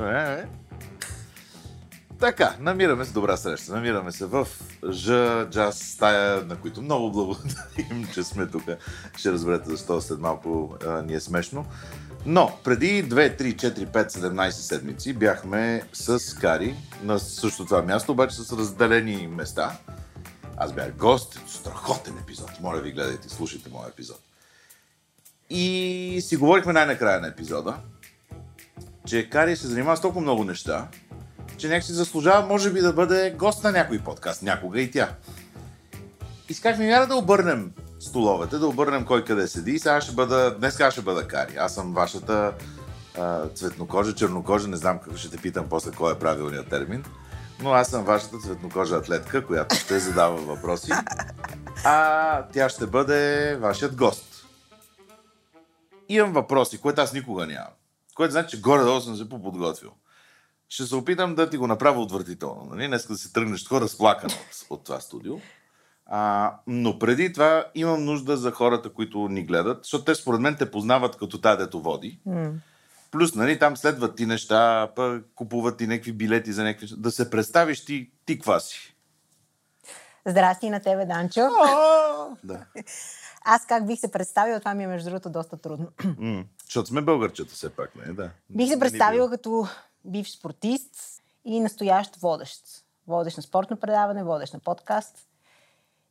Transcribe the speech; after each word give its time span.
Е, 0.00 0.40
е. 0.40 0.44
Така, 2.20 2.56
намираме 2.60 3.04
се, 3.04 3.12
добра 3.12 3.36
среща, 3.36 3.72
намираме 3.72 4.12
се 4.12 4.26
в 4.26 4.48
Ж 4.90 5.10
джаз 5.50 5.78
стая, 5.78 6.44
на 6.44 6.56
които 6.56 6.82
много 6.82 7.12
благодарим, 7.12 8.08
че 8.14 8.24
сме 8.24 8.46
тук. 8.46 8.62
Ще 9.16 9.32
разберете 9.32 9.70
защо 9.70 10.00
след 10.00 10.18
малко 10.18 10.76
а, 10.86 11.02
ни 11.02 11.14
е 11.14 11.20
смешно. 11.20 11.66
Но 12.26 12.58
преди 12.64 13.04
2, 13.08 13.40
3, 13.40 13.54
4, 13.54 13.86
5, 13.86 14.08
17 14.08 14.50
седмици 14.50 15.12
бяхме 15.12 15.82
с 15.92 16.36
Кари 16.40 16.74
на 17.02 17.18
също 17.18 17.64
това 17.64 17.82
място, 17.82 18.12
обаче 18.12 18.36
с 18.36 18.58
разделени 18.58 19.26
места. 19.26 19.78
Аз 20.56 20.72
бях 20.72 20.92
гост, 20.92 21.40
страхотен 21.48 22.18
епизод. 22.18 22.50
Моля 22.60 22.80
ви, 22.80 22.92
гледайте, 22.92 23.28
слушайте 23.28 23.70
моя 23.70 23.88
епизод. 23.88 24.20
И 25.50 26.18
си 26.22 26.36
говорихме 26.36 26.72
най-накрая 26.72 27.20
на 27.20 27.28
епизода, 27.28 27.76
че 29.06 29.30
Кари 29.30 29.56
се 29.56 29.66
занимава 29.66 29.96
с 29.96 30.00
толкова 30.00 30.20
много 30.20 30.44
неща, 30.44 30.88
че 31.58 31.68
някак 31.68 31.84
си 31.84 31.92
заслужава, 31.92 32.46
може 32.46 32.72
би, 32.72 32.80
да 32.80 32.92
бъде 32.92 33.34
гост 33.38 33.64
на 33.64 33.72
някой 33.72 33.98
подкаст, 33.98 34.42
някога 34.42 34.80
и 34.80 34.90
тя. 34.90 35.08
И 36.48 36.54
сказахме, 36.54 36.86
яра 36.86 37.06
да 37.06 37.16
обърнем 37.16 37.72
столовете, 38.00 38.58
да 38.58 38.66
обърнем 38.66 39.04
кой 39.04 39.24
къде 39.24 39.48
седи. 39.48 39.70
И 39.70 39.78
сега 39.78 40.00
ще 40.00 40.14
бъда, 40.14 40.56
днес 40.58 40.78
ще 40.90 41.02
бъда 41.02 41.28
Кари. 41.28 41.56
Аз 41.56 41.74
съм 41.74 41.94
вашата 41.94 42.52
цветнокожа, 43.54 44.14
чернокожа, 44.14 44.68
не 44.68 44.76
знам 44.76 44.98
какво 44.98 45.16
ще 45.16 45.30
те 45.30 45.36
питам 45.36 45.66
после 45.70 45.90
кой 45.90 46.12
е 46.12 46.18
правилният 46.18 46.68
термин. 46.68 47.04
Но 47.62 47.72
аз 47.72 47.88
съм 47.88 48.04
вашата 48.04 48.38
цветнокожа 48.38 48.96
атлетка, 48.96 49.46
която 49.46 49.76
ще 49.76 49.98
задава 49.98 50.36
въпроси. 50.36 50.90
А 51.84 52.42
тя 52.52 52.68
ще 52.68 52.86
бъде 52.86 53.56
вашият 53.56 53.96
гост. 53.96 54.46
Имам 56.08 56.32
въпроси, 56.32 56.78
което 56.78 57.00
аз 57.00 57.12
никога 57.12 57.46
нямам. 57.46 57.72
Което 58.16 58.32
значи, 58.32 58.56
че 58.56 58.62
горе-долу 58.62 59.00
съм 59.00 59.16
се 59.16 59.28
поподготвил. 59.28 59.90
Ще 60.68 60.86
се 60.86 60.94
опитам 60.94 61.34
да 61.34 61.50
ти 61.50 61.56
го 61.56 61.66
направя 61.66 62.00
отвратително. 62.00 62.68
Нали? 62.70 62.86
Днес 62.86 63.06
да 63.06 63.16
си 63.16 63.32
тръгнеш 63.32 63.62
такова 63.62 63.80
разплакан 63.80 64.30
от, 64.30 64.66
от 64.70 64.84
това 64.84 65.00
студио. 65.00 65.34
А, 66.06 66.54
но 66.66 66.98
преди 66.98 67.32
това 67.32 67.64
имам 67.74 68.04
нужда 68.04 68.36
за 68.36 68.50
хората, 68.50 68.92
които 68.92 69.28
ни 69.28 69.44
гледат, 69.44 69.78
защото 69.82 70.04
те 70.04 70.14
според 70.14 70.40
мен 70.40 70.56
те 70.56 70.70
познават 70.70 71.16
като 71.16 71.40
тази, 71.40 71.58
дето 71.58 71.80
води. 71.80 72.20
М. 72.26 72.50
Плюс, 73.10 73.34
нали, 73.34 73.58
там 73.58 73.76
следват 73.76 74.16
ти 74.16 74.26
неща, 74.26 74.90
па 74.96 75.20
купуват 75.34 75.78
ти 75.78 75.86
някакви 75.86 76.12
билети 76.12 76.52
за 76.52 76.64
някакви... 76.64 76.88
Да 76.96 77.10
се 77.10 77.30
представиш 77.30 77.84
ти, 77.84 78.10
ти 78.26 78.38
ква 78.38 78.60
си. 78.60 78.96
Здрасти 80.26 80.70
на 80.70 80.80
тебе, 80.80 81.06
Данчо. 81.06 81.40
Да. 82.44 82.64
Аз 83.48 83.66
как 83.66 83.86
бих 83.86 84.00
се 84.00 84.10
представила, 84.10 84.58
това 84.58 84.74
ми 84.74 84.84
е 84.84 84.86
между 84.86 85.10
другото 85.10 85.30
доста 85.30 85.56
трудно. 85.56 85.86
Защото 86.64 86.88
сме 86.88 87.02
българчета 87.02 87.54
все 87.54 87.70
пак, 87.70 87.96
не? 87.96 88.12
Да. 88.12 88.30
Бих 88.50 88.68
се 88.68 88.78
представила 88.78 89.30
като 89.30 89.68
бивш 90.04 90.30
спортист 90.30 91.22
и 91.44 91.60
настоящ 91.60 92.16
водещ. 92.16 92.62
Водещ 93.06 93.36
на 93.36 93.42
спортно 93.42 93.76
предаване, 93.76 94.24
водещ 94.24 94.54
на 94.54 94.60
подкаст. 94.60 95.18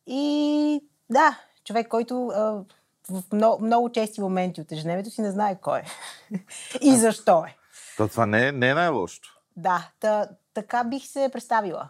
И 0.08 0.84
да, 1.10 1.40
човек, 1.64 1.88
който 1.88 2.28
а, 2.28 2.64
в 3.10 3.24
много, 3.34 3.66
много 3.66 3.92
чести 3.92 4.22
моменти 4.22 4.62
от 4.62 4.72
ежедневието 4.72 5.10
си 5.10 5.22
не 5.22 5.32
знае 5.32 5.60
кой 5.62 5.80
е. 5.80 5.86
и 6.82 6.96
защо 6.96 7.46
е. 7.46 7.56
То 7.98 8.08
това 8.08 8.26
не 8.26 8.48
е, 8.48 8.52
не 8.52 8.70
е 8.70 8.74
най-лошото. 8.74 9.40
Да, 9.58 9.90
та, 10.00 10.28
така 10.54 10.84
бих 10.84 11.08
се 11.08 11.30
представила. 11.34 11.90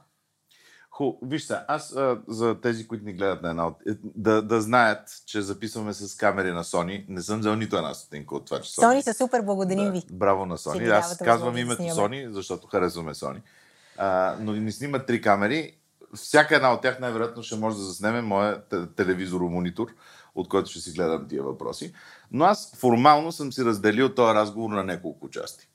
Ху, 0.98 1.14
виж 1.22 1.44
сега, 1.44 1.66
аз 1.68 1.96
а, 1.96 2.18
за 2.28 2.62
тези, 2.62 2.88
които 2.88 3.06
ни 3.06 3.14
гледат 3.14 3.42
на 3.42 3.50
една 3.50 3.68
от... 3.68 3.76
е, 3.90 3.92
Да, 4.04 4.42
да 4.42 4.62
знаят, 4.62 5.00
че 5.26 5.42
записваме 5.42 5.94
с 5.94 6.18
камери 6.18 6.52
на 6.52 6.64
Sony. 6.64 7.06
Не 7.10 7.22
съм 7.22 7.40
взел 7.40 7.56
нито 7.56 7.78
една 7.78 7.94
стотинка 7.94 8.36
от 8.36 8.46
това, 8.46 8.62
че 8.62 8.72
Сони 8.72 9.04
са 9.04 9.14
супер, 9.14 9.42
благодарим 9.42 9.92
ви. 9.92 10.00
Да, 10.00 10.14
браво 10.14 10.46
на 10.46 10.58
Sony. 10.58 10.80
ни 10.80 10.88
Аз 10.90 11.18
казвам 11.18 11.54
да 11.54 11.60
името 11.60 11.76
снимаме. 11.76 12.02
Sony, 12.02 12.30
защото 12.30 12.68
харесваме 12.68 13.14
Sony. 13.14 13.42
А, 13.98 14.36
но 14.40 14.54
ни 14.54 14.72
снимат 14.72 15.06
три 15.06 15.22
камери. 15.22 15.78
Всяка 16.16 16.56
една 16.56 16.74
от 16.74 16.82
тях 16.82 17.00
най-вероятно 17.00 17.44
ще 17.44 17.56
може 17.56 17.78
да 17.78 17.84
заснеме 17.84 18.22
моя 18.22 18.62
те- 18.64 18.88
телевизор-монитор, 18.96 19.88
от 20.36 20.50
който 20.50 20.70
ще 20.70 20.80
си 20.80 20.92
гледам 20.92 21.28
тия 21.28 21.44
въпроси. 21.44 21.94
Но 22.32 22.46
аз 22.46 22.76
формално 22.76 23.32
съм 23.32 23.54
си 23.54 23.66
разделил 23.66 24.14
този 24.14 24.36
разговор 24.36 24.70
на 24.70 24.84
няколко 24.84 25.30
части. 25.30 25.68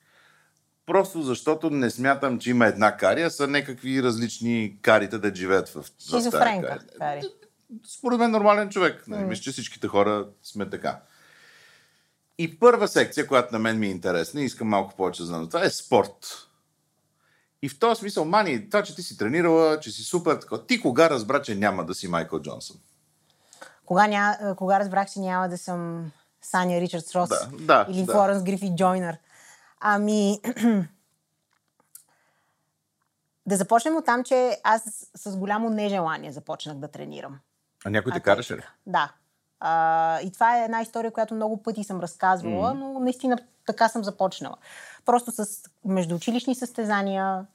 Просто 0.90 1.22
защото 1.22 1.70
не 1.70 1.90
смятам, 1.90 2.38
че 2.38 2.50
има 2.50 2.66
една 2.66 2.96
кари, 2.96 3.22
а 3.22 3.30
са 3.30 3.46
някакви 3.46 4.02
различни 4.02 4.78
карите 4.82 5.18
да 5.18 5.34
живеят 5.34 5.68
в, 5.68 5.82
в 5.82 5.90
тази. 6.10 6.30
Кари. 6.98 7.22
Според 7.98 8.18
мен 8.18 8.30
нормален 8.30 8.68
човек. 8.68 9.04
Нали? 9.08 9.24
Мисля, 9.24 9.42
че 9.42 9.52
всичките 9.52 9.88
хора 9.88 10.26
сме 10.42 10.70
така. 10.70 11.00
И 12.38 12.58
първа 12.58 12.88
секция, 12.88 13.26
която 13.26 13.52
на 13.52 13.58
мен 13.58 13.78
ми 13.78 13.86
е 13.86 13.90
интересна 13.90 14.40
и 14.40 14.44
искам 14.44 14.68
малко 14.68 14.96
повече 14.96 15.22
да 15.22 15.26
знам, 15.26 15.48
това 15.48 15.64
е 15.64 15.70
спорт. 15.70 16.48
И 17.62 17.68
в 17.68 17.78
този 17.78 17.98
смисъл, 17.98 18.24
Мани, 18.24 18.70
това, 18.70 18.82
че 18.82 18.96
ти 18.96 19.02
си 19.02 19.18
тренирала, 19.18 19.80
че 19.80 19.90
си 19.90 20.02
супер, 20.02 20.34
така, 20.34 20.58
ти 20.58 20.80
кога 20.80 21.10
разбра, 21.10 21.42
че 21.42 21.54
няма 21.54 21.84
да 21.84 21.94
си 21.94 22.08
Майкъл 22.08 22.42
Джонсън? 22.42 22.76
Кога, 23.86 24.06
ня, 24.06 24.54
кога 24.56 24.80
разбрах, 24.80 25.10
че 25.12 25.20
няма 25.20 25.48
да 25.48 25.58
съм 25.58 26.10
Саня 26.42 26.80
Ричардс 26.80 27.14
Рос 27.14 27.28
Да, 27.28 27.48
да, 27.58 27.86
или 27.90 28.04
да. 28.04 28.12
Флоренс 28.12 28.42
Грифи 28.42 28.72
Джойнер? 28.76 29.18
Ами, 29.80 30.40
да 33.46 33.56
започнем 33.56 33.96
от 33.96 34.04
там, 34.04 34.24
че 34.24 34.56
аз 34.64 35.10
с 35.14 35.36
голямо 35.36 35.70
нежелание 35.70 36.32
започнах 36.32 36.76
да 36.76 36.88
тренирам. 36.88 37.38
А 37.84 37.90
някой 37.90 38.12
те 38.12 38.20
караше 38.20 38.56
ли? 38.56 38.62
Да. 38.86 39.12
А, 39.60 40.20
и 40.20 40.32
това 40.32 40.58
е 40.58 40.64
една 40.64 40.80
история, 40.80 41.10
която 41.10 41.34
много 41.34 41.62
пъти 41.62 41.84
съм 41.84 42.00
разказвала, 42.00 42.74
но 42.74 42.98
наистина 42.98 43.38
така 43.66 43.88
съм 43.88 44.04
започнала. 44.04 44.56
Просто 45.04 45.30
с 45.30 45.46
междуучилищни 45.84 46.54
състезания 46.54 47.46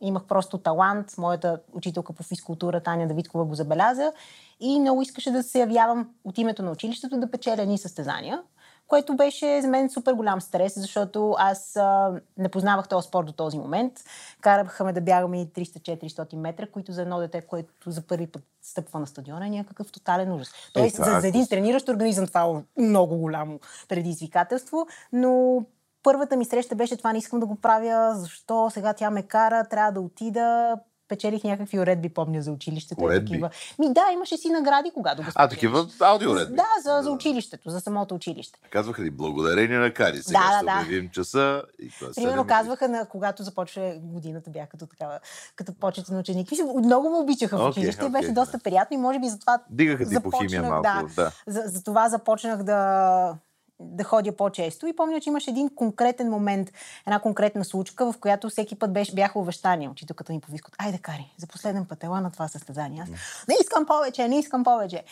имах 0.00 0.24
просто 0.24 0.58
талант. 0.58 1.18
Моята 1.18 1.60
учителка 1.72 2.12
по 2.12 2.22
физкултура 2.22 2.80
Таня 2.80 3.08
Давидкова 3.08 3.44
го 3.44 3.54
забеляза 3.54 4.12
и 4.60 4.80
много 4.80 5.02
искаше 5.02 5.30
да 5.30 5.42
се 5.42 5.60
явявам 5.60 6.10
от 6.24 6.38
името 6.38 6.62
на 6.62 6.70
училището 6.70 7.20
да 7.20 7.30
печеля 7.30 7.62
едни 7.62 7.78
състезания, 7.78 8.42
което 8.90 9.16
беше 9.16 9.62
за 9.62 9.68
мен 9.68 9.90
супер 9.90 10.12
голям 10.12 10.40
стрес, 10.40 10.74
защото 10.76 11.34
аз 11.38 11.76
а, 11.76 12.20
не 12.38 12.48
познавах 12.48 12.88
този 12.88 13.08
спорт 13.08 13.26
до 13.26 13.32
този 13.32 13.58
момент. 13.58 13.92
Караха 14.40 14.84
ме 14.84 14.92
да 14.92 15.00
бягаме 15.00 15.40
и 15.40 15.46
300-400 15.46 16.36
метра, 16.36 16.66
които 16.66 16.92
за 16.92 17.02
едно 17.02 17.18
дете, 17.18 17.40
което 17.40 17.90
за 17.90 18.02
първи 18.02 18.26
път 18.26 18.42
стъпва 18.62 19.00
на 19.00 19.06
стадиона 19.06 19.46
е 19.46 19.50
някакъв 19.50 19.92
тотален 19.92 20.32
ужас. 20.32 20.52
Тоест, 20.72 20.96
това 20.96 21.10
за, 21.10 21.16
е 21.16 21.20
за 21.20 21.28
един 21.28 21.46
трениращ 21.46 21.88
организъм 21.88 22.26
това 22.26 22.62
е 22.78 22.80
много 22.82 23.16
голямо 23.16 23.60
предизвикателство, 23.88 24.86
но 25.12 25.62
първата 26.02 26.36
ми 26.36 26.44
среща 26.44 26.74
беше 26.74 26.96
това, 26.96 27.12
не 27.12 27.18
искам 27.18 27.40
да 27.40 27.46
го 27.46 27.56
правя, 27.56 28.14
защо 28.14 28.70
сега 28.70 28.92
тя 28.92 29.10
ме 29.10 29.22
кара, 29.22 29.64
трябва 29.64 29.92
да 29.92 30.00
отида. 30.00 30.76
Печелих 31.10 31.44
някакви 31.44 31.78
уредби, 31.78 32.08
помня, 32.08 32.42
за 32.42 32.52
училището. 32.52 33.04
Уредби? 33.04 33.30
Такива. 33.30 33.50
Ми 33.78 33.92
да, 33.92 34.04
имаше 34.12 34.36
си 34.36 34.50
награди, 34.50 34.90
когато 34.94 35.22
го 35.22 35.28
А, 35.28 35.30
спечелиш. 35.30 35.50
такива 35.50 35.86
аудиоредби? 36.00 36.54
Да, 36.54 36.66
за, 36.82 37.02
за 37.02 37.10
училището, 37.10 37.70
за 37.70 37.80
самото 37.80 38.14
училище. 38.14 38.58
Казваха 38.70 39.02
ли 39.02 39.10
благодарение 39.10 39.78
на 39.78 39.92
Кари. 39.94 40.22
Сега 40.22 40.38
Да, 40.38 40.56
ще 40.56 40.66
да, 40.66 40.72
да. 40.72 40.80
обявим 40.80 41.08
часа. 41.08 41.62
И 41.78 41.90
това 41.90 42.12
Примерно 42.14 42.46
казваха, 42.46 42.88
на, 42.88 43.06
когато 43.06 43.42
започва 43.42 43.92
годината, 43.98 44.50
бях 44.50 44.68
като 44.68 44.86
такава, 44.86 45.18
като 45.56 45.72
почетен 45.74 46.18
ученик. 46.18 46.50
Мисля, 46.50 46.64
много 46.76 47.10
ме 47.10 47.16
обичаха 47.16 47.58
в 47.58 47.68
училище 47.68 48.04
и 48.04 48.08
беше 48.08 48.24
окей, 48.24 48.34
доста 48.34 48.58
приятно 48.58 48.94
и 48.94 48.98
може 48.98 49.18
би 49.18 49.28
затова 49.28 49.58
Дигаха 49.70 50.08
ти 50.08 50.20
по 50.20 50.30
химия 50.30 50.62
малко. 50.62 50.82
да, 50.82 51.02
да. 51.16 51.32
За, 51.46 51.62
за 51.66 51.84
това 51.84 52.08
започнах 52.08 52.62
да, 52.62 53.34
да 53.80 54.04
ходя 54.04 54.36
по-често 54.36 54.86
и 54.86 54.96
помня, 54.96 55.20
че 55.20 55.28
имаше 55.28 55.50
един 55.50 55.70
конкретен 55.74 56.30
момент, 56.30 56.72
една 57.06 57.18
конкретна 57.18 57.64
случка, 57.64 58.12
в 58.12 58.18
която 58.18 58.48
всеки 58.48 58.78
път 58.78 58.92
беше, 58.92 59.14
бяха 59.14 59.38
увещания. 59.38 59.90
Учителката 59.90 60.32
ми 60.32 60.40
повиска, 60.40 60.70
айде 60.78 60.98
кари, 60.98 61.34
за 61.36 61.46
последен 61.46 61.84
път 61.84 62.04
ела 62.04 62.20
на 62.20 62.30
това 62.30 62.48
състезание. 62.48 63.02
Аз, 63.02 63.08
не 63.48 63.56
искам 63.60 63.86
повече, 63.86 64.28
не 64.28 64.38
искам 64.38 64.64
повече. 64.64 65.04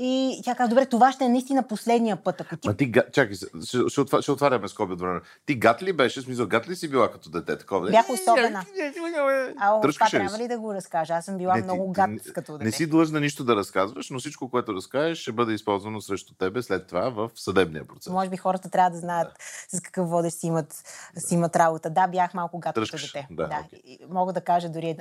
И 0.00 0.40
тя 0.44 0.54
каза, 0.54 0.68
добре, 0.68 0.86
това 0.86 1.12
ще 1.12 1.24
е 1.24 1.28
наистина 1.28 1.62
последния 1.62 2.16
път. 2.16 2.40
Ако 2.40 2.56
ти 2.56 2.68
Ма 2.68 2.76
ти, 2.76 2.92
чакай, 3.12 3.36
ще, 3.36 3.46
ще, 3.88 4.00
отва- 4.00 4.22
ще 4.22 4.32
отваряме 4.32 4.68
скоби 4.68 4.92
от 4.92 5.00
време. 5.00 5.20
Ти 5.46 5.54
гат 5.54 5.82
ли 5.82 5.92
беше? 5.92 6.22
Смисъл, 6.22 6.46
гат 6.46 6.68
ли 6.68 6.76
си 6.76 6.88
била 6.90 7.10
като 7.10 7.30
дете? 7.30 7.58
Такова? 7.58 7.90
Бях 7.90 8.10
особена. 8.10 8.64
А 9.58 9.68
това 9.68 9.80
Тръскаше 9.80 10.16
ли 10.16 10.20
трябва 10.20 10.38
ли 10.38 10.48
да 10.48 10.58
го 10.58 10.74
разкажа? 10.74 11.14
Аз 11.14 11.24
съм 11.24 11.38
била 11.38 11.56
Не, 11.56 11.62
много 11.62 11.92
ти 11.92 11.92
гад 11.92 12.10
не- 12.10 12.18
като 12.18 12.52
дете. 12.52 12.64
Не 12.64 12.72
си 12.72 12.86
длъжна 12.86 13.20
нищо 13.20 13.44
да 13.44 13.56
разказваш, 13.56 14.10
но 14.10 14.18
всичко, 14.18 14.50
което 14.50 14.74
разкажеш, 14.74 15.18
ще 15.18 15.32
бъде 15.32 15.52
използвано 15.52 16.00
срещу 16.00 16.34
тебе 16.34 16.62
след 16.62 16.86
това 16.86 17.08
в 17.10 17.30
съдебния 17.34 17.86
процес. 17.86 18.12
Може 18.12 18.30
би 18.30 18.36
хората 18.36 18.70
трябва 18.70 18.90
да 18.90 18.98
знаят 18.98 19.32
с 19.68 19.80
какъв 19.80 20.08
водещ 20.08 20.38
си 20.38 20.46
имат, 20.46 20.72
си 21.16 21.34
имат 21.34 21.56
работа. 21.56 21.90
Да, 21.90 22.06
бях 22.06 22.34
малко 22.34 22.58
гад 22.58 22.74
като 22.74 22.96
дете. 22.96 23.26
да, 23.30 23.46
да. 23.46 23.64
И 23.84 23.98
Мога 24.10 24.32
да 24.32 24.40
кажа 24.40 24.68
дори 24.68 24.96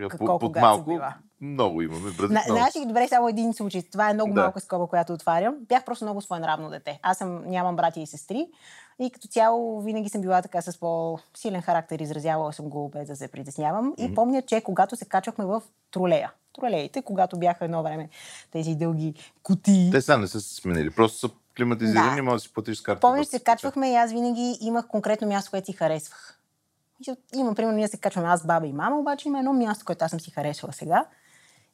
как- 0.00 0.18
по- 0.18 0.26
колко 0.26 0.38
под 0.40 0.56
малко, 0.56 0.84
била. 0.84 1.14
много 1.40 1.82
имаме. 1.82 2.00
На, 2.20 2.26
много. 2.26 2.42
знаеш 2.48 2.76
ли, 2.76 2.86
добре, 2.86 3.08
само 3.08 3.28
един 3.28 3.54
случай. 3.54 3.82
Това 3.82 4.10
е 4.10 4.14
много 4.14 4.34
Да. 4.34 4.40
малка 4.42 4.60
скоба, 4.60 4.86
която 4.86 5.12
отварям. 5.12 5.54
Бях 5.60 5.84
просто 5.84 6.04
много 6.04 6.20
своенравно 6.20 6.70
дете. 6.70 6.98
Аз 7.02 7.18
съм, 7.18 7.42
нямам 7.46 7.76
брати 7.76 8.00
и 8.00 8.06
сестри. 8.06 8.46
И 8.98 9.10
като 9.10 9.28
цяло 9.28 9.82
винаги 9.82 10.08
съм 10.08 10.20
била 10.20 10.42
така 10.42 10.62
с 10.62 10.80
по-силен 10.80 11.62
характер, 11.62 11.98
изразявала 11.98 12.52
съм 12.52 12.68
го 12.68 12.88
без 12.88 13.08
да 13.08 13.16
се 13.16 13.28
притеснявам. 13.28 13.94
И 13.98 14.14
помня, 14.14 14.42
че 14.42 14.60
когато 14.60 14.96
се 14.96 15.04
качвахме 15.04 15.44
в 15.44 15.62
тролея, 15.90 16.32
тролеите, 16.54 17.02
когато 17.02 17.38
бяха 17.38 17.64
едно 17.64 17.82
време 17.82 18.08
тези 18.50 18.74
дълги 18.74 19.14
кутии. 19.42 19.90
Те 19.90 20.00
сега 20.00 20.18
не 20.18 20.26
са 20.26 20.40
се 20.40 20.54
сменили. 20.54 20.90
Просто 20.90 21.18
са 21.18 21.28
климатизирани, 21.56 22.16
Да. 22.16 22.22
може 22.22 22.34
да 22.34 22.40
си 22.40 22.52
платиш 22.52 22.78
с 22.78 22.82
карта. 22.82 23.00
Помня, 23.00 23.24
че 23.24 23.30
се 23.30 23.40
качвахме 23.40 23.92
и 23.92 23.96
аз 23.96 24.12
винаги 24.12 24.58
имах 24.60 24.86
конкретно 24.86 25.28
място, 25.28 25.50
което 25.50 25.66
си 25.66 25.72
харесвах. 25.72 26.37
Има, 27.34 27.54
примерно, 27.54 27.76
ние 27.76 27.88
се 27.88 27.96
качваме 27.96 28.28
аз, 28.28 28.46
баба 28.46 28.66
и 28.66 28.72
мама, 28.72 28.98
обаче 28.98 29.28
има 29.28 29.38
едно 29.38 29.52
място, 29.52 29.84
което 29.84 30.04
аз 30.04 30.10
съм 30.10 30.20
си 30.20 30.30
харесала 30.30 30.72
сега. 30.72 31.04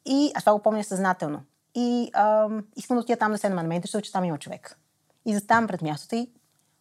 И 0.07 0.33
аз 0.35 0.43
това 0.43 0.53
го 0.53 0.63
помня 0.63 0.85
съзнателно. 0.85 1.43
И 1.75 2.11
ам, 2.15 2.65
искам 2.77 2.97
да 2.97 3.01
отида 3.01 3.19
там 3.19 3.33
да 3.33 3.39
седна 3.39 3.63
на 3.63 3.69
мен, 3.69 3.83
защото 3.83 4.05
че 4.05 4.13
там 4.13 4.25
има 4.25 4.39
човек. 4.39 4.79
И 5.27 5.35
заставам 5.35 5.67
пред 5.67 5.83
мястото 5.83 6.15
и 6.15 6.31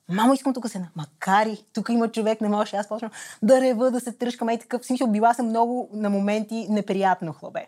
Мамо, 0.09 0.33
искам 0.33 0.53
тук 0.53 0.63
да 0.63 0.69
седна. 0.69 0.89
Макари, 0.95 1.65
тук 1.73 1.89
има 1.89 2.11
човек, 2.11 2.41
не 2.41 2.49
може. 2.49 2.75
Аз 2.75 2.87
почвам 2.87 3.11
да 3.41 3.61
рева, 3.61 3.91
да 3.91 3.99
се 3.99 4.11
тръжкам. 4.11 4.49
Ей 4.49 4.59
такъв 4.59 4.85
смисъл, 4.85 5.07
била 5.07 5.33
съм 5.33 5.45
много 5.45 5.89
на 5.93 6.09
моменти 6.09 6.67
неприятно 6.69 7.33
хлабе. 7.33 7.67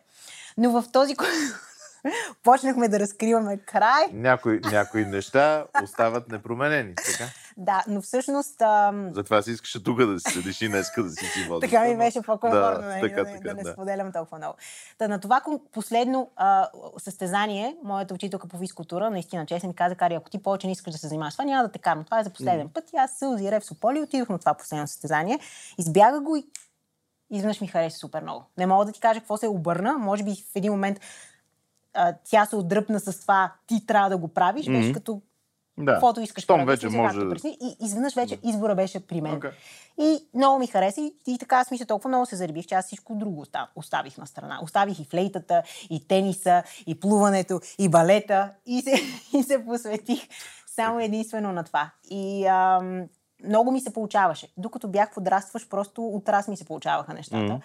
Но 0.58 0.72
в 0.72 0.92
този, 0.92 1.16
почнахме 2.44 2.88
да 2.88 3.00
разкриваме 3.00 3.58
край. 3.58 4.06
Някои, 4.14 4.60
някои 4.72 5.06
неща 5.06 5.66
остават 5.84 6.32
непроменени, 6.32 6.96
така? 6.96 7.26
Да, 7.58 7.84
но 7.88 8.02
всъщност... 8.02 8.62
Ам... 8.62 9.10
Затова 9.14 9.42
си 9.42 9.52
искаше 9.52 9.84
тук 9.84 10.06
да 10.06 10.20
си 10.20 10.32
седиш 10.32 10.62
и 10.62 10.70
днеска 10.70 11.04
да 11.04 11.10
си 11.10 11.26
си 11.26 11.44
водиш. 11.50 11.70
така 11.70 11.84
ми 11.86 11.98
беше 11.98 12.22
по-комфортно, 12.22 12.82
да, 12.82 12.96
да, 12.96 13.02
така, 13.02 13.24
да, 13.24 13.32
така, 13.32 13.50
да, 13.50 13.54
не 13.54 13.64
да. 13.64 13.72
споделям 13.72 14.12
толкова 14.12 14.38
много. 14.38 14.58
Та, 14.98 15.08
на 15.08 15.20
това 15.20 15.42
последно 15.72 16.32
а, 16.36 16.70
състезание, 16.98 17.76
моята 17.84 18.14
учителка 18.14 18.48
по 18.48 18.58
физкултура, 18.58 19.10
наистина 19.10 19.46
честно 19.46 19.70
ми 19.70 19.76
каза, 19.76 19.96
Кари, 19.96 20.14
ако 20.14 20.30
ти 20.30 20.44
повече 20.44 20.68
не 20.68 20.74
искаш 20.74 20.94
да 20.94 20.98
се 20.98 21.08
занимаваш, 21.08 21.34
това 21.34 21.46
няма 21.46 21.64
да 21.64 21.72
те 21.72 21.80
карам. 21.80 22.04
Това 22.04 22.20
е 22.20 22.24
за 22.24 22.30
последен 22.30 22.68
mm. 22.68 22.74
път. 22.74 22.94
И 22.94 22.98
аз 22.98 23.12
се 23.12 23.26
озирев 23.26 23.64
в 23.64 23.66
Сополи, 23.66 24.02
отидох 24.02 24.30
на 24.30 24.40
това 24.40 24.54
последно 24.54 24.88
състезание, 24.88 25.40
избяга 25.78 26.20
го 26.22 26.36
и 26.36 26.46
изведнъж 27.32 27.62
ми 27.62 27.68
хареса 27.68 27.98
супер 27.98 28.22
много. 28.22 28.46
Не 28.58 28.66
мога 28.66 28.86
да 28.86 28.92
ти 28.92 29.00
кажа 29.00 29.20
какво 29.20 29.38
се 29.38 29.48
обърна. 29.48 29.98
Може 29.98 30.24
би 30.24 30.32
в 30.54 30.56
един 30.56 30.72
момент 30.72 31.00
а, 31.94 32.14
тя 32.24 32.46
се 32.46 32.56
отдръпна 32.56 33.00
с 33.00 33.22
това, 33.22 33.54
ти 33.68 33.86
трябва 33.86 34.10
да 34.10 34.18
го 34.18 34.28
правиш, 34.28 34.66
mm-hmm. 34.66 34.80
беше 34.80 34.94
като 34.94 35.22
да. 35.78 35.92
каквото 35.92 36.22
искаш. 36.22 36.44
Щом 36.44 36.66
вече 36.66 36.90
може... 36.90 37.20
И 37.46 37.76
изведнъж 37.82 38.16
вече 38.16 38.36
да. 38.36 38.50
избора 38.50 38.76
беше 38.76 39.08
при 39.08 39.22
мен. 39.22 39.40
Okay. 39.40 39.52
И 40.00 40.28
много 40.34 40.60
ми 40.60 40.68
хареса 40.68 41.02
и, 41.02 41.14
и 41.28 41.38
така 41.38 41.58
аз 41.58 41.72
мисля 41.72 41.86
толкова 41.86 42.08
много 42.08 42.26
се 42.26 42.36
заребих, 42.36 42.66
че 42.66 42.76
аз 42.76 42.86
всичко 42.86 43.16
друго 43.16 43.46
оставих 43.76 44.18
на 44.18 44.28
страна. 44.28 44.60
Оставих 44.64 45.00
и 45.00 45.06
флейтата, 45.06 45.64
и 45.90 46.08
тениса, 46.08 46.64
и 46.88 47.00
плуването, 47.00 47.62
и 47.80 47.90
балета 47.90 48.52
и 48.66 48.82
се, 48.82 48.94
и 49.38 49.44
се 49.44 49.66
посветих 49.66 50.28
само 50.68 51.00
единствено 51.00 51.52
на 51.52 51.64
това. 51.64 51.92
И 52.10 52.46
ам, 52.46 53.04
много 53.44 53.72
ми 53.72 53.82
се 53.82 53.94
получаваше. 53.94 54.48
Докато 54.58 54.88
бях 54.88 55.14
подрастваш, 55.14 55.70
просто 55.70 56.08
от 56.08 56.30
раз 56.30 56.48
ми 56.48 56.58
се 56.58 56.66
получаваха 56.66 57.14
нещата. 57.14 57.38
Mm-hmm. 57.38 57.62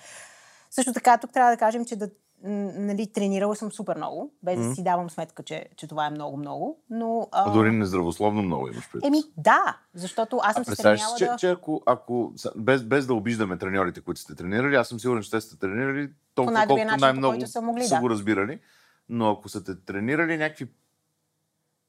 Също 0.70 0.93
така, 0.93 1.19
тук 1.19 1.32
трябва 1.32 1.50
да 1.50 1.56
кажем, 1.56 1.84
че 1.84 1.96
да 1.96 2.11
нали, 2.43 3.12
тренирала 3.12 3.56
съм 3.56 3.72
супер 3.72 3.96
много, 3.96 4.34
без 4.43 4.58
mm-hmm. 4.58 4.69
да 4.69 4.75
си 4.75 4.84
давам 4.84 5.11
сметка, 5.11 5.43
че, 5.43 5.67
че 5.76 5.87
това 5.87 6.06
е 6.06 6.11
много-много. 6.11 6.82
Но, 6.90 7.28
а... 7.32 7.50
а 7.50 7.52
дори 7.52 7.70
нездравословно 7.70 8.43
много 8.43 8.69
имаш 8.69 8.93
предвид. 8.93 9.06
Еми, 9.06 9.22
да, 9.37 9.78
защото 9.94 10.40
аз 10.43 10.55
съм 10.55 10.64
се 10.64 10.82
тренирала 10.82 11.17
че, 11.19 11.26
да... 11.26 11.37
че 11.37 11.50
ако, 11.50 11.82
ако 11.87 12.32
без, 12.56 12.82
без 12.82 13.06
да 13.06 13.14
обиждаме 13.14 13.58
треньорите, 13.58 14.00
които 14.00 14.20
сте 14.20 14.34
тренирали, 14.34 14.75
аз 14.75 14.88
съм 14.88 15.00
сигурен, 15.00 15.22
че 15.22 15.31
те 15.31 15.40
сте 15.40 15.58
тренирали 15.58 16.11
толкова, 16.34 16.67
колкото 16.67 16.84
начин, 16.84 17.00
най-много 17.00 17.46
са, 17.46 17.62
могли, 17.62 17.84
са 17.84 17.94
да. 17.94 18.00
го 18.00 18.11
разбирали. 18.11 18.61
Но 19.08 19.31
ако 19.31 19.49
са 19.49 19.64
те 19.64 19.81
тренирали 19.84 20.37
някакви 20.37 20.66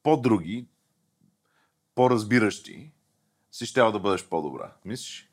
по-други, 0.02 0.68
по-разбиращи, 1.94 2.92
си 3.52 3.66
ще 3.66 3.80
да 3.80 3.98
бъдеш 3.98 4.28
по-добра. 4.28 4.72
Мислиш? 4.84 5.30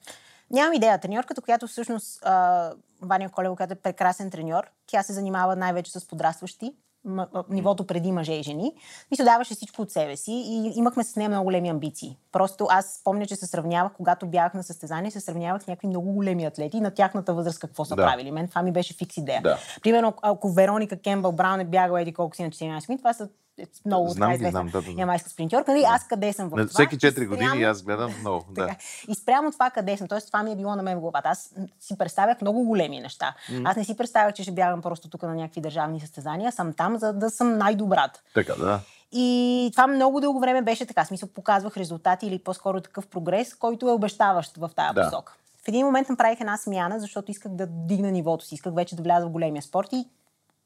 Нямам 0.51 0.73
идея. 0.73 0.97
Треньорката, 0.99 1.41
която 1.41 1.67
всъщност 1.67 2.25
а, 2.25 2.71
Ваня 3.01 3.29
Колева, 3.29 3.55
която 3.55 3.73
е 3.73 3.75
прекрасен 3.75 4.31
треньор, 4.31 4.63
тя 4.87 5.03
се 5.03 5.13
занимава 5.13 5.55
най-вече 5.55 5.91
с 5.91 6.07
подрастващи, 6.07 6.73
м- 7.05 7.27
нивото 7.49 7.87
преди 7.87 8.11
мъже 8.11 8.33
и 8.33 8.43
жени. 8.43 8.73
И 9.11 9.15
се 9.15 9.23
даваше 9.23 9.55
всичко 9.55 9.81
от 9.81 9.91
себе 9.91 10.17
си 10.17 10.31
и 10.31 10.73
имахме 10.75 11.03
с 11.03 11.15
нея 11.15 11.29
много 11.29 11.43
големи 11.43 11.69
амбиции. 11.69 12.17
Просто 12.31 12.67
аз 12.69 13.01
помня, 13.03 13.25
че 13.25 13.35
се 13.35 13.47
сравнявах, 13.47 13.91
когато 13.93 14.27
бях 14.27 14.53
на 14.53 14.63
състезание, 14.63 15.11
се 15.11 15.19
сравнявах 15.19 15.63
с 15.63 15.67
някакви 15.67 15.87
много 15.87 16.11
големи 16.11 16.45
атлети 16.45 16.81
на 16.81 16.91
тяхната 16.91 17.33
възраст 17.33 17.59
какво 17.59 17.85
са 17.85 17.95
да. 17.95 18.03
правили. 18.03 18.31
Мен 18.31 18.47
това 18.47 18.61
ми 18.61 18.71
беше 18.71 18.93
фикс 18.93 19.17
идея. 19.17 19.41
Да. 19.41 19.57
Примерно, 19.83 20.13
ако 20.21 20.51
Вероника 20.51 21.01
Кембъл 21.01 21.31
Браун 21.31 21.59
е 21.59 21.65
бягала 21.65 22.01
еди 22.01 22.13
колко 22.13 22.35
си 22.35 22.43
на 22.43 22.49
14 22.49 22.89
минути, 22.89 23.01
това 23.01 23.13
са 23.13 23.29
много 23.85 24.09
знам, 24.09 24.31
така 24.37 24.49
знам, 24.51 24.69
да, 24.69 24.81
да, 24.81 24.91
ямайска 24.91 25.29
спринтьорка. 25.29 25.71
Нали? 25.71 25.81
Да. 25.81 25.87
Аз 25.87 26.07
къде 26.07 26.33
съм 26.33 26.47
в 26.47 26.51
това? 26.51 26.67
Всеки 26.67 26.97
4 26.97 27.27
години 27.27 27.63
аз 27.63 27.83
гледам 27.83 28.13
много. 28.19 28.45
Да. 28.59 28.75
И 29.07 29.15
спрямо 29.15 29.51
това 29.51 29.69
къде 29.69 29.97
съм. 29.97 30.07
Тоест 30.07 30.27
това 30.27 30.43
ми 30.43 30.51
е 30.51 30.55
било 30.55 30.75
на 30.75 30.83
мен 30.83 30.97
в 30.97 30.99
главата. 30.99 31.29
Аз 31.29 31.55
си 31.79 31.97
представях 31.97 32.41
много 32.41 32.63
големи 32.63 32.99
неща. 32.99 33.35
Mm-hmm. 33.51 33.69
Аз 33.69 33.75
не 33.75 33.83
си 33.83 33.97
представях, 33.97 34.33
че 34.33 34.43
ще 34.43 34.51
бягам 34.51 34.81
просто 34.81 35.09
тук 35.09 35.23
на 35.23 35.35
някакви 35.35 35.61
държавни 35.61 35.99
състезания. 35.99 36.51
Съм 36.51 36.73
там, 36.73 36.97
за 36.97 37.13
да 37.13 37.29
съм 37.29 37.57
най-добрата. 37.57 38.21
Така, 38.33 38.53
да. 38.55 38.79
И 39.11 39.69
това 39.71 39.87
много 39.87 40.19
дълго 40.19 40.39
време 40.39 40.61
беше 40.61 40.85
така. 40.85 41.05
Смисъл, 41.05 41.29
показвах 41.29 41.77
резултати 41.77 42.27
или 42.27 42.39
по-скоро 42.39 42.81
такъв 42.81 43.07
прогрес, 43.07 43.55
който 43.55 43.89
е 43.89 43.91
обещаващ 43.91 44.57
в 44.57 44.69
тази 44.75 44.95
да. 44.95 45.03
посока. 45.03 45.33
В 45.65 45.67
един 45.67 45.85
момент 45.85 46.09
направих 46.09 46.39
една 46.39 46.57
смяна, 46.57 46.99
защото 46.99 47.31
исках 47.31 47.51
да 47.51 47.67
дигна 47.67 48.11
нивото 48.11 48.45
си, 48.45 48.55
исках 48.55 48.73
вече 48.73 48.95
да 48.95 49.03
вляза 49.03 49.27
в 49.27 49.29
големия 49.29 49.61
спорт 49.61 49.93
и 49.93 50.07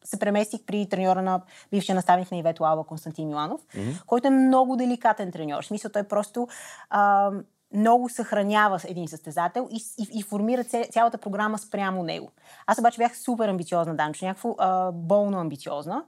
се 0.03 0.19
преместих 0.19 0.61
при 0.65 0.89
треньора 0.89 1.21
на 1.21 1.41
бившия 1.71 1.95
наставник 1.95 2.31
на 2.31 2.37
Ивето 2.37 2.63
Алва 2.63 2.83
Константин 2.83 3.27
Миланов, 3.27 3.61
mm-hmm. 3.61 4.05
който 4.05 4.27
е 4.27 4.31
много 4.31 4.75
деликатен 4.75 5.31
треньор. 5.31 5.63
В 5.63 5.67
смисъл, 5.67 5.91
той 5.91 6.03
просто 6.03 6.47
а, 6.89 7.31
много 7.73 8.09
съхранява 8.09 8.79
един 8.87 9.07
състезател 9.07 9.67
и, 9.71 9.83
и, 9.99 10.19
и 10.19 10.23
формира 10.23 10.63
цялата 10.63 11.17
програма 11.17 11.57
спрямо 11.57 12.03
него. 12.03 12.31
Аз 12.67 12.79
обаче 12.79 12.97
бях 12.97 13.17
супер 13.17 13.47
амбициозна, 13.47 13.95
Данчо, 13.95 14.25
някакво 14.25 14.55
а, 14.57 14.91
болно 14.91 15.37
амбициозна. 15.37 16.03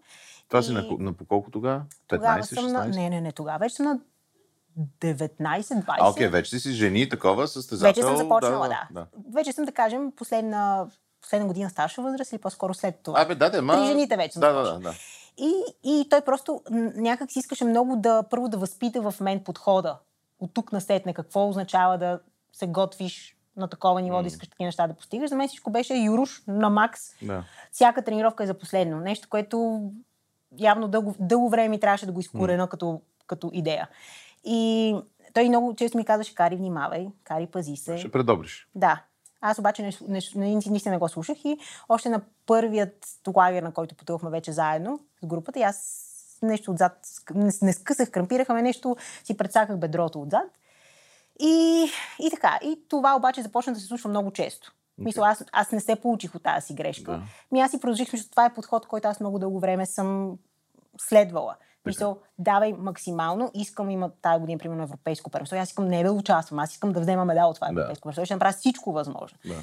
Това 0.50 0.60
и... 0.60 0.64
си 0.64 0.74
на, 0.74 0.88
на 1.00 1.14
по 1.14 1.26
колко 1.26 1.52
тогава? 1.52 1.82
15, 2.10 2.10
тогава 2.10 2.44
съм 2.44 2.68
на... 2.68 2.86
Не, 2.86 3.10
не, 3.10 3.22
не, 3.22 3.32
тогава 3.32 3.60
вече 3.60 3.76
съм 3.76 3.86
на 3.86 4.00
19-20. 5.02 5.84
А, 5.88 6.10
окей, 6.10 6.28
вече 6.28 6.60
си 6.60 6.72
жени 6.72 7.10
такова 7.10 7.48
състезател. 7.48 7.90
Вече 7.90 8.02
съм 8.02 8.18
започнала, 8.18 8.68
да, 8.68 8.88
да. 8.92 9.00
да. 9.00 9.08
Вече 9.36 9.52
съм, 9.52 9.66
да 9.66 9.72
кажем, 9.72 10.12
последна 10.16 10.88
последна 11.26 11.48
година 11.48 11.70
старша 11.70 12.02
възраст 12.02 12.32
или 12.32 12.40
по-скоро 12.40 12.74
след 12.74 13.00
това? 13.04 13.22
Абе, 13.22 13.36
да, 13.36 13.50
да, 13.50 13.62
ма... 13.62 13.74
При 13.74 13.86
жените 13.86 14.18
вече. 14.18 14.40
Да, 14.40 14.54
да, 14.54 14.64
да, 14.64 14.80
да. 14.80 14.94
И, 15.38 15.54
и 15.84 16.08
той 16.10 16.22
просто 16.22 16.62
някак 16.96 17.32
си 17.32 17.40
искаше 17.40 17.66
много 17.66 17.96
да 17.96 18.24
първо 18.30 18.50
да 18.50 18.58
възпита 18.58 19.12
в 19.12 19.20
мен 19.22 19.44
подхода. 19.44 19.98
От 20.40 20.54
тук 20.54 20.72
на 20.72 20.82
сетне 20.82 21.14
какво 21.14 21.50
означава 21.50 21.98
да 21.98 22.20
се 22.54 22.68
готвиш 22.68 23.38
на 23.58 23.68
такова 23.68 24.02
ниво, 24.02 24.18
mm. 24.18 24.22
да 24.22 24.28
искаш 24.28 24.50
такива 24.50 24.66
неща 24.66 24.88
да 24.88 24.94
постигаш. 24.94 25.30
За 25.30 25.36
мен 25.36 25.48
всичко 25.48 25.72
беше 25.72 25.96
юруш 25.96 26.44
на 26.48 26.70
макс. 26.70 27.02
Да. 27.22 27.44
Всяка 27.72 28.02
тренировка 28.02 28.44
е 28.44 28.48
за 28.48 28.54
последно. 28.54 29.00
Нещо, 29.00 29.30
което 29.30 29.90
явно 30.60 30.88
дълго, 30.88 31.16
дълго 31.20 31.50
време 31.50 31.70
ми 31.70 31.80
трябваше 31.80 32.06
да 32.06 32.12
го 32.12 32.20
изкорена 32.20 32.68
mm. 32.68 32.70
като, 32.70 33.02
като 33.28 33.50
идея. 33.54 33.90
И 34.44 34.96
той 35.34 35.50
много 35.50 35.76
често 35.76 35.98
ми 35.98 36.06
казваше, 36.06 36.36
Кари, 36.36 36.56
внимавай, 36.56 37.08
Кари, 37.24 37.48
пази 37.48 37.76
се. 37.76 37.98
Ще 37.98 38.12
предобриш. 38.12 38.68
Да. 38.76 39.04
Аз 39.48 39.60
обаче 39.60 39.82
не, 39.82 39.92
не, 40.08 40.20
не, 40.36 40.62
не, 40.66 40.82
не 40.86 40.98
го 40.98 41.10
слушах 41.10 41.46
и 41.46 41.58
още 41.90 42.10
на 42.10 42.22
първият 42.46 43.08
лагер, 43.36 43.64
на 43.64 43.74
който 43.74 43.96
пътувахме 43.96 44.30
вече 44.30 44.52
заедно 44.52 45.00
с 45.24 45.26
групата, 45.26 45.60
и 45.60 45.64
аз 45.64 46.02
нещо 46.42 46.72
отзад, 46.72 47.08
не, 47.36 47.52
не 47.62 47.74
скъсах, 47.74 48.12
крампираха 48.12 48.54
ме 48.54 48.62
нещо, 48.62 48.96
си 49.24 49.38
предсаках 49.38 49.78
бедрото 49.78 50.22
отзад. 50.22 50.60
И, 51.40 51.88
и 52.20 52.30
така. 52.32 52.60
И 52.64 52.80
това 52.90 53.16
обаче 53.16 53.42
започна 53.42 53.74
да 53.74 53.80
се 53.80 53.86
случва 53.86 54.10
много 54.10 54.32
често. 54.32 54.68
Okay. 54.70 55.04
Мисля, 55.04 55.28
аз, 55.28 55.44
аз 55.52 55.72
не 55.72 55.80
се 55.80 55.96
получих 55.96 56.36
от 56.36 56.44
тази 56.44 56.74
грешка. 56.74 57.12
Да. 57.12 57.22
Ми 57.52 57.62
аз 57.62 57.72
си 57.72 57.80
продължих, 57.80 58.12
защото 58.12 58.30
това 58.30 58.46
е 58.46 58.54
подход, 58.54 58.88
който 58.88 59.08
аз 59.08 59.20
много 59.20 59.40
дълго 59.40 59.60
време 59.60 59.86
съм 59.86 60.38
следвала. 60.98 61.56
Мисъл, 61.86 62.18
давай 62.40 62.74
максимално. 62.74 63.52
Искам, 63.54 63.90
има 63.90 64.10
тази 64.22 64.40
година, 64.42 64.60
примерно, 64.60 64.84
европейско 64.84 65.30
първенство. 65.30 65.58
Аз 65.58 65.70
искам 65.70 65.88
не 65.88 66.04
да 66.04 66.12
участвам, 66.12 66.60
аз 66.60 66.72
искам 66.74 66.92
да 66.92 67.00
взема 67.00 67.26
медал 67.26 67.50
от 67.50 67.56
това 67.56 67.68
европейско 67.68 68.02
първенство. 68.02 68.26
Ще 68.26 68.34
направя 68.34 68.54
всичко 68.54 68.92
възможно. 68.92 69.38
Да. 69.46 69.56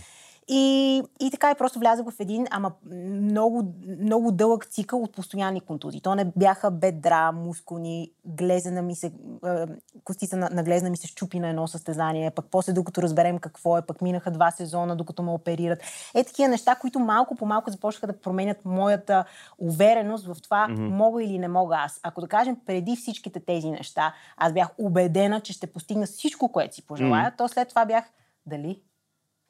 И, 0.49 1.03
и 1.21 1.31
така 1.31 1.51
и 1.51 1.55
просто 1.55 1.79
влязах 1.79 2.07
в 2.07 2.21
един, 2.21 2.47
ама 2.51 2.73
много, 2.93 3.75
много 4.01 4.33
дълъг 4.33 4.67
цикъл 4.67 5.03
от 5.03 5.13
постоянни 5.13 5.61
контузии. 5.61 6.01
То 6.01 6.15
не 6.15 6.25
бяха 6.37 6.71
бедра, 6.71 7.33
мускулни, 7.33 8.13
глезена 8.25 8.83
ми 8.83 8.95
се, 8.95 9.07
е, 9.07 9.67
костица 10.05 10.37
на, 10.37 10.51
на 10.53 10.63
глезена 10.63 10.91
ми 10.91 10.97
се 10.97 11.07
щупи 11.07 11.41
на 11.41 11.49
едно 11.49 11.67
състезание, 11.67 12.31
пък 12.31 12.47
после 12.51 12.73
докато 12.73 13.03
разберем 13.03 13.39
какво 13.39 13.79
е, 13.79 13.83
пък 13.83 14.03
минаха 14.03 14.31
два 14.31 14.51
сезона, 14.51 14.97
докато 14.97 15.23
ме 15.23 15.31
оперират. 15.31 15.83
Е 16.15 16.25
такива 16.25 16.49
неща, 16.49 16.75
които 16.75 16.99
малко 16.99 17.35
по 17.35 17.47
малко 17.47 17.71
започнаха 17.71 18.07
да 18.07 18.21
променят 18.21 18.65
моята 18.65 19.25
увереност 19.59 20.27
в 20.27 20.43
това 20.43 20.67
mm-hmm. 20.69 20.89
мога 20.89 21.25
или 21.25 21.39
не 21.39 21.49
мога 21.49 21.77
аз. 21.77 22.01
Ако 22.03 22.21
да 22.21 22.29
кажем 22.29 22.57
преди 22.67 22.97
всичките 22.97 23.41
тези 23.41 23.71
неща, 23.71 24.15
аз 24.37 24.53
бях 24.53 24.69
убедена, 24.79 25.41
че 25.41 25.53
ще 25.53 25.67
постигна 25.67 26.07
всичко, 26.07 26.53
което 26.53 26.75
си 26.75 26.87
пожелая, 26.87 27.31
mm-hmm. 27.31 27.39
то 27.39 27.49
след 27.49 27.69
това 27.69 27.85
бях 27.85 28.05
дали 28.47 28.81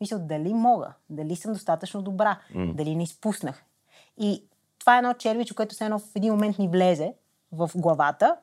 Мисля, 0.02 0.18
дали 0.18 0.54
мога, 0.54 0.92
дали 1.10 1.36
съм 1.36 1.52
достатъчно 1.52 2.02
добра, 2.02 2.38
mm. 2.54 2.74
дали 2.74 2.96
не 2.96 3.02
изпуснах. 3.02 3.64
И 4.18 4.44
това 4.78 4.94
е 4.94 4.98
едно 4.98 5.14
червиче, 5.14 5.54
което 5.54 5.74
се 5.74 5.84
едно 5.84 5.98
в 5.98 6.16
един 6.16 6.32
момент 6.32 6.58
ни 6.58 6.68
влезе 6.68 7.14
в 7.52 7.70
главата 7.76 8.36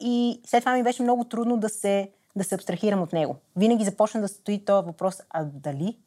и 0.00 0.40
след 0.46 0.60
това 0.60 0.72
ми 0.76 0.82
беше 0.82 1.02
много 1.02 1.24
трудно 1.24 1.56
да 1.56 1.68
се, 1.68 2.10
да 2.36 2.44
се 2.44 2.54
абстрахирам 2.54 3.02
от 3.02 3.12
него. 3.12 3.36
Винаги 3.56 3.84
започна 3.84 4.20
да 4.20 4.28
стои 4.28 4.64
този 4.64 4.86
въпрос, 4.86 5.20
а 5.30 5.44
дали? 5.44 5.98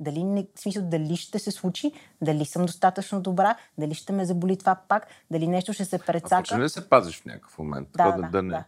Дали 0.00 0.24
не, 0.24 0.46
в 0.54 0.60
смисъл, 0.60 0.82
дали 0.82 1.16
ще 1.16 1.38
се 1.38 1.50
случи, 1.50 1.92
дали 2.22 2.44
съм 2.44 2.66
достатъчно 2.66 3.20
добра, 3.20 3.56
дали 3.78 3.94
ще 3.94 4.12
ме 4.12 4.24
заболи 4.24 4.56
това 4.56 4.74
пак, 4.88 5.06
дали 5.30 5.46
нещо 5.46 5.72
ще 5.72 5.84
се 5.84 5.98
прецака. 5.98 6.42
Почне 6.42 6.58
ли 6.58 6.62
да 6.62 6.68
се 6.68 6.88
пазиш 6.88 7.20
в 7.20 7.24
някакъв 7.24 7.58
момент? 7.58 7.88
Да, 7.96 8.12
да, 8.12 8.22
да, 8.22 8.28
да, 8.28 8.42
не... 8.42 8.48
да. 8.48 8.64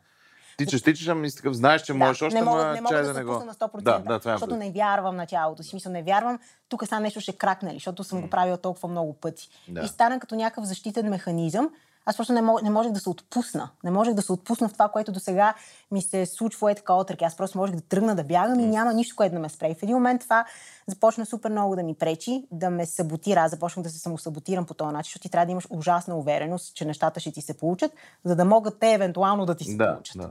Тичаш, 0.57 0.83
тичаш, 0.83 1.09
ами 1.09 1.31
си 1.31 1.37
такъв, 1.37 1.55
знаеш, 1.55 1.83
че 1.83 1.93
можеш 1.93 2.23
още, 2.23 2.39
не 2.39 2.43
мога, 2.45 2.63
ама 2.63 2.73
не 2.73 2.81
мога 2.81 2.97
да 2.97 3.13
да 3.13 3.19
не 3.19 3.25
го... 3.25 3.33
на 3.33 3.55
100%, 3.55 3.83
Да, 3.83 3.99
да, 3.99 4.19
това 4.19 4.33
е 4.33 4.35
защото 4.35 4.57
не 4.57 4.71
вярвам 4.71 5.17
на 5.17 5.27
тялото 5.27 5.63
си. 5.63 5.75
Мисля, 5.75 5.91
не 5.91 6.03
вярвам, 6.03 6.39
тук 6.69 6.85
сега 6.85 7.01
нещо 7.01 7.21
ще 7.21 7.33
кракне, 7.33 7.73
защото 7.73 8.05
съм 8.05 8.21
го 8.21 8.31
правила 8.31 8.57
толкова 8.57 8.89
много 8.89 9.13
пъти. 9.13 9.49
Да. 9.69 9.81
И 9.81 9.89
стана 9.89 10.21
като 10.21 10.35
някакъв 10.35 10.65
защитен 10.65 11.09
механизъм. 11.09 11.71
Аз 12.07 12.17
просто 12.17 12.33
не, 12.33 12.43
мог, 12.43 12.63
не 12.63 12.71
можех 12.71 12.93
да 12.93 13.01
се 13.01 13.09
отпусна. 13.09 13.71
Не 13.85 13.91
можех 13.91 14.15
да 14.15 14.23
се 14.23 14.33
отпусна 14.33 14.69
в 14.69 14.73
това, 14.73 14.89
което 14.89 15.13
до 15.13 15.21
сега 15.21 15.55
ми 15.91 16.03
се 16.03 16.27
случва 16.27 16.73
е 16.73 16.75
така 16.75 16.95
отрък. 16.95 17.23
Аз 17.23 17.37
просто 17.37 17.59
можех 17.59 17.77
да 17.77 17.83
тръгна 17.83 18.17
да 18.17 18.25
бягам 18.25 18.61
и 18.61 18.67
няма 18.67 18.95
нищо, 18.95 19.17
което 19.17 19.35
да 19.35 19.41
ме 19.41 19.49
спре. 19.49 19.69
И 19.71 19.75
в 19.75 19.83
един 19.83 19.95
момент 19.95 20.23
това 20.23 20.45
започна 20.87 21.27
супер 21.27 21.51
много 21.51 21.77
да 21.77 21.83
ми 21.83 21.95
пречи, 21.95 22.45
да 22.51 22.71
ме 22.71 22.87
саботира. 22.87 23.41
Аз 23.41 23.51
започнах 23.51 23.85
да 23.85 23.91
се 23.91 23.99
самосаботирам 23.99 24.67
по 24.67 24.75
този 24.75 24.93
начин, 24.93 25.09
защото 25.09 25.23
ти 25.23 25.31
трябва 25.31 25.47
да 25.47 25.53
имаш 25.53 25.67
ужасна 25.71 26.17
увереност, 26.17 26.75
че 26.75 26.85
нещата 26.85 27.21
ще 27.21 27.33
ти 27.33 27.43
се 27.43 27.57
получат, 27.57 27.93
за 28.25 28.37
да 28.37 28.45
могат 28.45 28.79
те 28.81 28.93
евентуално 28.93 29.47
да 29.47 29.55
ти 29.55 29.65
се 29.65 29.77
Да, 29.77 29.93
получат. 29.93 30.17
да. 30.17 30.31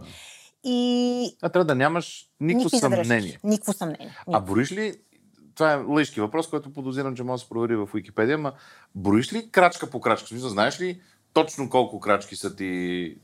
И 0.64 1.38
А 1.42 1.50
трябва 1.50 1.66
да 1.66 1.76
нямаш 1.76 2.30
никакво 2.40 2.70
съмнение. 2.70 3.40
Никакво 3.44 3.74
съмнение. 3.74 4.18
А 4.32 4.40
броиш 4.40 4.72
ли, 4.72 4.96
това 5.56 5.74
е 5.74 5.78
лъжки 5.78 6.22
въпрос, 6.22 6.50
който 6.50 6.74
подозирам, 6.74 7.16
че 7.16 7.24
може 7.24 7.40
да 7.42 7.44
се 7.44 7.50
провери 7.50 7.76
в 7.76 7.90
Википедия, 7.94 8.36
ама 8.36 8.54
броиш 8.96 9.34
ли 9.34 9.52
крачка 9.52 9.90
по 9.90 10.02
крачка? 10.02 10.28
Смисъл, 10.28 10.50
знаеш 10.50 10.82
ли 10.82 11.02
точно 11.34 11.70
колко 11.70 12.00
крачки 12.00 12.36
са 12.36 12.56
ти 12.56 13.16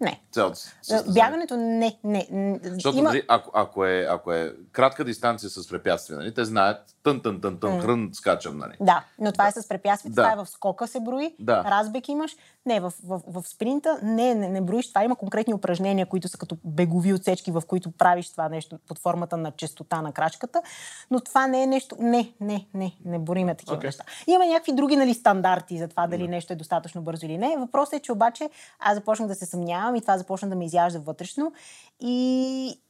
Не. 0.00 0.20
състезание? 0.32 1.12
Бягането 1.12 1.56
не. 1.56 1.98
не. 2.04 2.60
Защото 2.62 2.98
Има... 2.98 3.08
нали, 3.08 3.22
ако, 3.28 3.50
ако, 3.54 3.84
е, 3.84 4.06
ако 4.10 4.32
е 4.32 4.54
кратка 4.72 5.04
дистанция 5.04 5.50
с 5.50 5.68
препятствия, 5.68 6.18
нали, 6.18 6.34
те 6.34 6.44
знаят 6.44 6.96
тън, 7.02 7.22
тън, 7.22 7.40
тън, 7.40 7.60
тън, 7.60 7.80
хрън, 7.80 8.10
скачам, 8.12 8.58
нали? 8.58 8.72
Да, 8.80 9.04
но 9.20 9.32
това 9.32 9.48
е 9.48 9.52
с 9.52 9.68
препятствия. 9.68 10.12
Да. 10.12 10.22
Това 10.22 10.32
е 10.32 10.44
в 10.44 10.48
скока 10.48 10.86
се 10.86 11.00
брои, 11.00 11.34
Да. 11.40 11.64
разбег 11.64 12.08
имаш. 12.08 12.36
Не, 12.66 12.80
в, 12.80 12.92
в, 13.04 13.20
в 13.26 13.42
спринта 13.48 13.98
не, 14.02 14.34
не, 14.34 14.48
не 14.48 14.60
броиш. 14.60 14.88
Това 14.88 15.04
има 15.04 15.16
конкретни 15.16 15.54
упражнения, 15.54 16.06
които 16.06 16.28
са 16.28 16.38
като 16.38 16.56
бегови 16.64 17.12
отсечки, 17.12 17.50
в 17.50 17.62
които 17.66 17.90
правиш 17.90 18.30
това 18.30 18.48
нещо 18.48 18.78
под 18.88 18.98
формата 18.98 19.36
на 19.36 19.50
честота 19.50 20.02
на 20.02 20.12
крачката. 20.12 20.62
Но 21.10 21.20
това 21.20 21.46
не 21.46 21.62
е 21.62 21.66
нещо. 21.66 21.96
Не, 21.98 22.32
не, 22.40 22.66
не, 22.74 22.96
не 23.04 23.18
бориме 23.18 23.54
такива 23.54 23.76
Окей. 23.76 23.88
неща. 23.88 24.04
Има 24.26 24.46
някакви 24.46 24.72
други 24.72 24.96
нали, 24.96 25.14
стандарти 25.14 25.78
за 25.78 25.88
това 25.88 26.06
дали 26.06 26.28
нещо 26.28 26.52
е 26.52 26.56
достатъчно 26.56 27.02
бързо 27.02 27.26
или 27.26 27.38
не. 27.38 27.56
Въпросът 27.58 27.92
е, 27.92 28.00
че 28.00 28.12
обаче 28.12 28.50
аз 28.78 28.94
започнах 28.94 29.28
да 29.28 29.34
се 29.34 29.46
съмнявам 29.46 29.87
и 29.96 30.00
това 30.00 30.18
започна 30.18 30.48
да 30.48 30.56
ме 30.56 30.66
изяжда 30.66 30.98
вътрешно. 30.98 31.52
И, 32.00 32.80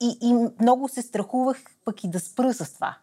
и, 0.00 0.18
и 0.20 0.34
много 0.60 0.88
се 0.88 1.02
страхувах 1.02 1.62
пък 1.84 2.04
и 2.04 2.10
да 2.10 2.20
спра 2.20 2.54
с 2.54 2.74
това. 2.74 2.96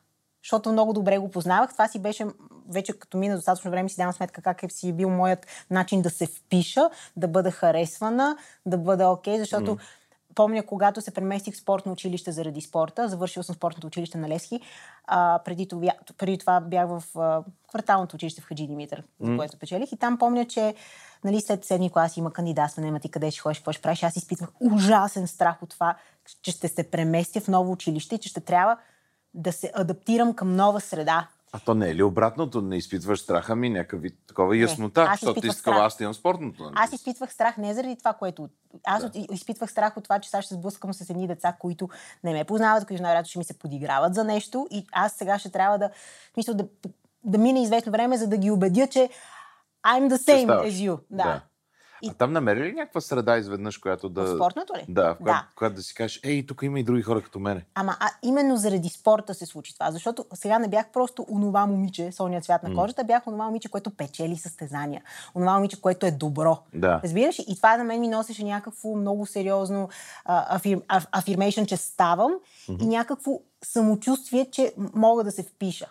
Защото 0.43 0.71
много 0.71 0.93
добре 0.93 1.17
го 1.17 1.31
познавах. 1.31 1.73
Това 1.73 1.87
си 1.87 1.99
беше, 1.99 2.25
вече 2.69 2.93
като 2.93 3.17
мина 3.17 3.35
достатъчно 3.35 3.71
време, 3.71 3.89
си 3.89 3.95
давам 3.95 4.13
сметка 4.13 4.41
как 4.41 4.63
е 4.63 4.69
си 4.69 4.93
бил 4.93 5.09
моят 5.09 5.47
начин 5.69 6.01
да 6.01 6.09
се 6.09 6.27
впиша, 6.27 6.89
да 7.17 7.27
бъда 7.27 7.51
харесвана, 7.51 8.37
да 8.65 8.77
бъда 8.77 9.07
окей, 9.07 9.39
защото 9.39 9.77
помня, 10.39 10.63
когато 10.63 11.01
се 11.01 11.11
преместих 11.11 11.53
в 11.53 11.57
спортно 11.57 11.91
училище 11.91 12.31
заради 12.31 12.61
спорта, 12.61 13.09
завършил 13.09 13.43
съм 13.43 13.55
спортното 13.55 13.87
училище 13.87 14.17
на 14.17 14.29
Лески, 14.29 14.59
а, 15.07 15.39
преди, 15.45 15.67
това, 15.67 15.91
преди 16.17 16.37
това 16.37 16.59
бях 16.59 16.87
в 16.87 17.03
а, 17.19 17.43
кварталното 17.67 18.15
училище 18.15 18.41
в 18.41 18.45
Хаджи 18.45 18.67
Димитър, 18.67 19.03
за 19.19 19.37
което 19.37 19.57
печелих. 19.57 19.91
И 19.91 19.97
там 19.97 20.17
помня, 20.17 20.45
че 20.45 20.75
нали, 21.23 21.41
след 21.41 21.65
седми 21.65 21.91
клас 21.91 22.17
има 22.17 22.33
кандидатстване, 22.33 22.87
ама 22.87 22.99
ти 22.99 23.11
къде 23.11 23.31
ще 23.31 23.41
ходиш, 23.41 23.57
какво 23.57 23.71
ще 23.71 23.81
правиш. 23.81 24.03
Аз 24.03 24.15
изпитвах 24.15 24.49
ужасен 24.59 25.27
страх 25.27 25.63
от 25.63 25.69
това, 25.69 25.95
че 26.41 26.51
ще 26.51 26.67
се 26.67 26.91
преместя 26.91 27.41
в 27.41 27.47
ново 27.47 27.71
училище 27.71 28.15
и 28.15 28.19
че 28.19 28.29
ще 28.29 28.39
трябва 28.39 28.77
да 29.33 29.51
се 29.51 29.71
адаптирам 29.75 30.33
към 30.33 30.55
нова 30.55 30.81
среда. 30.81 31.27
А 31.51 31.59
то 31.59 31.75
не 31.75 31.89
е 31.89 31.95
ли 31.95 32.03
обратното? 32.03 32.61
Не 32.61 32.77
изпитваш 32.77 33.19
страха 33.19 33.55
ми, 33.55 33.69
някакъв 33.69 34.01
вид 34.01 34.17
такова 34.27 34.57
яснота, 34.57 35.01
аз 35.01 35.19
защото 35.19 35.41
ти 35.41 35.51
страх. 35.51 35.77
аз 35.79 35.99
имам 35.99 36.13
спортното. 36.13 36.63
нали? 36.63 36.73
Аз 36.77 36.93
изпитвах 36.93 37.33
страх 37.33 37.57
не 37.57 37.73
заради 37.73 37.95
това, 37.95 38.13
което... 38.13 38.49
Аз 38.83 39.09
да. 39.09 39.25
изпитвах 39.31 39.71
страх 39.71 39.97
от 39.97 40.03
това, 40.03 40.19
че 40.19 40.29
сега 40.29 40.41
ще 40.41 40.49
се 40.49 40.55
сблъскам 40.55 40.93
с 40.93 41.09
едни 41.09 41.27
деца, 41.27 41.55
които 41.59 41.89
не 42.23 42.33
ме 42.33 42.43
познават, 42.43 42.87
които 42.87 43.03
най-вероятно 43.03 43.29
ще 43.29 43.39
ми 43.39 43.43
се 43.43 43.59
подиграват 43.59 44.15
за 44.15 44.23
нещо 44.23 44.67
и 44.71 44.85
аз 44.91 45.13
сега 45.13 45.39
ще 45.39 45.49
трябва 45.49 45.77
да... 45.77 45.89
Смисъл, 46.33 46.55
да, 46.55 46.67
да 47.23 47.37
мине 47.37 47.63
известно 47.63 47.91
време, 47.91 48.17
за 48.17 48.27
да 48.27 48.37
ги 48.37 48.51
убедя, 48.51 48.87
че 48.87 49.09
I'm 49.85 50.09
the 50.09 50.17
same 50.17 50.47
as 50.47 50.69
you. 50.69 50.99
Да. 51.09 51.23
Да. 51.23 51.41
А 52.09 52.13
там 52.13 52.33
намери 52.33 52.63
ли 52.63 52.73
някаква 52.73 53.01
среда 53.01 53.37
изведнъж, 53.37 53.77
която 53.77 54.09
да... 54.09 54.23
В 54.23 54.35
спортното 54.35 54.73
ли? 54.73 54.85
Да, 54.89 55.13
в 55.13 55.17
която, 55.17 55.45
Да. 55.45 55.47
която 55.55 55.75
да 55.75 55.81
си 55.81 55.93
кажеш, 55.95 56.19
ей, 56.23 56.45
тук 56.45 56.61
има 56.63 56.79
и 56.79 56.83
други 56.83 57.01
хора 57.01 57.21
като 57.21 57.39
мене. 57.39 57.65
Ама 57.75 57.97
а, 57.99 58.09
именно 58.23 58.57
заради 58.57 58.89
спорта 58.89 59.33
се 59.33 59.45
случи 59.45 59.73
това, 59.73 59.91
защото 59.91 60.25
сега 60.33 60.59
не 60.59 60.67
бях 60.67 60.85
просто 60.93 61.25
онова 61.29 61.65
момиче, 61.65 62.11
солния 62.11 62.41
цвят 62.41 62.63
на 62.63 62.75
кожата, 62.75 63.03
бях 63.03 63.27
онова 63.27 63.45
момиче, 63.45 63.69
което 63.69 63.89
печели 63.89 64.37
състезания. 64.37 65.01
Онова 65.35 65.53
момиче, 65.53 65.81
което 65.81 66.05
е 66.05 66.11
добро. 66.11 66.57
Да. 66.73 67.01
Разбираш? 67.03 67.39
И 67.39 67.55
това 67.55 67.77
на 67.77 67.83
мен 67.83 67.99
ми 67.99 68.07
носеше 68.07 68.43
някакво 68.43 68.95
много 68.95 69.25
сериозно 69.25 69.89
афир, 70.25 70.81
афирмейшн, 71.11 71.63
че 71.63 71.77
ставам 71.77 72.31
и 72.81 72.87
някакво 72.87 73.31
самочувствие, 73.63 74.47
че 74.51 74.73
мога 74.93 75.23
да 75.23 75.31
се 75.31 75.43
впиша. 75.43 75.85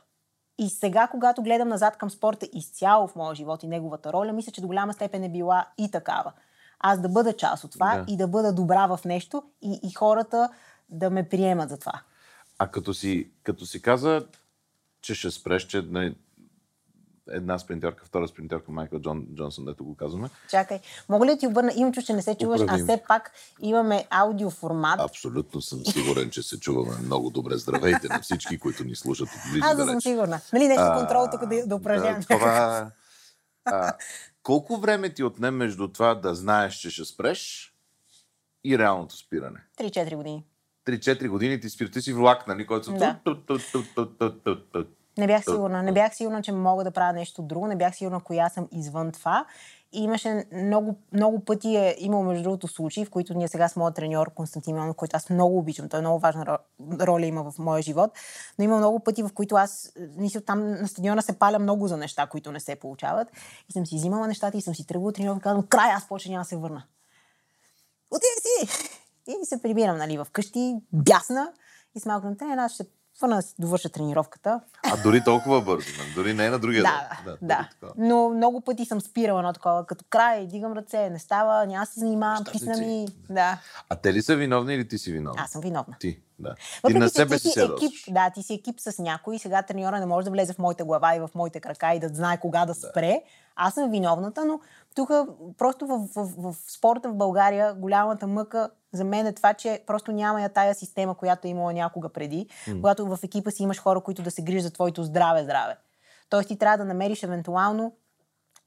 И 0.59 0.71
сега, 0.71 1.09
когато 1.11 1.43
гледам 1.43 1.69
назад 1.69 1.97
към 1.97 2.11
спорта 2.11 2.49
изцяло 2.53 3.09
в 3.09 3.17
моя 3.17 3.35
живот 3.35 3.62
и 3.62 3.69
неговата 3.69 4.12
роля, 4.12 4.33
мисля, 4.33 4.53
че 4.53 4.61
до 4.61 4.67
голяма 4.67 4.93
степен 4.93 5.25
е 5.25 5.29
била 5.29 5.67
и 5.79 5.91
такава. 5.91 6.33
Аз 6.81 7.00
да 7.00 7.09
бъда 7.09 7.37
част 7.37 7.65
от 7.65 7.73
това 7.73 7.97
Да. 7.97 8.12
и 8.12 8.17
да 8.17 8.29
бъда 8.29 8.53
добра 8.53 8.87
в 8.87 9.00
нещо 9.05 9.43
и, 9.62 9.81
и 9.83 9.95
хората 9.95 10.49
да 10.88 11.11
ме 11.11 11.29
приемат 11.29 11.69
за 11.69 11.79
това. 11.79 12.00
А 12.59 12.69
като 12.69 12.95
си, 12.95 13.31
като 13.43 13.67
си 13.67 13.83
каза, 13.83 14.27
че 15.00 15.15
ще 15.15 15.31
спреш, 15.31 15.67
че 15.67 15.83
една 17.30 17.58
спринтерка, 17.58 18.04
втора 18.04 18.28
спринтерка, 18.28 18.73
Майкъл 18.73 19.00
Джон, 19.00 19.26
Джонсон, 19.35 19.64
дето 19.64 19.85
го 19.85 19.97
казваме, 19.97 20.28
Чакай, 20.50 20.80
мога 21.08 21.26
ли 21.26 21.30
да 21.30 21.38
ти 21.38 21.47
обърна? 21.47 21.73
Имам 21.76 21.92
че 21.92 22.12
не 22.12 22.23
се 22.23 22.35
чуваш, 22.35 22.61
Оправи 22.61 22.80
а 22.80 22.85
все 22.85 23.02
пак 23.08 23.32
имаме 23.61 24.06
аудиоформат. 24.11 25.00
абсолютно 25.00 25.61
съм 25.61 25.87
сигурен, 25.87 26.30
че 26.30 26.42
се 26.42 26.61
чуваме 26.61 26.97
много 27.04 27.30
добре. 27.30 27.56
Здравейте 27.56 28.08
на 28.08 28.20
всички, 28.20 28.58
които 28.58 28.85
ни 28.85 28.97
слушат 28.97 29.28
от 29.28 29.52
близо 29.52 29.66
Аз 29.66 29.76
да 29.76 29.85
съм 29.85 30.00
сигурна. 30.00 30.40
Нали 30.52 30.68
нещо 30.68 30.92
контрол 30.97 31.26
тук 31.32 31.47
да, 31.47 31.66
да 31.66 31.76
упражнявам. 31.76 32.20
да, 32.20 32.26
това... 32.26 32.90
а, 33.64 33.92
колко 34.42 34.76
време 34.76 35.14
ти 35.14 35.25
отне 35.25 35.50
между 35.50 35.88
това 35.88 36.14
да 36.14 36.35
знаеш, 36.35 36.75
че 36.75 36.90
ще 36.90 37.04
спреш 37.04 37.73
и 38.64 38.78
реалното 38.78 39.16
спиране? 39.16 39.61
3-4 39.78 40.16
години. 40.16 40.44
3-4 40.87 41.28
години 41.28 41.61
ти 41.61 41.70
спир, 41.70 41.87
ти 41.87 42.02
си 42.02 42.12
влак, 42.12 42.47
нали, 42.47 42.66
който 42.66 42.87
са... 42.87 42.92
Да. 42.92 43.18
Не 45.18 45.26
бях 45.26 45.44
сигурна. 45.44 45.82
Не 45.82 45.92
бях 45.92 46.16
сигурна, 46.16 46.42
че 46.42 46.52
мога 46.52 46.84
да 46.84 46.90
правя 46.90 47.12
нещо 47.12 47.42
друго. 47.42 47.66
Не 47.66 47.76
бях 47.76 47.96
сигурна 47.96 48.20
коя 48.20 48.48
съм 48.48 48.68
извън 48.72 49.12
това. 49.12 49.46
И 49.92 50.02
имаше 50.02 50.44
много, 50.52 50.96
много 51.12 51.44
пъти 51.44 51.76
е 51.76 51.96
имал, 51.98 52.22
между 52.22 52.42
другото, 52.42 52.68
случаи, 52.68 53.04
в 53.04 53.10
които 53.10 53.34
ние 53.34 53.48
сега 53.48 53.68
с 53.68 53.76
моят 53.76 53.94
треньор 53.94 54.34
Константин 54.34 54.75
Миланов, 54.75 54.96
който 54.96 55.16
аз 55.16 55.30
много 55.30 55.58
обичам, 55.58 55.88
той 55.88 55.98
е 55.98 56.00
много 56.00 56.18
важна 56.18 56.44
ро- 56.44 57.06
роля 57.06 57.26
има 57.26 57.50
в 57.50 57.58
моя 57.58 57.82
живот, 57.82 58.10
но 58.58 58.64
има 58.64 58.76
много 58.76 59.00
пъти, 59.00 59.22
в 59.22 59.30
които 59.34 59.56
аз, 59.56 59.87
е, 59.87 60.08
мисля, 60.16 60.40
там 60.40 60.70
на 60.70 60.88
стадиона 60.88 61.22
се 61.22 61.38
паля 61.38 61.58
много 61.58 61.88
за 61.88 61.96
неща, 61.96 62.26
които 62.26 62.52
не 62.52 62.60
се 62.60 62.76
получават. 62.76 63.28
И 63.68 63.72
съм 63.72 63.87
си 63.87 63.96
взимала 63.96 64.26
нещата 64.26 64.56
и 64.56 64.62
съм 64.62 64.75
си 64.75 64.87
тръгвала 64.87 65.12
треньор 65.12 65.37
и 65.37 65.40
казвам, 65.40 65.66
край, 65.66 65.90
аз 65.90 66.08
повече 66.08 66.30
няма 66.30 66.42
да 66.42 66.48
се 66.48 66.56
върна. 66.56 66.82
Отиди 68.10 68.68
си! 68.68 68.90
И 69.28 69.44
се 69.44 69.62
прибирам, 69.62 69.98
нали, 69.98 70.18
вкъщи, 70.25 70.76
бясна 70.92 71.52
и 71.94 72.00
с 72.00 72.06
малко 72.06 72.26
на 72.26 72.37
тренер, 72.37 72.58
аз 72.58 72.72
ще 72.72 72.84
върна 73.20 73.37
да 73.37 73.42
си 73.42 73.54
довърша 73.58 73.88
тренировката. 73.88 74.60
А 74.92 75.02
дори 75.02 75.25
толкова 75.25 75.62
бързо, 75.62 75.87
нали? 75.98 76.12
дори 76.14 76.34
не 76.34 76.46
е 76.46 76.50
на 76.50 76.58
другия 76.58 76.82
Да, 76.82 77.08
ден. 77.25 77.37
да, 77.42 77.56
да. 77.56 77.68
такова. 77.70 77.92
Но 77.98 78.28
много 78.30 78.60
пъти 78.60 78.84
съм 78.84 79.00
спирала 79.00 79.42
на 79.42 79.52
такова, 79.52 79.87
като 79.87 80.04
край, 80.10 80.46
дигам 80.46 80.72
ръце, 80.72 81.10
не 81.10 81.18
става, 81.18 81.66
няма 81.66 81.84
да 81.84 81.87
се 81.87 82.00
занимавам, 82.00 82.44
писна 82.52 82.76
ми. 82.76 83.06
Да, 83.30 83.58
А 83.88 83.96
те 83.96 84.12
ли 84.12 84.22
са 84.22 84.37
виновни 84.37 84.75
или 84.75 84.88
ти 84.88 84.98
си 84.98 85.12
виновна? 85.12 85.42
аз 85.42 85.50
съм 85.50 85.60
виновна. 85.60 85.96
Ти, 86.00 86.20
да. 86.38 86.54
Ти 86.54 86.80
Въпреки, 86.82 86.98
на 86.98 87.08
че 87.08 87.14
себе 87.14 87.37
ти 87.37 87.42
си 87.42 87.48
си 87.48 87.52
се 87.52 87.64
екип, 87.64 87.92
да, 88.08 88.30
ти 88.30 88.42
си 88.42 88.54
екип 88.54 88.80
с 88.80 89.02
някой 89.02 89.37
и 89.37 89.38
сега 89.38 89.62
треньора 89.62 90.00
не 90.00 90.06
може 90.06 90.25
да 90.25 90.30
влезе 90.30 90.52
в 90.52 90.58
моята 90.58 90.84
глава 90.84 91.16
и 91.16 91.20
в 91.20 91.30
моите 91.34 91.60
крака 91.60 91.94
и 91.94 92.00
да 92.00 92.08
знае 92.08 92.40
кога 92.40 92.66
да 92.66 92.75
спре. 92.75 93.22
Аз 93.56 93.75
съм 93.75 93.90
виновната, 93.90 94.44
но 94.44 94.60
тук 94.94 95.10
просто 95.58 95.87
в, 95.87 95.98
в, 96.16 96.28
в, 96.38 96.54
спорта 96.68 97.08
в 97.08 97.14
България 97.14 97.75
голямата 97.75 98.26
мъка 98.26 98.70
за 98.92 99.04
мен 99.04 99.26
е 99.26 99.33
това, 99.33 99.54
че 99.54 99.83
просто 99.87 100.12
няма 100.12 100.42
я 100.42 100.49
тая 100.49 100.75
система, 100.75 101.14
която 101.14 101.47
е 101.47 101.50
имала 101.50 101.73
някога 101.73 102.09
преди, 102.09 102.47
когато 102.73 103.07
в 103.07 103.18
екипа 103.23 103.50
си 103.50 103.62
имаш 103.62 103.80
хора, 103.80 104.00
които 104.00 104.23
да 104.23 104.30
се 104.30 104.42
грижат 104.42 104.62
за 104.62 104.71
твоето 104.71 105.02
здраве, 105.04 105.45
здраве. 105.45 105.76
Тоест 106.30 106.49
ти 106.49 106.59
трябва 106.59 106.78
да 106.78 106.85
намериш 106.85 107.23
евентуално 107.23 107.97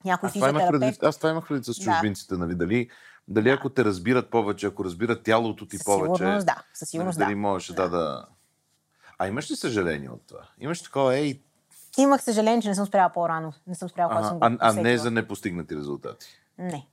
някой 0.05 0.27
Аз 0.27 0.33
това, 0.33 0.47
физиотерапевт. 0.47 0.81
предвид, 0.81 1.03
аз 1.03 1.17
това 1.17 1.29
имах 1.29 1.47
предвид 1.47 1.65
с 1.65 1.79
Да. 1.79 1.83
чужбинците, 1.83 2.35
нали? 2.35 2.55
Дали, 2.55 2.89
дали 3.27 3.49
ако 3.49 3.69
те 3.69 3.85
разбират 3.85 4.29
повече, 4.29 4.67
ако 4.67 4.85
разбират 4.85 5.23
тялото 5.23 5.65
ти 5.65 5.77
Със 5.77 5.85
повече. 5.85 6.15
сигурност 6.15 6.45
да, 6.45 6.63
със 6.73 6.89
сигурност 6.89 7.19
нали, 7.19 7.25
да. 7.25 7.29
Дали 7.29 7.35
можеш 7.35 7.67
да. 7.67 7.89
да. 7.89 8.25
А 9.19 9.27
имаш 9.27 9.51
ли 9.51 9.55
съжаление 9.55 10.09
от 10.09 10.21
това? 10.27 10.49
Имаш 10.59 10.81
такова, 10.81 11.15
ей, 11.15 11.41
Имах 11.97 12.23
съжаление, 12.23 12.61
че 12.61 12.67
не 12.69 12.75
съм 12.75 12.85
спряла 12.85 13.09
по-рано. 13.09 13.53
Не 13.67 13.75
съм 13.75 13.89
спряла, 13.89 14.09
когато 14.09 14.27
съм 14.27 14.39
го 14.39 14.45
а, 14.45 14.57
а 14.59 14.73
не 14.73 14.97
за 14.97 15.11
непостигнати 15.11 15.75
резултати. 15.75 16.27
Не. 16.57 16.87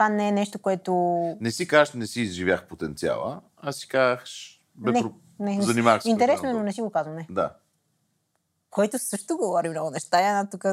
Това 0.00 0.08
не 0.08 0.28
е 0.28 0.32
нещо, 0.32 0.58
което... 0.58 0.92
Не 1.40 1.50
си 1.50 1.68
кажеш, 1.68 1.94
не 1.94 2.06
си 2.06 2.20
изживях 2.20 2.66
потенциала, 2.66 3.40
а 3.56 3.72
си 3.72 3.88
кажеш, 3.88 4.62
бе, 4.74 4.92
не, 4.92 5.00
про... 5.00 5.12
не, 5.40 5.62
занимавах 5.62 6.02
се. 6.02 6.10
Интересно 6.10 6.48
е, 6.48 6.52
но 6.52 6.62
не 6.62 6.72
си 6.72 6.80
го 6.80 6.90
казвам, 6.90 7.14
не. 7.14 7.26
Да. 7.30 7.54
който 8.70 8.98
също 8.98 9.36
говори 9.36 9.68
много 9.68 9.90
неща. 9.90 10.20
Една 10.20 10.50
тук 10.50 10.64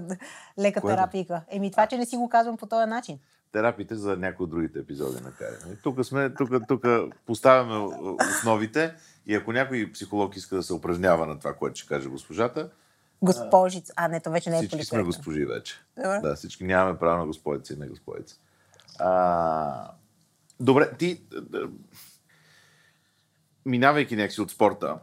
лека 0.60 0.81
Кое 0.81 0.91
да? 0.91 0.98
терапийка. 0.98 1.41
Еми 1.50 1.72
това, 1.72 1.88
че 1.88 1.98
не 1.98 2.05
си 2.05 2.17
го 2.17 2.29
казвам 2.29 2.57
по 2.57 2.65
този 2.65 2.89
начин. 2.89 3.19
терапите 3.51 3.96
за 3.96 4.17
някои 4.17 4.43
от 4.43 4.50
другите 4.50 4.79
епизоди 4.79 5.24
на 5.24 5.31
Кари. 5.31 5.55
Нали? 5.65 5.77
Тук 5.84 6.05
сме, 6.05 6.34
тук, 6.34 6.50
тук 6.67 6.86
поставяме 7.25 7.88
основите 8.19 8.96
и 9.25 9.36
ако 9.36 9.51
някой 9.51 9.91
психолог 9.93 10.36
иска 10.36 10.55
да 10.55 10.63
се 10.63 10.74
упражнява 10.74 11.25
на 11.25 11.39
това, 11.39 11.53
което 11.53 11.79
ще 11.79 11.88
каже 11.88 12.10
госпожата, 12.10 12.69
Госпожица. 13.22 13.93
А, 13.96 14.07
не, 14.07 14.19
то 14.19 14.31
вече 14.31 14.50
не 14.50 14.55
е 14.57 14.60
всички 14.60 14.86
сме 14.86 15.03
госпожи 15.03 15.46
вече. 15.46 15.75
Добре. 15.96 16.19
Да, 16.24 16.36
всички 16.36 16.63
нямаме 16.63 17.00
право 17.00 17.17
на 17.17 17.25
господица 17.25 17.74
и 17.74 17.77
на 17.77 17.88
господица. 17.88 18.36
А, 19.00 19.92
добре, 20.60 20.92
ти, 20.98 21.22
д- 21.42 21.70
минавайки 23.66 24.16
някакси 24.16 24.42
от 24.42 24.51
спорта, 24.51 25.00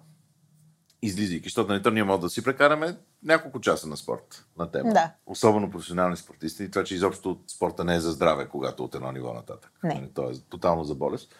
излизайки, 1.02 1.44
защото 1.44 1.72
нали, 1.72 1.82
то 1.82 1.90
ние 1.90 2.04
може 2.04 2.20
да 2.20 2.30
си 2.30 2.44
прекараме 2.44 2.96
няколко 3.22 3.60
часа 3.60 3.86
на 3.88 3.96
спорт, 3.96 4.46
на 4.58 4.70
тема. 4.70 4.92
Да. 4.92 5.12
Особено 5.26 5.70
професионални 5.70 6.16
спортисти. 6.16 6.64
И 6.64 6.70
това, 6.70 6.84
че 6.84 6.94
изобщо 6.94 7.40
спорта 7.46 7.84
не 7.84 7.94
е 7.94 8.00
за 8.00 8.12
здраве, 8.12 8.48
когато 8.48 8.84
от 8.84 8.94
едно 8.94 9.12
ниво 9.12 9.34
нататък. 9.34 9.72
Не. 9.84 9.94
Нали, 9.94 10.10
то 10.14 10.30
е 10.30 10.34
тотално 10.48 10.84
за 10.84 10.94
болест. 10.94 11.34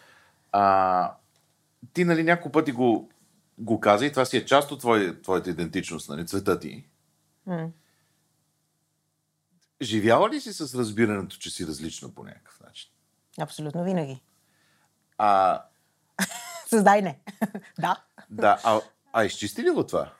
А, 0.51 1.13
ти, 1.93 2.05
нали, 2.05 2.23
няколко 2.23 2.51
пъти 2.51 2.71
го, 2.71 3.09
го 3.57 3.79
каза 3.79 4.05
и 4.05 4.11
това 4.11 4.25
си 4.25 4.37
е 4.37 4.45
част 4.45 4.71
от 4.71 4.79
твоя, 4.79 5.21
твоята 5.21 5.49
идентичност, 5.49 6.09
нали, 6.09 6.25
цвета 6.25 6.59
ти. 6.59 6.85
М. 7.45 7.69
Живяла 9.81 10.29
ли 10.29 10.41
си 10.41 10.53
с 10.53 10.75
разбирането, 10.79 11.37
че 11.37 11.49
си 11.49 11.67
различна 11.67 12.15
по 12.15 12.23
някакъв 12.23 12.59
начин? 12.59 12.91
Абсолютно 13.39 13.83
винаги. 13.83 14.21
А, 15.17 15.61
Създай 16.67 17.01
не. 17.01 17.19
да. 17.79 18.03
да, 18.29 18.61
а, 18.63 18.81
а 19.13 19.25
изчисти 19.25 19.63
ли 19.63 19.69
го 19.69 19.87
това? 19.87 20.13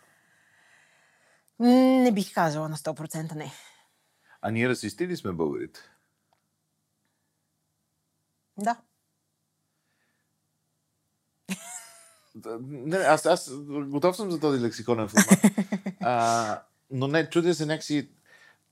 Не 1.59 2.11
бих 2.11 2.33
казала 2.33 2.69
на 2.69 2.77
100% 2.77 3.35
не. 3.35 3.51
А 4.41 4.51
ние 4.51 4.69
расисти 4.69 5.07
ли 5.07 5.17
сме 5.17 5.31
българите? 5.31 5.79
Да. 8.57 8.75
Да, 12.35 12.59
Не, 12.61 12.97
аз, 12.97 13.25
аз 13.25 13.51
готов 13.67 14.15
съм 14.15 14.31
за 14.31 14.39
този 14.39 14.61
лексиконен 14.61 15.07
формат. 15.07 15.39
А, 16.01 16.61
но 16.91 17.07
не, 17.07 17.29
чудя 17.29 17.53
се 17.53 17.65
някакси... 17.65 18.09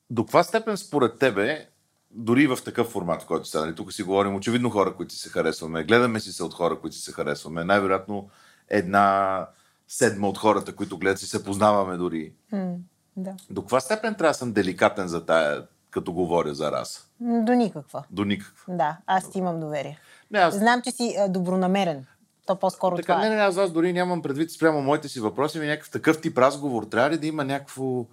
До 0.09 0.23
каква 0.25 0.43
степен 0.43 0.77
според 0.77 1.19
тебе, 1.19 1.67
дори 2.11 2.47
в 2.47 2.57
такъв 2.65 2.87
формат, 2.87 3.21
в 3.21 3.25
който 3.25 3.47
сега, 3.47 3.65
нали, 3.65 3.75
тук 3.75 3.93
си 3.93 4.03
говорим, 4.03 4.35
очевидно 4.35 4.69
хора, 4.69 4.95
които 4.95 5.13
се 5.15 5.29
харесваме, 5.29 5.83
гледаме 5.83 6.19
си 6.19 6.31
се 6.31 6.43
от 6.43 6.53
хора, 6.53 6.79
които 6.79 6.95
се 6.95 7.11
харесваме, 7.11 7.63
най-вероятно 7.63 8.29
една 8.69 9.47
седма 9.87 10.27
от 10.29 10.37
хората, 10.37 10.75
които 10.75 10.97
гледат 10.97 11.19
си 11.19 11.27
се 11.27 11.43
познаваме 11.43 11.97
дори. 11.97 12.33
М, 12.51 12.75
Да. 13.17 13.33
До 13.49 13.61
каква 13.61 13.79
степен 13.79 14.15
трябва 14.15 14.29
да 14.31 14.37
съм 14.37 14.53
деликатен 14.53 15.07
за 15.07 15.25
тая, 15.25 15.63
като 15.91 16.13
говоря 16.13 16.53
за 16.53 16.71
раса? 16.71 17.01
До 17.19 17.53
никаква. 17.53 18.03
До 18.11 18.25
никаква. 18.25 18.73
Да, 18.75 18.97
аз 19.07 19.31
ти 19.31 19.37
имам 19.39 19.59
доверие. 19.59 19.99
Не, 20.31 20.39
аз 20.39 20.55
Знам, 20.55 20.81
че 20.81 20.91
си 20.91 21.15
добронамерен. 21.29 22.05
То 22.45 22.55
по-скоро 22.59 22.95
Така, 22.95 23.13
това 23.13 23.21
не, 23.21 23.27
е. 23.27 23.37
не, 23.37 23.41
аз, 23.41 23.57
аз 23.57 23.71
дори 23.71 23.93
нямам 23.93 24.21
предвид 24.21 24.51
спрямо 24.51 24.81
моите 24.81 25.09
си 25.09 25.19
въпроси, 25.19 25.59
ми 25.59 25.65
някакъв 25.65 25.89
такъв 25.91 26.21
тип 26.21 26.37
разговор. 26.37 26.83
Трябва 26.83 27.09
ли 27.09 27.17
да 27.17 27.27
има 27.27 27.43
някакво 27.43 28.05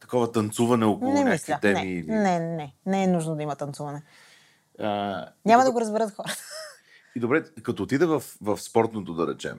такова 0.00 0.32
танцуване 0.32 0.84
около 0.84 1.12
Не 1.12 1.24
някакви 1.24 1.32
мисля. 1.52 1.58
теми? 1.60 1.80
Не, 1.80 1.92
или... 1.92 2.10
не, 2.10 2.40
не. 2.40 2.74
Не 2.86 3.04
е 3.04 3.06
нужно 3.06 3.36
да 3.36 3.42
има 3.42 3.56
танцуване. 3.56 4.02
А, 4.78 4.86
Няма 5.44 5.62
и, 5.62 5.64
да 5.64 5.72
го 5.72 5.80
разберат 5.80 6.14
хората. 6.14 6.38
и 7.16 7.20
добре, 7.20 7.44
като 7.62 7.82
отида 7.82 8.06
в, 8.06 8.22
в 8.40 8.58
спортното, 8.58 9.14
да 9.14 9.26
речем, 9.34 9.58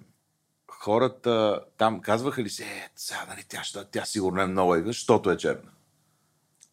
хората 0.71 1.61
там 1.77 2.01
казваха 2.01 2.43
ли 2.43 2.49
се, 2.49 2.63
е, 2.63 2.89
сега, 2.95 3.25
нали, 3.29 3.43
тя, 3.49 3.63
ще, 3.63 3.85
тя 3.91 4.05
сигурно 4.05 4.41
е 4.41 4.45
много 4.47 4.75
защото 4.85 5.31
е 5.31 5.37
черна. 5.37 5.71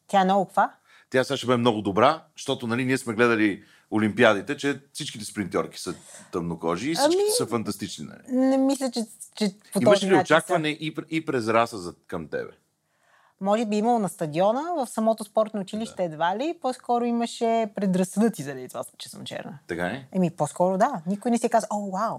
Тя 0.06 0.20
е 0.20 0.24
много 0.24 0.46
каква? 0.46 0.74
Тя 1.10 1.24
сега 1.24 1.36
ще 1.36 1.46
бъде 1.46 1.56
много 1.56 1.82
добра, 1.82 2.24
защото 2.36 2.66
нали, 2.66 2.84
ние 2.84 2.98
сме 2.98 3.14
гледали 3.14 3.64
Олимпиадите, 3.90 4.56
че 4.56 4.80
всичките 4.92 5.24
спринтьорки 5.24 5.78
са 5.80 5.94
тъмнокожи 6.32 6.90
и 6.90 6.94
всичките 6.94 7.22
Ами, 7.22 7.30
са 7.36 7.46
фантастични. 7.46 8.04
Нали? 8.04 8.22
Не 8.36 8.56
мисля, 8.56 8.90
че, 8.90 9.06
че 9.36 9.54
по 9.72 9.82
Имаш 9.82 10.02
ли 10.02 10.16
очакване 10.16 10.68
и, 10.68 10.94
пр- 10.94 11.06
и 11.10 11.24
през 11.24 11.48
раса 11.48 11.78
за, 11.78 11.94
към 12.06 12.28
тебе? 12.28 12.50
Може 13.40 13.66
би 13.66 13.76
имало 13.76 13.98
на 13.98 14.08
стадиона, 14.08 14.62
в 14.76 14.86
самото 14.86 15.24
спортно 15.24 15.60
училище 15.60 16.04
едва 16.04 16.36
ли. 16.36 16.58
По-скоро 16.60 17.04
имаше 17.04 17.70
предразсъдъци 17.74 18.42
заради 18.42 18.68
това, 18.68 18.84
че 18.98 19.08
съм 19.08 19.24
черна. 19.24 19.58
Така 19.66 19.86
е? 19.86 20.06
Еми, 20.12 20.30
по-скоро 20.30 20.78
да. 20.78 21.02
Никой 21.06 21.30
не 21.30 21.38
си 21.38 21.48
каза, 21.48 21.66
о, 21.70 21.90
вау, 21.90 22.18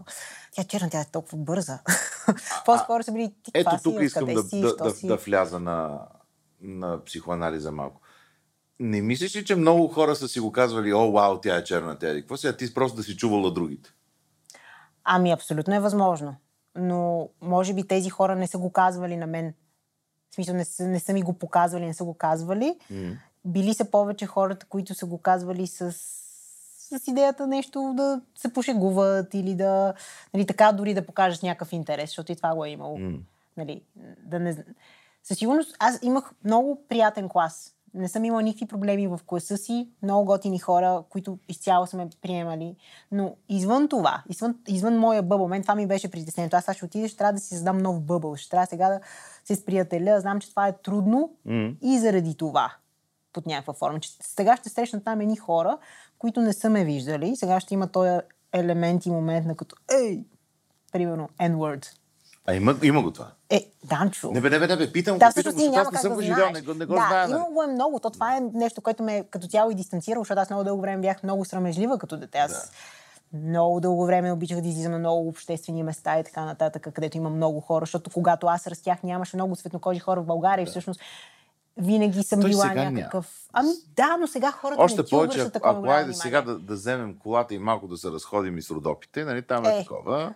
тя 0.51 0.62
е 0.62 0.65
черна, 0.65 0.89
тя 0.89 1.01
е 1.01 1.05
толкова 1.05 1.38
бърза. 1.38 1.79
по-скоро 2.65 3.03
са 3.03 3.12
били 3.12 3.34
ти 3.43 3.51
Ето 3.53 3.69
тук 3.84 3.99
си, 3.99 4.05
искам 4.05 4.23
откъде 4.23 4.41
да, 4.41 4.43
си, 4.43 4.62
да, 4.62 4.75
да, 4.75 4.91
си. 4.91 5.08
да 5.08 5.15
вляза 5.15 5.60
на, 5.60 5.99
на 6.62 7.03
психоанализа 7.05 7.71
малко. 7.71 8.01
Не 8.79 9.01
мислиш 9.01 9.36
ли, 9.36 9.45
че 9.45 9.55
много 9.55 9.88
хора 9.88 10.15
са 10.15 10.27
си 10.27 10.39
го 10.39 10.51
казвали, 10.51 10.93
о, 10.93 11.12
вау, 11.12 11.38
тя 11.41 11.58
е 11.58 11.63
черна, 11.63 11.97
тя 11.99 12.10
е 12.10 12.19
какво 12.19 12.36
а 12.45 12.58
ти 12.58 12.73
просто 12.73 12.95
да 12.95 13.03
си 13.03 13.17
чувала 13.17 13.51
другите? 13.51 13.93
Ами, 15.03 15.32
абсолютно 15.32 15.75
е 15.75 15.79
възможно. 15.79 16.36
Но 16.75 17.29
може 17.41 17.73
би 17.73 17.88
тези 17.88 18.10
хора 18.10 18.36
не 18.36 18.47
са 18.47 18.58
го 18.58 18.71
казвали 18.71 19.17
на 19.17 19.27
мен. 19.27 19.53
В 20.31 20.35
смисъл, 20.35 20.55
не 20.55 20.65
са, 20.65 20.87
не 20.87 20.99
са 20.99 21.13
ми 21.13 21.21
го 21.21 21.33
показвали, 21.33 21.85
не 21.85 21.93
са 21.93 22.03
го 22.03 22.13
казвали. 22.13 22.75
М. 22.89 23.17
Били 23.45 23.73
са 23.73 23.91
повече 23.91 24.25
хората, 24.25 24.65
които 24.65 24.93
са 24.93 25.05
го 25.05 25.17
казвали 25.17 25.67
с, 25.67 25.91
с 25.91 27.07
идеята 27.07 27.47
нещо 27.47 27.93
да 27.97 28.21
се 28.35 28.53
пошегуват 28.53 29.33
или 29.33 29.55
да, 29.55 29.93
нали, 30.33 30.45
така 30.45 30.71
дори 30.71 30.93
да 30.93 31.05
покажеш 31.05 31.41
някакъв 31.41 31.73
интерес, 31.73 32.09
защото 32.09 32.31
и 32.31 32.35
това 32.35 32.55
го 32.55 32.65
е 32.65 32.69
имало. 32.69 32.97
М. 32.97 33.17
Нали, 33.57 33.81
да 34.17 34.39
не... 34.39 34.63
Със 35.23 35.37
сигурност 35.37 35.75
аз 35.79 35.99
имах 36.01 36.31
много 36.43 36.83
приятен 36.89 37.29
клас. 37.29 37.75
Не 37.93 38.08
съм 38.08 38.25
имала 38.25 38.43
никакви 38.43 38.65
проблеми 38.65 39.08
в 39.08 39.19
класа 39.25 39.58
си. 39.58 39.89
Много 40.04 40.25
готини 40.25 40.60
хора, 40.60 41.04
които 41.10 41.39
изцяло 41.49 41.88
са 41.88 41.97
ме 41.97 42.10
приемали. 42.21 42.75
Но 43.12 43.36
извън 43.49 43.89
това, 43.89 44.23
извън, 44.30 44.56
извън 44.67 44.97
моя 44.97 45.23
бъбъл, 45.23 45.47
мен 45.47 45.62
това 45.62 45.75
ми 45.75 45.88
беше 45.88 46.12
притеснението. 46.12 46.58
Аз 46.58 46.65
сега 46.65 46.73
ще 46.73 46.86
отида, 46.86 47.08
ще 47.08 47.17
трябва 47.17 47.34
да 47.34 47.39
си 47.39 47.56
създам 47.56 47.78
нов 47.78 48.02
бъбъл. 48.02 48.36
Ще 48.36 48.49
трябва 48.49 48.65
сега 48.65 48.89
да 48.89 48.99
се 49.45 49.56
сприятеля. 49.56 50.21
Знам, 50.21 50.39
че 50.39 50.49
това 50.49 50.67
е 50.67 50.78
трудно 50.78 51.32
М. 51.45 51.71
и 51.82 51.99
заради 51.99 52.36
това 52.38 52.73
под 53.34 53.45
някаква 53.45 53.73
форма. 53.73 53.99
Че 53.99 54.12
сега 54.21 54.58
ще 54.58 54.69
срещнат 54.69 55.04
там 55.04 55.21
едни 55.21 55.38
хора, 55.38 55.78
които 56.17 56.41
не 56.41 56.54
са 56.54 56.69
ме 56.69 56.86
виждали. 56.86 57.36
Сега 57.36 57.60
ще 57.60 57.73
има 57.73 57.88
този 57.88 58.19
елемент 58.54 59.06
и 59.06 59.12
момент 59.12 59.45
на 59.45 59.56
като 59.56 59.75
ей, 60.02 60.23
примерно, 60.91 61.30
N-word. 61.39 61.93
А 62.45 62.54
има, 62.54 62.75
има 62.84 63.02
го 63.02 63.12
това. 63.12 63.32
Е, 63.49 63.71
Данчо. 63.84 64.32
Не 64.32 64.41
бе, 64.41 64.49
не 64.49 64.60
бе, 64.60 64.67
не 64.67 64.78
бе, 64.78 64.91
питам 64.91 65.17
Да, 65.17 65.28
го, 65.28 65.34
питам 65.36 65.54
го, 65.54 65.62
няма 65.62 65.82
аз 65.82 65.91
не 65.91 65.97
съм 65.97 66.10
да 66.10 66.15
го 66.15 66.21
живял, 66.21 66.49
не, 66.49 66.62
не 66.62 66.62
го 66.62 66.73
да, 66.73 67.08
знае. 67.10 67.30
има 67.30 67.45
го 67.52 67.63
е 67.63 67.67
много. 67.67 67.99
То 67.99 68.10
това 68.10 68.38
е 68.38 68.41
нещо, 68.54 68.82
което 68.82 69.04
ме 69.04 69.23
като 69.30 69.47
цяло 69.47 69.71
и 69.71 69.75
дистанцира, 69.75 70.19
защото 70.19 70.39
аз 70.39 70.49
много 70.49 70.63
дълго 70.63 70.82
време 70.82 71.02
бях 71.02 71.23
много 71.23 71.45
срамежлива 71.45 71.97
като 71.97 72.17
дете. 72.17 72.38
Аз 72.38 72.71
много 73.34 73.80
дълго 73.80 74.06
време 74.06 74.32
обичах 74.32 74.62
да 74.62 74.67
излизам 74.67 74.91
на 74.91 74.99
много 74.99 75.28
обществени 75.30 75.84
места 75.84 76.19
и 76.19 76.23
така 76.23 76.45
нататък, 76.45 76.88
където 76.93 77.17
има 77.17 77.30
много 77.30 77.60
хора, 77.60 77.86
защото 77.86 78.10
когато 78.10 78.47
аз 78.47 78.67
растях, 78.67 79.04
нямаше 79.04 79.38
много 79.38 79.56
светнокожи 79.56 79.99
хора 79.99 80.21
в 80.21 80.25
България 80.25 80.63
и 80.63 80.65
всъщност 80.65 80.99
винаги 81.78 82.23
съм 82.23 82.41
Той 82.41 82.49
била 82.49 82.62
сега 82.62 82.84
няма. 82.84 82.91
някакъв... 82.91 83.32
Ами 83.54 83.69
да, 83.95 84.17
но 84.17 84.28
сега 84.28 84.52
хората 84.52 84.82
Още 84.82 84.97
не 84.97 85.04
ти 85.06 85.10
повече, 85.10 85.41
ако, 85.41 85.67
ако 85.67 85.89
айде 85.89 86.13
сега 86.13 86.41
да, 86.41 86.60
да 86.60 86.73
вземем 86.73 87.15
колата 87.19 87.54
и 87.54 87.60
малко 87.60 87.88
да 87.88 87.97
се 87.97 88.12
разходим 88.12 88.58
и 88.58 88.62
с 88.62 88.71
родопите, 88.71 89.25
нали, 89.25 89.41
там 89.41 89.65
е, 89.65 89.69
Е. 89.69 89.80
такова. 89.80 90.34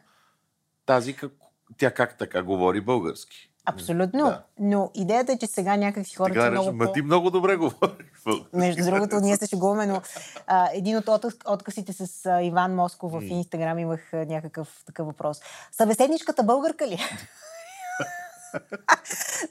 Тази, 0.85 1.13
как, 1.13 1.31
тя 1.77 1.91
как 1.91 2.17
така 2.17 2.43
говори 2.43 2.81
български? 2.81 3.49
Абсолютно. 3.65 4.19
Да. 4.19 4.43
Но 4.59 4.91
идеята 4.95 5.31
е, 5.31 5.37
че 5.37 5.47
сега 5.47 5.77
някакси 5.77 6.15
хората 6.15 6.33
Така 6.33 6.45
са 6.45 6.51
много 6.51 6.73
ма 6.73 6.85
по... 6.85 6.91
ти 6.91 7.01
много 7.01 7.29
добре 7.29 7.55
говориш. 7.55 8.07
Между 8.53 8.85
другото, 8.85 9.19
ние 9.19 9.37
се 9.37 9.47
шегуваме, 9.47 9.85
но 9.85 10.01
а, 10.47 10.69
един 10.73 10.97
от 10.97 11.07
отказ, 11.07 11.33
отказите 11.47 11.93
с 11.93 12.25
а, 12.25 12.41
Иван 12.41 12.75
Москов 12.75 13.11
в 13.11 13.23
Инстаграм 13.23 13.79
имах 13.79 14.13
а, 14.13 14.25
някакъв 14.25 14.83
такъв 14.85 15.07
въпрос. 15.07 15.41
Събеседничката 15.71 16.43
българка 16.43 16.87
ли? 16.87 16.99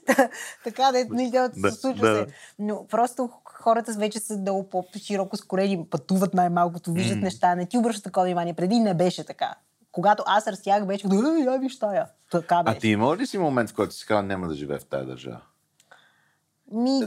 Та- 0.06 0.28
така 0.64 0.92
да, 0.92 1.04
нали, 1.10 1.30
да, 1.30 1.48
Да, 1.48 1.70
се 1.70 1.80
случва 1.80 2.08
да. 2.08 2.16
се. 2.16 2.26
Но 2.58 2.86
просто 2.86 3.30
хората 3.44 3.92
вече 3.92 4.18
са 4.18 4.38
много 4.38 4.68
по-широко 4.68 5.36
скорени, 5.36 5.86
пътуват 5.90 6.34
най-малкото, 6.34 6.92
виждат 6.92 7.18
неща, 7.22 7.54
не 7.54 7.66
ти 7.66 7.78
обръщат 7.78 8.04
такова 8.04 8.26
внимание. 8.26 8.54
Преди 8.54 8.80
не 8.80 8.94
беше 8.94 9.26
така. 9.26 9.54
Когато 9.92 10.22
аз 10.26 10.46
растях, 10.46 10.86
беше, 10.86 11.08
да, 11.08 11.38
я 11.38 11.58
виж 11.58 11.78
тая. 11.78 12.06
Така 12.30 12.62
беше. 12.62 12.76
А 12.76 12.80
ти 12.80 12.88
имал 12.88 13.16
ли 13.16 13.26
си 13.26 13.38
момент, 13.38 13.70
в 13.70 13.74
който 13.74 13.94
си 13.94 14.06
казал, 14.06 14.22
няма 14.22 14.48
да 14.48 14.54
живее 14.54 14.78
в 14.78 14.84
тази 14.84 15.06
държава? 15.06 15.40
Ми, 16.72 17.00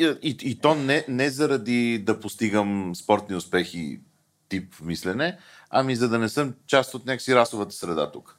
И, 0.00 0.16
и, 0.22 0.36
и 0.42 0.58
то 0.60 0.74
не, 0.74 1.04
не 1.08 1.30
заради 1.30 1.98
да 1.98 2.20
постигам 2.20 2.92
спортни 2.94 3.36
успехи 3.36 4.00
тип 4.48 4.74
мислене, 4.82 5.38
ами 5.70 5.96
за 5.96 6.08
да 6.08 6.18
не 6.18 6.28
съм 6.28 6.54
част 6.66 6.94
от 6.94 7.06
някакси 7.06 7.34
расовата 7.34 7.74
среда 7.74 8.12
тук. 8.12 8.38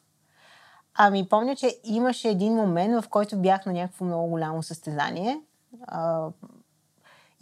Ами, 0.95 1.29
помня, 1.29 1.55
че 1.55 1.79
имаше 1.83 2.29
един 2.29 2.53
момент, 2.53 3.03
в 3.03 3.09
който 3.09 3.37
бях 3.37 3.65
на 3.65 3.73
някакво 3.73 4.05
много 4.05 4.27
голямо 4.27 4.63
състезание. 4.63 5.41
А, 5.87 6.27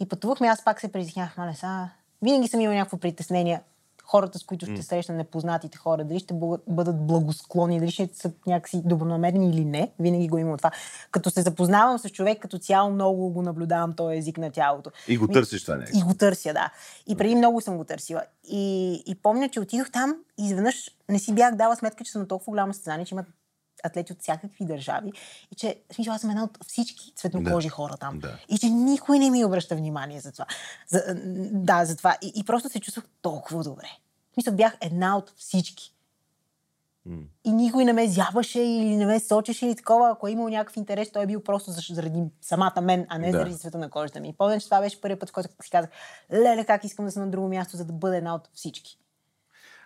и 0.00 0.08
пътувахме, 0.08 0.46
аз 0.46 0.64
пак 0.64 0.80
се 0.80 0.92
притеснях, 0.92 1.36
мале, 1.36 1.54
са. 1.54 1.88
Винаги 2.22 2.48
съм 2.48 2.60
имала 2.60 2.78
някакво 2.78 2.96
притеснение. 2.96 3.60
Хората, 4.04 4.38
с 4.38 4.44
които 4.44 4.66
ще 4.66 4.82
срещна 4.82 5.14
непознатите 5.14 5.78
хора, 5.78 6.04
дали 6.04 6.18
ще 6.18 6.34
бъдат 6.68 7.06
благосклонни, 7.06 7.80
дали 7.80 7.90
ще 7.90 8.08
са 8.12 8.32
някакси 8.46 8.82
добронамерени 8.84 9.50
или 9.50 9.64
не, 9.64 9.92
винаги 9.98 10.28
го 10.28 10.38
има 10.38 10.56
това. 10.56 10.70
Като 11.10 11.30
се 11.30 11.42
запознавам 11.42 11.98
с 11.98 12.08
човек, 12.08 12.38
като 12.42 12.58
цяло 12.58 12.90
много 12.90 13.30
го 13.30 13.42
наблюдавам 13.42 13.92
този 13.92 14.16
език 14.16 14.38
на 14.38 14.50
тялото. 14.50 14.90
И 15.08 15.16
го 15.16 15.28
търсиш 15.28 15.64
това 15.64 15.76
нещо. 15.76 15.98
И 15.98 16.02
го 16.02 16.14
търся, 16.14 16.52
да. 16.52 16.70
И 17.06 17.16
преди 17.16 17.34
много 17.34 17.60
съм 17.60 17.76
го 17.76 17.84
търсила. 17.84 18.22
И, 18.44 18.94
и 19.06 19.14
помня, 19.14 19.48
че 19.48 19.60
отидох 19.60 19.90
там 19.90 20.14
и 20.38 20.44
изведнъж 20.44 20.90
не 21.08 21.18
си 21.18 21.34
бях 21.34 21.54
дала 21.54 21.76
сметка, 21.76 22.04
че 22.04 22.12
съм 22.12 22.22
на 22.22 22.28
толкова 22.28 22.50
голямо 22.50 22.72
състезание, 22.72 23.06
че 23.06 23.14
имат 23.14 23.26
атлети 23.82 24.12
от 24.12 24.20
всякакви 24.20 24.64
държави 24.64 25.12
и 25.52 25.54
че 25.54 25.76
в 25.90 25.94
смисъл, 25.94 26.14
аз 26.14 26.20
съм 26.20 26.30
една 26.30 26.44
от 26.44 26.58
всички 26.66 27.12
цветнокожи 27.16 27.68
да. 27.68 27.74
хора 27.74 27.96
там. 27.96 28.18
Да. 28.18 28.38
И 28.48 28.58
че 28.58 28.70
никой 28.70 29.18
не 29.18 29.30
ми 29.30 29.44
обръща 29.44 29.76
внимание 29.76 30.20
за 30.20 30.32
това. 30.32 30.46
За, 30.88 31.04
да, 31.52 31.84
за 31.84 31.96
това. 31.96 32.16
И, 32.22 32.32
и 32.36 32.44
просто 32.44 32.68
се 32.68 32.80
чувствах 32.80 33.04
толкова 33.22 33.64
добре. 33.64 33.88
В 34.30 34.34
смисъл, 34.34 34.54
бях 34.54 34.76
една 34.80 35.16
от 35.16 35.32
всички. 35.36 35.94
Mm. 37.08 37.24
И 37.44 37.52
никой 37.52 37.84
не 37.84 37.92
ме 37.92 38.08
зябаше 38.08 38.60
или 38.60 38.96
не 38.96 39.06
ме 39.06 39.20
сочеше 39.20 39.66
или 39.66 39.76
такова. 39.76 40.10
Ако 40.10 40.28
е 40.28 40.30
имал 40.30 40.48
някакъв 40.48 40.76
интерес, 40.76 41.12
той 41.12 41.22
е 41.22 41.26
бил 41.26 41.42
просто 41.42 41.70
заради 41.70 42.22
самата 42.40 42.80
мен, 42.82 43.06
а 43.08 43.18
не 43.18 43.30
да. 43.30 43.38
заради 43.38 43.54
света 43.54 43.78
на 43.78 43.90
кожата 43.90 44.20
ми. 44.20 44.28
И 44.28 44.32
помня, 44.32 44.60
че 44.60 44.66
това 44.66 44.80
беше 44.80 45.00
първият 45.00 45.20
път, 45.20 45.32
който 45.32 45.48
си 45.62 45.70
казах, 45.70 45.90
леле, 46.32 46.64
как 46.64 46.84
искам 46.84 47.04
да 47.04 47.10
съм 47.10 47.22
на 47.22 47.30
друго 47.30 47.48
място, 47.48 47.76
за 47.76 47.84
да 47.84 47.92
бъда 47.92 48.16
една 48.16 48.34
от 48.34 48.50
всички. 48.54 48.98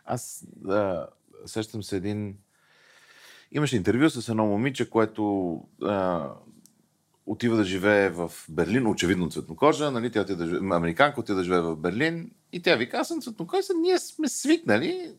Аз 0.04 0.44
да, 0.56 1.08
сещам 1.46 1.82
се 1.82 1.96
един 1.96 2.38
Имаше 3.52 3.76
интервю 3.76 4.10
с 4.10 4.28
едно 4.28 4.46
момиче, 4.46 4.90
което 4.90 5.60
а, 5.82 6.28
отива 7.26 7.56
да 7.56 7.64
живее 7.64 8.10
в 8.10 8.32
Берлин, 8.48 8.86
очевидно 8.86 9.30
цветнокожа, 9.30 9.90
нали, 9.90 10.10
тя 10.10 10.20
отида 10.20 10.46
да 10.46 10.76
американка 10.76 11.20
отива 11.20 11.38
да 11.38 11.44
живее 11.44 11.60
в 11.60 11.76
Берлин 11.76 12.30
и 12.52 12.62
тя 12.62 12.76
вика, 12.76 12.96
аз 12.96 13.08
съм 13.08 13.22
цветнокожа, 13.22 13.72
ние 13.80 13.98
сме 13.98 14.28
свикнали 14.28 15.14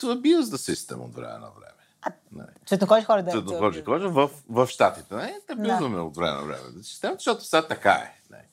to 0.00 0.20
abuse 0.20 0.42
the 0.42 0.74
system 0.74 0.96
от 0.96 1.14
време 1.14 1.32
на 1.32 1.38
време. 1.38 1.72
Нали. 2.32 2.48
Цветнокожи 2.66 3.04
хора 3.04 3.22
да 3.22 3.30
Цветнокожи 3.30 3.82
хора 3.82 4.08
в, 4.08 4.30
в 4.48 4.66
Штатите. 4.66 5.14
Не, 5.14 5.40
да 5.48 5.56
бюзваме 5.56 5.96
да. 5.96 6.02
от 6.02 6.16
време 6.16 6.32
на 6.32 6.42
време. 6.42 6.82
Системата, 6.82 7.18
защото 7.18 7.44
сега 7.44 7.66
така 7.66 7.92
е. 7.92 8.20
Не. 8.30 8.36
Нали. 8.36 8.46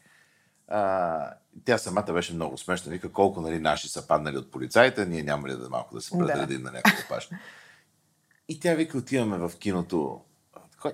А, 0.67 1.33
тя 1.65 1.77
самата 1.77 2.13
беше 2.13 2.33
много 2.33 2.57
смешна. 2.57 2.91
Вика 2.91 3.11
колко 3.11 3.41
нали, 3.41 3.59
наши 3.59 3.89
са 3.89 4.07
паднали 4.07 4.37
от 4.37 4.51
полицаите, 4.51 5.05
ние 5.05 5.23
няма 5.23 5.47
ли 5.47 5.57
да 5.57 5.69
малко 5.69 5.95
да 5.95 6.01
се 6.01 6.17
предредим 6.17 6.57
да. 6.57 6.63
на 6.63 6.71
някакъв 6.71 7.07
паш. 7.09 7.29
И 8.49 8.59
тя 8.59 8.73
вика, 8.73 8.97
отиваме 8.97 9.37
в 9.37 9.51
киното. 9.59 10.21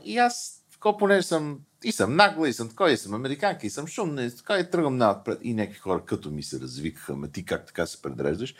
И 0.03 0.17
аз, 0.17 0.63
тако, 0.71 0.97
понеже 0.97 1.27
съм 1.27 1.59
и 1.83 1.91
съм 1.91 2.15
нагла, 2.15 2.49
и 2.49 2.53
съм 2.53 2.69
така, 2.69 2.85
и 2.85 2.97
съм 2.97 3.13
американка, 3.13 3.67
и 3.67 3.69
съм 3.69 3.87
шумна, 3.87 4.23
и 4.23 4.35
така, 4.35 4.59
и 4.59 4.69
тръгвам 4.69 4.97
напред. 4.97 5.39
И 5.41 5.53
някакви 5.53 5.79
хора 5.79 6.01
като 6.05 6.31
ми 6.31 6.43
се 6.43 6.59
развикаха, 6.59 7.15
ме 7.15 7.27
ти 7.27 7.45
как 7.45 7.65
така 7.65 7.85
се 7.85 8.01
предреждаш. 8.01 8.55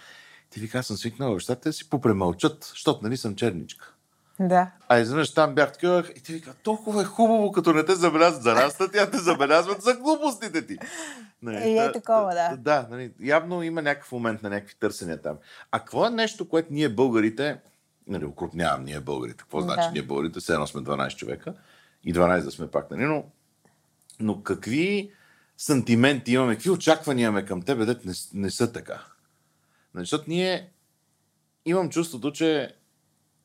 Ти 0.49 0.59
вика, 0.59 0.77
аз 0.77 0.87
съм 0.87 0.97
свикнала 0.97 1.33
бащата 1.33 1.69
да 1.69 1.73
си 1.73 1.89
попремълчат, 1.89 2.63
защото 2.63 2.99
нали 3.03 3.17
съм 3.17 3.35
черничка. 3.35 3.93
Да. 4.39 4.71
А 4.87 4.99
изведнъж 4.99 5.33
там 5.33 5.55
бях 5.55 5.73
така, 5.73 6.03
и 6.15 6.21
ти 6.21 6.33
вика, 6.33 6.53
толкова 6.63 7.01
е 7.01 7.05
хубаво, 7.05 7.51
като 7.51 7.73
не 7.73 7.85
те 7.85 7.95
забелязват 7.95 8.43
за 8.43 8.55
раста, 8.55 8.91
тя 8.91 9.11
те 9.11 9.17
забелязват 9.17 9.81
за 9.81 9.93
глупостите 9.93 10.67
ти. 10.67 10.77
Нали, 11.41 11.69
и 11.69 11.77
е 11.77 11.91
такова, 11.91 12.33
да. 12.33 12.57
Да, 12.57 12.87
нали, 12.91 13.11
явно 13.19 13.63
има 13.63 13.81
някакъв 13.81 14.11
момент 14.11 14.43
на 14.43 14.49
някакви 14.49 14.75
търсения 14.79 15.21
там. 15.21 15.37
А 15.71 15.79
какво 15.79 16.05
е 16.05 16.09
нещо, 16.09 16.49
което 16.49 16.73
ние 16.73 16.89
българите, 16.89 17.57
нали, 18.07 18.25
окрупнявам 18.25 18.85
ние 18.85 18.99
българите. 18.99 19.37
Какво 19.37 19.61
значи 19.61 19.87
да. 19.87 19.91
ние 19.91 20.01
българите? 20.01 20.39
Все 20.39 20.53
едно 20.53 20.67
сме 20.67 20.81
12 20.81 21.15
човека 21.15 21.53
и 22.03 22.13
12 22.13 22.43
да 22.43 22.51
сме 22.51 22.67
пак, 22.67 22.91
нали? 22.91 23.03
Но, 23.03 23.23
но 24.19 24.43
какви 24.43 25.11
сантименти 25.57 26.33
имаме, 26.33 26.55
какви 26.55 26.69
очаквания 26.69 27.23
имаме 27.25 27.45
към 27.45 27.61
тебе, 27.61 27.85
дете 27.85 28.07
не, 28.07 28.13
не 28.33 28.49
са 28.49 28.71
така. 28.71 29.05
Нали, 29.93 30.01
защото 30.01 30.25
ние 30.27 30.69
имам 31.65 31.89
чувството, 31.89 32.31
че 32.31 32.75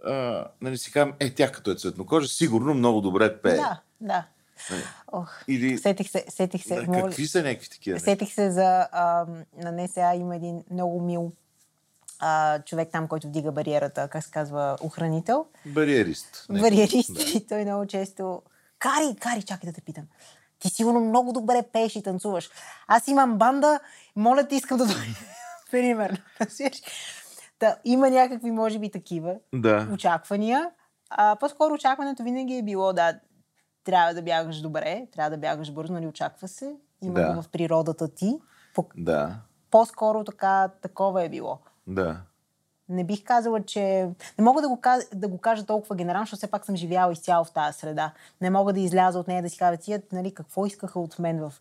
а, 0.04 0.46
нали, 0.60 0.78
си 0.78 0.92
казвам, 0.92 1.14
е, 1.20 1.34
тя 1.34 1.52
като 1.52 1.70
е 1.70 1.74
цветнокожа, 1.74 2.28
сигурно 2.28 2.74
много 2.74 3.00
добре 3.00 3.40
пее. 3.40 3.56
Да, 3.56 3.80
да. 4.00 4.26
Нали? 4.70 4.82
Ох, 5.12 5.44
Или... 5.48 5.78
Сетих 5.78 6.10
се, 6.10 6.24
сетих 6.28 6.62
се. 6.62 6.74
Да, 6.74 7.02
какви 7.02 7.26
са 7.26 7.42
някакви 7.42 7.68
такива? 7.68 8.00
Сетих 8.00 8.32
се 8.32 8.50
за... 8.50 8.88
А, 8.92 9.26
на 9.56 9.72
НСА 9.72 10.14
има 10.16 10.36
един 10.36 10.64
много 10.70 11.00
мил 11.00 11.32
а, 12.20 12.62
човек 12.62 12.88
там, 12.92 13.08
който 13.08 13.26
вдига 13.26 13.52
бариерата, 13.52 14.08
как 14.08 14.24
се 14.24 14.30
казва, 14.30 14.76
охранител. 14.80 15.46
Бариерист. 15.66 16.46
Не. 16.48 16.60
Бариерист. 16.60 17.14
Да. 17.14 17.22
И 17.34 17.46
той 17.46 17.64
много 17.64 17.86
често... 17.86 18.42
Кари, 18.78 19.16
Кари, 19.20 19.42
чакай 19.42 19.70
да 19.70 19.74
те 19.74 19.80
питам. 19.80 20.04
Ти 20.58 20.68
сигурно 20.68 21.00
много 21.00 21.32
добре 21.32 21.62
пееш 21.72 21.96
и 21.96 22.02
танцуваш. 22.02 22.50
Аз 22.88 23.08
имам 23.08 23.38
банда, 23.38 23.80
моля 24.16 24.48
ти, 24.48 24.56
искам 24.56 24.78
да 24.78 24.86
дойда. 24.86 25.18
Примерно. 25.70 26.16
Та, 27.58 27.76
има 27.84 28.10
някакви, 28.10 28.50
може 28.50 28.78
би, 28.78 28.90
такива 28.90 29.34
да. 29.54 29.88
очаквания. 29.92 30.70
А, 31.10 31.36
по-скоро 31.36 31.74
очакването 31.74 32.22
винаги 32.22 32.56
е 32.56 32.62
било, 32.62 32.92
да, 32.92 33.20
трябва 33.84 34.14
да 34.14 34.22
бягаш 34.22 34.60
добре, 34.60 35.06
трябва 35.12 35.30
да 35.30 35.38
бягаш 35.38 35.72
бързо, 35.72 35.92
нали 35.92 36.06
очаква 36.06 36.48
се. 36.48 36.76
Има 37.02 37.14
да. 37.14 37.42
в 37.42 37.48
природата 37.48 38.14
ти. 38.14 38.38
По... 38.74 38.86
Да. 38.96 39.36
По-скоро 39.70 40.24
така, 40.24 40.70
такова 40.82 41.22
е 41.22 41.28
било. 41.28 41.58
Да. 41.90 42.20
Не 42.88 43.04
бих 43.04 43.24
казала, 43.24 43.64
че... 43.64 44.10
Не 44.38 44.44
мога 44.44 44.62
да 44.62 44.68
го, 44.68 44.80
кажа, 44.80 45.06
да 45.14 45.28
го 45.28 45.38
кажа 45.38 45.66
толкова 45.66 45.96
генерално, 45.96 46.24
защото 46.24 46.38
все 46.38 46.50
пак 46.50 46.66
съм 46.66 46.76
живяла 46.76 47.12
изцяло 47.12 47.44
в 47.44 47.52
тази 47.52 47.78
среда. 47.78 48.12
Не 48.40 48.50
мога 48.50 48.72
да 48.72 48.80
изляза 48.80 49.18
от 49.18 49.28
нея 49.28 49.42
да 49.42 49.50
си 49.50 49.58
кажа, 49.58 49.76
тия, 49.76 50.02
нали, 50.12 50.34
какво 50.34 50.66
искаха 50.66 51.00
от 51.00 51.18
мен 51.18 51.40
в... 51.40 51.52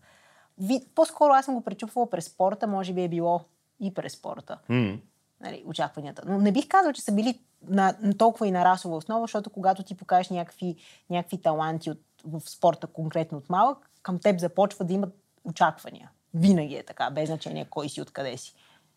Ви... 0.58 0.86
По-скоро 0.96 1.34
аз 1.34 1.46
съм 1.46 1.56
го 1.56 1.62
пречупвала 1.62 2.10
през 2.10 2.26
спорта, 2.26 2.68
може 2.68 2.94
би 2.94 3.04
е 3.04 3.10
било 3.10 3.42
и 3.80 3.94
през 3.94 4.14
спорта. 4.14 4.60
Mm. 4.70 5.00
Нали, 5.42 5.64
очакванията. 5.66 6.22
Но 6.26 6.38
не 6.38 6.52
бих 6.52 6.68
казала, 6.68 6.94
че 6.94 7.02
са 7.02 7.12
били 7.12 7.40
на, 7.68 7.96
на 8.02 8.18
толкова 8.18 8.48
и 8.48 8.52
на 8.52 8.66
расова 8.66 8.96
основа, 8.96 9.24
защото 9.24 9.50
когато 9.50 9.84
ти 9.84 9.98
покажеш 9.98 10.30
някакви, 10.30 10.76
някакви 11.10 11.42
таланти 11.42 11.92
от, 11.92 12.00
в 12.24 12.42
спорта, 12.50 12.88
конкретно 12.88 13.38
от 13.38 13.50
малък, 13.50 13.90
към 14.02 14.20
теб 14.20 14.40
започва 14.40 14.86
да 14.86 14.94
имат 14.94 15.14
очаквания. 15.44 16.12
Винаги 16.34 16.76
е 16.76 16.84
така, 16.84 17.12
без 17.12 17.30
значение 17.30 17.66
кой 17.70 17.90
си, 17.90 18.02
откъде 18.02 18.38
си. 18.38 18.54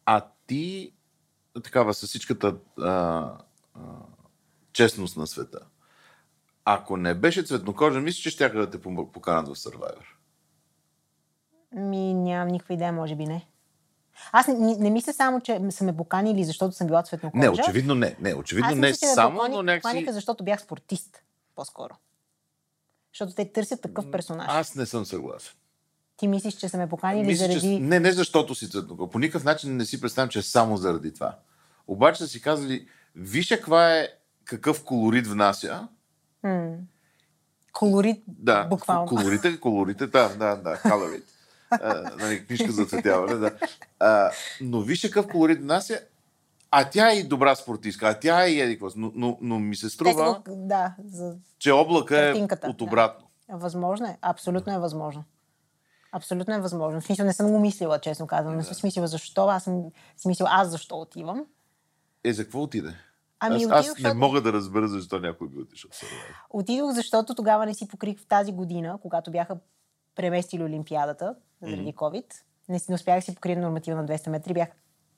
А 0.06 0.24
ти 0.46 0.92
такава 1.60 1.94
със 1.94 2.08
всичката 2.08 2.56
а, 2.80 2.88
а, 2.88 3.80
честност 4.72 5.16
на 5.16 5.26
света. 5.26 5.58
Ако 6.64 6.96
не 6.96 7.14
беше 7.14 7.42
цветнокожа, 7.42 8.00
мисля, 8.00 8.20
че 8.22 8.30
ще 8.30 8.48
да 8.48 8.70
те 8.70 8.80
поканат 9.12 9.48
в 9.48 9.54
Survivor. 9.54 10.04
Ми, 11.72 12.14
нямам 12.14 12.48
никаква 12.48 12.74
идея, 12.74 12.92
може 12.92 13.16
би 13.16 13.26
не. 13.26 13.46
Аз 14.32 14.46
не, 14.48 14.76
не 14.76 14.90
мисля 14.90 15.12
само, 15.12 15.40
че 15.40 15.60
са 15.70 15.84
ме 15.84 15.96
поканили, 15.96 16.44
защото 16.44 16.74
съм 16.74 16.86
била 16.86 17.02
цветнокожа. 17.02 17.40
Не, 17.40 17.48
очевидно 17.48 17.94
не. 17.94 18.16
Не, 18.20 18.34
очевидно 18.34 18.68
Аз 18.68 18.74
не 18.74 18.88
мисля, 18.88 19.06
само, 19.14 19.48
но 19.50 19.62
някакси... 19.62 19.82
Поканиха, 19.82 20.12
защото 20.12 20.44
бях 20.44 20.60
спортист, 20.62 21.22
по-скоро. 21.54 21.94
Защото 23.14 23.34
те 23.34 23.52
търсят 23.52 23.80
такъв 23.80 24.10
персонаж. 24.10 24.46
Аз 24.50 24.74
не 24.74 24.86
съм 24.86 25.04
съгласен. 25.04 25.54
Ти 26.22 26.28
мислиш, 26.28 26.54
че 26.54 26.68
са 26.68 26.78
ме 26.78 26.88
поканили 26.88 27.26
Мисля, 27.26 27.46
заради... 27.46 27.60
Че... 27.60 27.80
Не, 27.80 28.00
не 28.00 28.12
защото 28.12 28.54
си 28.54 28.70
цветнокожа. 28.70 29.10
По 29.10 29.18
никакъв 29.18 29.44
начин 29.44 29.76
не 29.76 29.84
си 29.84 30.00
представям, 30.00 30.28
че 30.28 30.38
е 30.38 30.42
само 30.42 30.76
заради 30.76 31.14
това. 31.14 31.36
Обаче 31.86 32.18
са 32.18 32.28
си 32.28 32.42
казали, 32.42 32.86
виж 33.16 33.48
каква 33.48 33.96
е, 33.96 34.08
какъв 34.44 34.84
колорит 34.84 35.26
внася. 35.26 35.88
М. 36.42 36.74
Колорит, 37.72 38.22
да, 38.28 38.64
буквално. 38.64 39.06
Колорите, 39.06 39.60
колорите, 39.60 40.06
да, 40.06 40.28
да, 40.28 40.56
да, 40.56 40.80
колорит. 40.90 41.24
нали, 42.18 42.46
книжка 42.46 42.72
за 42.72 42.86
цветяване, 42.86 43.34
да. 43.34 43.50
А, 44.00 44.30
но 44.60 44.80
виж 44.80 45.02
какъв 45.02 45.28
колорит 45.28 45.60
внася, 45.60 46.00
а 46.70 46.90
тя 46.90 47.10
е 47.10 47.14
и 47.14 47.24
добра 47.24 47.54
спортистка, 47.54 48.08
а 48.08 48.20
тя 48.20 48.44
е 48.44 48.48
и 48.48 48.60
еди 48.60 48.78
но, 48.96 49.12
но, 49.14 49.38
но 49.40 49.58
ми 49.58 49.76
се 49.76 49.90
струва, 49.90 50.42
да, 50.48 50.94
за 51.04 51.34
че 51.58 51.72
облака 51.72 52.28
е 52.28 52.32
от 52.68 52.80
обратно. 52.80 53.26
Да. 53.50 53.56
Възможно 53.56 54.06
е, 54.06 54.18
абсолютно 54.22 54.74
е 54.74 54.78
възможно. 54.78 55.24
Абсолютно 56.12 56.54
е 56.54 56.60
възможно. 56.60 57.00
В 57.00 57.04
смисъл 57.04 57.26
не 57.26 57.32
съм 57.32 57.50
го 57.50 57.60
мислила, 57.60 57.98
честно 57.98 58.26
казвам. 58.26 58.56
Не 58.56 58.64
съм 58.64 58.74
смислила 58.74 59.06
защо, 59.06 59.46
аз 59.46 59.64
съм 59.64 59.84
смислила 60.16 60.50
аз 60.52 60.70
защо 60.70 60.96
отивам. 61.00 61.46
Е, 62.24 62.32
за 62.32 62.44
какво 62.44 62.62
отиде? 62.62 62.94
Ами, 63.40 63.64
аз, 63.70 63.88
отидох, 63.88 63.98
аз 63.98 64.02
не 64.02 64.14
мога 64.14 64.40
да 64.40 64.52
разбера 64.52 64.88
защо 64.88 65.18
някой 65.18 65.48
би 65.48 65.60
отишъл 65.60 65.90
Отидох, 66.50 66.92
защото 66.92 67.34
тогава 67.34 67.66
не 67.66 67.74
си 67.74 67.88
покрих 67.88 68.20
в 68.20 68.26
тази 68.26 68.52
година, 68.52 68.98
когато 69.02 69.30
бяха 69.30 69.56
преместили 70.14 70.64
Олимпиадата 70.64 71.34
заради 71.62 71.94
COVID. 71.94 72.24
Не, 72.68 72.80
не 72.88 72.94
успях 72.94 73.18
да 73.18 73.22
си 73.22 73.34
покрия 73.34 73.60
норматива 73.60 74.02
на 74.02 74.08
200 74.08 74.30
метри. 74.30 74.54
Бях 74.54 74.68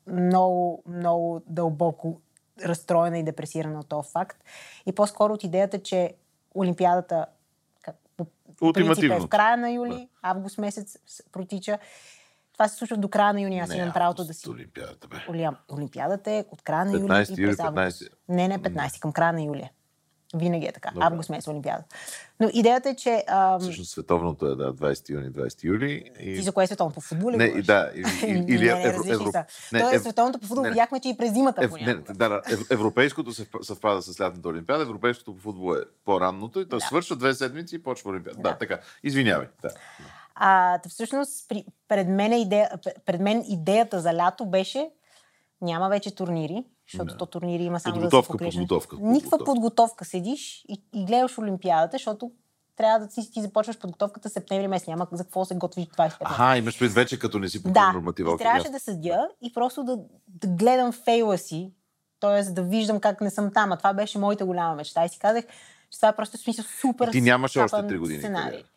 много, 0.06 0.82
много 0.86 1.42
дълбоко 1.46 2.20
разстроена 2.64 3.18
и 3.18 3.22
депресирана 3.22 3.80
от 3.80 3.88
този 3.88 4.10
факт. 4.10 4.44
И 4.86 4.92
по-скоро 4.92 5.32
от 5.32 5.44
идеята, 5.44 5.82
че 5.82 6.14
Олимпиадата 6.54 7.26
принцип 8.74 9.04
е 9.04 9.18
в 9.18 9.28
края 9.28 9.56
на 9.56 9.70
юли, 9.70 9.90
да. 9.90 10.06
август 10.22 10.58
месец 10.58 10.98
протича. 11.32 11.78
Това 12.52 12.68
се 12.68 12.76
случва 12.76 12.96
до 12.96 13.08
края 13.08 13.32
на 13.32 13.40
юни. 13.40 13.58
Аз 13.58 13.74
имам 13.74 13.92
правото 13.92 14.24
да 14.24 14.34
си. 14.34 14.50
Олимпиадата, 14.50 15.08
бе. 15.08 15.16
Олимпиадата 15.72 16.30
е 16.30 16.44
от 16.50 16.62
края 16.62 16.84
на 16.84 16.92
юли. 16.92 17.10
15 17.10 17.38
юли, 17.38 17.56
15. 17.56 18.08
Не, 18.28 18.48
не 18.48 18.58
15, 18.58 19.00
към 19.00 19.12
края 19.12 19.32
на 19.32 19.42
юли. 19.42 19.70
Винаги 20.34 20.66
е 20.66 20.72
така. 20.72 20.90
Добре. 20.90 21.06
Август 21.06 21.30
месец 21.30 21.48
Олимпиада. 21.48 21.82
Но 22.40 22.50
идеята 22.52 22.88
е, 22.88 22.94
че... 22.94 23.24
ам, 23.28 23.60
Всъщност 23.60 23.90
световното 23.90 24.46
е, 24.46 24.56
да, 24.56 24.72
20 24.72 25.10
юни, 25.10 25.26
20 25.28 25.64
юли. 25.64 26.10
Ти 26.18 26.22
И... 26.22 26.42
за 26.42 26.52
кое 26.52 26.64
е 26.64 26.66
световно? 26.66 26.92
По 26.92 27.00
футбол 27.00 27.30
ли 27.30 27.36
Не, 27.36 27.44
и 27.44 27.62
да, 27.62 27.90
или, 28.24 28.38
не, 28.58 28.74
не, 28.74 28.82
евро, 28.82 29.02
не, 29.72 29.80
То 29.80 29.90
е 29.90 29.94
ев- 29.94 29.98
световното 29.98 30.38
по 30.38 30.46
футбол. 30.46 30.62
не. 30.62 30.68
Видяхме, 30.68 31.00
че 31.00 31.08
и 31.08 31.16
през 31.16 31.32
зимата 31.32 31.64
Ев, 31.64 31.72
не, 31.72 31.94
да, 31.94 32.28
да, 32.28 32.42
ев- 32.42 32.70
европейското 32.70 33.32
се 33.32 33.44
вп- 33.44 33.62
съвпада 33.62 34.02
с 34.02 34.20
лятната 34.20 34.48
олимпиада, 34.48 34.82
европейското 34.82 35.34
по 35.34 35.40
футбол 35.40 35.74
е 35.74 35.80
по-ранното 36.04 36.60
и 36.60 36.68
то 36.68 36.76
Да. 36.76 36.80
свършва 36.80 37.16
две 37.16 37.34
седмици 37.34 37.76
и 37.76 37.82
почва 37.82 38.10
олимпиада. 38.10 38.36
Да, 38.36 38.50
Да. 38.50 38.58
така. 38.58 38.78
Извинявай. 39.02 39.46
Да. 39.62 39.68
А, 40.34 40.80
всъщност, 40.88 41.48
при, 41.48 41.64
пред, 41.88 42.08
мен 42.08 42.32
идея, 42.34 42.70
пред 43.06 43.20
мен 43.20 43.44
идеята 43.48 44.00
за 44.00 44.14
лято 44.14 44.46
беше 44.46 44.90
няма 45.60 45.88
вече 45.88 46.14
турнири, 46.14 46.64
защото 46.86 47.04
Да. 47.06 47.16
то 47.16 47.26
турнири 47.26 47.62
има 47.62 47.80
само 47.80 47.94
Подготовка, 47.94 48.16
да 48.18 48.24
се 48.24 48.32
покриш. 48.38 48.54
подготовка, 48.54 48.96
Никаква 48.96 49.12
подготовка. 49.30 49.44
подготовка. 49.44 50.04
Седиш 50.04 50.64
и, 50.68 50.82
и 50.92 51.04
гледаш 51.04 51.38
Олимпиадата, 51.38 51.94
защото 51.94 52.30
трябва 52.76 52.98
да 52.98 53.12
си, 53.12 53.30
ти 53.32 53.40
започваш 53.40 53.78
подготовката 53.78 54.30
септември 54.30 54.68
месец. 54.68 54.86
Няма 54.88 55.06
за 55.12 55.24
какво 55.24 55.44
се 55.44 55.54
готвиш 55.54 55.86
25 55.86 56.16
Аха, 56.20 56.58
имаш 56.58 56.78
пред 56.78 56.92
вече 56.92 57.18
като 57.18 57.38
не 57.38 57.48
си 57.48 57.62
по 57.62 57.68
Да, 57.70 57.92
норматива. 57.92 58.32
окей, 58.32 58.44
трябваше 58.44 58.70
да 58.70 58.80
седя 58.80 59.28
и 59.42 59.52
просто 59.52 59.84
да, 59.84 59.96
да 60.28 60.48
гледам 60.48 60.92
фейла 60.94 61.38
си, 61.38 61.72
т.е. 62.20 62.42
да 62.44 62.62
виждам 62.62 63.00
как 63.00 63.20
не 63.20 63.30
съм 63.30 63.50
там. 63.52 63.72
А 63.72 63.76
това 63.76 63.94
беше 63.94 64.18
моята 64.18 64.46
голяма 64.46 64.74
мечта. 64.74 65.04
И 65.04 65.08
си 65.08 65.18
казах, 65.18 65.44
че 65.90 65.98
това 65.98 66.08
е 66.08 66.16
просто 66.16 66.38
смисъл 66.38 66.64
супер 66.80 67.08
И 67.08 67.10
ти 67.10 67.20
нямаше 67.20 67.58
още 67.58 67.68
скапан 67.68 67.88
три 67.88 67.98
години 67.98 68.18
сценарий. 68.18 68.50
кариера. 68.50 68.68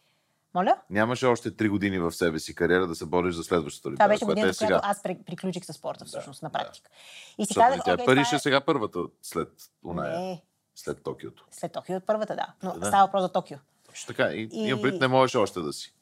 Моля? 0.58 0.78
Нямаше 0.89 1.26
още 1.26 1.52
три 1.52 1.70
години 1.70 2.00
в 2.00 2.12
себе 2.12 2.39
си 2.39 2.56
кариера 2.56 2.88
да 2.88 2.96
се 2.96 3.06
бориш 3.06 3.36
за 3.36 3.43
следващата 3.43 3.82
Това 3.82 3.89
олимпиада, 3.89 4.10
беше 4.10 4.20
която 4.20 4.36
годината, 4.36 4.50
е 4.50 4.67
сега. 4.67 4.80
аз 4.84 5.02
приключих 5.26 5.65
с 5.65 5.74
спорта, 5.74 6.06
всъщност, 6.06 6.41
на 6.43 6.50
да. 6.50 6.54
практика. 6.54 6.89
И 7.38 7.46
си 7.46 7.54
казах, 7.56 7.82
тя 7.86 7.93
окей, 7.93 8.06
Париж 8.06 8.28
това 8.28 8.36
е 8.36 8.39
сега 8.39 8.62
първата 8.62 9.00
след 9.22 9.50
оная, 9.86 10.20
Не, 10.20 10.41
след 10.76 11.04
Токиото. 11.04 11.46
след 11.52 11.72
Токио 11.72 12.00
първата, 12.02 12.36
да. 12.36 12.48
Но 12.63 12.80
Да. 12.80 12.86
става 12.88 13.06
въпрос 13.06 13.22
за 13.22 13.30
Токио. 13.30 13.58
Точно 13.88 14.08
така. 14.08 14.30
И, 14.30 14.50
И- 14.52 14.67
имам 14.67 14.82
пред, 14.82 15.02
не 15.02 15.08
можеш 15.08 15.36
още 15.36 15.60
да 15.60 15.74
си. 15.74 15.93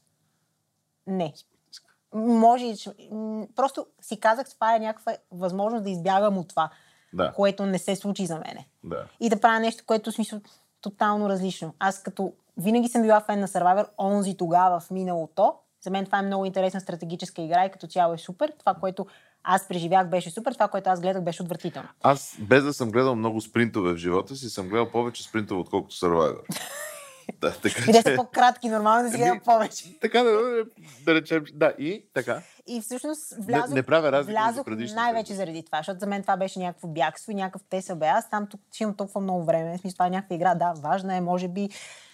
Не. 1.07 1.33
Може 2.13 2.73
Просто 3.55 3.87
си 4.01 4.19
казах, 4.19 4.49
това 4.49 4.75
е 4.75 4.79
някаква 4.79 5.17
възможност 5.31 5.83
да 5.83 5.89
избягам 5.89 6.37
от 6.37 6.47
това, 6.49 6.69
Да, 7.13 7.33
което 7.33 7.65
не 7.65 7.79
се 7.79 7.95
случи 7.95 8.25
за 8.25 8.35
мене. 8.35 8.67
да. 8.83 9.07
и 9.19 9.29
да 9.29 9.39
правя 9.41 9.59
нещо, 9.59 9.83
което 9.85 10.09
е 10.09 10.13
смисъл 10.13 10.41
тотално 10.89 11.29
различно. 11.29 11.73
Аз 11.79 12.03
като 12.03 12.33
винаги 12.57 12.87
съм 12.87 13.01
била 13.01 13.21
фен 13.21 13.39
на 13.39 13.47
Survivor, 13.47 13.87
онзи 13.97 14.37
тогава 14.37 14.79
в 14.79 14.91
миналото. 14.91 15.53
За 15.83 15.89
мен 15.89 16.05
това 16.05 16.19
е 16.19 16.21
много 16.21 16.45
интересна 16.45 16.81
стратегическа 16.81 17.41
игра 17.41 17.65
и 17.65 17.71
като 17.71 17.87
цяло 17.87 18.13
е 18.13 18.17
супер. 18.17 18.53
Това, 18.59 18.73
което 18.73 19.05
аз 19.43 19.67
преживях, 19.67 20.09
беше 20.09 20.31
супер. 20.31 20.53
Това, 20.53 20.67
което 20.67 20.89
аз 20.89 21.01
гледах, 21.01 21.23
беше 21.23 21.41
отвратително. 21.43 21.89
Аз, 22.03 22.37
без 22.39 22.63
да 22.63 22.73
съм 22.73 22.91
гледал 22.91 23.15
много 23.15 23.41
спринтове 23.41 23.93
в 23.93 23.97
живота 23.97 24.35
си, 24.35 24.49
съм 24.49 24.67
гледал 24.67 24.91
повече 24.91 25.23
спринтове, 25.23 25.59
отколкото 25.59 25.95
Survivor. 25.95 26.39
да, 27.41 27.51
така, 27.51 27.81
И 27.81 27.85
те 27.85 27.93
че- 27.93 28.01
са 28.01 28.15
по-кратки, 28.15 28.69
нормално 28.69 29.03
да 29.03 29.09
си 29.11 29.17
гледам 29.17 29.31
Ами, 29.31 29.41
повече. 29.45 29.99
Така 29.99 30.23
да, 30.23 30.63
да 31.05 31.15
речем, 31.15 31.43
да, 31.53 31.73
и 31.79 32.05
така. 32.13 32.41
И 32.67 32.81
всъщност 32.81 33.31
Не, 33.37 33.45
влязох, 33.45 33.75
не 33.75 33.83
правя 33.83 34.11
разлика 34.11 34.41
влязох 34.41 34.93
най-вече 34.95 35.33
заради 35.33 35.63
това, 35.63 35.77
защото 35.77 35.99
за 35.99 36.07
мен 36.07 36.21
това 36.21 36.37
беше 36.37 36.59
някакво 36.59 36.87
бягство 36.87 37.31
и 37.31 37.35
някакъв 37.35 37.61
те 37.69 37.95
бе. 37.95 38.07
Аз 38.07 38.29
там 38.29 38.47
тук 38.47 38.61
ще 38.71 38.83
имам 38.83 38.95
толкова 38.95 39.21
много 39.21 39.43
време. 39.43 39.77
В 39.77 39.81
смисъл, 39.81 39.95
това 39.95 40.07
е 40.07 40.09
някаква 40.09 40.35
игра, 40.35 40.55
да, 40.55 40.73
важна 40.77 41.15
е, 41.15 41.21
може 41.21 41.47
би 41.47 41.69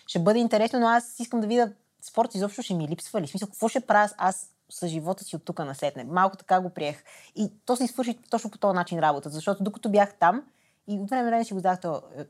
ще 0.08 0.20
бъде 0.20 0.40
интересно, 0.40 0.80
но 0.80 0.88
аз 0.88 1.20
искам 1.20 1.42
да 1.42 1.48
видя 1.48 1.72
спорт 2.02 2.36
изобщо 2.36 2.62
ще 2.62 2.74
ми 2.74 2.88
липсва 2.88 3.22
ли. 3.22 3.28
В 3.28 3.30
смисъл, 3.30 3.48
какво 3.48 3.68
ще 3.68 3.80
правя 3.80 4.10
аз 4.18 4.50
с 4.70 4.88
живота 4.88 5.24
си 5.24 5.36
от 5.36 5.46
тук 5.46 5.60
насетне. 5.60 6.04
Малко 6.04 6.38
така 6.38 6.60
го 6.60 6.70
приех. 6.70 7.04
И 7.36 7.52
то 7.66 7.76
се 7.76 7.88
свърши 7.88 8.20
точно 8.30 8.50
по 8.50 8.58
този 8.58 8.76
начин 8.76 9.00
работата, 9.00 9.30
защото 9.36 9.64
докато 9.64 9.90
бях 9.90 10.14
там 10.20 10.44
и 10.88 11.00
от 11.00 11.10
време 11.10 11.30
време 11.30 11.46
си 11.46 11.54
го 11.54 11.60
задах 11.60 11.80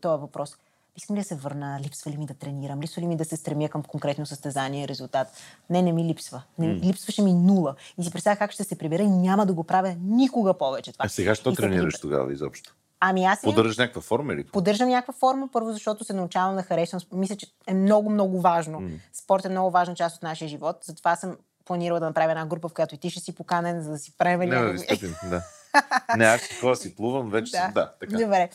този 0.01 0.21
въпрос. 0.21 0.57
Искам 0.97 1.15
ли 1.15 1.19
да 1.19 1.25
се 1.25 1.35
върна? 1.35 1.79
Липсва 1.83 2.11
ли 2.11 2.17
ми 2.17 2.25
да 2.25 2.33
тренирам? 2.33 2.81
Липсва 2.81 3.01
ли 3.01 3.07
ми 3.07 3.17
да 3.17 3.25
се 3.25 3.37
стремя 3.37 3.69
към 3.69 3.83
конкретно 3.83 4.25
състезание, 4.25 4.87
резултат? 4.87 5.27
Не, 5.69 5.81
не 5.81 5.91
ми 5.91 6.05
липсва. 6.05 6.43
Не, 6.57 6.75
Липсваше 6.75 7.21
ми 7.21 7.33
нула. 7.33 7.75
И 7.97 8.03
си 8.03 8.11
представях 8.11 8.39
как 8.39 8.51
ще 8.51 8.63
се 8.63 8.77
прибера 8.77 9.03
и 9.03 9.09
няма 9.09 9.45
да 9.45 9.53
го 9.53 9.63
правя 9.63 9.95
никога 10.01 10.53
повече 10.53 10.93
това. 10.93 11.05
А 11.05 11.09
сега 11.09 11.35
що 11.35 11.49
И 11.49 11.55
тренираш 11.55 11.93
прибра- 11.93 12.01
тогава 12.01 12.33
изобщо? 12.33 12.75
Ами 12.99 13.25
аз 13.25 13.41
Поддържаш 13.41 13.77
някаква 13.77 14.01
форма 14.01 14.33
или 14.33 14.43
поддържам 14.43 14.89
някаква 14.89 15.13
форма, 15.13 15.49
първо 15.53 15.73
защото 15.73 16.03
се 16.03 16.13
научавам 16.13 16.55
да 16.55 16.63
харесвам. 16.63 17.01
Мисля, 17.11 17.35
че 17.35 17.47
е 17.67 17.73
много, 17.73 18.09
много 18.09 18.41
важно. 18.41 18.89
Спорт 19.13 19.45
е 19.45 19.49
много 19.49 19.71
важна 19.71 19.95
част 19.95 20.15
от 20.15 20.23
нашия 20.23 20.47
живот. 20.47 20.77
Затова 20.83 21.15
съм 21.15 21.37
планирала 21.65 21.99
да 21.99 22.05
направя 22.05 22.31
една 22.31 22.45
група, 22.45 22.69
в 22.69 22.73
която 22.73 22.95
и 22.95 22.97
ти 22.97 23.09
ще 23.09 23.19
си 23.19 23.35
поканен, 23.35 23.81
за 23.81 23.91
да 23.91 23.97
си 23.97 24.17
правим 24.17 24.49
Не, 24.49 24.55
да 24.55 24.61
ви 24.61 24.71
някакви... 24.71 24.95
стъпим, 24.97 25.15
да. 25.29 25.41
Не, 26.17 26.25
аз 26.25 26.49
такова 26.49 26.75
си 26.75 26.95
плувам, 26.95 27.29
вече 27.29 27.51
съм, 27.51 27.71
да, 27.73 27.93
така. 27.99 28.17
Добре. 28.17 28.49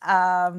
А, 0.00 0.52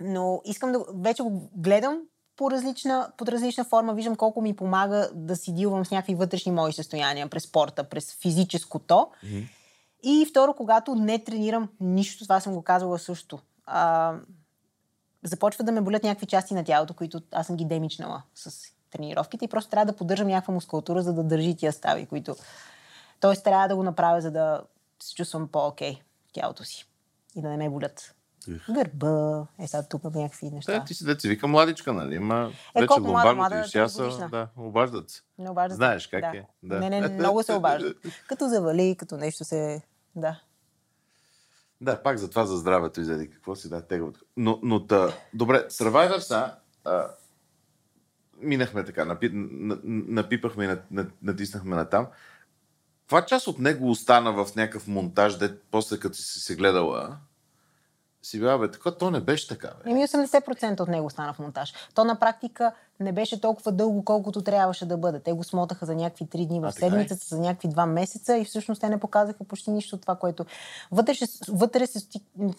но 0.00 0.40
искам 0.44 0.72
да... 0.72 0.84
Вече 0.94 1.22
го 1.22 1.50
гледам 1.56 2.00
по 2.36 2.50
различна, 2.50 3.12
под 3.16 3.28
различна 3.28 3.64
форма. 3.64 3.94
Виждам 3.94 4.16
колко 4.16 4.42
ми 4.42 4.56
помага 4.56 5.10
да 5.14 5.36
си 5.36 5.54
дилвам 5.54 5.84
с 5.84 5.90
някакви 5.90 6.14
вътрешни 6.14 6.52
мои 6.52 6.72
състояния 6.72 7.28
през 7.28 7.42
спорта, 7.42 7.84
през 7.84 8.14
физическото. 8.14 9.10
И 10.02 10.26
второ, 10.30 10.54
когато 10.54 10.94
не 10.94 11.24
тренирам 11.24 11.68
нищо, 11.80 12.24
това 12.24 12.40
съм 12.40 12.54
го 12.54 12.62
казвала 12.62 12.98
също. 12.98 13.38
А, 13.66 14.14
започва 15.22 15.64
да 15.64 15.72
ме 15.72 15.80
болят 15.80 16.02
някакви 16.02 16.26
части 16.26 16.54
на 16.54 16.64
тялото, 16.64 16.94
които 16.94 17.20
аз 17.32 17.46
съм 17.46 17.56
ги 17.56 17.64
демичнала 17.64 18.22
с 18.34 18.72
тренировките 18.90 19.44
и 19.44 19.48
просто 19.48 19.70
трябва 19.70 19.92
да 19.92 19.96
поддържам 19.96 20.28
някаква 20.28 20.54
мускулатура, 20.54 21.02
за 21.02 21.12
да 21.12 21.22
държи 21.22 21.56
тия 21.56 21.72
стави, 21.72 22.06
които... 22.06 22.36
Тоест 23.20 23.44
трябва 23.44 23.68
да 23.68 23.76
го 23.76 23.82
направя, 23.82 24.20
за 24.20 24.30
да 24.30 24.62
се 25.02 25.14
чувствам 25.14 25.48
по-окей 25.48 26.02
в 26.28 26.32
тялото 26.32 26.64
си 26.64 26.86
и 27.36 27.42
да 27.42 27.48
не 27.48 27.56
ме 27.56 27.70
болят. 27.70 28.15
Гърба, 28.70 29.46
е 29.58 29.66
сега 29.66 29.82
тук 29.82 30.04
някакви 30.04 30.50
неща. 30.50 30.72
Да, 30.72 30.84
ти 30.84 30.94
си 30.94 31.04
деца 31.04 31.28
вика 31.28 31.46
младичка, 31.46 31.92
нали? 31.92 32.18
Ма, 32.18 32.50
Е, 32.74 32.80
вече 32.80 32.86
колко 32.86 33.10
млада, 33.10 33.34
млада, 33.34 33.64
и 33.66 33.72
тридесетгодишна. 33.72 34.28
да, 34.28 34.48
обаждат 34.56 35.10
се. 35.10 35.22
Не 35.38 35.50
обажда 35.50 35.74
се. 35.74 35.76
Знаеш 35.76 36.06
как 36.06 36.20
да. 36.20 36.38
е, 36.38 36.44
да. 36.62 36.80
Не, 36.80 36.90
не, 37.00 37.08
много 37.08 37.42
се 37.42 37.52
обажда. 37.52 37.94
като 38.28 38.48
завали, 38.48 38.96
като 38.98 39.16
нещо 39.16 39.44
се... 39.44 39.82
Да. 40.16 40.40
Да, 41.80 42.02
пак 42.02 42.18
за 42.18 42.30
това 42.30 42.46
за 42.46 42.56
здравето 42.56 43.00
и 43.00 43.04
заради 43.04 43.30
какво 43.30 43.54
си 43.54 43.68
да 43.68 43.82
тега. 43.82 44.06
Но, 44.36 44.58
но 44.62 44.86
та, 44.86 45.08
добре, 45.34 45.66
Survivor 45.70 46.18
са, 46.18 46.54
а, 46.84 47.06
минахме 48.40 48.84
така, 48.84 49.04
напи, 49.04 49.30
на, 49.32 49.78
напипахме 49.84 50.64
и 50.64 50.66
на, 50.66 50.78
на, 50.90 51.06
натиснахме 51.22 51.76
на 51.76 51.84
там. 51.88 52.06
Каква 53.00 53.26
част 53.26 53.46
от 53.46 53.58
него 53.58 53.90
остана 53.90 54.32
в 54.32 54.56
някакъв 54.56 54.86
монтаж, 54.86 55.38
де 55.38 55.58
после 55.70 55.98
като 55.98 56.16
си 56.16 56.40
се 56.40 56.56
гледала, 56.56 57.16
си 58.26 58.40
бе, 58.40 58.70
така, 58.70 58.90
то 58.90 59.10
не 59.10 59.20
беше 59.20 59.48
така, 59.48 59.68
бе. 59.76 59.90
Еми 59.90 60.02
80% 60.02 60.80
от 60.80 60.88
него 60.88 61.10
стана 61.10 61.32
в 61.32 61.38
монтаж. 61.38 61.74
То 61.94 62.04
на 62.04 62.14
практика 62.16 62.72
не 63.00 63.12
беше 63.12 63.40
толкова 63.40 63.72
дълго, 63.72 64.04
колкото 64.04 64.42
трябваше 64.42 64.86
да 64.86 64.96
бъде. 64.96 65.20
Те 65.20 65.32
го 65.32 65.44
смотаха 65.44 65.86
за 65.86 65.94
някакви 65.94 66.26
три 66.26 66.46
дни 66.46 66.60
в 66.60 66.64
А, 66.64 66.68
е. 66.68 66.72
седмицата, 66.72 67.26
за 67.26 67.38
някакви 67.38 67.68
два 67.68 67.86
месеца 67.86 68.36
и 68.36 68.44
всъщност 68.44 68.80
те 68.80 68.88
не 68.88 69.00
показаха 69.00 69.44
почти 69.44 69.70
нищо 69.70 69.96
от 69.96 70.02
това, 70.02 70.16
което 70.16 70.46
вътре, 70.92 71.14
ще- 71.14 71.26
вътре 71.48 71.86
се, 71.86 72.06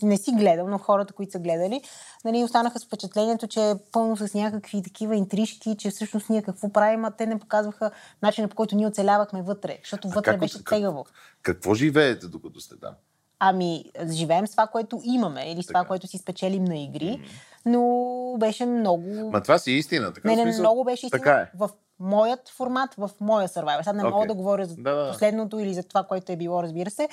не 0.02 0.18
си 0.18 0.32
гледал, 0.32 0.68
но 0.68 0.78
хората, 0.78 1.14
които 1.14 1.32
са 1.32 1.40
гледали, 1.40 1.82
нали, 2.26 2.44
останаха 2.44 2.80
с 2.80 2.86
впечатлението, 2.86 3.48
че 3.48 3.62
е 3.62 3.76
пълно 3.92 4.18
с 4.18 4.34
някакви 4.34 4.84
такива 4.84 5.16
интрижки, 5.16 5.76
че 5.78 5.90
всъщност 5.92 6.30
ние 6.30 6.42
какво 6.42 6.70
правим, 6.70 7.06
а 7.06 7.12
те 7.12 7.26
не 7.26 7.40
показваха 7.40 7.92
начина 8.22 8.48
по 8.48 8.56
който 8.56 8.76
ние 8.76 8.88
оцелявахме 8.88 9.42
вътре, 9.42 9.78
защото 9.84 10.10
вътре 10.10 10.32
как- 10.32 10.40
беше 10.40 10.58
как- 10.58 10.70
тегаво. 10.70 11.06
Какво 11.42 11.74
живеете 11.74 12.28
докато 12.28 12.60
сте 12.60 12.80
там? 12.80 12.94
Ами, 13.40 13.86
живеем 14.10 14.48
с 14.48 14.52
това, 14.52 14.68
което 14.68 15.02
имаме 15.04 15.52
или 15.52 15.64
с 15.64 15.68
това, 15.68 15.80
Така. 15.80 15.88
което 15.88 16.08
си 16.08 16.18
спечелим 16.18 16.64
на 16.64 16.78
игри, 16.78 17.22
но 17.66 18.36
беше 18.40 18.66
много... 18.66 19.30
Ма 19.32 19.42
това 19.42 19.58
си 19.58 19.72
истина, 19.72 20.14
така 20.14 20.28
Не, 20.28 20.36
не, 20.36 20.42
смисъл? 20.44 20.62
много 20.62 20.84
беше 20.84 21.06
истина. 21.06 21.24
Така 21.24 21.36
е. 21.36 21.52
В 21.56 21.70
моят 22.00 22.50
формат, 22.50 22.90
в 22.98 23.10
моя 23.22 23.48
Survivor. 23.48 23.84
Сега 23.84 23.94
не 23.94 24.04
мога 24.04 24.18
Окей. 24.18 24.28
да 24.28 24.34
говоря 24.34 24.66
за 24.66 24.76
Да, 24.76 24.96
да. 24.96 25.12
последното 25.12 25.60
или 25.60 25.74
за 25.74 25.84
това, 25.84 26.04
което 26.04 26.32
е 26.32 26.36
било, 26.36 26.64
разбира 26.64 26.90
се. 26.90 27.10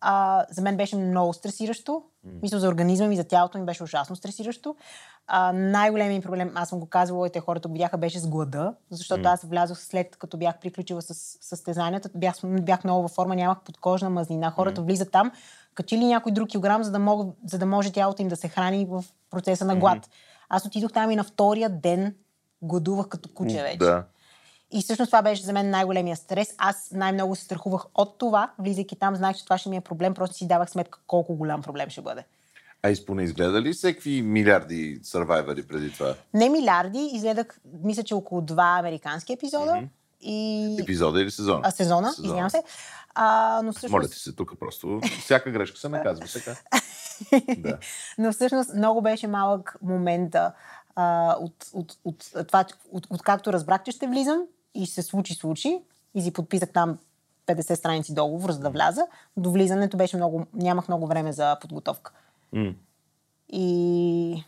А, 0.00 0.44
за 0.50 0.62
мен 0.62 0.76
беше 0.76 0.96
много 0.96 1.32
стресиращо. 1.32 2.02
Мисля, 2.42 2.58
за 2.58 2.68
организма 2.68 3.06
ми, 3.06 3.16
за 3.16 3.24
тялото 3.24 3.58
ми 3.58 3.64
беше 3.64 3.82
ужасно 3.82 4.16
стресиращо. 4.16 4.76
А, 5.26 5.52
най-големият 5.52 6.24
ми 6.24 6.28
проблем, 6.28 6.52
аз 6.54 6.68
съм 6.68 6.80
го 6.80 6.86
казвала 6.86 7.26
и 7.26 7.30
те 7.30 7.40
хората 7.40 7.68
го 7.68 7.72
видяха, 7.72 7.98
беше 7.98 8.18
с 8.18 8.26
глада, 8.26 8.74
защото 8.90 9.28
аз 9.28 9.42
влязох 9.42 9.78
след 9.78 10.16
като 10.16 10.36
бях 10.36 10.58
приключила 10.60 11.02
с 11.02 11.14
състезанията, 11.40 12.08
бях, 12.14 12.34
бях 12.44 12.84
много 12.84 13.02
във 13.02 13.10
форма, 13.10 13.36
нямах 13.36 13.58
подкожна 13.60 14.10
мазнина. 14.10 14.50
Хората 14.50 14.82
влизат 14.82 15.10
там, 15.10 15.32
качили 15.74 16.04
някой 16.04 16.32
друг 16.32 16.48
килограм, 16.48 16.84
за 16.84 16.90
да, 16.90 16.98
мога, 16.98 17.32
за 17.46 17.58
да 17.58 17.66
може 17.66 17.92
тялото 17.92 18.22
им 18.22 18.28
да 18.28 18.36
се 18.36 18.48
храни 18.48 18.86
в 18.90 19.04
процеса 19.30 19.64
на 19.64 19.76
глад. 19.76 20.10
Аз 20.48 20.66
отидох 20.66 20.92
там 20.92 21.10
и 21.10 21.16
на 21.16 21.24
втория 21.24 21.70
ден 21.70 22.14
гладувах 22.62 23.08
като 23.08 23.28
куче 23.28 23.62
вече. 23.62 23.78
Да. 23.78 24.04
И 24.72 24.82
всъщност 24.82 25.08
това 25.08 25.22
беше 25.22 25.42
за 25.42 25.52
мен 25.52 25.70
най-големия 25.70 26.16
стрес. 26.16 26.54
Аз 26.58 26.90
най-много 26.92 27.36
се 27.36 27.44
страхувах 27.44 27.82
от 27.94 28.18
това. 28.18 28.50
Влизайки 28.58 28.96
там, 28.96 29.16
знаех, 29.16 29.36
че 29.36 29.44
това 29.44 29.58
ще 29.58 29.68
ми 29.68 29.76
е 29.76 29.80
проблем. 29.80 30.14
Просто 30.14 30.36
си 30.36 30.48
давах 30.48 30.70
сметка 30.70 30.98
колко 31.06 31.34
голям 31.34 31.62
проблем 31.62 31.90
ще 31.90 32.00
бъде. 32.00 32.24
А 32.82 32.90
изпоне 32.90 33.22
изгледа 33.22 33.62
ли 33.62 33.72
всеки 33.72 34.22
милиарди 34.24 35.00
сървайвари 35.02 35.62
преди 35.62 35.92
това? 35.92 36.14
Не 36.34 36.48
милиарди, 36.48 37.10
изгледах, 37.12 37.60
мисля, 37.84 38.02
че 38.02 38.14
около 38.14 38.40
два 38.40 38.76
американски 38.78 39.32
епизода. 39.32 39.70
Mm-hmm. 39.70 39.88
И... 40.20 40.76
Епизода 40.80 41.20
или 41.22 41.30
сезона? 41.30 41.60
А, 41.64 41.70
сезона, 41.70 42.12
Сезона. 42.12 42.26
извинявам 42.26 42.50
се. 42.50 42.62
А, 43.14 43.60
но 43.64 43.72
всъщност... 43.72 43.92
Моля 43.92 44.08
ти 44.08 44.18
се, 44.18 44.32
тук 44.32 44.58
просто 44.58 45.00
всяка 45.20 45.50
грешка 45.50 45.78
се 45.78 45.88
наказва. 45.88 46.26
Така. 46.26 46.56
Да. 47.58 47.78
Но 48.18 48.32
всъщност 48.32 48.74
много 48.74 49.02
беше 49.02 49.26
малък 49.26 49.76
момента 49.82 50.52
а, 50.96 51.36
от, 51.40 51.66
от, 51.72 51.96
от, 52.04 52.30
от 52.36 52.46
това, 52.46 52.64
от, 52.90 53.06
от 53.10 53.22
както 53.22 53.52
разбрах, 53.52 53.82
че 53.82 53.90
ще 53.90 54.06
влизам 54.06 54.42
и 54.74 54.86
се 54.86 55.02
случи, 55.02 55.34
случи. 55.34 55.82
И 56.14 56.22
си 56.22 56.32
подписах 56.32 56.72
там 56.72 56.98
50 57.46 57.74
страници 57.74 58.14
договор, 58.14 58.50
за 58.50 58.58
да 58.58 58.70
вляза. 58.70 59.06
До 59.36 59.50
влизането 59.50 59.96
беше 59.96 60.16
много, 60.16 60.46
нямах 60.54 60.88
много 60.88 61.06
време 61.06 61.32
за 61.32 61.56
подготовка. 61.60 62.12
М. 62.52 62.74
И 63.48 64.44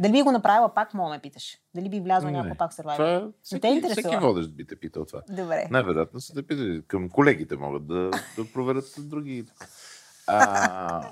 дали 0.00 0.12
би 0.12 0.22
го 0.22 0.32
направила 0.32 0.74
пак, 0.74 0.94
мога 0.94 1.10
ме 1.10 1.18
питаш. 1.18 1.58
Дали 1.74 1.88
би 1.88 2.00
влязла 2.00 2.30
някаква 2.30 2.54
пак 2.56 2.72
в 2.72 2.76
Това 2.76 2.92
Survivor. 2.92 3.18
е- 3.18 3.24
Не 3.24 3.30
те 3.30 3.34
всеки, 3.42 3.68
интересува? 3.68 4.02
всеки 4.02 4.16
водещ 4.16 4.50
би 4.50 4.66
те 4.66 4.76
питал 4.76 5.04
това. 5.04 5.22
Добре. 5.30 5.68
Най-вероятно 5.70 6.20
са 6.20 6.34
те 6.34 6.42
питали. 6.42 6.82
Към 6.82 7.08
колегите 7.08 7.56
могат 7.56 7.86
да, 7.86 8.10
да 8.36 8.52
проверят 8.52 8.84
други. 8.98 9.44
А, 10.26 11.10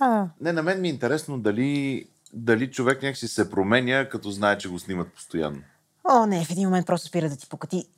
А, 0.00 0.28
не, 0.40 0.52
на 0.52 0.62
мен 0.62 0.80
ми 0.80 0.88
е 0.88 0.90
интересно 0.90 1.38
дали, 1.38 2.04
дали 2.32 2.70
човек 2.70 3.02
някакси 3.02 3.28
се 3.28 3.50
променя, 3.50 4.08
като 4.08 4.30
знае, 4.30 4.58
че 4.58 4.68
го 4.68 4.78
снимат 4.78 5.12
постоянно. 5.12 5.62
О, 6.04 6.26
не, 6.26 6.44
в 6.44 6.50
един 6.50 6.64
момент 6.64 6.86
просто 6.86 7.08
спира 7.08 7.28
да 7.28 7.36
ти 7.36 7.48
покати. 7.48 7.88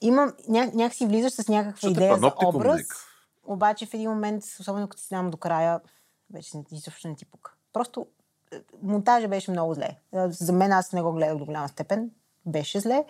Имам, 0.00 0.32
ня, 0.48 0.70
някакси 0.74 1.06
влизаш 1.06 1.32
с 1.32 1.48
някаква 1.48 1.70
Защото 1.72 1.88
е 1.90 1.92
идея 1.94 2.16
за 2.16 2.32
образ, 2.38 2.76
някакъв. 2.76 3.06
обаче 3.44 3.86
в 3.86 3.94
един 3.94 4.10
момент, 4.10 4.44
особено 4.60 4.88
като 4.88 5.00
си 5.02 5.08
знам 5.08 5.30
до 5.30 5.36
края, 5.36 5.80
вече 6.30 6.56
не- 6.56 6.64
изобщо 6.72 7.08
не 7.08 7.16
ти 7.16 7.24
пука. 7.24 7.52
Просто 7.72 8.06
монтажа 8.82 9.28
беше 9.28 9.50
много 9.50 9.74
зле. 9.74 9.96
За 10.28 10.52
мен 10.52 10.72
аз 10.72 10.92
не 10.92 11.02
го 11.02 11.12
гледах 11.12 11.36
до 11.38 11.44
голяма 11.44 11.68
степен. 11.68 12.10
Беше 12.46 12.80
зле. 12.80 13.04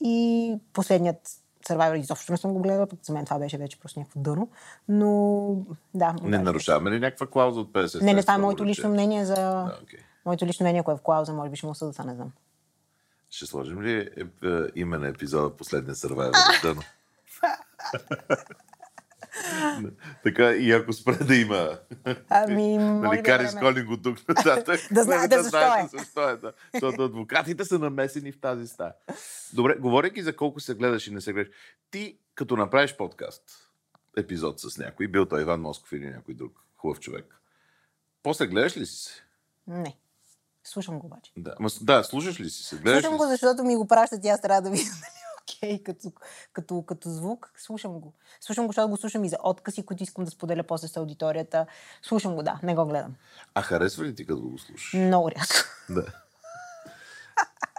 И 0.00 0.54
последният 0.72 1.30
Survivor 1.68 1.96
изобщо 1.96 2.32
не 2.32 2.38
съм 2.38 2.52
го 2.52 2.60
гледала, 2.62 2.86
пък 2.86 2.98
за 3.02 3.12
мен 3.12 3.24
това 3.24 3.38
беше 3.38 3.58
вече 3.58 3.80
просто 3.80 3.98
някакво 4.00 4.20
дъно. 4.20 4.48
Но, 4.88 5.56
да. 5.94 6.14
Не 6.22 6.38
нарушаваме 6.38 6.90
ли 6.90 7.00
някаква 7.00 7.26
клауза 7.26 7.60
от 7.60 7.72
50 7.72 7.82
беше- 7.82 8.04
Не, 8.04 8.14
не, 8.14 8.20
това 8.22 8.34
е 8.34 8.38
моето 8.38 8.66
лично 8.66 8.88
мнение 8.88 9.24
за... 9.24 9.34
Да, 9.34 9.78
окей. 9.82 9.98
Моето 10.26 10.46
лично 10.46 10.64
мнение, 10.64 10.82
кое 10.82 10.94
е 10.94 10.96
в 10.96 11.00
клауза, 11.00 11.32
може 11.32 11.50
би 11.50 11.56
ще 11.56 11.66
му 11.66 11.74
съда, 11.74 11.92
това 11.92 12.04
не 12.04 12.14
знам. 12.14 12.32
Ще 13.30 13.46
сложим 13.46 13.82
ли 13.82 13.92
е, 13.92 14.48
е, 14.48 14.60
име 14.74 14.98
на 14.98 15.08
епизода 15.08 15.56
последния 15.56 15.94
Survivor? 15.94 16.62
Дъно? 16.62 16.82
така, 20.24 20.52
и 20.52 20.72
ако 20.72 20.92
спре 20.92 21.24
да 21.24 21.36
има 21.36 21.78
Ами, 22.28 22.78
нали, 22.78 23.10
би 23.10 23.16
е 23.16 23.22
Карис 23.22 23.52
време. 23.52 23.66
Колинг 23.66 23.90
от 23.90 24.02
тук 24.02 24.28
нататък. 24.28 24.80
Да 24.92 25.04
знаете 25.04 25.36
нали, 25.36 25.44
защо 25.44 25.58
е. 25.58 25.88
защо 25.98 26.28
е 26.28 26.36
да. 26.36 26.52
Защото 26.74 27.02
адвокатите 27.02 27.64
са 27.64 27.78
намесени 27.78 28.32
в 28.32 28.40
тази 28.40 28.68
стая. 28.68 28.92
Добре, 29.52 29.74
говорейки 29.74 30.22
за 30.22 30.36
колко 30.36 30.60
се 30.60 30.74
гледаш 30.74 31.06
и 31.06 31.14
не 31.14 31.20
се 31.20 31.32
гледаш, 31.32 31.48
ти 31.90 32.18
като 32.34 32.56
направиш 32.56 32.96
подкаст, 32.96 33.42
епизод 34.16 34.60
с 34.60 34.78
някой, 34.78 35.08
бил 35.08 35.26
той 35.26 35.42
Иван 35.42 35.60
Москов 35.60 35.92
или 35.92 36.10
някой 36.10 36.34
друг 36.34 36.52
хубав 36.76 37.00
човек, 37.00 37.40
после 38.22 38.46
гледаш 38.46 38.76
ли 38.76 38.86
си 38.86 38.94
се? 38.94 39.10
Не. 39.66 39.96
Слушам 40.64 40.98
го 40.98 41.06
обаче. 41.06 41.32
Да, 41.36 41.54
да 41.80 42.04
слушаш 42.04 42.40
ли 42.40 42.50
си 42.50 42.62
се? 42.62 42.76
Гледаш 42.76 43.02
Слушам 43.02 43.18
го, 43.18 43.26
защото 43.26 43.64
ми 43.64 43.76
го 43.76 43.86
пращат 43.86 44.24
и 44.24 44.28
аз 44.28 44.40
трябва 44.40 44.62
да 44.62 44.70
видя 44.70 44.90
окей 45.56 45.82
като, 45.82 46.12
като, 46.52 46.82
като 46.82 47.10
звук. 47.10 47.52
Слушам 47.56 48.00
го. 48.00 48.12
Слушам 48.40 48.66
го, 48.66 48.68
защото 48.68 48.88
го 48.88 48.96
слушам 48.96 49.24
и 49.24 49.28
за 49.28 49.36
откази, 49.42 49.86
които 49.86 50.02
искам 50.02 50.24
да 50.24 50.30
споделя 50.30 50.62
после 50.62 50.88
с 50.88 50.96
аудиторията. 50.96 51.66
Слушам 52.02 52.34
го, 52.34 52.42
да. 52.42 52.60
Не 52.62 52.74
го 52.74 52.86
гледам. 52.86 53.14
А 53.54 53.62
харесва 53.62 54.04
ли 54.04 54.14
ти 54.14 54.26
като 54.26 54.40
го 54.40 54.58
слушаш? 54.58 54.92
Много 54.94 55.30
рядко. 55.30 55.54
Да. 55.88 56.04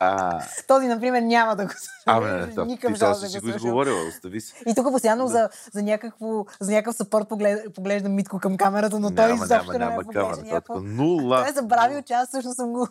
А, 0.04 0.42
Този, 0.68 0.88
например, 0.88 1.22
няма 1.22 1.56
да 1.56 1.66
го 1.66 1.72
слушам. 1.72 2.24
абе, 2.24 2.46
не, 2.48 2.56
то, 2.56 2.66
никакъв 2.66 2.94
ти 2.94 3.00
сега 3.00 3.14
си 3.14 3.32
да 3.32 3.42
го 3.42 3.48
изговорила, 3.48 4.08
остави 4.08 4.42
се. 4.42 4.54
И 4.68 4.76
тук 4.76 4.92
постоянно 4.92 5.28
за, 5.28 5.50
за, 5.74 5.84
някакво, 5.84 6.46
за 6.60 6.72
някакъв 6.72 6.96
съпорт 6.96 7.30
поглежда, 7.30 7.74
поглежда 7.74 8.10
Митко 8.10 8.40
към 8.40 8.58
камерата, 8.58 9.00
но 9.00 9.16
той 9.16 9.28
Няма, 9.28 9.46
изобщо 9.46 9.72
няма, 9.72 9.74
не 9.74 9.80
ме 9.80 10.04
няма 10.04 10.04
камера. 10.14 10.46
някакво-. 10.46 10.80
Нула. 10.80 11.38
Той 11.42 11.50
е 11.50 11.54
забравил, 11.54 12.02
че 12.02 12.14
аз 12.14 12.28
всъщност 12.28 12.56
съм 12.56 12.74
го 12.74 12.88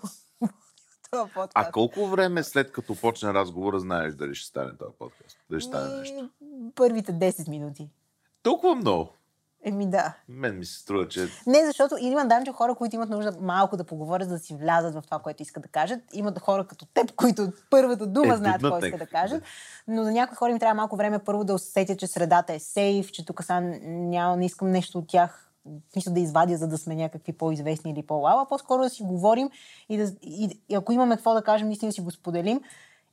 това 1.11 1.27
подкаст. 1.27 1.53
А 1.55 1.73
колко 1.73 2.07
време 2.07 2.43
след 2.43 2.73
като 2.73 2.95
почне 2.95 3.35
разговора 3.35 3.81
знаеш 3.81 4.15
дали 4.15 4.35
ще 4.35 4.49
стане 4.49 4.71
този 4.79 4.93
подкаст? 4.99 5.39
Дали 5.51 5.61
ще 5.61 5.69
стане 5.69 5.97
нещо? 5.99 6.31
Първите 6.75 7.13
10 7.13 7.49
минути. 7.49 7.89
Толкова 8.43 8.75
много. 8.75 9.13
Еми 9.65 9.91
да. 9.91 10.15
Мен 10.29 10.59
ми 10.59 10.65
се 10.65 10.79
струва, 10.79 11.09
че 11.09 11.29
Не, 11.47 11.67
защото 11.67 11.97
има 12.01 12.27
данче 12.27 12.53
хора, 12.53 12.75
които 12.75 12.97
имат 12.97 13.11
нужда 13.11 13.33
малко 13.41 13.77
да 13.77 13.85
поговорят, 13.85 14.29
за 14.29 14.35
да 14.35 14.41
си 14.41 14.55
влязат 14.55 14.95
в 14.95 15.03
това, 15.03 15.19
което 15.19 15.43
искат 15.43 15.63
да 15.63 15.69
кажат. 15.69 16.01
Имат 16.13 16.39
хора 16.39 16.67
като 16.67 16.87
теб, 16.87 17.13
които 17.17 17.43
от 17.43 17.55
първата 17.71 18.07
дума 18.07 18.35
Е, 18.35 18.37
знаят 18.37 18.63
какво 18.63 18.79
искат 18.79 19.01
да 19.01 19.07
кажат. 19.07 19.43
Но 19.89 20.05
за 20.05 20.13
някои 20.13 20.37
хора 20.37 20.51
им 20.51 20.59
трябва 20.59 20.75
малко 20.75 20.97
време 20.97 21.19
първо 21.19 21.45
да 21.45 21.55
усетят, 21.55 21.99
че 21.99 22.07
средата 22.07 22.53
е 22.53 22.59
сейф, 22.59 23.13
че 23.13 23.27
тук 23.27 23.43
сега 23.43 23.61
няма, 23.85 24.37
не 24.37 24.47
искам 24.47 24.71
нещо 24.71 24.99
от 24.99 25.09
тях 25.09 25.50
мисля 25.97 26.13
да 26.13 26.21
извадя, 26.21 26.57
за 26.57 26.69
да 26.69 26.79
сме 26.79 26.95
някакви 26.95 27.33
по-известни 27.33 27.91
или 27.91 28.03
по-лава. 28.03 28.47
По-скоро 28.49 28.83
да 28.83 28.91
си 28.91 29.03
говорим 29.03 29.51
и, 29.89 29.97
да, 29.97 30.13
и, 30.23 30.61
и 30.69 30.75
ако 30.75 30.93
имаме 30.93 31.17
какво 31.17 31.35
да 31.35 31.43
кажем, 31.43 31.67
наистина 31.67 31.93
си 31.93 32.01
го 32.01 32.11
споделим. 32.11 32.61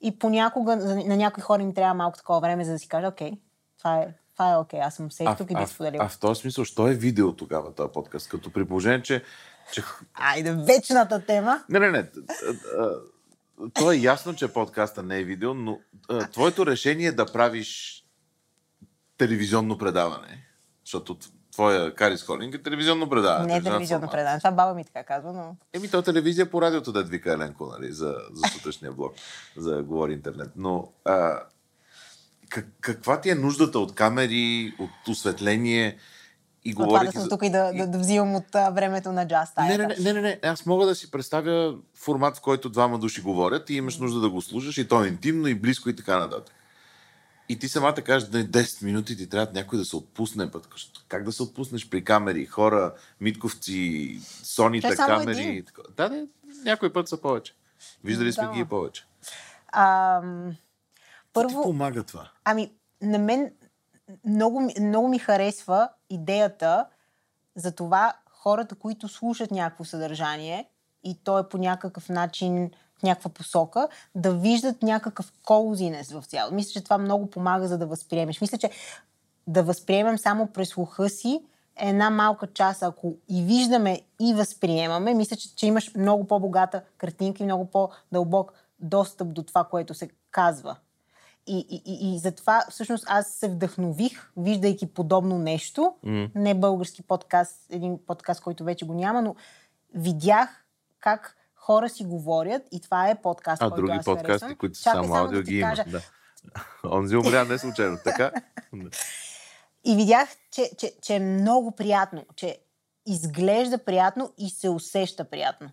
И 0.02 0.20
понякога 0.20 0.76
на 0.76 1.18
някои 1.18 1.44
хора 1.44 1.62
им 1.62 1.74
трябва 1.74 1.94
малко 1.94 2.18
такова 2.18 2.40
време, 2.40 2.66
за 2.66 2.72
да 2.72 2.80
си 2.80 2.88
кажа, 2.88 3.08
окей, 3.08 3.32
това 3.78 3.98
е, 3.98 4.14
това 4.34 4.52
е 4.52 4.58
окей, 4.58 4.80
аз 4.80 4.96
съм 4.96 5.12
сейф 5.12 5.30
тук 5.38 5.52
и 5.52 5.54
а, 5.58 5.60
бих 5.60 5.70
споделил. 5.70 6.02
а 6.02 6.10
в 6.10 6.20
този 6.20 6.42
смисъл, 6.42 6.64
що 6.64 6.88
е 6.88 6.94
видео 6.94 7.34
тогава 7.34 7.74
този 7.74 7.92
подкаст? 7.94 8.30
Като 8.30 8.54
при 8.54 8.66
положение, 8.66 9.02
че, 9.02 9.24
че 9.74 9.84
Айде, 10.14 10.52
вечната 10.52 11.26
тема. 11.26 11.64
Не, 11.70 11.80
не, 11.80 11.92
не. 11.92 11.98
а, 11.98 12.10
а, 12.80 13.70
То 13.74 13.92
е 13.92 13.96
ясно, 13.96 14.36
че 14.36 14.54
подкаста 14.54 15.04
не 15.04 15.20
е 15.20 15.24
видео, 15.24 15.54
но 15.54 15.80
а, 16.10 16.28
твоето 16.28 16.66
решение 16.66 17.08
е 17.08 17.12
да 17.12 17.26
правиш 17.26 18.04
телевизионно 19.18 19.78
предаване, 19.78 20.46
защото 20.86 21.18
твоя 21.58 21.96
Карис 21.96 22.24
Холинг 22.24 22.56
е 22.56 22.64
телевизионно 22.64 23.10
предаване. 23.10 23.46
Не 23.46 23.58
е 23.58 23.62
телевизионно 23.62 24.08
предаване. 24.08 24.40
Това 24.40 24.52
баба 24.52 24.74
ми 24.74 24.86
така 24.86 25.04
казва, 25.04 25.34
но... 25.34 25.56
Еми, 25.74 25.88
то 25.88 26.00
е 26.00 26.04
телевизия 26.04 26.52
по 26.52 26.62
радиото, 26.62 26.92
да 26.92 27.04
вика 27.04 27.34
Еленко, 27.34 27.66
нали, 27.66 27.92
за, 27.92 28.16
за 28.34 28.50
сутрешния 28.54 28.92
блок, 28.92 29.14
за 29.58 29.84
Говори 29.84 30.14
интернет. 30.14 30.50
Но 30.56 30.92
а, 31.06 31.40
как, 32.50 32.66
каква 32.82 33.22
ти 33.22 33.30
е 33.30 33.36
нуждата 33.36 33.80
от 33.80 33.96
камери, 33.96 34.74
от 34.80 35.08
осветление 35.08 35.98
и 36.66 36.76
Но 36.80 36.88
това 36.88 37.04
да 37.04 37.12
съм 37.12 37.30
тук 37.30 37.44
и 37.44 37.50
да, 37.50 37.74
да, 37.74 37.88
да 37.88 37.98
взимам 37.98 38.36
от 38.36 38.56
а, 38.56 38.70
времето 38.70 39.12
на 39.12 39.28
джаз 39.28 39.50
не, 39.58 39.78
не, 39.78 39.96
не, 40.00 40.14
не, 40.14 40.22
не. 40.22 40.40
Аз 40.44 40.66
мога 40.66 40.86
да 40.86 40.96
си 40.96 41.12
представя 41.12 41.76
формат, 41.96 42.38
в 42.38 42.42
който 42.42 42.70
двама 42.70 43.00
души 43.00 43.22
говорят 43.22 43.70
и 43.70 43.76
имаш 43.76 43.98
нужда 43.98 44.20
да 44.20 44.30
го 44.30 44.42
слушаш 44.42 44.78
и 44.78 44.88
то 44.88 45.04
е 45.04 45.08
интимно 45.08 45.48
и 45.48 45.56
близко 45.56 45.90
и 45.90 45.96
така 45.96 46.20
нататък. 46.20 46.54
И 47.50 47.60
ти 47.60 47.70
самата 47.70 47.96
кажеш, 47.96 48.30
да 48.30 48.46
10 48.46 48.84
минути 48.84 49.18
ти 49.18 49.30
трябва 49.30 49.54
някой 49.54 49.80
да 49.80 49.86
се 49.86 49.96
отпусне. 49.96 50.52
Път. 50.52 50.68
Как 51.08 51.24
да 51.24 51.32
се 51.32 51.44
отпуснеш 51.44 51.90
при 51.90 52.04
камери, 52.04 52.46
хора, 52.46 52.94
митковци, 53.22 54.20
сонита, 54.44 54.88
е 54.88 54.96
камери? 54.96 55.42
един. 55.42 55.66
Да, 55.98 56.10
не, 56.10 56.26
някой 56.64 56.94
път 56.94 57.08
са 57.10 57.22
повече. 57.22 57.54
Виждали 58.04 58.34
сме 58.34 58.46
Да. 58.46 58.52
ги 58.52 58.60
и 58.60 58.66
повече. 58.66 59.06
Ти 60.52 60.58
първо, 61.34 61.64
помага 61.64 62.04
това. 62.04 62.32
ами, 62.44 62.72
на 63.02 63.18
мен 63.20 63.52
много, 64.26 64.60
ми- 64.60 64.74
много 64.82 65.08
ми 65.08 65.20
харесва 65.20 65.90
идеята 66.10 66.86
за 67.56 67.72
това 67.72 68.14
хората, 68.32 68.76
които 68.76 69.08
слушат 69.08 69.52
някакво 69.52 69.84
съдържание 69.86 70.70
и 71.04 71.20
то 71.24 71.40
е 71.40 71.50
по 71.50 71.58
някакъв 71.58 72.10
начин 72.10 72.72
в 73.00 73.04
някаква 73.04 73.30
посока, 73.30 73.88
да 74.16 74.34
виждат 74.34 74.84
някакъв 74.84 75.34
колзинес 75.46 76.12
в 76.12 76.24
цяло. 76.28 76.54
Мисля, 76.54 76.72
че 76.72 76.84
това 76.84 76.98
много 76.98 77.30
помага 77.30 77.68
за 77.68 77.78
да 77.78 77.86
възприемеш. 77.86 78.42
Мисля, 78.42 78.58
че 78.58 78.70
да 79.48 79.64
възприемем 79.64 80.18
само 80.18 80.48
през 80.48 80.70
слуха 80.70 81.10
си 81.10 81.42
една 81.76 82.10
малка 82.10 82.48
част. 82.48 82.84
Ако 82.84 83.16
и 83.30 83.44
виждаме 83.44 84.02
и 84.22 84.34
възприемаме, 84.34 85.14
мисля, 85.14 85.36
че, 85.36 85.56
че 85.56 85.68
имаш 85.68 85.96
много 85.96 86.28
по-богата 86.28 86.82
картинка 86.98 87.44
и 87.44 87.46
много 87.46 87.66
по-дълбок 87.66 88.54
достъп 88.80 89.34
до 89.34 89.44
това, 89.44 89.64
което 89.64 89.94
се 89.94 90.10
казва. 90.32 90.76
И, 91.48 91.58
и, 91.70 91.82
и, 91.86 92.16
и 92.16 92.20
затова 92.20 92.66
всъщност 92.70 93.06
аз 93.08 93.28
се 93.28 93.48
вдъхнових, 93.48 94.32
виждайки 94.38 94.94
подобно 94.94 95.38
нещо. 95.38 95.94
Не 96.36 96.54
български 96.54 97.04
подкаст, 97.04 97.62
един 97.70 98.00
подкаст, 98.08 98.42
който 98.42 98.64
вече 98.64 98.86
го 98.86 98.94
няма, 98.94 99.22
но 99.22 99.36
видях 99.94 100.66
как 101.00 101.36
хора 101.68 101.90
си 101.90 102.04
говорят 102.06 102.62
и 102.72 102.82
това 102.82 103.10
е 103.10 103.22
подкаст, 103.22 103.62
А 103.62 103.70
който 103.70 103.76
други 103.76 103.98
аз 103.98 104.06
подкасти, 104.06 104.28
харесвам. 104.28 104.56
които 104.56 104.80
Чакай 104.80 105.04
само 105.04 105.16
аудио, 105.16 105.38
да 105.38 105.44
ги 105.44 105.60
има. 105.60 105.76
Да. 105.88 106.02
Онзи 106.92 107.16
умря 107.16 107.46
не 107.46 107.58
случайно, 107.58 107.98
така? 108.04 108.32
И 109.86 109.96
видях, 109.96 110.30
че, 110.52 110.72
че, 110.78 110.94
че 111.02 111.16
е 111.16 111.20
много 111.20 111.72
приятно, 111.72 112.26
че 112.36 112.58
изглежда 113.06 113.78
приятно 113.78 114.34
и 114.38 114.50
се 114.50 114.70
усеща 114.70 115.24
приятно. 115.24 115.70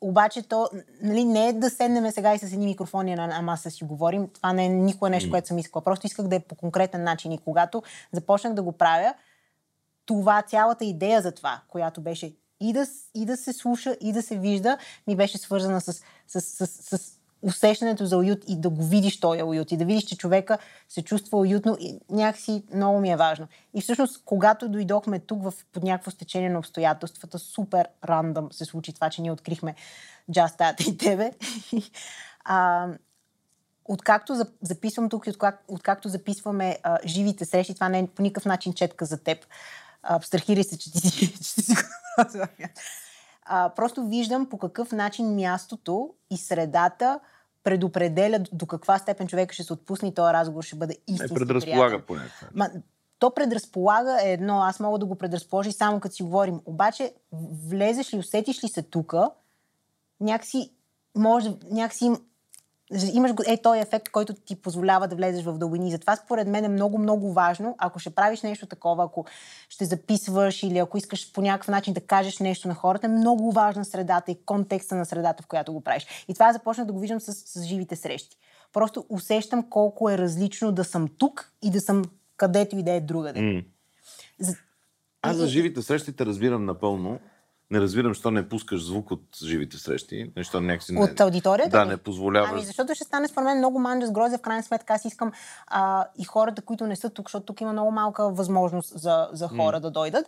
Обаче 0.00 0.42
то 0.42 0.68
нали, 1.02 1.24
не 1.24 1.48
е 1.48 1.52
да 1.52 1.70
седнем 1.70 2.10
сега 2.10 2.34
и 2.34 2.38
с 2.38 2.52
едни 2.52 2.66
микрофони 2.66 3.14
на 3.14 3.26
на 3.26 3.42
маса 3.42 3.70
си 3.70 3.84
говорим. 3.84 4.28
Това 4.28 4.52
не 4.52 4.64
е 4.64 4.68
никога 4.68 5.10
нещо, 5.10 5.30
което 5.30 5.48
съм 5.48 5.58
искала. 5.58 5.84
Просто 5.84 6.06
исках 6.06 6.26
да 6.26 6.36
е 6.36 6.40
по 6.40 6.54
конкретен 6.54 7.02
начин. 7.02 7.32
И 7.32 7.38
когато 7.38 7.82
започнах 8.12 8.54
да 8.54 8.62
го 8.62 8.72
правя, 8.72 9.14
това, 10.06 10.42
цялата 10.42 10.84
идея 10.84 11.22
за 11.22 11.32
това, 11.32 11.60
която 11.68 12.00
беше 12.00 12.32
и 12.60 12.72
да, 12.72 12.86
с- 12.86 13.10
и 13.14 13.24
да 13.24 13.36
се 13.36 13.52
слуша, 13.52 13.96
и 14.00 14.12
да 14.12 14.22
се 14.22 14.38
вижда, 14.38 14.78
ми 15.06 15.16
беше 15.16 15.38
свързана 15.38 15.80
с, 15.80 16.02
с, 16.26 16.40
с, 16.40 16.66
с 16.66 17.16
усещането 17.42 18.06
за 18.06 18.18
уют 18.18 18.38
и 18.48 18.60
да 18.60 18.70
го 18.70 18.84
видиш 18.84 19.20
този 19.20 19.42
уют 19.42 19.72
и 19.72 19.76
да 19.76 19.84
видиш, 19.84 20.04
че 20.04 20.16
човека 20.16 20.58
се 20.88 21.02
чувства 21.02 21.38
уютно 21.38 21.76
и 21.80 21.98
някакси 22.10 22.62
много 22.74 23.00
ми 23.00 23.10
е 23.10 23.16
важно. 23.16 23.46
И 23.74 23.80
всъщност, 23.80 24.22
когато 24.24 24.68
дойдохме 24.68 25.18
тук 25.18 25.42
в, 25.42 25.52
под 25.72 25.82
някакво 25.82 26.10
стечение 26.10 26.50
на 26.50 26.58
обстоятелствата, 26.58 27.38
супер 27.38 27.88
рандъм 28.04 28.48
се 28.52 28.64
случи 28.64 28.92
това, 28.92 29.10
че 29.10 29.22
ние 29.22 29.32
открихме 29.32 29.74
джастата 30.32 30.82
и 30.82 30.98
тебе. 30.98 31.32
а, 32.44 32.88
откакто 33.84 34.34
записвам 34.62 35.08
тук 35.08 35.26
и 35.26 35.30
откак, 35.30 35.64
откакто 35.68 36.08
записваме 36.08 36.78
а, 36.82 36.98
живите 37.04 37.44
срещи, 37.44 37.74
това 37.74 37.88
не 37.88 37.98
е 37.98 38.06
по 38.06 38.22
никакъв 38.22 38.44
начин 38.44 38.72
четка 38.72 39.04
за 39.04 39.18
теб. 39.18 39.38
Абстрахирай 40.08 40.64
се, 40.64 40.78
че 40.78 40.92
ти 40.92 41.00
си, 41.00 41.10
че 41.42 41.54
ти 41.54 41.62
си 41.62 41.74
а, 43.44 43.70
Просто 43.76 44.06
виждам 44.06 44.48
по 44.48 44.58
какъв 44.58 44.92
начин 44.92 45.34
мястото 45.34 46.14
и 46.30 46.36
средата 46.36 47.20
предопределя 47.64 48.38
до 48.52 48.66
каква 48.66 48.98
степен 48.98 49.28
човека 49.28 49.54
ще 49.54 49.62
се 49.62 49.72
отпусне 49.72 50.08
и 50.08 50.14
този 50.14 50.32
разговор 50.32 50.62
ще 50.62 50.76
бъде 50.76 50.96
истински 51.06 51.34
Не 51.34 51.38
предразполага 51.38 52.06
по 52.06 52.16
то 53.18 53.34
предразполага 53.34 54.18
е 54.22 54.32
едно, 54.32 54.60
аз 54.62 54.80
мога 54.80 54.98
да 54.98 55.06
го 55.06 55.14
предразположа 55.14 55.72
само 55.72 56.00
като 56.00 56.14
си 56.14 56.22
говорим. 56.22 56.60
Обаче, 56.64 57.14
влезеш 57.68 58.14
ли, 58.14 58.18
усетиш 58.18 58.64
ли 58.64 58.68
се 58.68 58.82
тука, 58.82 59.30
някакси, 60.20 60.72
може, 61.16 61.54
някакси 61.70 62.10
имаш 63.14 63.32
е 63.46 63.56
този 63.62 63.80
ефект, 63.80 64.08
който 64.08 64.34
ти 64.34 64.56
позволява 64.56 65.08
да 65.08 65.16
влезеш 65.16 65.44
в 65.44 65.58
дълбини. 65.58 65.90
Затова 65.90 66.16
според 66.16 66.48
мен 66.48 66.64
е 66.64 66.68
много, 66.68 66.98
много 66.98 67.32
важно, 67.32 67.74
ако 67.78 67.98
ще 67.98 68.10
правиш 68.10 68.42
нещо 68.42 68.66
такова, 68.66 69.04
ако 69.04 69.24
ще 69.68 69.84
записваш 69.84 70.62
или 70.62 70.78
ако 70.78 70.98
искаш 70.98 71.32
по 71.32 71.42
някакъв 71.42 71.68
начин 71.68 71.94
да 71.94 72.00
кажеш 72.00 72.38
нещо 72.38 72.68
на 72.68 72.74
хората, 72.74 73.06
е 73.06 73.10
много 73.10 73.52
важна 73.52 73.84
средата 73.84 74.30
и 74.30 74.38
контекста 74.44 74.94
на 74.94 75.06
средата, 75.06 75.42
в 75.42 75.46
която 75.46 75.72
го 75.72 75.80
правиш. 75.80 76.06
И 76.28 76.34
това 76.34 76.52
започна 76.52 76.84
да 76.84 76.92
го 76.92 77.00
виждам 77.00 77.20
с, 77.20 77.32
с 77.32 77.64
живите 77.64 77.96
срещи. 77.96 78.36
Просто 78.72 79.06
усещам 79.08 79.70
колко 79.70 80.10
е 80.10 80.18
различно 80.18 80.72
да 80.72 80.84
съм 80.84 81.08
тук 81.18 81.52
и 81.62 81.70
да 81.70 81.80
съм 81.80 82.04
където 82.36 82.76
и 82.76 82.82
да 82.82 82.92
е 82.92 83.00
другаде. 83.00 83.40
Mm. 83.40 83.64
За... 84.38 84.56
Аз 85.22 85.36
за 85.36 85.46
живите 85.46 85.82
срещи 85.82 86.12
те 86.12 86.26
разбирам 86.26 86.64
напълно. 86.64 87.18
Не 87.70 87.80
разбирам, 87.80 88.10
защо 88.10 88.30
не 88.30 88.48
пускаш 88.48 88.84
звук 88.84 89.10
от 89.10 89.22
живите 89.44 89.76
срещи. 89.76 90.32
Нещо 90.36 90.60
някакси 90.60 90.92
не... 90.92 91.00
От 91.00 91.20
аудиторията? 91.20 91.70
Да, 91.70 91.84
не 91.84 91.96
позволяваш. 91.96 92.50
Ами, 92.52 92.62
защото 92.62 92.94
ще 92.94 93.04
стане 93.04 93.28
според 93.28 93.44
мен 93.44 93.58
много 93.58 93.78
манджа 93.78 94.06
с 94.06 94.10
грозя. 94.10 94.38
В 94.38 94.40
крайна 94.40 94.62
сметка 94.62 94.94
аз 94.94 95.04
искам 95.04 95.32
а, 95.66 96.06
и 96.18 96.24
хората, 96.24 96.62
които 96.62 96.86
не 96.86 96.96
са 96.96 97.10
тук, 97.10 97.28
защото 97.28 97.46
тук 97.46 97.60
има 97.60 97.72
много 97.72 97.90
малка 97.90 98.30
възможност 98.30 98.98
за, 98.98 99.28
за 99.32 99.48
хора 99.48 99.76
mm. 99.76 99.80
да 99.80 99.90
дойдат, 99.90 100.26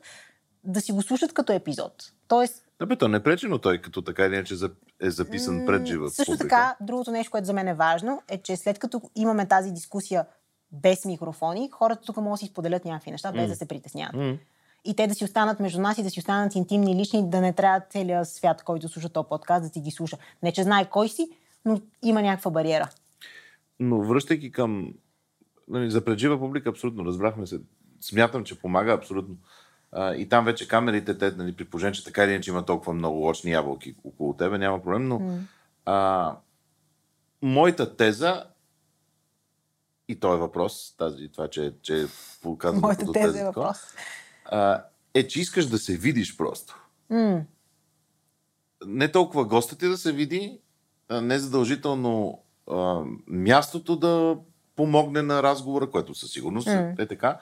да 0.64 0.80
си 0.80 0.92
го 0.92 1.02
слушат 1.02 1.32
като 1.32 1.52
епизод. 1.52 1.92
Тоест, 2.28 2.64
да, 2.78 2.86
бе, 2.86 2.96
то 2.96 3.08
не 3.08 3.22
пречи, 3.22 3.46
но 3.48 3.58
той 3.58 3.78
като 3.78 4.02
така 4.02 4.26
или 4.26 4.34
иначе 4.34 4.54
е 5.02 5.10
записан 5.10 5.66
пред 5.66 5.86
жива 5.86 6.10
Също 6.10 6.32
публика. 6.32 6.48
така, 6.48 6.76
другото 6.80 7.10
нещо, 7.10 7.30
което 7.30 7.46
за 7.46 7.52
мен 7.52 7.68
е 7.68 7.74
важно, 7.74 8.22
е, 8.28 8.42
че 8.42 8.56
след 8.56 8.78
като 8.78 9.02
имаме 9.16 9.48
тази 9.48 9.70
дискусия 9.70 10.26
без 10.72 11.04
микрофони, 11.04 11.70
хората 11.72 12.02
тук 12.06 12.16
могат 12.16 12.32
да 12.32 12.36
си 12.36 12.46
споделят 12.46 12.84
някакви 12.84 13.10
неща, 13.10 13.32
без 13.32 13.44
mm. 13.44 13.48
да 13.48 13.56
се 13.56 13.68
притесняват. 13.68 14.16
Mm 14.16 14.38
и 14.84 14.96
те 14.96 15.06
да 15.06 15.14
си 15.14 15.24
останат 15.24 15.60
между 15.60 15.80
нас 15.80 15.98
и 15.98 16.02
да 16.02 16.10
си 16.10 16.20
останат 16.20 16.54
интимни, 16.54 16.96
лични, 16.96 17.30
да 17.30 17.40
не 17.40 17.52
трябва 17.52 17.80
целият 17.90 18.28
свят, 18.28 18.62
който 18.62 18.88
слуша 18.88 19.08
този 19.08 19.28
подкаст, 19.28 19.64
да 19.64 19.70
ти 19.70 19.80
ги 19.80 19.90
слуша. 19.90 20.16
Не, 20.42 20.52
че 20.52 20.62
знае 20.62 20.90
кой 20.90 21.08
си, 21.08 21.30
но 21.64 21.80
има 22.02 22.22
някаква 22.22 22.50
бариера. 22.50 22.88
Но 23.80 24.02
връщайки 24.02 24.52
към... 24.52 24.94
Нали, 25.68 25.90
за 25.90 26.04
преджива 26.04 26.38
публика, 26.38 26.68
абсолютно, 26.68 27.04
разбрахме 27.04 27.46
се. 27.46 27.60
Смятам, 28.00 28.44
че 28.44 28.58
помага 28.58 28.92
абсолютно. 28.92 29.36
А, 29.92 30.14
и 30.14 30.28
там 30.28 30.44
вече 30.44 30.68
камерите, 30.68 31.18
те, 31.18 31.30
нали, 31.30 31.56
при 31.56 31.64
положение, 31.64 31.92
че 31.92 32.04
така 32.04 32.24
или 32.24 32.30
иначе 32.30 32.50
има 32.50 32.66
толкова 32.66 32.92
много 32.92 33.28
очни 33.28 33.50
ябълки 33.50 33.94
около 34.04 34.34
тебе, 34.34 34.58
няма 34.58 34.82
проблем, 34.82 35.08
но 35.08 35.18
mm. 35.18 35.38
а, 35.84 36.36
моята 37.42 37.96
теза 37.96 38.44
и 40.08 40.20
то 40.20 40.34
е 40.34 40.38
въпрос, 40.38 40.94
тази, 40.98 41.28
това, 41.28 41.48
че, 41.48 41.74
че 41.82 42.06
показва 42.42 42.80
Моята 42.80 43.12
теза 43.12 43.40
е 43.40 43.44
въпрос 43.44 43.76
а, 44.48 44.84
е, 45.14 45.28
че 45.28 45.40
искаш 45.40 45.66
да 45.66 45.78
се 45.78 45.96
видиш 45.96 46.36
просто. 46.36 46.86
Mm. 47.10 47.42
Не 48.86 49.12
толкова 49.12 49.44
гостът 49.44 49.78
ти 49.78 49.88
да 49.88 49.98
се 49.98 50.12
види, 50.12 50.60
не 51.10 51.38
задължително 51.38 52.42
а, 52.70 53.02
мястото 53.26 53.96
да 53.96 54.38
помогне 54.76 55.22
на 55.22 55.42
разговора, 55.42 55.90
което 55.90 56.14
със 56.14 56.32
сигурност 56.32 56.68
mm. 56.68 57.02
е 57.02 57.06
така, 57.06 57.40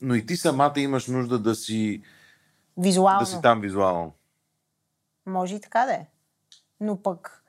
но 0.00 0.14
и 0.14 0.26
ти 0.26 0.36
самата 0.36 0.72
имаш 0.76 1.06
нужда 1.06 1.38
да 1.38 1.54
си 1.54 2.02
визуално. 2.76 3.20
Да 3.20 3.26
си 3.26 3.42
там 3.42 3.60
визуално. 3.60 4.12
Може 5.26 5.54
и 5.54 5.60
така 5.60 5.86
да 5.86 5.92
е. 5.92 6.06
Но 6.80 7.02
пък 7.02 7.44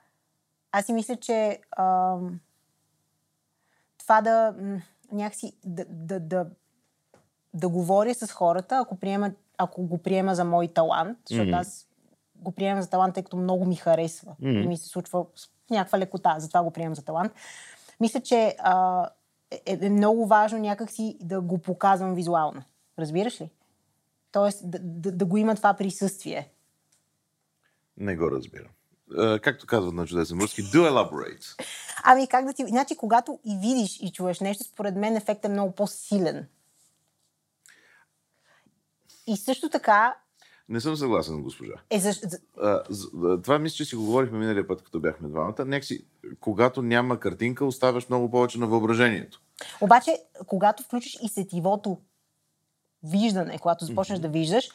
аз 0.72 0.86
си 0.86 0.94
мисля, 0.94 1.16
че 1.16 1.60
а, 1.72 2.16
това 3.98 4.22
да 4.22 4.56
някакси 5.12 5.54
да, 5.66 5.86
да, 5.90 6.20
да 6.20 6.50
да 7.54 7.70
говоря 7.70 8.14
с 8.14 8.32
хората, 8.32 8.78
ако, 8.78 8.96
приема, 8.96 9.32
ако 9.58 9.84
го 9.84 9.98
приема 9.98 10.36
за 10.36 10.46
мой 10.46 10.68
талант, 10.68 11.18
защото 11.30 11.50
mm-hmm. 11.50 11.60
аз 11.60 11.88
го 12.36 12.52
приемам 12.52 12.82
за 12.82 12.90
талант, 12.90 13.14
тъй 13.14 13.24
като 13.24 13.38
много 13.38 13.66
ми 13.66 13.76
харесва 13.76 14.36
mm-hmm. 14.42 14.64
и 14.64 14.68
ми 14.68 14.78
се 14.78 14.90
случва 14.90 15.26
с 15.36 15.50
някаква 15.70 16.00
лекота, 16.00 16.36
затова 16.38 16.64
го 16.64 16.72
приемам 16.72 16.96
за 16.96 17.06
талант. 17.06 17.34
Мисля, 18.00 18.20
че 18.20 18.56
а, 18.60 19.10
е, 19.66 19.78
е 19.86 19.90
много 19.90 20.28
важно 20.28 20.60
някакси 20.60 21.18
да 21.22 21.42
го 21.42 21.58
показвам 21.58 22.16
визуално. 22.16 22.64
Разбираш 23.00 23.42
ли? 23.42 23.50
Тоест 24.32 24.72
да, 24.72 24.80
да, 24.82 25.12
да 25.12 25.26
го 25.26 25.38
има 25.38 25.56
това 25.56 25.74
присъствие. 25.74 26.52
Не 27.98 28.16
го 28.16 28.32
разбирам. 28.32 28.72
Uh, 29.12 29.42
както 29.42 29.68
казват 29.68 29.94
на 29.94 30.06
чудесен 30.06 30.40
руски, 30.40 30.64
do 30.64 30.90
elaborate. 30.90 31.66
Ами 32.04 32.28
как 32.28 32.46
да 32.46 32.54
ти... 32.54 32.66
Значи, 32.68 32.96
когато 32.96 33.40
и 33.46 33.58
видиш 33.58 34.00
и 34.02 34.12
чуеш 34.12 34.40
нещо, 34.40 34.64
според 34.64 34.96
мен 34.96 35.16
ефектът 35.16 35.46
е 35.46 35.54
много 35.54 35.76
по-силен. 35.76 36.48
И 39.30 39.38
също 39.38 39.70
така... 39.70 40.16
Не 40.70 40.82
съм 40.82 40.96
съгласен, 40.96 41.44
госпожа. 41.44 41.74
Е, 41.90 42.00
за... 42.00 42.40
а. 42.62 42.84
Това 43.42 43.60
мисля, 43.60 43.76
че 43.76 43.86
си 43.86 43.96
го 43.96 44.06
говорихме 44.06 44.40
миналия 44.40 44.68
път, 44.68 44.84
като 44.84 45.00
бяхме 45.00 45.30
двамата. 45.30 45.66
Некси, 45.66 46.06
когато 46.40 46.82
няма 46.82 47.20
картинка, 47.20 47.66
оставяш 47.66 48.10
много 48.10 48.32
повече 48.32 48.60
на 48.60 48.68
въображението. 48.68 49.42
Обаче, 49.82 50.18
когато 50.48 50.84
включиш 50.84 51.18
и 51.24 51.30
сетивото 51.30 51.98
виждане, 53.04 53.60
когато 53.60 53.86
започнеш 53.86 54.20
mm-hmm. 54.20 54.22
да 54.22 54.30
виждаш, 54.30 54.70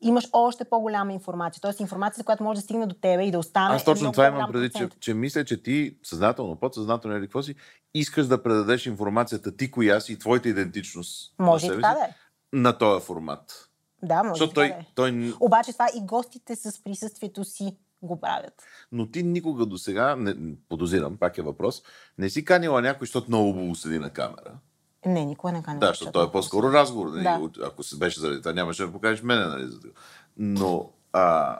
имаш 0.00 0.28
още 0.32 0.64
по-голяма 0.64 1.12
информация. 1.12 1.60
Тоест 1.60 1.80
информация, 1.80 2.24
която 2.24 2.44
може 2.44 2.60
да 2.60 2.64
стигне 2.64 2.86
до 2.86 2.94
тебе 2.94 3.24
и 3.24 3.30
да 3.30 3.38
остане. 3.38 3.74
Аз 3.74 3.84
точно 3.84 4.12
това 4.12 4.26
имам 4.26 4.52
преди, 4.52 4.70
че, 4.70 4.88
че 5.00 5.14
мисля, 5.14 5.44
че 5.44 5.62
ти 5.62 5.96
съзнателно, 6.02 6.56
подсъзнателно 6.56 7.16
или 7.16 7.24
какво 7.24 7.42
си, 7.42 7.54
искаш 7.94 8.26
да 8.26 8.42
предадеш 8.42 8.86
информацията 8.86 9.56
ти, 9.56 9.70
коя 9.70 10.00
си 10.00 10.12
и 10.12 10.18
твоята 10.18 10.48
идентичност. 10.48 11.34
Може 11.38 11.66
и 11.66 11.68
така 11.68 11.78
да 11.78 12.04
е. 12.04 12.14
На 12.52 12.78
този 12.78 13.04
формат. 13.04 13.69
Да, 14.02 14.22
може 14.22 14.28
Защото 14.28 14.54
той, 14.54 14.74
той... 14.94 15.34
Обаче 15.40 15.72
това 15.72 15.88
и 15.96 16.00
гостите 16.00 16.56
с 16.56 16.84
присъствието 16.84 17.44
си 17.44 17.76
го 18.02 18.20
правят. 18.20 18.62
Но 18.92 19.10
ти 19.10 19.22
никога 19.22 19.66
до 19.66 19.78
сега, 19.78 20.34
подозирам, 20.68 21.16
пак 21.16 21.38
е 21.38 21.42
въпрос, 21.42 21.82
не 22.18 22.30
си 22.30 22.44
канила 22.44 22.82
някой, 22.82 23.06
защото 23.06 23.28
много 23.28 23.52
хубаво 23.52 23.74
седи 23.74 23.98
на 23.98 24.10
камера. 24.10 24.52
Не, 25.06 25.24
никога 25.24 25.52
не 25.52 25.62
канила. 25.62 25.80
Да, 25.80 25.86
защото 25.86 26.12
той 26.12 26.26
е 26.26 26.30
по-скоро 26.30 26.72
разговор. 26.72 27.08
Нали? 27.08 27.22
Да. 27.22 27.66
Ако 27.66 27.82
се 27.82 27.98
беше 27.98 28.20
заради 28.20 28.42
това, 28.42 28.52
нямаше 28.52 28.86
да 28.86 28.92
покажеш 28.92 29.22
мене. 29.22 29.44
Нали? 29.44 29.70
Но 30.36 30.90
а, 31.12 31.58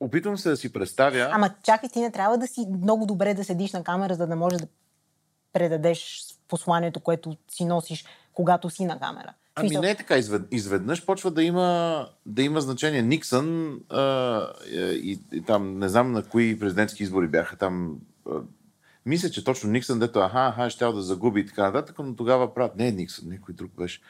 опитвам 0.00 0.38
се 0.38 0.50
да 0.50 0.56
си 0.56 0.72
представя... 0.72 1.28
Ама 1.32 1.54
чакай, 1.62 1.88
ти 1.88 2.00
не 2.00 2.12
трябва 2.12 2.38
да 2.38 2.46
си 2.46 2.66
много 2.82 3.06
добре 3.06 3.34
да 3.34 3.44
седиш 3.44 3.72
на 3.72 3.84
камера, 3.84 4.14
за 4.14 4.26
да 4.26 4.36
можеш 4.36 4.60
да 4.60 4.66
предадеш 5.52 6.24
посланието, 6.48 7.00
което 7.00 7.36
си 7.48 7.64
носиш, 7.64 8.04
когато 8.32 8.70
си 8.70 8.84
на 8.84 8.98
камера. 8.98 9.34
Ами 9.54 9.76
не 9.76 9.90
е 9.90 9.96
така. 9.96 10.16
Извед, 10.16 10.42
изведнъж 10.50 11.06
почва 11.06 11.30
да 11.30 11.42
има, 11.42 12.08
да 12.26 12.42
има 12.42 12.60
значение. 12.60 13.02
Никсън 13.02 13.78
а, 13.90 14.46
и, 14.72 15.20
и 15.32 15.42
там, 15.42 15.78
не 15.78 15.88
знам 15.88 16.12
на 16.12 16.22
кои 16.22 16.58
президентски 16.58 17.02
избори 17.02 17.28
бяха 17.28 17.56
там. 17.56 17.98
А, 18.30 18.40
мисля, 19.06 19.30
че 19.30 19.44
точно 19.44 19.70
Никсън, 19.70 19.98
дето 19.98 20.18
аха, 20.18 20.46
аха, 20.46 20.70
ще 20.70 20.84
да 20.84 21.02
загуби 21.02 21.40
и 21.40 21.46
така 21.46 21.62
нататък, 21.62 21.96
но 21.98 22.16
тогава 22.16 22.54
правят. 22.54 22.76
Не 22.76 22.88
е 22.88 22.92
Никсън, 22.92 23.28
някой 23.28 23.54
друг 23.54 23.72
беше. 23.76 24.00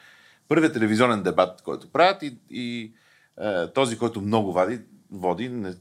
Първият 0.47 0.73
телевизионен 0.73 1.23
дебат, 1.23 1.61
който 1.61 1.91
правят 1.91 2.23
и, 2.23 2.37
и 2.49 2.93
а, 3.37 3.73
този, 3.73 3.97
който 3.97 4.21
много 4.21 4.53
води, 4.53 4.81
води 5.11 5.49
не, 5.49 5.73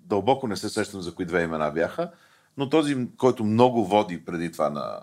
дълбоко 0.00 0.46
не 0.46 0.56
се 0.56 0.68
сещам 0.68 1.00
за 1.00 1.14
кои 1.14 1.24
две 1.24 1.42
имена 1.42 1.70
бяха, 1.70 2.10
но 2.56 2.68
този, 2.68 3.08
който 3.16 3.44
много 3.44 3.84
води 3.84 4.24
преди 4.24 4.52
това 4.52 4.70
на, 4.70 5.00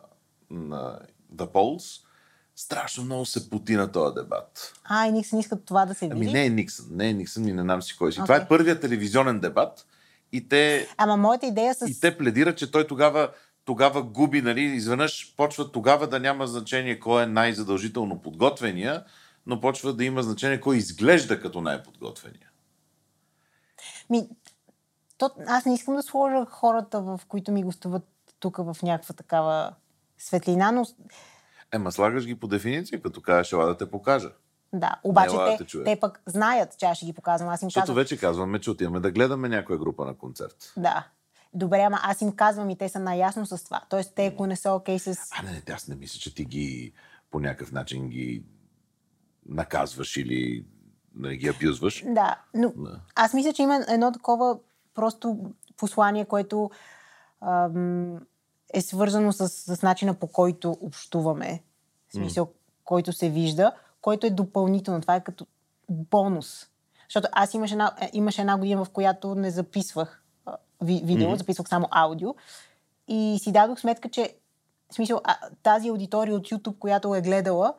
на 0.51 0.99
The 1.35 1.51
Polls, 1.51 2.04
страшно 2.55 3.03
много 3.03 3.25
се 3.25 3.49
потина 3.49 3.91
този 3.91 4.15
дебат. 4.15 4.73
А, 4.83 5.07
и 5.07 5.11
Никсън 5.11 5.39
искат 5.39 5.65
това 5.65 5.85
да 5.85 5.95
се 5.95 6.07
види? 6.07 6.15
Ами 6.15 6.33
не 6.33 6.45
е 6.45 6.49
Никсън, 6.49 6.85
не 6.91 7.09
е 7.09 7.13
Никсън 7.13 7.47
и 7.47 7.53
не 7.53 7.61
знам 7.61 7.81
си 7.81 7.97
кой 7.97 8.11
си. 8.11 8.19
Okay. 8.19 8.23
Това 8.23 8.35
е 8.35 8.47
първият 8.47 8.81
телевизионен 8.81 9.39
дебат 9.39 9.85
и 10.31 10.47
те... 10.47 10.87
Ама 10.97 11.17
моята 11.17 11.45
идея 11.45 11.73
с... 11.73 11.89
И 11.89 11.99
те 11.99 12.17
пледират, 12.17 12.57
че 12.57 12.71
той 12.71 12.87
тогава, 12.87 13.29
тогава 13.65 14.03
губи, 14.03 14.41
нали, 14.41 14.61
изведнъж 14.61 15.33
почва 15.37 15.71
тогава 15.71 16.07
да 16.07 16.19
няма 16.19 16.47
значение 16.47 16.99
кой 16.99 17.23
е 17.23 17.27
най-задължително 17.27 18.21
подготвения, 18.21 19.03
но 19.45 19.61
почва 19.61 19.93
да 19.93 20.03
има 20.03 20.23
значение 20.23 20.61
кой 20.61 20.77
изглежда 20.77 21.41
като 21.41 21.61
най-подготвения. 21.61 22.49
Ми, 24.09 24.29
То, 25.17 25.29
аз 25.47 25.65
не 25.65 25.73
искам 25.73 25.95
да 25.95 26.03
сложа 26.03 26.45
хората, 26.49 27.01
в 27.01 27.21
които 27.27 27.51
ми 27.51 27.63
гостуват 27.63 28.03
тук 28.39 28.57
в 28.57 28.77
някаква 28.83 29.15
такава 29.15 29.73
светлина, 30.17 30.71
но 30.71 30.85
Ема 31.71 31.91
слагаш 31.91 32.25
ги 32.25 32.35
по 32.35 32.47
дефиниция, 32.47 33.01
като 33.01 33.21
кажеш, 33.21 33.51
ела 33.53 33.65
да 33.65 33.77
те 33.77 33.91
покажа. 33.91 34.31
да. 34.73 34.95
Обаче 35.03 35.35
те, 35.57 35.83
те 35.83 35.99
пък 35.99 36.21
знаят, 36.25 36.77
че 36.77 36.85
аз 36.85 36.97
ще 36.97 37.05
ги 37.05 37.13
показвам. 37.13 37.49
Аз 37.49 37.61
им 37.61 37.65
Защото 37.67 37.81
казвам, 37.81 37.95
вече 37.95 38.17
казваме, 38.17 38.59
че 38.59 38.71
отиваме 38.71 38.99
да 38.99 39.11
гледаме 39.11 39.49
някоя 39.49 39.79
група 39.79 40.05
на 40.05 40.17
концерт. 40.17 40.73
да. 40.77 41.07
Добре, 41.53 41.79
ама 41.79 41.99
аз 42.03 42.21
им 42.21 42.31
казвам 42.31 42.69
и 42.69 42.77
те 42.77 42.89
са 42.89 42.99
наясно 42.99 43.45
с 43.45 43.63
това. 43.63 43.81
Тоест, 43.89 44.15
те, 44.15 44.25
ако 44.25 44.47
не 44.47 44.55
са 44.55 44.71
окей 44.71 44.99
с... 44.99 45.07
А, 45.39 45.43
не, 45.43 45.51
не, 45.51 45.61
аз 45.73 45.87
не 45.87 45.95
мисля, 45.95 46.19
че 46.19 46.35
ти 46.35 46.45
ги 46.45 46.93
по 47.31 47.39
някакъв 47.39 47.71
начин 47.71 48.09
ги 48.09 48.43
наказваш 49.45 50.17
или 50.17 50.65
нали, 51.15 51.37
ги 51.37 51.47
абюзваш. 51.47 52.03
Да, 52.07 52.41
но 52.53 52.73
Да. 52.75 52.99
аз 53.15 53.33
мисля, 53.33 53.53
че 53.53 53.61
има 53.61 53.85
едно 53.87 54.11
такова 54.11 54.59
просто 54.95 55.51
послание, 55.77 56.25
което 56.25 56.71
ам, 57.41 58.19
е 58.75 58.81
свързано 58.81 59.31
с, 59.31 59.49
с 59.49 59.81
начина 59.81 60.13
по 60.13 60.27
който 60.27 60.77
общуваме. 60.81 61.63
В 62.09 62.13
смисъл, 62.13 62.47
който 62.83 63.13
се 63.13 63.29
вижда, 63.29 63.71
който 64.01 64.27
е 64.27 64.29
допълнително. 64.29 65.01
Това 65.01 65.15
е 65.15 65.23
като 65.23 65.45
бонус. 65.89 66.67
Защото 67.07 67.27
аз 67.31 67.53
имаше 67.53 67.73
една, 67.73 67.95
е, 68.01 68.09
имаше 68.13 68.41
една 68.41 68.57
година, 68.57 68.85
в 68.85 68.89
която 68.89 69.35
не 69.35 69.51
записвах 69.51 70.23
ви, 70.81 71.01
видео, 71.05 71.27
Мгм. 71.27 71.37
записвах 71.37 71.69
само 71.69 71.87
аудио. 71.91 72.35
И 73.07 73.39
си 73.41 73.51
дадох 73.51 73.79
сметка, 73.79 74.09
че 74.09 74.35
в 74.91 74.95
смисъл, 74.95 75.21
а, 75.23 75.37
тази 75.63 75.89
аудитория 75.89 76.35
от 76.35 76.47
YouTube, 76.47 76.79
която 76.79 77.15
е 77.15 77.21
гледала, 77.21 77.73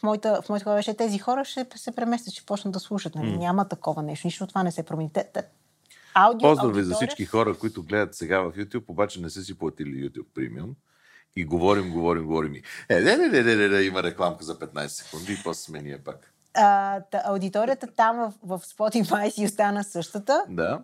в 0.00 0.02
моята, 0.02 0.42
в 0.42 0.48
моята 0.48 0.74
беше 0.74 0.94
тези 0.94 1.18
хора 1.18 1.44
ще 1.44 1.66
се 1.74 1.92
преместят, 1.92 2.34
ще 2.34 2.46
почнат 2.46 2.72
да 2.72 2.80
слушат. 2.80 3.14
Нали? 3.14 3.30
М. 3.30 3.38
Няма 3.38 3.68
такова 3.68 4.02
нещо, 4.02 4.26
нищо 4.26 4.44
от 4.44 4.48
това 4.48 4.62
не 4.62 4.72
се 4.72 4.82
промени. 4.82 5.10
Те, 5.12 5.24
те, 5.34 5.42
аудио, 6.16 6.48
Поздрави 6.48 6.82
за 6.82 6.94
всички 6.94 7.24
хора, 7.24 7.54
които 7.54 7.82
гледат 7.82 8.14
сега 8.14 8.40
в 8.40 8.52
YouTube, 8.52 8.84
обаче 8.88 9.20
не 9.20 9.30
са 9.30 9.42
си 9.42 9.58
платили 9.58 10.10
YouTube 10.10 10.26
Premium. 10.36 10.70
И 11.36 11.44
говорим, 11.44 11.90
говорим, 11.90 12.26
говорим. 12.26 12.54
И, 12.54 12.62
Е, 12.88 13.00
не, 13.00 13.16
не, 13.16 13.28
не, 13.28 13.42
не, 13.42 13.56
не, 13.56 13.68
не, 13.68 13.80
има 13.80 14.02
рекламка 14.02 14.44
за 14.44 14.58
15 14.58 14.86
секунди 14.86 15.32
и 15.32 15.42
после 15.44 15.62
сме 15.62 15.82
ние 15.82 15.98
пак. 15.98 16.32
А, 16.54 17.00
та, 17.00 17.22
аудиторията 17.24 17.86
там 17.86 18.16
в, 18.16 18.58
в 18.58 18.64
Spotify 18.66 19.28
си 19.28 19.44
остана 19.44 19.84
същата, 19.84 20.44
Да. 20.48 20.82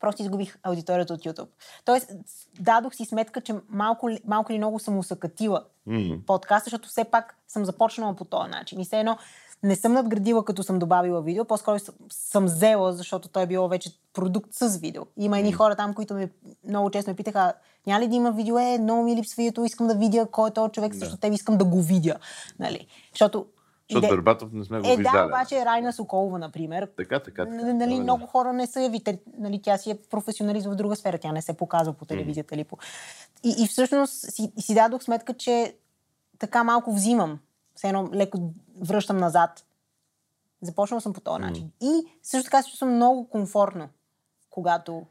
просто 0.00 0.22
изгубих 0.22 0.58
аудиторията 0.62 1.14
от 1.14 1.20
YouTube. 1.20 1.48
Тоест, 1.84 2.10
дадох 2.60 2.94
си 2.94 3.04
сметка, 3.04 3.40
че 3.40 3.54
малко, 3.68 4.10
малко 4.24 4.52
или 4.52 4.58
много 4.58 4.78
съм 4.78 4.98
усъкатила 4.98 5.64
М. 5.86 6.16
подкаста, 6.26 6.64
защото 6.64 6.88
все 6.88 7.04
пак 7.04 7.36
съм 7.48 7.64
започнала 7.64 8.16
по 8.16 8.24
този 8.24 8.50
начин. 8.50 8.80
И 8.80 8.84
все 8.84 9.00
едно 9.00 9.18
не 9.62 9.76
съм 9.76 9.92
надградила, 9.92 10.44
като 10.44 10.62
съм 10.62 10.78
добавила 10.78 11.22
видео, 11.22 11.44
по-скоро 11.44 11.78
съм, 12.10 12.44
взела, 12.44 12.92
защото 12.92 13.28
той 13.28 13.42
е 13.42 13.46
било 13.46 13.68
вече 13.68 13.90
продукт 14.12 14.54
с 14.54 14.76
видео. 14.76 15.02
Има 15.16 15.38
едни 15.38 15.52
хора 15.52 15.76
там, 15.76 15.94
които 15.94 16.14
ме, 16.14 16.30
много 16.68 16.90
често 16.90 17.10
ме 17.10 17.16
питаха, 17.16 17.52
няма 17.86 18.00
ли 18.00 18.08
да 18.08 18.14
има 18.16 18.32
видео, 18.32 18.58
е, 18.58 18.78
много 18.78 19.02
ми 19.02 19.16
липсва 19.16 19.42
видеото, 19.42 19.64
искам 19.64 19.86
да 19.86 19.94
видя 19.94 20.26
кой 20.26 20.48
е 20.48 20.52
този 20.52 20.72
човек, 20.72 20.94
защото 20.94 21.20
те 21.20 21.28
искам 21.28 21.58
да 21.58 21.64
го 21.64 21.82
видя. 21.82 22.16
Нали? 22.58 22.86
Защото, 23.12 23.46
Защото 23.90 24.14
Бербатов 24.14 24.52
не 24.52 24.64
сме 24.64 24.80
го 24.80 24.88
е, 24.88 24.96
виждали. 24.96 25.18
да, 25.18 25.26
обаче 25.26 25.64
Райна 25.64 25.92
Соколова, 25.92 26.38
например, 26.38 26.88
Така, 26.96 27.18
така, 27.18 27.44
така. 27.44 27.64
Нали, 27.64 27.96
Да, 27.96 28.02
много 28.02 28.26
хора 28.26 28.52
не 28.52 28.66
са 28.66 28.80
я 28.80 28.90
вите, 28.90 29.18
нали, 29.38 29.62
тя 29.62 29.78
си 29.78 29.90
е 29.90 29.98
професионалист 30.10 30.66
в 30.66 30.74
друга 30.74 30.96
сфера, 30.96 31.18
тя 31.18 31.32
не 31.32 31.42
се 31.42 31.52
показва 31.52 31.92
по 31.92 32.04
телевизията 32.04 32.54
или 32.54 32.64
по... 32.64 32.76
И, 33.44 33.54
и 33.58 33.66
всъщност 33.66 34.32
си, 34.32 34.52
си 34.58 34.74
дадох 34.74 35.02
сметка, 35.02 35.34
че 35.34 35.74
така 36.38 36.64
малко 36.64 36.92
взимам, 36.92 37.38
все 37.82 37.88
едно 37.88 38.10
леко 38.14 38.54
връщам 38.80 39.16
назад. 39.16 39.66
Започнала 40.60 41.00
съм 41.00 41.12
по 41.12 41.20
този 41.20 41.42
начин. 41.42 41.72
И 41.80 42.18
също 42.22 42.44
така 42.44 42.62
се 42.62 42.70
чувствам 42.70 42.94
много 42.94 43.28
комфортно, 43.28 43.88
когато... 44.50 45.06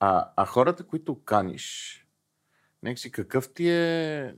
А, 0.00 0.30
а 0.36 0.46
хората, 0.46 0.86
които 0.86 1.24
каниш, 1.24 2.00
нека 2.82 3.00
си 3.00 3.10
какъв 3.12 3.54
ти 3.54 3.70
е 3.70 4.34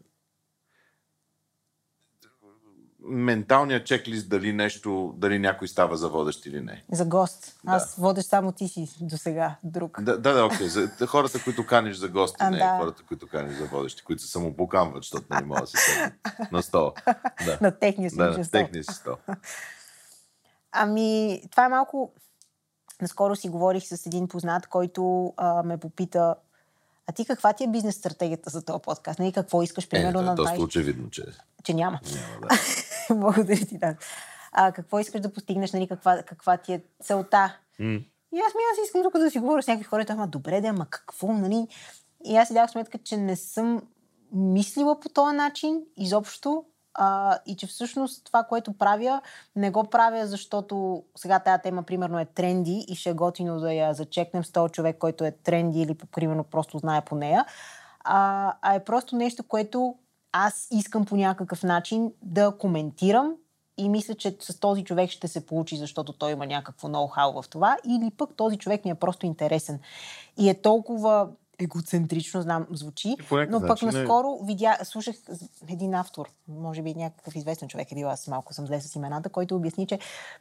менталният 3.05 3.87
чеклист 3.87 4.29
дали 4.29 4.53
нещо, 4.53 5.15
дали 5.17 5.39
някой 5.39 5.69
става 5.69 5.97
за 5.97 6.09
водещ 6.09 6.47
или 6.47 6.61
не. 6.61 6.85
За 6.93 7.05
гост. 7.05 7.57
Да. 7.65 7.73
Аз 7.73 7.97
водеш 7.97 8.25
само 8.25 8.53
ти 8.53 8.69
си 8.69 8.89
до 9.01 9.17
сега, 9.17 9.57
друг. 9.65 10.03
Да, 10.03 10.19
да, 10.19 10.33
да, 10.33 10.45
окей. 10.45 10.69
За 10.69 11.07
хората, 11.07 11.45
които 11.45 11.67
каниш 11.67 11.97
за 11.97 12.09
гости, 12.09 12.37
А, 12.39 12.51
не 12.51 12.59
да. 12.59 12.79
хората, 12.79 13.03
които 13.09 13.27
каниш 13.29 13.57
за 13.57 13.65
водещи, 13.67 14.05
които 14.05 14.23
се 14.23 14.29
самопокамват, 14.31 15.03
защото 15.03 15.27
не 15.31 15.41
мога 15.41 15.61
да 15.61 15.67
се 15.67 15.77
седнат 15.77 16.53
на 16.53 16.63
стола. 16.63 16.93
Да, 17.45 17.59
На 17.61 17.79
техния 17.79 18.11
да, 18.11 18.15
случай. 18.15 18.39
на 18.43 18.51
техния 18.51 18.85
си 18.85 18.95
стол. 18.95 19.17
Ами, 20.73 21.41
това 21.51 21.65
е 21.65 21.69
малко... 21.69 22.13
Наскоро 23.03 23.37
си 23.37 23.49
говорих 23.49 23.85
с 23.87 24.07
един 24.07 24.29
познат, 24.29 24.67
който 24.67 25.33
а, 25.37 25.63
ме 25.63 25.79
попита 25.79 26.35
а 27.07 27.13
ти 27.13 27.25
каква 27.25 27.53
ти 27.53 27.65
е 27.65 27.69
бизнес 27.69 27.95
стратегията 27.95 28.51
за 28.51 28.63
този 28.65 28.83
подкаст? 28.83 29.19
Нали, 29.19 29.33
какво 29.33 29.63
искаш, 29.63 29.85
Е, 29.85 29.89
примерно, 29.89 30.21
е 30.21 30.23
да 30.23 30.29
доста 30.31 30.43
направиш? 30.43 30.65
очевидно, 30.65 31.11
че 31.11 31.25
Че 31.65 31.75
няма. 31.75 32.01
няма 32.15 32.41
да. 32.41 32.49
Благодаря 33.15 33.67
ти, 33.67 33.79
да. 33.79 33.97
А, 34.53 34.73
какво 34.73 34.99
искаш 34.99 35.21
да 35.21 35.33
постигнеш, 35.33 35.73
нали, 35.73 35.89
каква, 35.89 36.23
каква 36.23 36.57
ти 36.57 36.73
е 36.73 36.83
целта? 37.03 37.59
М. 37.79 38.01
И 38.33 38.39
аз 38.39 38.55
ми, 38.55 38.61
аз 38.73 38.87
искам 38.87 39.03
тук 39.03 39.19
да 39.19 39.31
си 39.31 39.39
говоря 39.39 39.63
с 39.63 39.67
някакви 39.67 39.85
хора, 39.85 40.05
ама 40.09 40.27
добре, 40.27 40.61
да, 40.61 40.69
ама 40.69 40.87
какво, 40.91 41.33
нали? 41.33 41.69
И 42.25 42.37
аз 42.37 42.49
си 42.49 42.55
дах 42.55 42.71
сметка, 42.71 42.99
че 42.99 43.17
не 43.17 43.37
съм 43.37 43.83
мислила 44.33 45.01
по 45.01 45.09
този 45.09 45.37
начин 45.37 45.83
изобщо 45.97 46.65
а, 46.95 47.39
и 47.47 47.57
че 47.57 47.67
всъщност 47.67 48.25
това, 48.25 48.45
което 48.45 48.73
правя, 48.73 49.21
не 49.57 49.71
го 49.71 49.85
правя, 49.85 50.27
защото 50.27 51.05
сега 51.17 51.39
тази 51.39 51.63
тема, 51.63 51.83
примерно, 51.83 52.19
е 52.19 52.25
тренди 52.25 52.85
и 52.89 52.95
ще 52.95 53.11
е 53.11 53.15
готино 53.15 53.61
да 53.61 53.73
я 53.73 53.95
зачекнем 53.95 54.45
с 54.45 54.53
този 54.53 54.73
човек, 54.73 54.99
който 54.99 55.25
е 55.25 55.31
тренди 55.31 55.83
или, 55.83 55.95
примерно, 55.95 56.45
просто 56.45 56.79
знае 56.79 57.01
по 57.01 57.15
нея, 57.15 57.45
а, 58.05 58.55
а 58.63 58.75
е 58.75 58.85
просто 58.85 59.17
нещо, 59.17 59.43
което 59.43 59.95
аз 60.33 60.69
искам 60.71 61.05
по 61.05 61.17
някакъв 61.17 61.63
начин 61.63 62.13
да 62.23 62.57
коментирам 62.59 63.35
и 63.77 63.89
мисля, 63.89 64.15
че 64.15 64.37
с 64.41 64.61
този 64.61 64.85
човек 64.85 65.11
ще 65.11 65.29
се 65.29 65.47
получи, 65.47 65.77
защото 65.77 66.13
той 66.13 66.33
има 66.33 66.47
някакво 66.47 66.89
ноу-хау 66.89 67.43
в 67.43 67.49
това, 67.49 67.77
или 67.87 68.11
пък 68.11 68.35
този 68.37 68.59
човек 68.59 68.85
ми 68.85 68.91
е 68.91 68.95
просто 68.95 69.27
интересен. 69.27 69.81
И 70.37 70.49
е 70.49 70.63
толкова 70.63 71.29
егоцентрично, 71.59 72.43
знам, 72.43 72.67
звучи, 72.71 73.17
но 73.49 73.61
пък 73.61 73.69
начин 73.69 73.89
е- 73.89 73.93
наскоро 73.93 74.39
видя, 74.45 74.79
слушах 74.83 75.17
един 75.69 75.95
автор, 75.95 76.29
може 76.49 76.83
би 76.83 76.95
някакъв 76.95 77.37
известен 77.37 77.69
човек 77.69 77.93
е 77.93 77.95
бил, 77.95 78.11
аз 78.11 78.29
малко 78.29 78.55
съм 78.55 78.67
зле 78.67 78.81
с 78.81 78.95
имената, 78.97 79.29
който 79.29 79.57
обясни, 79.57 79.87
че 79.87 79.99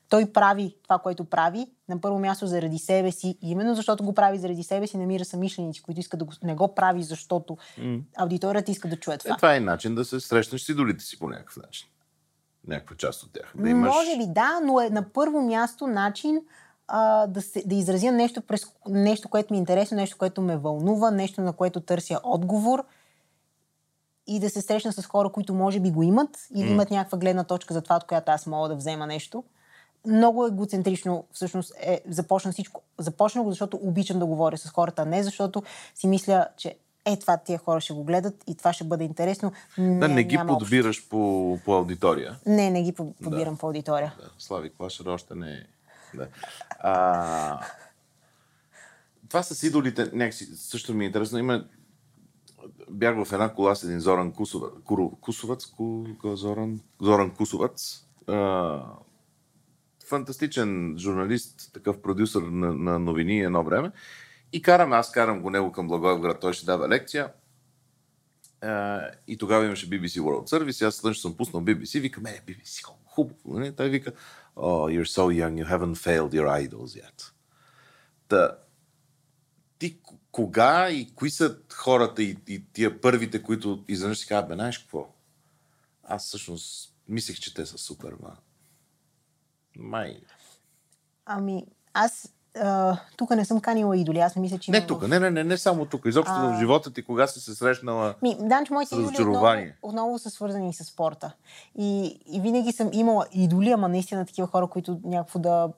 той 0.09 0.31
прави 0.31 0.75
това, 0.83 0.99
което 0.99 1.25
прави, 1.25 1.67
на 1.89 2.01
първо 2.01 2.19
място 2.19 2.47
заради 2.47 2.77
себе 2.79 3.11
си, 3.11 3.37
и 3.41 3.51
именно 3.51 3.75
защото 3.75 4.03
го 4.03 4.13
прави 4.13 4.37
заради 4.37 4.63
себе 4.63 4.87
си, 4.87 4.97
намира 4.97 5.25
самишленици, 5.25 5.81
които 5.83 5.99
искат 5.99 6.19
да 6.19 6.25
го, 6.25 6.33
не 6.43 6.55
го 6.55 6.75
прави, 6.75 7.03
защото 7.03 7.57
М. 7.77 7.97
аудиторията 8.17 8.71
иска 8.71 8.87
да 8.87 8.97
чуе 8.97 9.13
Е, 9.15 9.17
това. 9.17 9.35
това 9.35 9.55
е 9.55 9.59
начин 9.59 9.95
да 9.95 10.05
се 10.05 10.19
срещнеш 10.19 10.61
с 10.61 10.69
идолите 10.69 11.03
си 11.03 11.19
по 11.19 11.29
някакъв 11.29 11.57
начин. 11.57 11.87
Някаква 12.67 12.95
част 12.95 13.23
от 13.23 13.33
тях. 13.33 13.53
Да 13.55 13.69
имаш... 13.69 13.95
Може 13.95 14.17
би 14.17 14.27
да, 14.27 14.59
но 14.63 14.81
е 14.81 14.89
на 14.89 15.09
първо 15.13 15.41
място 15.41 15.87
начин 15.87 16.41
а, 16.87 17.27
да, 17.27 17.41
се, 17.41 17.63
да 17.65 17.75
изразя 17.75 18.11
нещо, 18.11 18.41
през, 18.41 18.61
нещо, 18.87 19.29
което 19.29 19.53
ми 19.53 19.57
е 19.57 19.59
интересно, 19.59 19.97
нещо, 19.97 20.17
което 20.17 20.41
ме 20.41 20.57
вълнува, 20.57 21.11
нещо, 21.11 21.41
на 21.41 21.53
което 21.53 21.79
търся 21.81 22.19
отговор 22.23 22.83
и 24.27 24.39
да 24.39 24.49
се 24.49 24.61
срещна 24.61 24.93
с 24.93 25.05
хора, 25.05 25.29
които 25.29 25.53
може 25.53 25.79
би 25.79 25.91
го 25.91 26.03
имат 26.03 26.29
или 26.51 26.63
М. 26.63 26.71
имат 26.71 26.91
някаква 26.91 27.17
гледна 27.17 27.43
точка 27.43 27.73
за 27.73 27.81
това, 27.81 27.95
от 27.95 28.03
която 28.03 28.31
аз 28.31 28.47
мога 28.47 28.69
да 28.69 28.75
взема 28.75 29.07
нещо. 29.07 29.43
Много 30.05 30.45
егоцентрично 30.45 31.25
всъщност 31.31 31.73
е, 31.77 32.01
започна 32.07 32.51
всичко. 32.51 32.81
Започна 32.97 33.43
го, 33.43 33.49
защото 33.49 33.77
обичам 33.77 34.19
да 34.19 34.25
говоря 34.25 34.57
с 34.57 34.69
хората, 34.69 35.01
а 35.01 35.05
не 35.05 35.23
защото 35.23 35.63
си 35.95 36.07
мисля, 36.07 36.47
че 36.57 36.75
е, 37.05 37.17
това 37.17 37.37
тия 37.37 37.59
хора 37.59 37.81
ще 37.81 37.93
го 37.93 38.03
гледат 38.03 38.43
и 38.47 38.55
това 38.55 38.73
ще 38.73 38.83
бъде 38.83 39.03
интересно. 39.03 39.51
Не, 39.77 39.99
Да 39.99 40.07
не 40.07 40.23
ги 40.23 40.37
общо. 40.37 40.57
подбираш 40.57 41.09
по, 41.09 41.17
по 41.65 41.73
аудитория. 41.73 42.39
Не, 42.45 42.69
не 42.69 42.83
ги 42.83 42.91
по- 42.91 43.13
подбирам 43.13 43.57
по 43.57 43.67
аудитория. 43.67 44.13
Да, 44.19 44.29
Слави 44.37 44.69
Клашер 44.69 45.05
още 45.05 45.35
не 45.35 45.51
е. 45.51 45.59
Да. 46.13 46.27
А, 46.79 47.59
това 49.29 49.43
с 49.43 49.63
идолите, 49.63 50.09
някакси 50.13 50.45
също 50.45 50.93
ми 50.93 51.03
е 51.03 51.07
интересно. 51.07 51.39
Има... 51.39 51.65
Бях 52.89 53.25
в 53.25 53.33
една 53.33 53.53
кола 53.53 53.75
с 53.75 53.83
един 53.83 53.99
Зоран 53.99 54.31
Кусовец. 54.31 54.71
Куру, 54.83 55.09
Кусовец? 55.09 55.65
Ку, 55.65 56.05
ку- 56.21 56.35
Зоран, 56.35 56.79
Зоран 57.01 57.35
Кусовец. 57.35 58.05
А, 58.27 58.81
фантастичен 60.07 60.95
журналист, 60.97 61.73
такъв 61.73 62.01
продюсър 62.01 62.41
на, 62.41 62.73
на 62.73 62.99
новини 62.99 63.39
едно 63.41 63.63
време. 63.63 63.91
И 64.53 64.61
карам, 64.61 64.93
аз 64.93 65.11
карам 65.11 65.41
го 65.41 65.49
него 65.49 65.71
към 65.71 65.87
Благоевград, 65.87 66.39
той 66.39 66.53
ще 66.53 66.65
дава 66.65 66.89
лекция. 66.89 67.31
А, 68.61 69.01
и 69.27 69.37
тогава 69.37 69.65
имаше 69.65 69.89
BBC 69.89 70.19
World 70.21 70.49
Service. 70.49 70.87
Аз 70.87 70.95
слънч 70.95 71.17
съм 71.17 71.37
пуснал 71.37 71.63
BBC. 71.63 71.99
Викам, 71.99 72.25
е, 72.25 72.41
BBC, 72.47 72.83
хубаво. 73.05 73.59
Не? 73.59 73.71
Той 73.75 73.89
вика, 73.89 74.11
oh, 74.57 74.87
you're 74.87 75.05
so 75.05 75.29
young, 75.29 75.57
you 75.57 75.65
haven't 75.65 75.95
failed 75.95 76.33
your 76.33 76.47
idols 76.47 76.95
yet. 76.95 77.31
Та, 78.27 78.57
ти 79.79 80.01
кога 80.31 80.89
и 80.89 81.15
кои 81.15 81.29
са 81.29 81.59
хората 81.73 82.23
и, 82.23 82.37
и 82.47 82.65
тия 82.73 83.01
първите, 83.01 83.43
които 83.43 83.85
изведнъж 83.87 84.17
си 84.17 84.27
казват, 84.27 84.47
бе, 84.47 84.53
знаеш 84.53 84.77
какво? 84.77 85.13
Аз 86.03 86.27
всъщност 86.27 86.95
мислех, 87.07 87.39
че 87.39 87.53
те 87.53 87.65
са 87.65 87.77
супер, 87.77 88.15
ма. 88.23 88.37
Май. 89.77 90.21
Ами, 91.25 91.65
аз 91.93 92.33
тук 93.17 93.29
не 93.29 93.45
съм 93.45 93.59
канила 93.59 93.97
идоли. 93.97 94.19
Аз 94.19 94.35
не 94.35 94.41
мисля, 94.41 94.57
че 94.57 94.71
Не 94.71 94.87
тук, 94.87 95.01
в- 95.01 95.07
не, 95.07 95.19
не, 95.19 95.31
не, 95.31 95.43
не 95.43 95.57
само 95.57 95.85
тук. 95.85 96.01
Изобщо 96.05 96.33
А. 96.35 96.53
в 96.55 96.59
живота 96.59 96.93
ти, 96.93 97.01
кога 97.01 97.27
си 97.27 97.39
се 97.39 97.55
срещнала... 97.55 98.15
Ми, 98.21 98.37
Данчо, 98.39 98.73
моите 98.73 98.95
идоли 98.95 99.07
отново, 99.21 99.45
отново 99.81 100.19
са 100.19 100.29
свързани 100.29 100.73
с 100.73 100.83
спорта. 100.83 101.31
И, 101.75 102.05
и 102.25 102.41
винаги 102.41 102.71
съм 102.71 102.89
имала 102.93 103.25
идоли, 103.31 103.71
ама 103.71 103.87
наистина 103.87 104.25
такива 104.25 104.47
хора, 104.47 104.67
които 104.67 104.99
някакво 105.03 105.39
да 105.39 105.69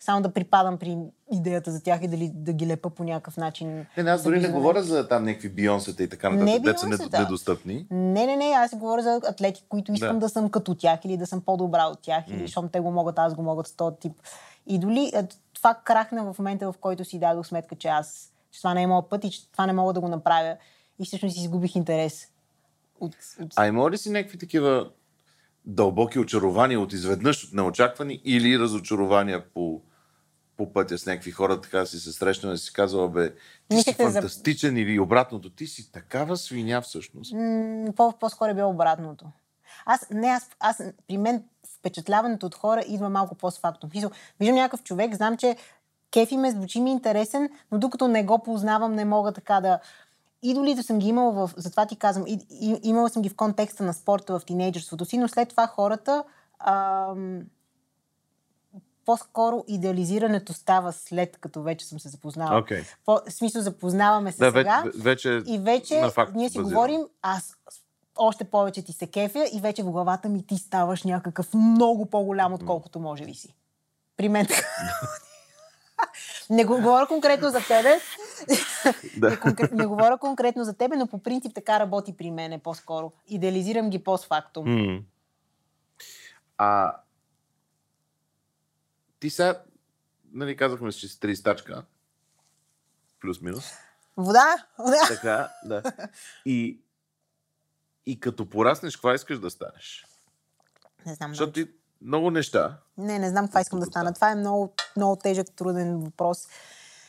само 0.00 0.22
да 0.22 0.32
припадам 0.32 0.78
при 0.78 0.98
идеята 1.32 1.70
за 1.70 1.82
тях 1.82 2.02
и 2.02 2.08
дали 2.08 2.30
да 2.34 2.52
ги 2.52 2.66
лепа 2.66 2.90
по 2.90 3.04
някакъв 3.04 3.36
начин. 3.36 3.86
Не, 3.96 4.02
не, 4.02 4.10
аз 4.10 4.22
дори 4.22 4.40
не 4.40 4.48
говоря 4.48 4.82
за 4.82 5.08
там 5.08 5.24
някакви 5.24 5.48
бионсета 5.48 6.02
и 6.02 6.08
така 6.08 6.30
Не 6.30 6.36
нататък, 6.36 6.62
деца 6.62 7.04
са 7.04 7.18
недостъпни. 7.20 7.86
Не, 7.90 8.26
не, 8.26 8.36
не, 8.36 8.44
аз 8.44 8.74
говоря 8.74 9.02
за 9.02 9.20
атлети, 9.28 9.64
които 9.68 9.92
искам 9.92 10.18
Да. 10.18 10.20
да, 10.20 10.28
съм 10.28 10.50
като 10.50 10.74
тях 10.74 11.04
или 11.04 11.16
да 11.16 11.26
съм 11.26 11.40
по-добра 11.40 11.86
от 11.86 11.98
тях, 12.02 12.24
или 12.28 12.40
защото 12.40 12.68
те 12.68 12.80
го 12.80 12.90
могат, 12.90 13.18
аз 13.18 13.34
го 13.34 13.42
могат 13.42 13.66
с 13.66 13.72
този 13.72 13.96
тип. 13.96 14.12
И 14.66 14.78
дори 14.78 15.10
е, 15.14 15.22
това 15.64 15.74
крахна 15.74 16.32
в 16.32 16.38
момента, 16.38 16.72
в 16.72 16.78
който 16.78 17.04
си 17.04 17.18
дадох 17.18 17.46
сметка, 17.46 17.76
че 17.76 17.88
аз, 17.88 18.32
че 18.50 18.60
това 18.60 18.74
не 18.74 18.82
е 18.82 18.86
моят 18.86 19.10
път 19.10 19.24
и 19.24 19.30
че 19.30 19.52
това 19.52 19.66
не 19.66 19.72
мога 19.72 19.92
да 19.92 20.00
го 20.00 20.08
направя. 20.08 20.56
И 20.98 21.04
всъщност 21.04 21.36
изгубих 21.36 21.76
интерес. 21.76 22.28
От, 23.00 23.16
от... 23.40 23.52
А 23.56 23.66
има 23.66 23.90
ли 23.90 23.98
си 23.98 24.10
някакви 24.10 24.38
такива 24.38 24.90
дълбоки 25.64 26.18
очарования 26.18 26.80
от 26.80 26.92
изведнъж, 26.92 27.44
от 27.44 27.52
неочаквани 27.52 28.20
или 28.24 28.58
разочарования 28.58 29.52
по, 29.54 29.80
по 30.56 30.72
пътя 30.72 30.98
с 30.98 31.06
някакви 31.06 31.30
хора, 31.30 31.60
така 31.60 31.86
си 31.86 32.00
се 32.00 32.12
срещнал 32.12 32.52
и 32.52 32.58
си 32.58 32.72
казала, 32.72 33.08
бе, 33.08 33.34
ти 33.34 33.36
си 33.68 33.76
Мислите 33.76 34.04
за- 34.04 34.12
фантастичен 34.12 34.76
или 34.76 35.00
обратното, 35.00 35.50
ти 35.50 35.66
си 35.66 35.92
такава 35.92 36.36
свиня 36.36 36.82
всъщност. 36.82 37.32
М, 37.32 37.92
по- 37.96 38.18
по-скоро 38.20 38.50
е 38.50 38.54
било 38.54 38.70
обратното. 38.70 39.26
Аз, 39.86 40.10
не, 40.10 40.28
аз, 40.28 40.50
аз, 40.60 40.82
при 41.08 41.18
мен 41.18 41.44
впечатляването 41.78 42.46
от 42.46 42.54
хора 42.54 42.84
идва 42.88 43.08
малко 43.08 43.34
по-фактом. 43.34 43.90
Смисъл, 43.90 44.10
Виждам 44.40 44.56
някакъв 44.56 44.82
човек, 44.82 45.14
знам, 45.14 45.36
че 45.36 45.56
кефи 46.10 46.36
ме, 46.36 46.50
звучи 46.50 46.80
ми 46.80 46.90
интересен, 46.90 47.50
но 47.72 47.78
докато 47.78 48.08
не 48.08 48.24
го 48.24 48.38
познавам, 48.38 48.94
не 48.94 49.04
мога 49.04 49.32
така 49.32 49.60
да... 49.60 49.78
Идолите 50.42 50.82
съм 50.82 50.98
ги 50.98 51.08
имала 51.08 51.32
в... 51.32 51.50
Затова 51.56 51.86
ти 51.86 51.96
казвам, 51.96 52.26
и, 52.26 52.46
и, 52.50 52.80
имала 52.82 53.08
съм 53.08 53.22
ги 53.22 53.28
в 53.28 53.36
контекста 53.36 53.82
на 53.82 53.94
спорта 53.94 54.38
в 54.38 54.44
тинейджерството 54.44 55.04
си, 55.04 55.18
но 55.18 55.28
след 55.28 55.48
това 55.48 55.66
хората... 55.66 56.24
Ам, 56.58 57.42
по-скоро 59.06 59.64
идеализирането 59.68 60.52
става 60.52 60.92
след 60.92 61.36
като 61.36 61.62
вече 61.62 61.86
съм 61.86 62.00
се 62.00 62.08
запознала. 62.08 62.58
Окей. 62.58 62.82
По, 63.04 63.20
в 63.28 63.32
смисъл, 63.32 63.62
запознаваме 63.62 64.32
се 64.32 64.38
Да, 64.38 64.50
сега. 64.50 64.82
вече, 64.84 64.98
вече 65.02 65.42
И 65.46 65.58
вече 65.58 66.00
на 66.00 66.10
факт 66.10 66.34
ние 66.34 66.48
си 66.48 66.58
базирано. 66.58 66.80
говорим, 66.80 67.06
аз 67.22 67.56
още 68.16 68.44
повече 68.44 68.84
ти 68.84 68.92
се 68.92 69.06
кефя 69.06 69.44
и 69.52 69.60
вече 69.60 69.82
в 69.82 69.90
главата 69.90 70.28
ми 70.28 70.46
ти 70.46 70.56
ставаш 70.56 71.02
някакъв 71.02 71.54
много 71.54 72.06
по-голям, 72.06 72.52
отколкото 72.52 73.00
може 73.00 73.24
би 73.24 73.34
си. 73.34 73.54
При 74.16 74.28
мен 74.28 74.46
така. 74.46 74.66
Не 76.50 76.64
го 76.64 76.76
говоря 76.76 77.06
конкретно 77.06 77.50
за 77.50 77.60
тебе. 77.60 78.00
Да. 79.16 79.30
не, 79.30 79.40
конкрет, 79.40 79.72
не 79.72 79.86
говоря 79.86 80.18
конкретно 80.18 80.64
за 80.64 80.74
тебе, 80.74 80.96
но 80.96 81.06
по 81.06 81.18
принцип 81.18 81.54
така 81.54 81.80
работи 81.80 82.16
при 82.16 82.30
мене 82.30 82.58
по-скоро. 82.58 83.12
Идеализирам 83.28 83.90
ги 83.90 84.04
постфактум. 84.04 84.64
М. 84.66 85.00
А 86.58 86.96
ти 89.20 89.30
сега, 89.30 89.62
нали 90.32 90.56
казахме, 90.56 90.92
че 90.92 91.08
си 91.08 91.20
30 91.20 91.44
тачка, 91.44 91.84
плюс-минус. 93.20 93.72
Вода? 94.16 94.66
Вода? 94.78 95.08
Така, 95.08 95.50
да. 95.64 95.82
И, 96.46 96.78
и 98.06 98.20
като 98.20 98.48
пораснеш, 98.48 98.96
каква 98.96 99.14
искаш 99.14 99.38
да 99.38 99.50
станеш? 99.50 100.06
Не 101.06 101.14
знам. 101.14 101.30
Защото 101.30 101.52
ти 101.52 101.66
много 102.02 102.30
неща. 102.30 102.78
Не, 102.98 103.18
не 103.18 103.28
знам 103.28 103.46
каква 103.46 103.60
искам 103.60 103.80
да 103.80 103.86
стана. 103.86 104.14
Това 104.14 104.30
е 104.30 104.34
много, 104.34 104.74
много 104.96 105.16
тежък, 105.16 105.46
труден 105.56 105.98
въпрос. 105.98 106.48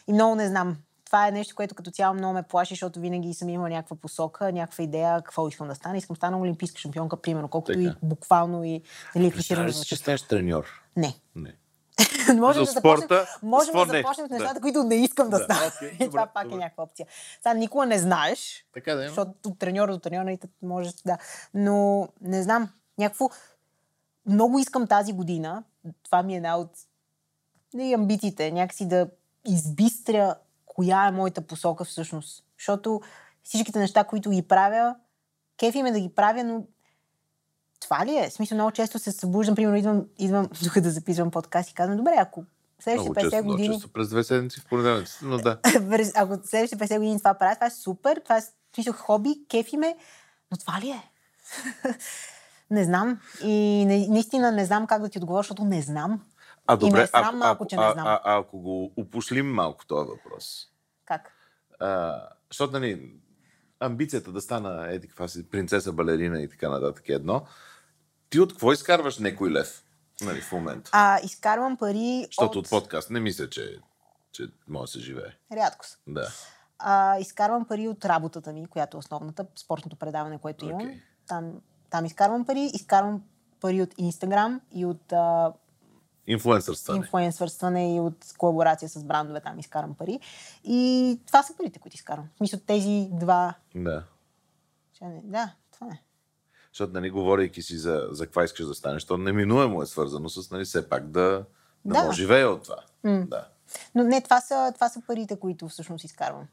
И 0.07 0.13
много 0.13 0.35
не 0.35 0.47
знам. 0.47 0.77
Това 1.05 1.27
е 1.27 1.31
нещо, 1.31 1.55
което 1.55 1.75
като 1.75 1.91
цяло 1.91 2.13
много 2.13 2.33
ме 2.33 2.43
плаши, 2.43 2.73
защото 2.73 2.99
винаги 2.99 3.33
съм 3.33 3.49
имала 3.49 3.69
някаква 3.69 3.95
посока, 3.95 4.51
някаква 4.51 4.83
идея, 4.83 5.21
какво 5.21 5.47
искам 5.47 5.67
да 5.67 5.75
стана. 5.75 5.97
Искам 5.97 6.13
да 6.13 6.17
стана 6.17 6.39
олимпийска 6.39 6.79
шампионка, 6.79 7.21
примерно, 7.21 7.47
колкото 7.47 7.79
и 7.79 7.85
Така. 7.85 7.99
буквално 8.03 8.63
и 8.63 8.81
нали, 9.15 9.29
да 9.49 9.63
ли, 9.63 9.73
че 9.73 9.95
станеш 9.95 10.21
треньор? 10.21 10.65
Не. 10.95 11.19
Не. 11.35 11.55
можем 12.35 12.65
За 12.65 12.65
да 12.65 12.73
започнем, 12.73 13.07
спорта, 13.07 13.39
можем 13.43 13.69
спорт 13.69 13.87
да 13.87 13.93
не. 13.93 13.99
започнем 13.99 14.25
с 14.25 14.29
Да. 14.29 14.35
нещата, 14.35 14.61
които 14.61 14.83
не 14.83 14.95
искам 14.95 15.29
да, 15.29 15.37
Да, 15.37 15.43
стана. 15.45 15.71
окей, 15.75 15.89
И 15.89 15.97
това 15.99 16.21
добре, 16.21 16.31
пак 16.33 16.43
добре. 16.43 16.55
е 16.55 16.59
някаква 16.59 16.83
опция. 16.83 17.07
Сега 17.37 17.53
никога 17.53 17.85
не 17.85 17.99
знаеш, 17.99 18.65
Така 18.73 18.93
да 18.93 19.01
има. 19.01 19.07
защото 19.07 19.31
от 19.45 19.59
треньор 19.59 19.89
до 19.89 19.97
треньор 19.97 20.23
нали, 20.23 20.39
може 20.61 20.91
да. 21.05 21.17
Но 21.53 22.07
не 22.21 22.43
знам, 22.43 22.69
някакво 22.97 23.29
много 24.25 24.59
искам 24.59 24.87
тази 24.87 25.13
година, 25.13 25.63
това 26.03 26.23
ми 26.23 26.33
е 26.33 26.37
една 26.37 26.57
от 26.57 26.71
не, 27.73 27.93
амбициите, 27.93 28.51
някакси 28.51 28.87
да 28.87 29.07
избистря 29.47 30.35
коя 30.65 31.07
е 31.07 31.11
моята 31.11 31.41
посока 31.41 31.83
всъщност. 31.83 32.43
Защото 32.59 33.01
всичките 33.43 33.79
неща, 33.79 34.03
които 34.03 34.29
ги 34.29 34.41
правя, 34.41 34.95
кефи 35.57 35.83
ме 35.83 35.91
да 35.91 35.99
ги 35.99 36.09
правя, 36.09 36.43
но 36.43 36.63
това 37.80 38.05
ли 38.05 38.17
е? 38.17 38.30
В 38.30 38.34
смисъл, 38.34 38.55
много 38.55 38.71
често 38.71 38.99
се 38.99 39.11
събуждам, 39.11 39.55
примерно 39.55 39.78
идвам, 39.78 40.05
идвам 40.17 40.49
тук 40.63 40.80
да 40.80 40.91
записвам 40.91 41.32
подкаст 41.32 41.69
и 41.69 41.73
казвам, 41.73 41.97
добре, 41.97 42.15
ако 42.17 42.43
следващите 42.80 43.09
Много 43.09 43.21
често, 43.21 43.36
50 43.36 43.41
много 43.41 43.51
години... 43.51 43.76
често 43.76 43.93
през 43.93 44.09
две 44.09 44.23
седмици 44.23 44.59
в 44.59 44.65
понеделниците, 44.65 45.26
но 45.26 45.38
да. 45.38 45.59
Ако 46.15 46.38
следващите 46.43 46.88
50 46.88 46.97
години 46.97 47.17
това 47.17 47.34
правя, 47.34 47.55
това 47.55 47.67
е 47.67 47.71
супер, 47.71 48.21
това 48.23 48.38
е 48.38 48.41
смисъл 48.76 48.93
хоби, 48.93 49.36
кефи 49.49 49.78
ме, 49.78 49.97
но 50.51 50.57
това 50.57 50.82
ли 50.82 50.89
е? 50.89 51.03
не 52.71 52.84
знам. 52.84 53.19
И 53.43 53.86
не, 53.88 54.07
наистина 54.07 54.51
не 54.51 54.65
знам 54.65 54.88
как 54.88 55.01
да 55.01 55.09
ти 55.09 55.17
отговоря, 55.17 55.43
защото 55.43 55.63
не 55.63 55.82
знам. 55.82 56.21
А 56.67 56.73
И 56.73 56.76
ме 56.76 56.89
добре, 56.89 57.01
е 57.01 57.07
срам 57.07 57.26
ако, 57.26 57.38
малко, 57.38 57.63
ако, 57.63 57.65
че 57.65 57.76
не 57.76 57.84
а, 57.84 57.93
знам. 57.93 58.07
а, 58.07 58.21
а, 58.23 58.39
ако 58.39 58.59
го 58.59 58.91
упошлим 58.97 59.53
малко 59.53 59.86
този 59.86 60.09
въпрос. 60.09 60.67
Как? 61.05 61.32
А, 61.80 62.21
защото, 62.51 62.73
нали, 62.73 63.15
амбицията 63.80 64.32
да 64.32 64.41
стана 64.41 64.88
еди 64.89 65.07
каква 65.07 65.28
си 65.28 65.49
принцеса 65.49 65.93
балерина 65.93 66.41
и 66.41 66.49
така 66.49 66.69
нататък 66.69 67.09
е 67.09 67.13
едно. 67.13 67.45
Ти 68.30 68.39
от 68.39 68.51
какво 68.51 68.71
изкарваш 68.71 69.19
некой 69.19 69.51
лев? 69.51 69.84
Нали, 70.21 70.41
в 70.41 70.51
момента. 70.51 70.89
А, 70.93 71.19
изкарвам 71.23 71.78
пари 71.78 72.23
Защото 72.26 72.59
от... 72.59 72.65
от 72.65 72.69
подкаст 72.69 73.09
не 73.09 73.19
мисля, 73.19 73.49
че, 73.49 73.80
че 74.32 74.47
може 74.67 74.91
да 74.91 74.91
се 74.91 74.99
живее. 74.99 75.32
Рядко 75.51 75.86
са. 75.86 75.97
Да. 76.07 76.28
А, 76.80 77.19
изкарвам 77.19 77.65
пари 77.65 77.88
от 77.88 78.05
работата 78.05 78.53
ми, 78.53 78.65
която 78.65 78.97
е 78.97 78.99
основната, 78.99 79.45
спортното 79.55 79.95
предаване, 79.95 80.39
което 80.39 80.65
имам. 80.65 80.82
Окей. 80.82 81.01
Там, 81.28 81.61
там 81.89 82.05
изкарвам 82.05 82.45
пари. 82.45 82.71
Изкарвам 82.73 83.23
пари 83.61 83.82
от 83.82 83.93
Инстаграм 83.97 84.61
и 84.71 84.86
от 84.86 85.13
а, 85.13 85.53
Инфлуенсърстване. 86.28 86.97
инфлуенсърстване 86.97 87.95
и 87.95 87.99
от 87.99 88.26
колаборация 88.38 88.89
с 88.89 89.03
брандове. 89.03 89.41
Там 89.41 89.59
изкарвам 89.59 89.95
пари. 89.95 90.19
И 90.63 91.19
това 91.28 91.43
са 91.43 91.57
парите, 91.57 91.80
които 91.80 91.95
изкарвам. 91.95 92.30
В 92.34 92.38
смисъл 92.38 92.59
тези 92.59 93.09
два... 93.11 93.53
Да. 93.76 94.03
Да, 95.23 95.53
това 95.71 95.88
е. 95.88 96.01
Защото, 96.73 96.93
нали, 96.93 97.09
говорейки 97.09 97.61
си 97.61 97.78
за, 97.78 98.07
за 98.11 98.26
каква 98.26 98.43
искаш 98.43 98.65
да 98.65 98.73
станеш, 98.73 99.05
то 99.05 99.17
неминуемо 99.17 99.82
е 99.82 99.86
свързано 99.86 100.30
с, 100.30 100.51
нали, 100.51 100.65
все 100.65 100.89
пак 100.89 101.07
да, 101.07 101.45
да, 101.86 102.05
Да. 102.05 102.13
живее 102.13 102.45
от 102.45 102.63
това. 102.63 102.78
Да. 103.03 103.47
Но 103.95 104.03
не, 104.03 104.21
това 104.21 104.41
са, 104.41 104.71
това 104.76 104.89
са 104.89 105.01
парите, 105.07 105.39
които 105.39 105.67
всъщност 105.67 106.03
изкарвам. 106.03 106.47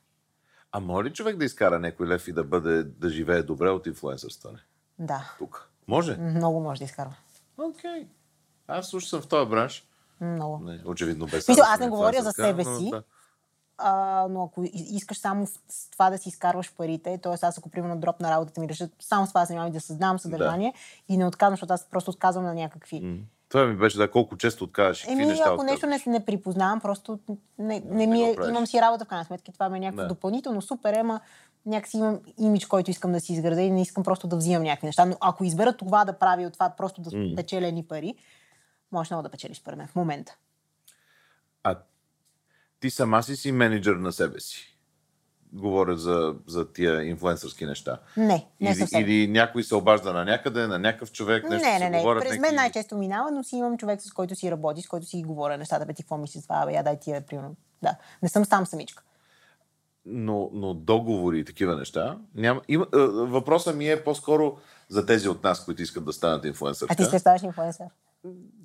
А 0.73 0.81
може 0.81 1.09
ли 1.09 1.13
човек 1.13 1.37
да 1.37 1.45
изкара 1.45 1.79
някой 1.79 2.09
лев 2.09 2.29
и 2.29 2.33
да 2.33 2.45
бъде, 2.45 2.83
да 2.83 3.11
живее 3.11 3.43
добре 3.43 3.71
от 3.71 3.87
инфлуенсърстване? 3.87 4.59
Да. 4.99 5.35
Тук. 5.39 5.71
Може? 5.89 6.17
Много 6.17 6.61
може 6.61 6.79
да 6.79 6.85
изкарва. 6.85 7.15
Окей. 7.59 7.91
Okay. 7.91 8.07
Аз 8.79 8.89
също 8.89 9.09
съм 9.11 9.21
в 9.21 9.27
този 9.29 9.51
бранш. 9.51 9.85
Много. 10.21 10.59
Не, 10.59 10.81
очевидно 10.87 11.27
без 11.27 11.45
само 11.45 11.59
аз 11.63 11.81
не 11.81 11.89
говоря 11.89 12.23
за 12.23 12.33
себе 12.33 12.65
си. 12.65 12.91
да. 12.91 13.03
А, 13.79 14.27
но 14.31 14.45
ако 14.45 14.65
искаш 14.73 15.19
само 15.19 15.47
с 15.47 15.91
това 15.91 16.11
да 16.11 16.19
си 16.19 16.29
изкарваш 16.29 16.73
парите, 16.75 17.19
т.е. 17.19 17.47
аз 17.47 17.59
ако 17.59 17.71
примерно 17.71 18.01
дроп 18.01 18.21
на 18.21 18.31
работата 18.31 18.61
ми 18.61 18.69
реша 18.69 18.89
само 19.01 19.27
с 19.27 19.29
това 19.29 19.41
да 19.41 19.47
се 19.47 19.49
занимавам 19.49 19.71
и 19.71 19.75
да 19.75 19.81
създавам 19.81 20.19
съдържание 20.19 20.75
и 21.09 21.17
не 21.17 21.27
отказвам, 21.27 21.53
защото 21.53 21.73
аз 21.73 21.87
просто 21.91 22.11
отказвам 22.11 22.45
на 22.45 22.55
някакви. 22.55 23.01
М. 23.01 23.17
Това 23.49 23.65
ми 23.65 23.77
беше 23.77 23.99
да 23.99 24.11
колко 24.11 24.37
често 24.37 24.65
отказваш. 24.65 25.07
Еми, 25.09 25.27
неща 25.27 25.45
ако 25.47 25.63
нещо 25.63 25.87
не, 25.87 26.01
не 26.07 26.25
припознавам, 26.25 26.81
просто 26.81 27.19
не, 27.59 27.83
не 27.87 28.07
го 28.07 28.13
ми 28.13 28.23
е, 28.23 28.37
имам 28.49 28.67
си 28.67 28.81
работа 28.81 29.05
в 29.05 29.09
крайна 29.09 29.25
сметка. 29.25 29.53
Това 29.53 29.69
ми 29.69 29.79
е 29.79 29.81
някакво 29.81 30.03
Да. 30.03 30.09
допълнително 30.09 30.63
супер, 30.63 30.95
ама 30.95 31.21
някакси 31.67 31.97
имам 31.97 32.21
имидж, 32.39 32.67
който 32.67 32.91
искам 32.91 33.13
да 33.13 33.21
си 33.21 33.33
изградя 33.33 33.63
и 33.63 33.71
не 33.71 33.83
искам 33.83 34.05
просто 34.05 34.27
да 34.27 34.37
взимам 34.37 34.63
някакви 34.63 34.87
неща. 34.87 35.05
Но 35.05 35.17
ако 35.21 35.45
избера 35.45 35.73
това 35.73 36.05
да 36.05 36.13
правя 36.13 36.43
от 36.43 36.53
това 36.53 36.71
просто 36.71 37.01
да 37.01 37.17
М. 37.19 37.37
печеля 37.37 37.67
едни 37.67 37.85
пари, 37.85 38.15
можеш 38.93 39.11
много 39.11 39.23
да 39.23 39.29
печелиш 39.29 39.57
според 39.57 39.79
мен 39.79 39.87
в 39.87 39.97
момента. 39.97 40.37
А 41.63 41.79
ти 42.81 42.91
сама 42.91 43.23
си 43.23 43.37
си 43.37 43.53
менеджер 43.53 43.95
на 43.95 44.13
себе 44.13 44.41
си. 44.41 44.69
Говоря 45.53 45.97
за, 45.97 46.35
за 46.47 46.73
тия 46.73 47.05
инфлуенсърски 47.05 47.67
неща. 47.67 47.99
Не, 48.17 48.47
не 48.61 48.71
или, 48.71 48.75
съвсем. 48.75 49.01
или 49.03 49.29
някой 49.29 49.63
се 49.63 49.75
обажда 49.75 50.13
на 50.13 50.25
някъде, 50.25 50.67
на 50.67 50.79
някакъв 50.79 51.13
човек, 51.13 51.51
нещо 51.51 51.67
не, 51.67 51.79
не, 51.79 51.91
не. 51.91 51.99
говорят. 51.99 52.23
През 52.23 52.39
мен 52.39 52.55
най-често 52.55 52.97
минава, 52.97 53.31
но 53.31 53.45
си 53.45 53.57
имам 53.57 53.79
човек, 53.79 54.03
с 54.03 54.13
който 54.13 54.35
си 54.35 54.51
работи, 54.51 54.83
с 54.83 54.89
който 54.89 55.07
си 55.07 55.23
говоря 55.27 55.59
нещата. 55.59 55.87
Бе, 55.87 55.95
ти 55.95 56.03
какво 56.03 56.17
мислиш 56.19 56.43
това? 56.43 56.67
Бе, 56.67 56.73
я 56.73 56.83
дай 56.83 57.01
тия, 57.01 57.27
примерно. 57.27 57.57
Да. 57.83 57.97
Не 58.23 58.29
съм 58.29 58.45
сам 58.45 58.67
самичка. 58.67 59.03
но, 60.07 60.51
но 60.53 60.75
договори 60.75 61.39
и 61.39 61.45
такива 61.45 61.77
неща. 61.77 62.19
Няма, 62.35 62.61
има, 62.69 62.87
е, 62.95 62.99
въпросът 63.07 63.77
ми 63.77 63.91
е 63.91 64.05
по-скоро 64.05 64.59
за 64.89 65.07
тези 65.07 65.29
от 65.29 65.45
нас, 65.45 65.65
които 65.65 65.83
искат 65.83 66.05
да 66.05 66.13
станат 66.13 66.45
инфлуенсърка. 66.45 66.93
А 66.93 66.97
ти 66.97 67.05
ще 67.05 67.19
ставаш 67.19 67.43
инфлуенсър. 67.43 67.87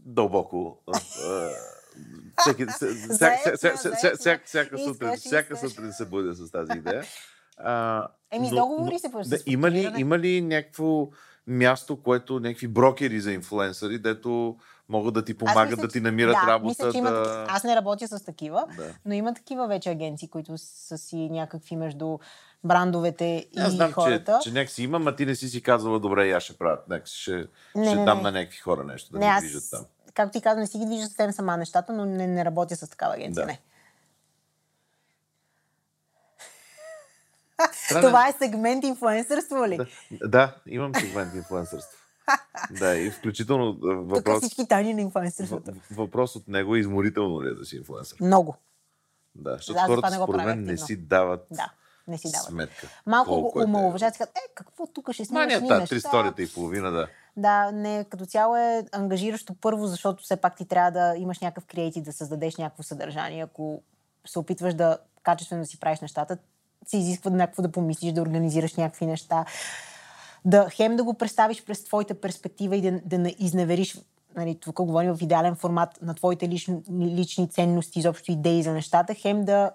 Дълбоко. 0.05 0.77
всеки, 2.41 2.65
всяка 4.45 4.77
сутрин, 4.77 5.11
всяка 5.17 5.57
сутрин 5.57 5.93
се 5.93 6.05
будя 6.05 6.33
с 6.33 6.51
тази 6.51 6.71
идея. 6.77 7.03
А, 7.57 8.07
Еми, 8.31 8.47
с 8.47 8.49
договори 8.49 8.99
се 8.99 9.09
да, 9.25 9.37
има, 9.45 9.71
ли, 9.71 9.93
има 9.97 10.19
ли 10.19 10.41
някакво 10.41 11.07
място, 11.47 12.01
което 12.03 12.39
някакви 12.39 12.67
брокери 12.67 13.19
за 13.19 13.31
инфлуенсъри, 13.31 13.99
дето 13.99 14.57
могат 14.89 15.13
да 15.13 15.25
ти 15.25 15.33
помагат 15.37 15.69
мисля, 15.69 15.81
да 15.81 15.87
ти 15.87 16.01
намират 16.01 16.35
да, 16.45 16.51
работа? 16.51 16.67
Мисля, 16.67 16.91
че 16.91 16.97
има, 16.97 17.11
да... 17.11 17.45
Аз 17.49 17.63
не 17.63 17.75
работя 17.75 18.07
с 18.07 18.23
такива, 18.23 18.65
Да. 18.77 18.93
но 19.05 19.13
има 19.13 19.33
такива 19.33 19.67
вече 19.67 19.89
агенции, 19.89 20.27
които 20.27 20.57
са 20.57 20.97
си 20.97 21.29
някакви 21.29 21.75
между 21.75 22.17
брандовете 22.63 23.25
и 23.25 23.59
Аз 23.59 23.71
знам, 23.71 23.89
че, 23.89 23.93
хората. 23.93 24.39
че 24.43 24.51
някакси 24.51 24.83
има, 24.83 25.01
а 25.05 25.15
ти 25.15 25.25
не 25.25 25.35
си 25.35 25.49
си 25.49 25.61
казвала, 25.61 25.99
добре, 25.99 26.31
аз 26.31 26.43
ще 26.43 26.53
правя. 26.53 26.77
Някакси 26.89 27.17
ще, 27.17 27.47
Не, 27.75 27.85
ще 27.85 27.95
не, 27.95 28.05
дам 28.05 28.17
не. 28.17 28.23
на 28.23 28.31
някакви 28.31 28.57
хора 28.57 28.83
нещо, 28.83 29.11
да 29.11 29.19
не, 29.19 29.25
аз, 29.25 29.43
движат 29.43 29.63
там. 29.71 29.85
както 30.13 30.33
ти 30.33 30.41
казвам, 30.41 30.59
не 30.59 30.67
си 30.67 30.77
ги 30.79 30.85
движа 30.85 31.03
съвсем 31.03 31.31
сама 31.31 31.57
нещата, 31.57 31.93
но 31.93 32.05
не, 32.05 32.27
не 32.27 32.45
работя 32.45 32.75
с 32.75 32.89
такава 32.89 33.13
агенция. 33.15 33.41
Да. 33.41 33.51
Не. 33.51 33.59
Странен- 37.73 38.01
Това 38.01 38.27
е 38.27 38.33
сегмент 38.33 38.83
инфлуенсърство 38.83 39.67
ли? 39.67 39.77
Да, 40.11 40.27
да, 40.27 40.55
имам 40.67 40.91
сегмент 40.95 41.35
инфлуенсърство. 41.35 41.97
да, 42.71 42.95
и 42.95 43.11
включително 43.11 43.69
а, 43.69 43.89
Тук 43.89 44.09
въпрос, 44.09 44.41
всички 44.41 44.67
тайни 44.67 44.93
на 44.93 45.01
инфлуенсърството. 45.01 45.71
въпрос 45.91 46.35
от 46.35 46.47
него 46.47 46.75
е 46.75 46.79
изморително 46.79 47.43
ли 47.43 47.47
е 47.47 47.53
да 47.53 47.65
си 47.65 47.75
инфлуенсър. 47.75 48.17
Много. 48.21 48.55
Да, 49.35 49.51
защото 49.51 49.73
това 49.75 49.87
хората 49.87 50.09
не 50.09 50.15
според 50.15 50.45
мен 50.45 50.63
не 50.63 50.77
си 50.77 50.95
дават 50.97 51.47
Да, 51.51 51.71
не 52.07 52.17
си 52.17 52.31
дават. 52.31 52.47
сметка. 52.47 52.87
Малко 53.05 53.29
колко 53.29 53.51
го 53.51 53.61
е 53.61 53.65
си 53.97 54.17
казват, 54.17 54.29
е, 54.29 54.53
какво 54.55 54.87
тук 54.87 55.11
ще 55.13 55.25
снимаш 55.25 55.41
Мания, 55.41 55.61
ни 55.61 55.67
та, 55.67 55.79
неща? 55.79 55.95
три 55.95 55.99
сторията 55.99 56.41
и 56.41 56.53
половина, 56.53 56.91
да. 56.91 57.07
Да, 57.37 57.71
не, 57.71 58.05
като 58.09 58.25
цяло 58.25 58.55
е 58.55 58.85
ангажиращо 58.91 59.55
първо, 59.61 59.87
защото 59.87 60.23
все 60.23 60.35
пак 60.35 60.55
ти 60.55 60.65
трябва 60.65 60.91
да 60.91 61.13
имаш 61.17 61.39
някакъв 61.39 61.65
креатив, 61.65 62.03
да 62.03 62.13
създадеш 62.13 62.55
някакво 62.55 62.83
съдържание. 62.83 63.43
Ако 63.43 63.81
се 64.27 64.39
опитваш 64.39 64.73
да 64.73 64.97
качествено 65.23 65.61
да 65.61 65.67
си 65.67 65.79
правиш 65.79 65.99
нещата, 65.99 66.37
се 66.85 66.97
изисква 66.97 67.31
някакво 67.31 67.61
да 67.61 67.71
помислиш, 67.71 68.13
да 68.13 68.21
организираш 68.21 68.75
някакви 68.75 69.05
неща. 69.05 69.45
Да, 70.45 70.69
хем 70.69 70.95
да 70.95 71.03
го 71.03 71.13
представиш 71.13 71.65
през 71.65 71.83
твоята 71.83 72.21
перспектива 72.21 72.75
и 72.75 72.81
да, 72.81 72.99
да 73.05 73.17
не 73.17 73.35
изневериш 73.39 73.97
нали, 74.35 74.55
тук 74.55 74.75
говорим 74.75 75.15
в 75.15 75.21
идеален 75.21 75.55
формат 75.55 76.01
на 76.01 76.13
твоите 76.13 76.49
лични, 76.49 76.81
лични 77.01 77.49
ценности, 77.49 77.99
изобщо 77.99 78.31
идеи 78.31 78.63
за 78.63 78.73
нещата, 78.73 79.13
хем 79.13 79.45
да 79.45 79.71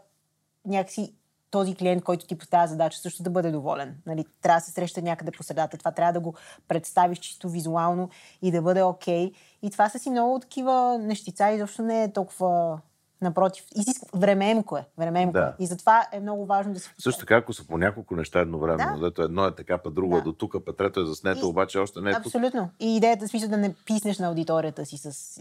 някакси 0.66 1.12
този 1.52 1.74
клиент, 1.74 2.04
който 2.04 2.26
ти 2.26 2.38
поставя 2.38 2.66
задача, 2.66 2.98
също 2.98 3.22
да 3.22 3.30
бъде 3.30 3.50
доволен. 3.50 3.96
Нали, 4.06 4.24
трябва 4.42 4.60
да 4.60 4.64
се 4.64 4.72
среща 4.72 5.02
някъде 5.02 5.30
по 5.30 5.42
средата. 5.42 5.78
Това 5.78 5.90
трябва 5.90 6.12
да 6.12 6.20
го 6.20 6.34
представиш 6.68 7.18
чисто 7.18 7.48
визуално 7.48 8.08
и 8.42 8.50
да 8.50 8.62
бъде 8.62 8.82
окей. 8.82 9.30
Okay. 9.30 9.34
И 9.62 9.70
това 9.70 9.88
са 9.88 9.98
си 9.98 10.10
много 10.10 10.40
такива 10.40 10.98
нещица 10.98 11.50
и 11.50 11.54
изобщо 11.54 11.82
не 11.82 12.04
е 12.04 12.12
толкова 12.12 12.78
напротив. 13.22 13.64
Изисква 13.76 14.08
времеемко 14.18 14.76
е. 14.76 14.84
Времеемко. 14.98 15.32
Да. 15.32 15.54
И 15.58 15.66
затова 15.66 16.06
е 16.12 16.20
много 16.20 16.46
важно 16.46 16.72
да 16.72 16.80
се 16.80 16.90
Също 16.98 17.20
така, 17.20 17.36
ако 17.36 17.52
са 17.52 17.66
по 17.66 17.78
няколко 17.78 18.16
неща 18.16 18.40
едновременно, 18.40 18.98
Да. 18.98 19.04
дето 19.04 19.22
едно 19.22 19.46
е 19.46 19.54
така, 19.54 19.78
па 19.78 19.90
друго 19.90 20.14
Да. 20.14 20.18
е 20.18 20.22
до 20.22 20.32
тук, 20.32 20.56
па 20.66 20.76
трето 20.76 21.00
е 21.00 21.06
заснето, 21.06 21.46
И- 21.46 21.48
обаче 21.48 21.78
още 21.78 22.00
не 22.00 22.10
е 22.10 22.14
тук. 22.14 22.26
Абсолютно. 22.26 22.70
И 22.80 22.96
идеята, 22.96 23.28
смисъл 23.28 23.48
да 23.48 23.56
не 23.56 23.74
писнеш 23.86 24.18
на 24.18 24.26
аудиторията 24.26 24.86
си 24.86 24.96
с... 24.98 25.40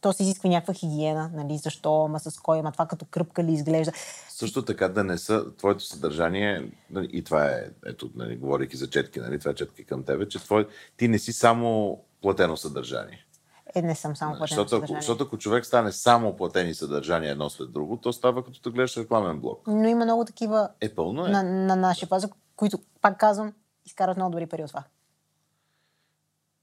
То 0.00 0.12
се 0.12 0.22
изисква 0.22 0.50
някаква 0.50 0.74
хигиена, 0.74 1.30
нали, 1.34 1.58
защо, 1.58 2.04
ама 2.04 2.20
с 2.20 2.40
кой, 2.40 2.58
ама 2.58 2.72
това 2.72 2.86
като 2.86 3.04
кръпка 3.10 3.44
ли 3.44 3.52
изглежда. 3.52 3.92
Също 4.28 4.64
така 4.64 4.88
да 4.88 5.04
не 5.04 5.18
са 5.18 5.56
твоето 5.56 5.84
съдържание, 5.84 6.70
нали, 6.90 7.08
и 7.12 7.24
това 7.24 7.46
е, 7.46 7.70
ето, 7.86 8.10
нали, 8.14 8.36
говорейки 8.36 8.76
за 8.76 8.90
четки, 8.90 9.20
нали, 9.20 9.38
това 9.38 9.50
е 9.50 9.54
четки 9.54 9.84
към 9.84 10.04
тебе, 10.04 10.28
че 10.28 10.38
твой, 10.38 10.68
ти 10.96 11.08
не 11.08 11.18
си 11.18 11.32
само 11.32 12.00
платено 12.22 12.56
съдържание. 12.56 13.26
Е, 13.74 13.82
не 13.82 13.94
съм 13.94 14.16
само 14.16 14.30
платена 14.32 14.46
Защото 14.46 14.62
ако, 14.62 14.68
съдържание. 14.86 15.00
защото 15.00 15.24
ако 15.24 15.38
човек 15.38 15.66
стане 15.66 15.92
само 15.92 16.36
платени 16.36 16.74
съдържания 16.74 17.32
едно 17.32 17.50
след 17.50 17.72
друго, 17.72 17.96
то 17.96 18.12
става 18.12 18.44
като 18.44 18.60
да 18.60 18.70
гледаш 18.70 18.96
рекламен 18.96 19.40
блок. 19.40 19.62
Но 19.66 19.88
има 19.88 20.04
много 20.04 20.24
такива 20.24 20.68
Е, 20.80 20.94
пълно 20.94 21.26
е. 21.26 21.28
на, 21.28 21.42
на 21.42 21.76
нашия 21.76 22.08
пазар, 22.08 22.30
които, 22.56 22.78
пак 23.00 23.18
казвам, 23.18 23.52
изкарат 23.86 24.16
много 24.16 24.30
добри 24.30 24.46
пари 24.46 24.62
от 24.62 24.68
това. 24.68 24.84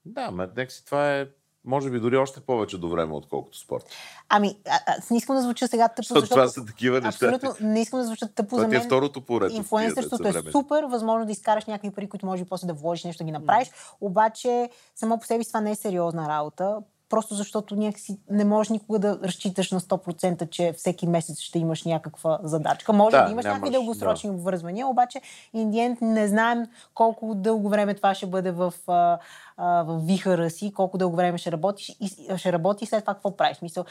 Да, 0.05 0.31
ме, 0.31 0.49
си 0.69 0.85
това 0.85 1.17
е, 1.17 1.27
може 1.65 1.89
би 1.89 1.99
дори 1.99 2.17
още 2.17 2.39
повече 2.39 2.77
до 2.77 2.89
време, 2.89 3.13
отколкото 3.13 3.57
спорт. 3.57 3.83
Ами, 4.29 4.57
а, 4.69 4.79
аз 4.87 5.09
не 5.09 5.17
искам 5.17 5.35
да 5.35 5.41
звуча 5.41 5.67
сега 5.67 5.87
тъпо, 5.87 6.01
Защото, 6.01 6.19
защото... 6.19 6.39
това 6.39 6.47
са 6.47 6.65
такива 6.65 7.01
неща. 7.01 7.25
Абсолютно, 7.27 7.67
не 7.67 7.81
искам 7.81 7.99
да 7.99 8.05
звуча 8.05 8.27
тъпо 8.27 8.49
Това 8.49 8.59
за 8.59 8.65
е 8.65 8.79
мен. 8.79 8.81
второто 8.81 9.21
поред. 9.21 9.51
от 9.51 9.57
Инфлуенсърството 9.57 10.27
е 10.27 10.51
супер, 10.51 10.83
възможно 10.83 11.25
да 11.25 11.31
изкараш 11.31 11.65
някакви 11.65 11.91
пари, 11.91 12.09
които 12.09 12.25
може 12.25 12.45
после 12.45 12.67
да 12.67 12.73
вложиш 12.73 13.03
нещо 13.03 13.23
да 13.23 13.25
ги 13.25 13.31
направиш, 13.31 13.71
обаче 14.01 14.69
само 14.95 15.19
по 15.19 15.25
себе 15.25 15.43
си 15.43 15.49
това 15.49 15.61
не 15.61 15.71
е 15.71 15.75
сериозна 15.75 16.29
работа, 16.29 16.77
просто 17.13 17.35
защото 17.35 17.75
някакси 17.75 18.19
не 18.29 18.45
можеш 18.45 18.69
никога 18.69 18.99
да 18.99 19.19
разчиташ 19.23 19.71
на 19.71 19.79
100%, 19.79 20.49
че 20.49 20.73
всеки 20.77 21.07
месец 21.07 21.39
ще 21.39 21.59
имаш 21.59 21.83
някаква 21.83 22.39
задачка. 22.43 22.93
Може 22.93 23.17
Да, 23.17 23.25
да, 23.25 23.31
имаш 23.31 23.45
нямаш, 23.45 23.59
някакви 23.59 23.71
дългосрочни 23.71 24.29
обвързвания, 24.29 24.87
обаче 24.87 25.21
индиент 25.53 26.01
не 26.01 26.27
знаем 26.27 26.67
колко 26.93 27.35
дълго 27.35 27.69
време 27.69 27.93
това 27.93 28.15
ще 28.15 28.25
бъде 28.25 28.51
в, 28.51 28.73
а, 28.87 29.19
а, 29.57 29.83
в 29.83 30.01
вихъра 30.05 30.49
си, 30.49 30.73
колко 30.73 30.97
дълго 30.97 31.15
време 31.15 31.37
ще 31.37 31.51
работиш 31.51 31.95
и 31.99 32.37
ще 32.37 32.53
работи 32.53 32.83
и 32.83 32.87
след 32.87 33.03
това 33.03 33.13
какво 33.13 33.37
правиш. 33.37 33.61
Мисъл, 33.61 33.85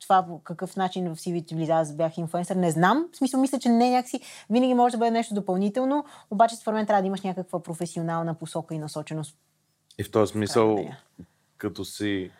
това 0.00 0.26
по 0.26 0.38
какъв 0.38 0.76
начин 0.76 1.14
в 1.14 1.18
CV-то 1.18 1.54
влиза, 1.54 1.72
аз 1.72 1.92
бях 1.92 2.18
инфлуенсър, 2.18 2.56
не 2.56 2.70
знам. 2.70 3.08
В 3.12 3.16
смисъл, 3.16 3.40
мисля, 3.40 3.58
че 3.58 3.68
не 3.68 3.90
някакси 3.90 4.20
винаги 4.50 4.74
може 4.74 4.92
да 4.92 4.98
бъде 4.98 5.10
нещо 5.10 5.34
допълнително, 5.34 6.04
обаче 6.30 6.56
според 6.56 6.76
мен 6.76 6.86
трябва 6.86 7.02
да 7.02 7.06
имаш 7.06 7.22
някаква 7.22 7.62
професионална 7.62 8.34
посока 8.34 8.74
и 8.74 8.78
насоченост. 8.78 9.36
И 9.98 10.04
в 10.04 10.10
този 10.10 10.32
смисъл, 10.32 10.74
да 10.74 10.82
е. 10.82 10.96
Като 11.58 11.84
си, 11.84 12.30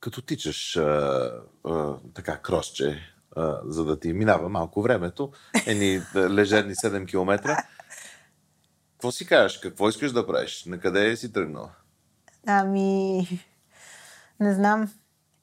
като 0.00 0.22
тичаш 0.22 0.76
а, 0.76 1.32
а, 1.64 1.94
така 2.14 2.38
кросче, 2.38 3.00
а, 3.36 3.60
за 3.64 3.84
да 3.84 4.00
ти 4.00 4.12
минава 4.12 4.48
малко 4.48 4.82
времето, 4.82 5.32
едни 5.66 6.00
лежерни 6.14 6.74
7 6.74 7.08
км, 7.08 7.56
какво 8.92 9.12
си 9.12 9.26
кажеш? 9.26 9.58
Какво 9.58 9.88
искаш 9.88 10.12
да 10.12 10.26
правиш? 10.26 10.64
На 10.64 10.78
къде 10.78 11.16
си 11.16 11.32
тръгнала? 11.32 11.70
Ами, 12.46 13.28
не 14.40 14.54
знам. 14.54 14.92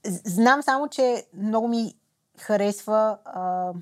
Знам 0.05 0.64
само, 0.64 0.89
че 0.89 1.26
много 1.34 1.68
ми 1.68 1.93
харесва 2.39 3.18
а, 3.26 3.74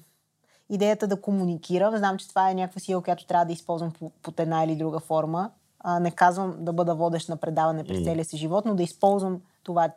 идеята 0.70 1.08
да 1.08 1.22
комуникирам. 1.22 1.98
Знам, 1.98 2.18
че 2.18 2.30
това 2.30 2.50
е 2.50 2.54
някаква 2.54 2.80
сила, 2.80 3.04
която 3.04 3.26
трябва 3.26 3.46
да 3.46 3.54
използвам 3.54 3.92
по, 3.92 4.10
под 4.10 4.40
една 4.40 4.64
или 4.64 4.76
друга 4.76 5.00
форма. 5.00 5.52
А, 5.88 6.00
не 6.00 6.12
казвам 6.12 6.56
да 6.60 6.74
бъда 6.74 6.96
водещ 6.96 7.30
на 7.30 7.38
предаване 7.38 7.84
през 7.84 8.04
целия 8.04 8.26
си 8.26 8.38
живот, 8.38 8.66
но 8.66 8.76
да 8.76 8.84
използвам 8.84 9.42
това 9.64 9.90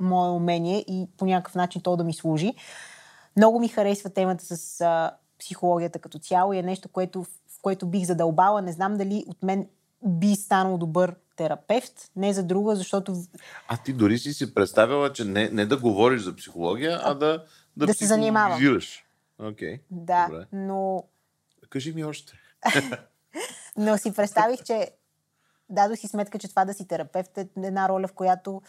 мое 0.00 0.30
умение 0.30 0.78
и 0.78 1.08
по 1.16 1.26
някакъв 1.26 1.54
начин 1.54 1.82
то 1.82 1.96
да 1.96 2.04
ми 2.04 2.14
служи. 2.14 2.54
Много 3.36 3.60
ми 3.60 3.68
харесва 3.68 4.10
темата 4.10 4.56
с 4.56 4.80
а, 4.80 5.10
психологията 5.38 5.98
като 5.98 6.18
цяло 6.18 6.52
и 6.52 6.58
е 6.58 6.62
нещо, 6.62 6.88
което, 6.88 7.22
в 7.24 7.62
което 7.62 7.86
бих 7.86 8.04
задълбала. 8.04 8.62
Не 8.62 8.72
знам 8.72 8.96
дали 8.96 9.24
от 9.28 9.42
мен 9.42 9.68
би 10.04 10.36
станал 10.36 10.78
добър 10.78 11.14
терапевт, 11.36 12.10
не 12.16 12.32
за 12.32 12.42
друга, 12.42 12.76
защото 12.76 13.16
А 13.68 13.76
ти 13.76 13.92
дори 13.92 14.18
си 14.18 14.32
си 14.32 14.54
представила, 14.54 15.12
че 15.12 15.24
не, 15.24 15.48
не 15.48 15.66
да 15.66 15.76
говориш 15.76 16.22
за 16.22 16.36
психология, 16.36 17.00
а 17.02 17.14
да, 17.14 17.44
да, 17.76 17.86
Да 17.86 17.94
се 17.94 18.06
занимавам. 18.06 18.58
Окей. 19.38 19.80
да, 19.90 20.26
Добре. 20.26 20.46
но, 20.52 21.04
Кажи 21.68 21.92
ми 21.92 22.04
още. 22.04 22.32
но 23.76 23.98
си 23.98 24.12
представих, 24.14 24.62
че 24.62 24.90
дадох 25.72 25.98
си 25.98 26.08
сметка, 26.08 26.38
че 26.38 26.48
това 26.48 26.64
да 26.64 26.74
си 26.74 26.88
терапевт 26.88 27.38
е 27.38 27.48
една 27.56 27.88
роля, 27.88 28.08
в 28.08 28.12
която 28.12 28.62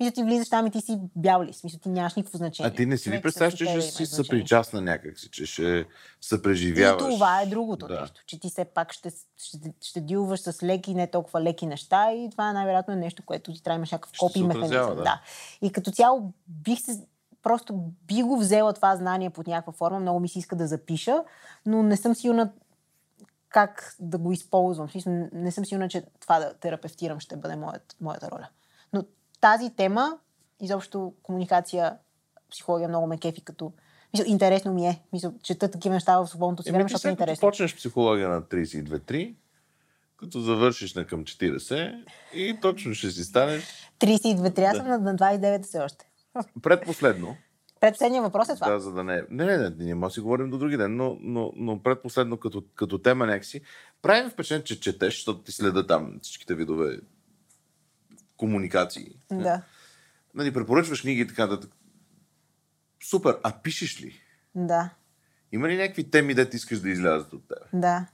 мисля, 0.00 0.12
ти 0.12 0.22
влизаш 0.22 0.48
там 0.48 0.66
и 0.66 0.70
ти 0.70 0.80
си 0.80 0.98
бял 1.16 1.42
ли. 1.42 1.52
Смисъл, 1.52 1.80
ти 1.80 1.88
нямаш 1.88 2.14
никакво 2.14 2.38
значение. 2.38 2.70
А 2.72 2.74
ти 2.74 2.86
не 2.86 2.98
си 2.98 3.10
ли 3.10 3.22
представяш, 3.22 3.54
че 3.54 3.66
ще 3.66 3.80
си 3.80 4.06
съпричастна 4.06 4.80
някакси, 4.80 5.28
че 5.30 5.46
ще 5.46 5.62
И 5.62 5.84
съпреживяваш? 6.20 7.14
това 7.14 7.42
е 7.42 7.46
другото 7.46 7.86
Да. 7.86 8.00
нещо, 8.00 8.22
че 8.26 8.40
ти 8.40 8.50
все 8.50 8.64
пак 8.64 8.92
ще, 8.92 9.10
ще, 9.36 9.58
ще 9.80 10.00
дилваш 10.00 10.40
с 10.40 10.62
леки, 10.62 10.94
не 10.94 11.06
толкова 11.06 11.42
леки 11.42 11.66
неща 11.66 12.12
и 12.12 12.30
това 12.30 12.52
най-вероятно 12.52 12.94
е 12.94 12.96
нещо, 12.96 13.22
което 13.26 13.52
ти 13.52 13.62
трябва 13.62 13.76
имаш 13.76 13.92
някакъв 13.92 14.12
копи 14.18 14.38
се 14.38 14.44
механизъм. 14.44 14.96
да. 14.96 15.02
да. 15.02 15.20
И 15.62 15.72
като 15.72 15.90
цяло 15.90 16.32
бих 16.46 16.80
се 16.80 17.06
просто 17.42 17.80
би 18.06 18.22
го 18.22 18.38
взела 18.38 18.72
това 18.72 18.96
знание 18.96 19.30
под 19.30 19.46
някаква 19.46 19.72
форма, 19.72 20.00
много 20.00 20.20
ми 20.20 20.28
се 20.28 20.38
иска 20.38 20.56
да 20.56 20.66
запиша, 20.66 21.24
но 21.66 21.82
не 21.82 21.96
съм 21.96 22.14
сигурна 22.14 22.52
как 23.48 23.94
да 24.00 24.18
го 24.18 24.32
използвам. 24.32 24.90
Смисъл, 24.90 25.28
Не 25.32 25.52
съм 25.52 25.64
сигурна, 25.64 25.88
че 25.88 26.02
това 26.20 26.38
да 26.38 26.54
терапевтирам 26.54 27.20
ще 27.20 27.36
бъде 27.36 27.56
моят, 27.56 27.96
моята 28.00 28.30
роля. 28.30 28.48
Но 28.92 29.04
тази 29.40 29.70
тема, 29.70 30.18
изобщо 30.60 31.14
комуникация, 31.22 31.96
психология 32.50 32.88
много 32.88 33.06
ме 33.06 33.18
кефи 33.18 33.40
като... 33.40 33.72
Мисъл, 34.12 34.26
интересно 34.26 34.72
ми 34.72 34.86
е. 34.86 35.02
Мисъл, 35.12 35.32
чета 35.42 35.70
такива 35.70 35.94
неща 35.94 36.18
в 36.18 36.26
свободното 36.26 36.62
си 36.62 36.72
време, 36.72 36.84
защото 36.84 36.98
е 36.98 37.00
след 37.00 37.12
като 37.12 37.22
интересно. 37.22 37.48
почнеш 37.48 37.76
психология 37.76 38.28
на 38.28 38.42
32-3, 38.42 39.34
като 40.16 40.40
завършиш 40.40 40.94
на 40.94 41.06
към 41.06 41.24
40 41.24 42.04
и 42.34 42.58
точно 42.62 42.94
ще 42.94 43.10
си 43.10 43.24
станеш 43.24 43.64
32 44.00 44.70
аз 44.70 44.76
съм 44.76 44.86
на, 44.88 44.98
на 44.98 45.16
29 45.16 45.62
все 45.62 45.78
още. 45.78 46.10
предпоследно. 46.62 47.36
Предпоследният 47.80 48.24
въпрос 48.24 48.48
е 48.48 48.54
това. 48.54 48.70
Да, 48.70 48.80
за 48.80 48.92
да 48.92 49.04
не... 49.04 49.22
Не, 49.30 49.44
не, 49.44 49.56
не, 49.56 49.70
не 49.70 49.94
може 49.94 50.10
да 50.10 50.14
си 50.14 50.20
говорим 50.20 50.50
до 50.50 50.58
други 50.58 50.76
ден, 50.76 50.96
но, 50.96 51.16
но, 51.20 51.52
но 51.56 51.82
предпоследно 51.82 52.36
като, 52.36 52.64
като 52.74 52.98
тема 52.98 53.26
някакси. 53.26 53.60
Правим 54.02 54.30
впечатление, 54.30 54.64
че 54.64 54.80
четеш, 54.80 55.14
защото 55.14 55.42
ти 55.42 55.52
следа 55.52 55.86
там 55.86 56.18
всичките 56.22 56.54
видове 56.54 57.00
комуникации. 58.36 59.16
Да. 59.32 59.62
Нали, 60.34 60.52
препоръчваш 60.52 61.00
книги 61.00 61.20
и 61.20 61.26
така 61.26 61.46
да 61.46 61.60
Супер. 63.04 63.38
А 63.42 63.52
пишеш 63.62 64.02
ли? 64.02 64.20
Да, 64.54 64.90
Има 65.52 65.68
ли 65.68 65.76
някакви 65.76 66.10
теми, 66.10 66.34
да 66.34 66.50
ти 66.50 66.56
искаш 66.56 66.80
да 66.80 66.90
излязат 66.90 67.32
от 67.32 67.48
тебе? 67.48 67.80
да. 67.80 68.06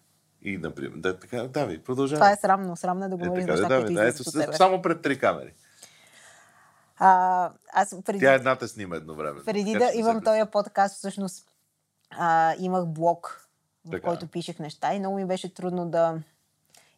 И, 0.47 0.59
например, 0.59 0.93
да, 0.97 1.19
така, 1.19 1.43
давай, 1.43 1.79
продължавай. 1.83 2.19
Това 2.21 2.33
е 2.33 2.37
срамно. 2.37 2.77
Срамно 2.77 3.05
е 3.05 3.09
да 3.09 3.15
Е, 3.15 3.19
говориш 3.19 3.45
така, 3.45 3.53
неща, 3.53 3.69
да, 3.69 3.81
които 3.81 3.95
да, 3.95 4.13
от 4.27 4.33
тебе. 4.33 4.57
само 4.57 4.83
пред 4.83 5.03
три 5.03 5.19
камери. 5.19 5.53
А, 6.99 7.51
аз 7.73 7.97
преди, 8.05 8.19
Тя 8.19 8.35
едната 8.35 8.69
снима 8.69 8.97
едновременно. 8.97 9.45
преди 9.45 9.73
Така 9.73 9.85
да 9.85 9.99
имам 9.99 10.19
се- 10.19 10.25
този 10.25 10.41
подкаст, 10.53 10.97
всъщност 10.97 11.47
а, 12.11 12.55
имах 12.59 12.87
блог, 12.87 13.49
в 13.87 13.91
Така. 13.91 14.09
който 14.09 14.27
пишех 14.27 14.59
неща 14.59 14.95
и 14.95 14.99
много 14.99 15.17
ми 15.17 15.25
беше 15.25 15.55
трудно 15.55 15.87
да 15.89 16.19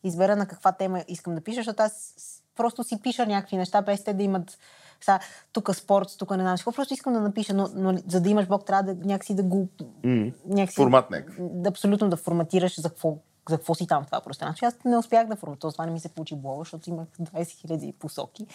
избера 0.05 0.36
на 0.36 0.47
каква 0.47 0.72
тема 0.72 1.05
искам 1.09 1.34
да 1.34 1.40
пиша, 1.40 1.57
защото 1.57 1.82
аз 1.82 2.14
просто 2.57 2.84
си 2.84 3.03
пиша 3.03 3.26
някакви 3.26 3.57
неща, 3.57 3.82
без 3.82 4.05
те 4.05 4.14
да 4.14 4.22
имат 4.22 4.59
са, 5.01 5.18
тук 5.53 5.74
спорт, 5.74 6.09
тук 6.18 6.30
не 6.30 6.42
знам 6.42 6.57
какво. 6.57 6.72
Просто 6.72 6.94
искам 6.94 7.12
да 7.12 7.20
напиша, 7.20 7.55
но, 7.55 7.68
но 7.74 7.99
за 8.09 8.20
да 8.20 8.28
имаш 8.28 8.47
блог, 8.47 8.64
трябва 8.66 8.94
да 8.94 9.07
някакси 9.07 9.34
да 9.34 9.42
го... 9.42 9.68
М. 10.05 10.32
Някакси, 10.47 10.76
Формат 10.76 11.11
някакъв. 11.11 11.36
Да, 11.40 11.68
абсолютно 11.68 12.09
да 12.09 12.16
форматираш 12.16 12.80
за 12.80 12.88
какво, 12.88 13.16
за 13.49 13.57
какво 13.57 13.74
си 13.74 13.86
там 13.86 14.05
това 14.05 14.20
пространство. 14.20 14.66
Аз 14.66 14.84
не 14.84 14.99
успях 14.99 15.26
да 15.26 15.36
форматирам. 15.36 15.72
Това 15.72 15.86
не 15.86 15.92
ми 15.92 16.01
се 16.01 16.09
получи 16.09 16.34
блога, 16.34 16.59
защото 16.59 16.90
имах 16.90 17.09
20 17.09 17.42
000 17.42 17.92
посоки. 17.92 18.47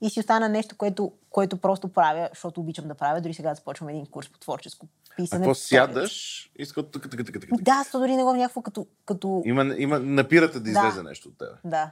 И 0.00 0.10
си 0.10 0.20
остана 0.20 0.48
нещо, 0.48 0.76
което, 0.76 1.12
което 1.30 1.56
просто 1.56 1.88
правя, 1.88 2.28
защото 2.32 2.60
обичам 2.60 2.88
да 2.88 2.94
правя. 2.94 3.20
Дори 3.20 3.34
сега 3.34 3.48
да 3.48 3.54
започвам 3.54 3.88
един 3.88 4.06
курс 4.06 4.28
по 4.28 4.38
творческо 4.38 4.86
писане. 5.16 5.44
София. 5.44 5.54
сядаш? 5.86 6.50
Иска 6.56 6.90
така, 6.90 7.08
така, 7.08 7.24
така, 7.24 7.40
така. 7.40 7.56
Да, 7.60 7.84
то 7.92 7.98
дори 7.98 8.16
не 8.16 8.22
го 8.22 8.32
някакво 8.34 8.62
като, 8.62 8.86
като 9.06 9.42
Има, 9.44 9.74
има, 9.78 9.98
напирате 9.98 10.60
да 10.60 10.64
Да. 10.64 10.70
излезе 10.70 11.02
нещо 11.02 11.28
от 11.28 11.38
тебе. 11.38 11.50
Да. 11.64 11.90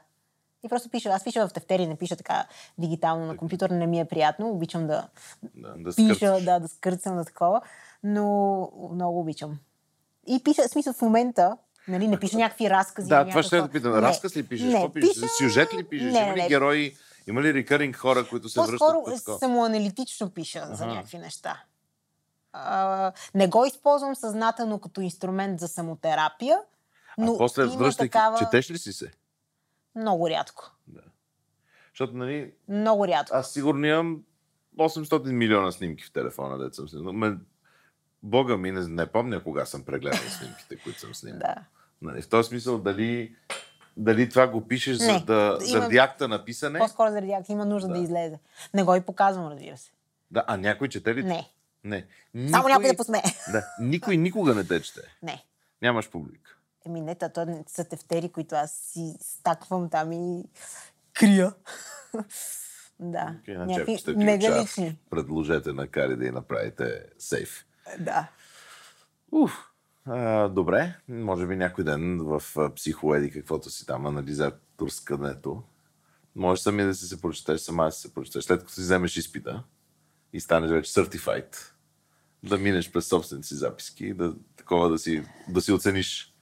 И 0.65 0.69
просто 0.69 0.89
пиша. 0.89 1.09
Аз 1.09 1.25
пиша 1.25 1.49
в 1.49 1.53
тефтери, 1.53 1.87
не 1.87 1.97
пиша 1.97 2.17
така 2.17 2.47
дигитално 2.79 3.27
на 3.27 3.37
компютър, 3.37 3.71
не 3.71 3.87
ми 3.87 4.01
е 4.01 4.05
приятно. 4.05 4.51
Обичам 4.51 4.87
да 4.87 5.09
Да, 5.55 5.75
да 5.77 5.95
пиша, 5.97 6.15
скърцаш. 6.15 6.45
да, 6.45 6.59
да 6.59 6.69
скърцам 6.69 7.15
на 7.17 7.25
такова, 7.25 7.61
но 8.05 8.71
много 8.93 9.21
обичам. 9.21 9.59
И 10.27 10.45
пиша, 10.45 10.63
в 10.63 10.71
смисъл 10.71 10.93
в 10.93 11.03
момента, 11.03 11.57
нали, 11.89 12.09
не 12.09 12.19
пиша 12.21 12.37
някакви 12.37 12.71
разкази. 12.71 13.09
Да, 13.09 13.29
това 13.29 13.43
ще 13.43 13.61
да 13.61 13.69
питам. 13.69 13.93
Разказ 13.95 14.37
ли 14.37 14.43
пишеш? 14.49 14.67
Не, 14.67 14.73
Какво 14.73 14.93
пишеш? 14.93 15.15
пиша... 15.15 15.27
Сюжет 15.39 15.75
ли 15.75 15.85
пишеш? 15.85 16.13
Не, 16.13 16.19
Има 16.19 16.37
ли 16.37 16.43
не. 16.43 16.49
герои? 16.49 16.97
Има 17.27 17.43
ли 17.43 17.55
рекъринг 17.55 17.97
хора, 17.97 18.29
които 18.29 18.49
се 18.49 18.61
връщат 18.61 18.79
По-скоро 18.79 19.39
самоаналитично 19.39 20.31
пиша 20.31 20.67
за 20.67 20.85
Аха. 20.85 20.95
някакви 20.95 21.19
неща. 21.19 21.63
А, 22.53 23.13
не 23.35 23.49
го 23.49 23.65
използвам 23.65 24.17
съзнателно 24.17 24.79
като 24.79 25.01
инструмент 25.01 25.61
за 25.61 25.69
самотерапия, 25.69 26.59
но 27.19 27.35
а 27.35 27.39
после 27.39 27.65
връщайки, 27.65 28.11
такава... 28.13 28.39
четеш 28.39 28.71
ли 28.71 28.79
си 28.79 28.93
се? 28.93 29.11
Много 29.97 30.31
рядко. 30.31 30.71
Защото, 31.93 32.17
нали, 32.17 32.53
Много 32.69 33.07
рядко. 33.09 33.37
аз 33.37 33.53
сигурно 33.53 33.87
имам 33.87 34.23
800 34.79 35.33
милиона 35.33 35.73
снимки 35.73 36.05
в 36.05 36.13
телефона, 36.13 36.59
дето 36.59 36.77
съм 36.77 36.89
снимал. 36.89 37.37
Бога 38.23 38.57
ми, 38.57 38.73
не, 38.73 38.81
не 38.89 39.07
помня 39.07 39.43
кога 39.43 39.65
съм 39.65 39.85
прегледал 39.85 40.19
снимките, 40.39 40.77
които 40.77 41.01
съм 41.01 41.15
снимал. 41.15 41.39
Да. 41.39 41.55
Нали, 42.03 42.23
в 42.23 42.29
този 42.29 42.49
смисъл, 42.49 42.79
дали, 42.79 43.35
дали 43.97 44.29
това 44.29 44.47
го 44.47 44.69
пишеш 44.69 44.99
Не, 44.99 45.05
за 45.05 45.25
да, 45.25 45.59
има- 45.61 45.67
заради 45.67 45.99
акта 45.99 46.29
на 46.29 46.45
писане? 46.45 46.79
По-скоро 46.79 47.11
заради 47.11 47.33
акт 47.33 47.49
има 47.49 47.65
нужда 47.65 47.89
да. 47.89 47.95
Да. 47.95 48.01
излезе. 48.01 48.39
Не 48.75 48.83
го 48.83 48.95
и 48.95 49.01
показвам, 49.01 49.49
разбира 49.53 49.77
се. 49.77 49.91
Да, 50.31 50.45
а 50.47 50.57
някой 50.57 50.89
чете 50.89 51.15
ли? 51.15 51.23
Не. 51.23 51.49
Не. 51.85 52.07
Само 52.51 52.69
някой 52.69 52.89
да 52.89 52.97
посмее. 52.97 53.23
Да, 53.53 53.65
никой 53.81 54.17
никога 54.17 54.55
не 54.55 54.65
те 54.65 54.83
чете. 54.83 55.01
Не. 55.23 55.45
Нямаш 55.83 56.11
публика. 56.11 56.57
Еми 56.87 57.01
не, 57.01 57.15
то 57.15 57.63
са 57.67 57.85
тефтери, 57.85 58.29
които 58.29 58.55
аз 58.55 58.73
си 58.73 59.17
стаквам 59.21 59.91
там 59.91 60.13
и 60.13 60.45
крия. 61.13 61.53
да. 63.01 63.37
Okay, 63.47 63.57
на 63.57 63.67
Някакви. 63.67 64.97
Предложете 65.11 65.73
на 65.73 65.87
Кари 65.89 66.17
да 66.17 66.27
й 66.27 66.31
направите 66.31 67.05
сейф. 67.19 67.67
Да. 67.99 68.29
Уф. 69.33 69.72
А, 70.05 70.49
добре, 70.49 70.97
може 71.09 71.47
би 71.47 71.57
някой 71.57 71.85
ден 71.85 72.19
в 72.19 72.43
психоеди, 72.77 73.31
каквото 73.31 73.71
си 73.71 73.87
там, 73.87 74.07
анализаторскането, 74.07 75.63
може 76.37 76.63
сами 76.63 76.83
да 76.83 76.95
си 76.95 77.07
се 77.07 77.21
прочетеш, 77.21 77.61
сама 77.61 77.85
да 77.85 77.93
си 77.93 78.01
се 78.01 78.15
прочетеш. 78.15 78.45
След 78.45 78.61
като 78.61 78.73
си 78.73 78.81
вземеш 78.81 79.17
изпита 79.17 79.65
и 80.33 80.41
станеш 80.41 80.71
вече 80.71 80.93
certified, 80.93 81.57
да 82.43 82.59
минеш 82.59 82.93
през 82.93 83.07
собствените 83.07 83.49
си 83.49 83.55
записки 83.55 84.15
да, 84.15 84.35
такова 84.57 84.89
да 84.89 84.99
си, 84.99 85.25
да 85.49 85.61
си 85.61 85.73
оцениш. 85.73 86.35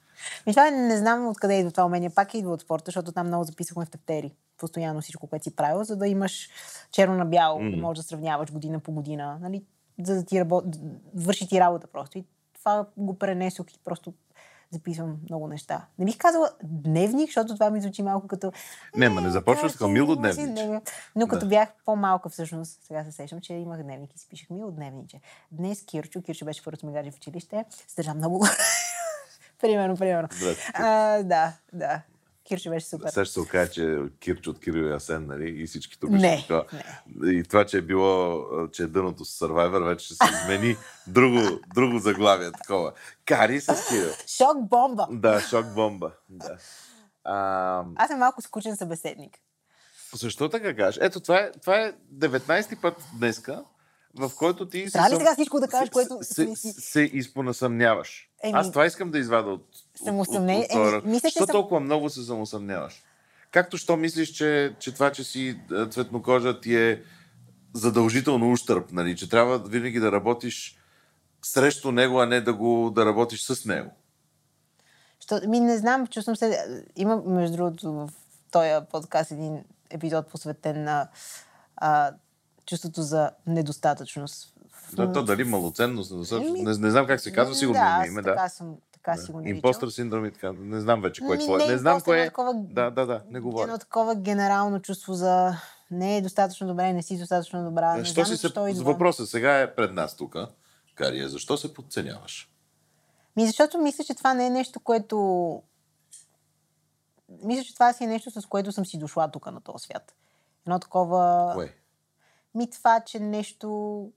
Това 0.49 0.67
е, 0.67 0.71
не 0.71 0.97
знам 0.97 1.27
откъде 1.27 1.59
идва 1.59 1.71
това 1.71 1.85
умение. 1.85 2.09
Пак 2.09 2.33
идва 2.33 2.53
от 2.53 2.61
спорта, 2.61 2.85
защото 2.85 3.11
там 3.11 3.27
много 3.27 3.43
записахме 3.43 3.85
в 3.85 3.89
тефтери. 3.89 4.31
Постоянно 4.57 5.01
всичко, 5.01 5.27
което 5.27 5.43
си 5.43 5.55
правил, 5.55 5.83
за 5.83 5.95
да 5.95 6.07
имаш 6.07 6.49
черно 6.91 7.15
на 7.15 7.25
бяло, 7.25 7.59
mm. 7.59 7.75
да 7.75 7.81
можеш 7.81 8.03
да 8.03 8.07
сравняваш 8.07 8.51
година 8.51 8.79
по 8.79 8.91
година. 8.91 9.37
Нали? 9.41 9.63
За 10.03 10.15
да 10.15 10.25
ти 10.25 10.39
работ... 10.39 10.65
върши 11.15 11.47
ти 11.47 11.59
работа 11.59 11.87
просто. 11.87 12.17
И 12.17 12.25
това 12.61 12.85
го 12.97 13.19
пренесох 13.19 13.71
и 13.71 13.79
просто 13.85 14.13
записвам 14.71 15.17
много 15.23 15.47
неща. 15.47 15.85
Не 15.99 16.05
бих 16.05 16.17
казала 16.17 16.49
дневник, 16.63 17.27
защото 17.27 17.53
това 17.53 17.69
ми 17.69 17.81
звучи 17.81 18.03
малко 18.03 18.27
като... 18.27 18.51
Не, 18.95 19.09
ма 19.09 19.21
не 19.21 19.29
започваш 19.29 19.59
трябва 19.59 19.69
така 19.71 19.85
си- 19.85 19.91
мило 19.91 20.15
дневниче. 20.15 20.81
Но 21.15 21.27
като 21.27 21.39
Да. 21.39 21.49
бях 21.49 21.69
по-малка 21.85 22.29
всъщност, 22.29 22.83
сега 22.83 23.03
се 23.03 23.11
сещам, 23.11 23.41
че 23.41 23.53
имах 23.53 23.83
дневник 23.83 24.15
и 24.15 24.19
си 24.19 24.27
пишех 24.29 24.49
мило 24.49 24.71
дневниче. 24.71 25.19
Днес 25.51 25.85
Кирчо, 25.85 26.21
Кирчо 26.21 26.45
беше 26.45 26.63
първото 26.63 26.85
ми 26.85 26.93
гадже 26.93 27.11
в 27.11 27.15
училище, 27.15 27.65
се 27.87 27.95
държа 27.95 28.13
много... 28.13 28.45
примерно, 29.61 29.97
примерно. 29.97 30.29
А, 30.73 31.23
да, 31.23 31.53
да. 31.73 32.01
Кирчо 32.51 32.69
беше 32.69 32.85
супер. 32.85 33.09
Сега 33.09 33.25
ще 33.25 33.33
се 33.33 33.39
окаже, 33.39 33.71
че 33.71 33.97
Кирч 34.19 34.47
от 34.47 34.59
Кирил 34.59 34.83
и 34.83 34.91
Асен, 34.91 35.27
нали? 35.27 35.49
И 35.49 35.67
всички 35.67 35.99
тук 35.99 36.09
Не, 36.09 36.37
ще 36.37 36.47
така. 36.47 36.77
И 37.25 37.43
това, 37.43 37.65
че 37.65 37.77
е 37.77 37.81
било, 37.81 38.43
че 38.67 38.83
е 38.83 38.87
дъното 38.87 39.25
с 39.25 39.39
Survivor, 39.39 39.83
вече 39.83 40.05
ще 40.05 40.15
се 40.15 40.23
измени 40.33 40.75
друго, 41.07 41.59
друго 41.75 41.99
заглавие 41.99 42.51
такова. 42.51 42.93
Кари 43.25 43.61
с 43.61 43.87
Кирил. 43.89 44.11
Шок 44.37 44.69
бомба! 44.69 45.07
Да, 45.11 45.41
шок 45.41 45.65
бомба. 45.75 46.11
Да. 46.29 46.57
А, 47.23 47.83
Аз 47.95 48.07
съм 48.09 48.19
малко 48.19 48.41
скучен 48.41 48.75
събеседник. 48.77 49.37
защо 50.15 50.49
така 50.49 50.75
кажеш? 50.75 50.99
Ето, 51.01 51.19
това 51.19 51.37
е, 51.39 51.51
това 51.51 51.75
е 51.81 51.93
19-ти 52.17 52.75
път 52.75 52.95
днеска, 53.13 53.63
в 54.15 54.31
който 54.37 54.67
ти 54.67 54.85
се, 54.85 54.91
Трябва 54.91 55.09
ли 55.09 55.13
съм- 55.13 55.19
сега 55.21 55.33
всичко 55.33 55.59
да 55.59 55.67
кажеш, 55.67 55.87
се- 55.87 55.91
което 55.91 56.17
се, 56.21 56.55
се, 56.55 56.71
се 56.73 57.01
изпонасъмняваш. 57.01 58.29
Еми, 58.43 58.53
Аз 58.59 58.69
това 58.71 58.85
искам 58.85 59.11
да 59.11 59.19
извада 59.19 59.49
от, 59.49 59.67
от, 59.99 60.05
Самосъмнение? 60.05 60.67
от, 60.71 60.75
от, 60.75 60.87
Еми, 60.87 60.95
от, 60.97 61.05
мисля, 61.05 61.29
че 61.29 61.31
Що 61.31 61.45
съм- 61.45 61.53
толкова 61.53 61.79
много 61.79 62.09
се 62.09 62.23
самосъмняваш? 62.23 63.03
Както 63.51 63.77
що 63.77 63.97
мислиш, 63.97 64.29
че, 64.29 64.75
че 64.79 64.93
това, 64.93 65.11
че 65.11 65.23
си 65.23 65.59
а, 65.71 65.87
цветнокожа 65.87 66.61
ти 66.61 66.75
е 66.75 67.03
задължително 67.73 68.51
ущърп, 68.51 68.91
нали? 68.91 69.15
че 69.15 69.29
трябва 69.29 69.57
винаги 69.59 69.99
да 69.99 70.11
работиш 70.11 70.77
срещу 71.41 71.91
него, 71.91 72.19
а 72.19 72.25
не 72.25 72.41
да, 72.41 72.53
го, 72.53 72.91
да 72.95 73.05
работиш 73.05 73.43
с 73.43 73.65
него. 73.65 73.91
Що, 75.19 75.39
ми 75.47 75.59
не 75.59 75.77
знам, 75.77 76.07
чувствам 76.07 76.35
се... 76.35 76.65
Има, 76.95 77.21
между 77.25 77.57
другото, 77.57 77.93
в 77.93 78.09
този 78.51 78.69
подкаст 78.91 79.31
един 79.31 79.63
епизод 79.89 80.27
посветен 80.27 80.83
на 80.83 81.07
а, 81.75 82.11
чувството 82.65 83.01
за 83.01 83.31
недостатъчност. 83.47 84.53
Да, 84.93 85.13
то 85.13 85.23
дали 85.23 85.43
малоценност, 85.43 86.11
недостатъчност, 86.11 86.57
Еми, 86.57 86.63
не, 86.63 86.77
не 86.77 86.91
знам 86.91 87.07
как 87.07 87.19
се 87.19 87.33
казва, 87.33 87.55
сигурно 87.55 87.79
да, 87.79 87.95
има 87.97 88.07
име, 88.07 88.23
така 88.23 88.43
да. 88.43 88.49
съм, 88.49 88.75
така 88.93 89.17
си 89.17 89.31
го 89.31 89.37
наричам. 89.37 89.55
Импостър 89.55 89.89
синдром 89.89 90.25
и 90.25 90.31
така. 90.31 90.53
Не 90.53 90.79
знам 90.81 91.01
вече 91.01 91.21
кое 91.21 91.35
е 91.35 91.37
Ми, 91.37 91.43
твое. 91.43 91.65
не 91.65 91.71
Не 91.71 91.77
знам 91.77 92.01
кое 92.01 92.21
е. 92.21 92.25
такова- 92.25 92.53
Да, 92.55 92.89
да, 92.89 93.05
да, 93.05 93.21
не 93.29 93.39
говоря. 93.39 93.63
Едно 93.63 93.77
такова 93.77 94.15
генерално 94.15 94.79
чувство 94.81 95.13
за 95.13 95.53
не 95.91 96.17
е 96.17 96.21
достатъчно 96.21 96.67
добре, 96.67 96.93
не 96.93 97.03
си 97.03 97.17
достатъчно 97.19 97.63
добра. 97.63 97.95
Не 97.95 98.05
Що 98.05 98.13
знам 98.13 98.25
си 98.25 98.37
се... 98.37 98.47
идва. 98.47 98.83
въпроса 98.83 99.27
сега 99.27 99.59
е 99.59 99.75
пред 99.75 99.93
нас 99.93 100.15
тук. 100.15 100.35
Кария, 100.95 101.29
защо 101.29 101.57
се 101.57 101.73
подценяваш? 101.73 102.51
Ми, 103.35 103.45
защото 103.45 103.77
мисля, 103.77 104.03
че 104.03 104.15
това 104.15 104.33
не 104.33 104.45
е 104.45 104.49
нещо, 104.49 104.79
което... 104.79 105.61
Мисля, 107.43 107.63
че 107.63 107.73
това 107.73 107.93
си 107.93 108.03
е 108.03 108.07
нещо, 108.07 108.31
с 108.31 108.45
което 108.45 108.71
съм 108.71 108.85
си 108.85 108.97
дошла 108.97 109.31
тук 109.31 109.45
на 109.45 109.61
този 109.61 109.83
свят. 109.83 110.15
Едно 110.67 110.79
такова... 110.79 111.51
Кое? 111.55 111.73
Ми 112.55 112.69
това, 112.69 112.99
че 112.99 113.19
нещо 113.19 114.07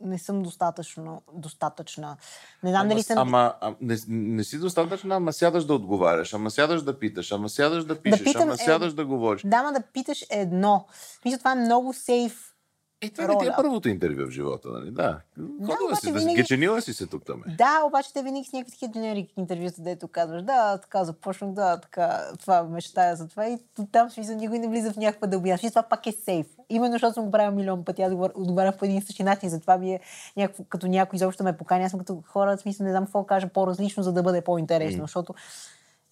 не 0.00 0.18
съм 0.18 0.42
достатъчно, 0.42 1.22
достатъчна. 1.32 2.16
Не 2.62 2.70
знам 2.70 2.88
дали 2.88 3.02
съм... 3.02 3.18
ама 3.18 3.54
а, 3.60 3.74
не, 3.80 3.96
не 4.08 4.44
си 4.44 4.58
достатъчно, 4.58 5.14
ама 5.14 5.32
сядаш 5.32 5.64
да 5.64 5.74
отговаряш, 5.74 6.34
ама 6.34 6.50
сядаш 6.50 6.82
да 6.82 6.98
питаш, 6.98 7.32
ама 7.32 7.48
сядаш 7.48 7.84
да 7.84 8.02
пишеш, 8.02 8.24
питам 8.24 8.42
ама 8.42 8.54
е- 8.54 8.56
сядаш 8.56 8.92
да 8.92 9.04
говориш. 9.04 9.42
Да, 9.44 9.62
ма 9.62 9.72
да 9.72 9.82
питаш 9.92 10.22
е 10.22 10.26
едно. 10.30 10.86
Мисля, 11.24 11.38
това 11.38 11.52
е 11.52 11.54
много 11.54 11.92
сейф. 11.92 12.54
И 13.02 13.10
това 13.10 13.24
е 13.24 13.28
роля. 13.28 13.54
първото 13.56 13.88
интервю 13.88 14.26
в 14.26 14.30
живота, 14.30 14.68
нали? 14.68 14.90
Да. 14.90 15.20
Ходила 15.38 15.76
обаче 15.86 16.00
си, 16.00 16.12
да 16.12 16.18
винаги- 16.18 16.36
геченила 16.36 16.82
си 16.82 16.92
се 16.92 17.06
тук 17.06 17.24
там. 17.26 17.42
е. 17.48 17.50
Да, 17.50 17.82
обаче 17.86 18.12
те 18.12 18.22
винаги 18.22 18.48
с 18.48 18.52
някакви 18.52 18.72
такива 18.72 18.92
дженерик 18.92 19.30
интервюта, 19.36 19.82
дето 19.82 20.08
казваш, 20.08 20.42
да, 20.42 20.78
така 20.78 21.04
започнах, 21.04 21.50
да, 21.50 21.76
така, 21.80 22.20
това 22.40 22.62
мечтая 22.62 23.16
за 23.16 23.28
това 23.28 23.46
и 23.48 23.58
там 23.92 24.10
смисъл 24.10 24.36
никой 24.36 24.58
не 24.58 24.68
влиза 24.68 24.92
в 24.92 24.96
някаква 24.96 25.26
дълбина. 25.28 25.58
Смисъл, 25.58 25.82
това 25.82 25.88
пак 25.88 26.06
е 26.06 26.12
сейф. 26.12 26.46
Именно 26.68 26.92
защото 26.92 27.14
съм 27.14 27.24
го 27.24 27.30
правила 27.30 27.50
милион 27.50 27.84
пъти, 27.84 28.02
аз 28.02 28.12
отговарям 28.34 28.74
по 28.78 28.84
един 28.84 28.96
и 28.96 29.02
същи 29.02 29.22
начин, 29.22 29.48
затова 29.48 29.78
ми 29.78 29.94
е 29.94 30.00
някакво, 30.36 30.64
като 30.64 30.86
някой 30.86 31.16
изобщо 31.16 31.44
ме 31.44 31.56
покани, 31.56 31.84
аз 31.84 31.90
съм 31.90 32.00
като 32.00 32.22
хора, 32.26 32.58
смисъл 32.58 32.84
не 32.84 32.92
знам 32.92 33.04
какво 33.04 33.20
да 33.20 33.26
кажа 33.26 33.48
по-различно, 33.48 34.02
за 34.02 34.12
да 34.12 34.22
бъде 34.22 34.40
по-интересно, 34.40 35.02
защото 35.02 35.34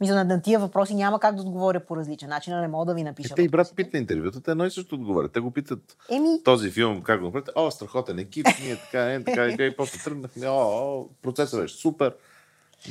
Мисля, 0.00 0.24
на, 0.24 0.42
тия 0.42 0.58
въпроси 0.58 0.94
няма 0.94 1.20
как 1.20 1.34
да 1.34 1.42
отговоря 1.42 1.80
по 1.80 1.96
различен 1.96 2.28
начин, 2.28 2.60
не 2.60 2.68
мога 2.68 2.84
да 2.84 2.94
ви 2.94 3.02
напиша. 3.02 3.34
Е, 3.34 3.36
те 3.36 3.42
и 3.42 3.48
брат 3.48 3.66
въпросите. 3.66 3.76
Пит 3.76 3.92
на 3.92 3.98
интервютата 3.98 4.50
едно 4.50 4.66
и 4.66 4.70
също 4.70 4.94
отговарят. 4.94 5.32
Те 5.32 5.40
го 5.40 5.50
питат 5.50 5.96
Еми, 6.10 6.42
този 6.44 6.70
филм, 6.70 7.02
как 7.02 7.20
го 7.20 7.26
направите? 7.26 7.50
О, 7.56 7.70
страхотен 7.70 8.18
екип, 8.18 8.46
ние 8.62 8.76
така, 8.76 9.04
не, 9.04 9.24
така, 9.24 9.46
и, 9.46 9.66
и 9.66 9.76
после 9.76 10.04
тръгнахме, 10.04 10.48
о, 10.48 10.52
о, 10.52 11.08
процесът 11.22 11.60
беше 11.60 11.76
супер. 11.76 12.14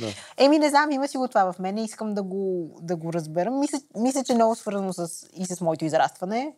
Да. 0.00 0.06
Еми, 0.36 0.58
не 0.58 0.68
знам, 0.68 0.90
има 0.90 1.08
си 1.08 1.16
го 1.16 1.28
това 1.28 1.52
в 1.52 1.58
мен. 1.58 1.78
Искам 1.78 2.14
да 2.14 2.22
го, 2.22 2.76
да 2.82 2.96
го 2.96 3.12
разбера. 3.12 3.50
Мисля, 3.50 3.78
мисля, 3.96 4.24
че 4.24 4.32
е 4.32 4.34
много 4.34 4.54
свързано 4.54 4.92
с, 4.92 5.26
и 5.32 5.46
с 5.46 5.60
моето 5.60 5.84
израстване. 5.84 6.56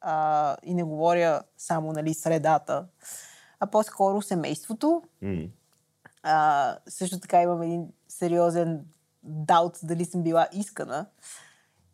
А, 0.00 0.56
и 0.62 0.74
не 0.74 0.82
говоря 0.82 1.42
само 1.56 1.92
нали, 1.92 2.14
средата, 2.14 2.86
а 3.60 3.66
по-скоро 3.66 4.22
семейството. 4.22 5.02
М. 5.22 5.42
А, 6.22 6.76
също 6.88 7.20
така 7.20 7.42
имам 7.42 7.62
един 7.62 7.86
сериозен 8.08 8.84
даут 9.26 9.78
дали 9.82 10.04
съм 10.04 10.22
била 10.22 10.48
искана. 10.52 11.06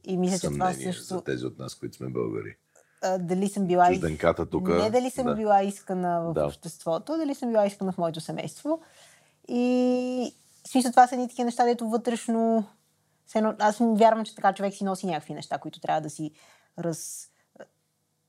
И 0.04 0.16
мисля, 0.16 0.38
че 0.38 0.48
това 0.48 0.72
също... 0.74 1.04
за 1.04 1.24
тези 1.24 1.46
от 1.46 1.58
нас, 1.58 1.74
които 1.74 1.96
сме 1.96 2.08
българи. 2.08 2.56
а, 3.02 3.18
дали 3.18 3.48
съм 3.48 3.66
била... 3.66 3.88
Чужденката 3.88 4.46
тук. 4.46 4.68
Не 4.68 4.90
дали 4.90 5.10
съм 5.10 5.26
да. 5.26 5.34
била 5.34 5.62
искана 5.62 6.20
в 6.22 6.32
Да. 6.34 6.46
обществото, 6.46 7.16
дали 7.16 7.34
съм 7.34 7.48
била 7.48 7.66
искана 7.66 7.92
в 7.92 7.98
моето 7.98 8.20
семейство. 8.20 8.80
И 9.48 10.34
в 10.64 10.68
смисъл 10.68 10.90
това 10.90 11.06
са 11.06 11.14
едни 11.14 11.28
такива 11.28 11.44
неща, 11.44 11.64
дето 11.64 11.88
вътрешно... 11.88 12.64
Аз 13.58 13.78
вярвам, 13.80 14.24
че 14.24 14.34
така 14.34 14.52
човек 14.52 14.74
си 14.74 14.84
носи 14.84 15.06
някакви 15.06 15.34
неща, 15.34 15.58
които 15.58 15.80
трябва 15.80 16.00
да 16.00 16.10
си 16.10 16.30
раз, 16.78 17.30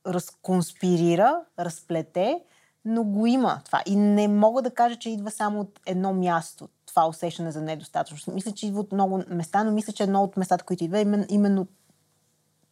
разконспирира, 0.08 1.42
разплете, 1.60 2.44
но 2.86 3.04
го 3.04 3.28
има 3.28 3.62
това. 3.66 3.82
И 3.86 3.96
не 3.96 4.28
мога 4.28 4.62
да 4.62 4.72
кажа, 4.72 4.96
че 4.96 5.10
идва 5.10 5.32
само 5.32 5.60
от 5.60 5.80
едно 5.86 6.14
място 6.14 6.70
това 6.94 7.08
усещане 7.08 7.52
за 7.52 7.62
недостатъчност. 7.62 8.28
Мисля, 8.28 8.52
че 8.52 8.68
идва 8.68 8.80
от 8.80 8.92
много 8.92 9.24
места, 9.28 9.64
но 9.64 9.72
мисля, 9.72 9.94
че 9.94 10.04
едно 10.04 10.24
от 10.24 10.38
местата, 10.38 10.64
които 10.64 10.84
идва 10.84 11.00
е 11.00 11.02
именно, 11.02 11.26
именно 11.30 11.68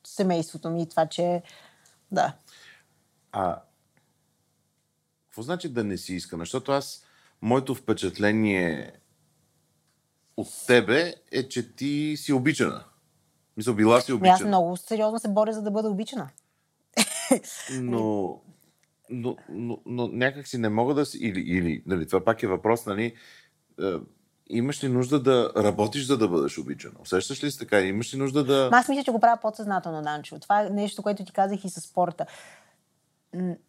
семейството 0.03 0.69
ми 0.69 0.81
и 0.81 0.89
това, 0.89 1.05
че 1.05 1.41
да. 2.11 2.33
А 3.31 3.61
какво 5.27 5.41
значи 5.41 5.69
да 5.69 5.83
не 5.83 5.97
си 5.97 6.13
искана? 6.13 6.41
Защото 6.41 6.71
аз, 6.71 7.05
моето 7.41 7.75
впечатление 7.75 8.93
от 10.37 10.47
тебе 10.67 11.13
е, 11.31 11.47
че 11.49 11.75
ти 11.75 12.15
си 12.17 12.33
обичана. 12.33 12.83
Мисля, 13.57 13.73
била 13.73 14.01
си 14.01 14.11
Ами 14.11 14.29
аз 14.29 14.35
обичана. 14.35 14.47
много 14.47 14.77
сериозно 14.77 15.19
се 15.19 15.29
боря, 15.29 15.53
за 15.53 15.61
да 15.61 15.71
бъда 15.71 15.89
обичана. 15.89 16.29
Но, 17.71 18.41
но, 19.09 19.37
но, 19.49 19.81
но 19.85 20.07
някак 20.07 20.47
си 20.47 20.57
не 20.57 20.69
мога 20.69 20.93
да 20.93 21.05
си... 21.05 21.17
Или, 21.17 21.39
или 21.39 21.83
нали, 21.85 22.07
това 22.07 22.23
пак 22.23 22.43
е 22.43 22.47
въпрос, 22.47 22.85
нали... 22.85 23.15
Е, 23.81 23.93
имаш 24.49 24.83
ли 24.83 24.89
нужда 24.89 25.19
да 25.23 25.51
работиш, 25.57 26.07
за 26.07 26.17
да 26.17 26.27
бъдеш 26.27 26.57
обичана? 26.57 26.93
Усещаш 27.01 27.43
ли 27.43 27.51
се 27.51 27.59
така? 27.59 27.79
Имаш 27.79 28.13
ли 28.13 28.17
нужда 28.17 28.43
да... 28.43 28.69
Ма 28.71 28.77
аз 28.77 28.89
мисля, 28.89 29.03
че 29.03 29.11
го 29.11 29.19
правя 29.19 29.37
подсъзнателно, 29.41 30.01
Данчо. 30.01 30.39
Това 30.39 30.61
е 30.61 30.69
нещо, 30.69 31.03
което 31.03 31.25
ти 31.25 31.33
казах 31.33 31.65
и 31.65 31.69
със 31.69 31.83
спорта. 31.83 32.25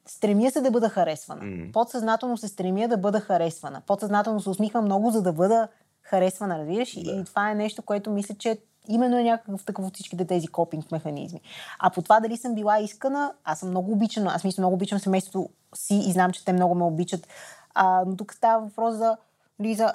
Стремя 0.07 0.51
се 0.51 0.61
да 0.61 0.71
бъда 0.71 0.89
харесвана. 0.89 1.45
Мгм. 1.45 1.73
Подсъзнателно 1.73 2.37
се 2.37 2.49
стремя 2.49 2.89
да 2.89 2.97
бъда 2.97 3.21
харесвана. 3.21 3.83
Подсъзнателно 3.87 4.41
се 4.41 4.51
усмихвам 4.51 4.85
много, 4.85 5.11
за 5.11 5.23
да 5.23 5.33
бъда 5.33 5.69
харесвана, 6.03 6.59
разбираш? 6.59 6.95
Да. 6.95 7.01
И 7.01 7.25
това 7.25 7.51
е 7.51 7.55
нещо, 7.55 7.83
което 7.83 8.11
мисля, 8.11 8.35
че 8.35 8.59
именно 8.89 9.19
е 9.19 9.23
някакъв 9.23 9.65
такъв 9.65 9.87
от 9.87 9.95
всичките 9.95 10.25
тези 10.25 10.47
копинг 10.47 10.93
механизми. 10.93 11.41
А 11.79 11.91
по 11.91 12.03
това 12.03 12.21
дали 12.21 12.37
съм 12.37 12.55
била 12.55 12.81
искана, 12.81 13.33
аз 13.45 13.61
съм 13.61 13.69
много 13.69 13.93
обичана. 13.93 14.33
Аз 14.35 14.45
мисля, 14.45 14.61
много 14.61 14.75
обичам 14.75 14.99
семейството 14.99 15.49
си 15.75 15.95
и 15.95 16.13
знам, 16.13 16.33
че 16.33 16.45
те 16.45 16.53
много 16.53 16.75
ме 16.75 16.85
обичат. 16.85 17.27
А, 17.75 18.05
но 18.07 18.17
тук 18.17 18.35
става 18.35 18.65
въпрос 18.65 18.95
за, 18.95 19.17
нали, 19.59 19.74
за 19.74 19.94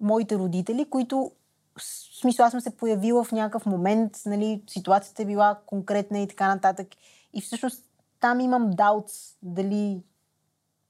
моите 0.00 0.38
родители, 0.38 0.90
които 0.90 1.32
в 1.78 1.82
смисъл 2.20 2.46
аз 2.46 2.50
съм 2.50 2.60
се 2.60 2.76
появила 2.76 3.24
в 3.24 3.32
някакъв 3.32 3.66
момент, 3.66 4.12
нали, 4.26 4.62
ситуацията 4.70 5.22
е 5.22 5.26
била 5.26 5.60
конкретна 5.66 6.18
и 6.18 6.28
така 6.28 6.54
нататък. 6.54 6.88
И 7.32 7.40
всъщност 7.40 7.84
там 8.20 8.40
имам 8.40 8.70
даут 8.70 9.10
дали 9.42 10.02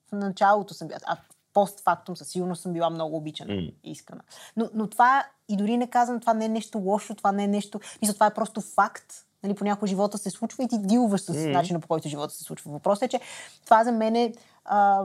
в 0.09 0.17
началото 0.17 0.75
съм 0.75 0.89
била, 0.89 0.99
а 1.07 1.17
постфактум 1.55 2.17
със 2.17 2.29
сигурност 2.29 2.63
съм 2.63 2.73
била 2.73 2.91
много 2.91 3.17
обичана 3.17 3.53
и 3.53 3.75
искана. 3.85 4.23
Но, 4.57 4.69
но 4.75 4.91
това, 4.91 5.27
и 5.49 5.57
дори 5.57 5.77
не 5.77 5.91
казвам, 5.91 6.21
това 6.21 6.35
не 6.35 6.45
е 6.45 6.49
нещо 6.49 6.79
лошо, 6.79 7.15
това 7.15 7.33
не 7.33 7.45
е 7.45 7.49
нещо... 7.49 7.81
Мисля, 8.03 8.15
това 8.15 8.27
е 8.27 8.35
просто 8.35 8.61
факт. 8.61 9.15
Нали, 9.43 9.55
понякога 9.55 9.87
живота 9.87 10.19
се 10.19 10.31
случва 10.31 10.65
и 10.65 10.69
ти 10.69 10.79
дилваш 10.79 11.21
с 11.21 11.47
начина 11.47 11.81
по 11.81 11.89
който 11.89 12.09
живота 12.09 12.35
се 12.35 12.45
случва. 12.45 12.73
Въпросът 12.73 13.03
е, 13.03 13.09
че 13.09 13.21
това 13.65 13.85
за 13.85 13.93
мен 13.93 14.17
е 14.17 14.35
а, 14.65 15.05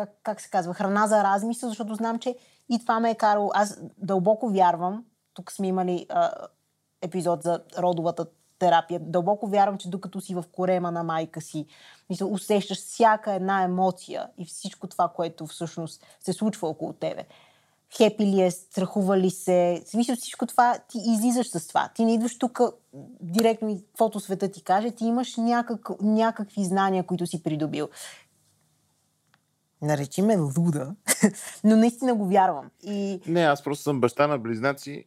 как, 0.00 0.10
как 0.22 0.40
се 0.40 0.50
казва, 0.50 0.74
храна 0.74 1.06
за 1.06 1.24
размисъл, 1.24 1.68
защото 1.68 1.94
знам, 1.94 2.18
че 2.18 2.36
и 2.68 2.78
това 2.78 3.00
ме 3.00 3.10
е 3.10 3.14
карало. 3.14 3.50
Аз 3.54 3.80
дълбоко 3.98 4.48
вярвам, 4.48 5.04
тук 5.34 5.52
сме 5.52 5.66
имали 5.66 6.06
а, 6.08 6.30
епизод 7.02 7.42
за 7.42 7.60
родовата 7.78 8.26
терапия, 8.58 9.00
дълбоко 9.00 9.46
вярвам, 9.46 9.78
че 9.78 9.90
докато 9.90 10.20
си 10.20 10.34
в 10.34 10.44
корема 10.52 10.90
на 10.90 11.02
майка 11.02 11.40
си, 11.40 11.66
мисля, 12.10 12.26
усещаш 12.26 12.78
всяка 12.78 13.32
една 13.32 13.62
емоция 13.62 14.28
и 14.38 14.44
всичко 14.44 14.86
това, 14.86 15.08
което 15.08 15.46
всъщност 15.46 16.06
се 16.20 16.32
случва 16.32 16.68
около 16.68 16.92
тебе. 16.92 17.24
Хепи 17.96 18.26
ли 18.26 18.42
е, 18.42 18.50
страхува 18.50 19.18
ли 19.18 19.30
се, 19.30 19.82
смисъл 19.86 20.16
всичко 20.16 20.46
това, 20.46 20.78
ти 20.88 20.98
излизаш 21.06 21.50
с 21.50 21.68
това. 21.68 21.88
Ти 21.94 22.04
не 22.04 22.14
идваш 22.14 22.38
тук 22.38 22.60
директно 23.20 23.68
и 23.68 23.84
каквото 23.86 24.20
света 24.20 24.48
ти 24.48 24.62
каже, 24.62 24.90
ти 24.90 25.04
имаш 25.04 25.36
някак, 25.36 25.88
някакви 26.00 26.64
знания, 26.64 27.06
които 27.06 27.26
си 27.26 27.42
придобил. 27.42 27.88
Наречи 29.82 30.22
ме 30.22 30.36
луда, 30.36 30.94
но 31.64 31.76
наистина 31.76 32.14
го 32.14 32.28
вярвам. 32.28 32.70
И 32.82 33.20
Не, 33.26 33.42
аз 33.42 33.62
просто 33.64 33.82
съм 33.82 34.00
баща 34.00 34.26
на 34.26 34.38
близнаци, 34.38 35.04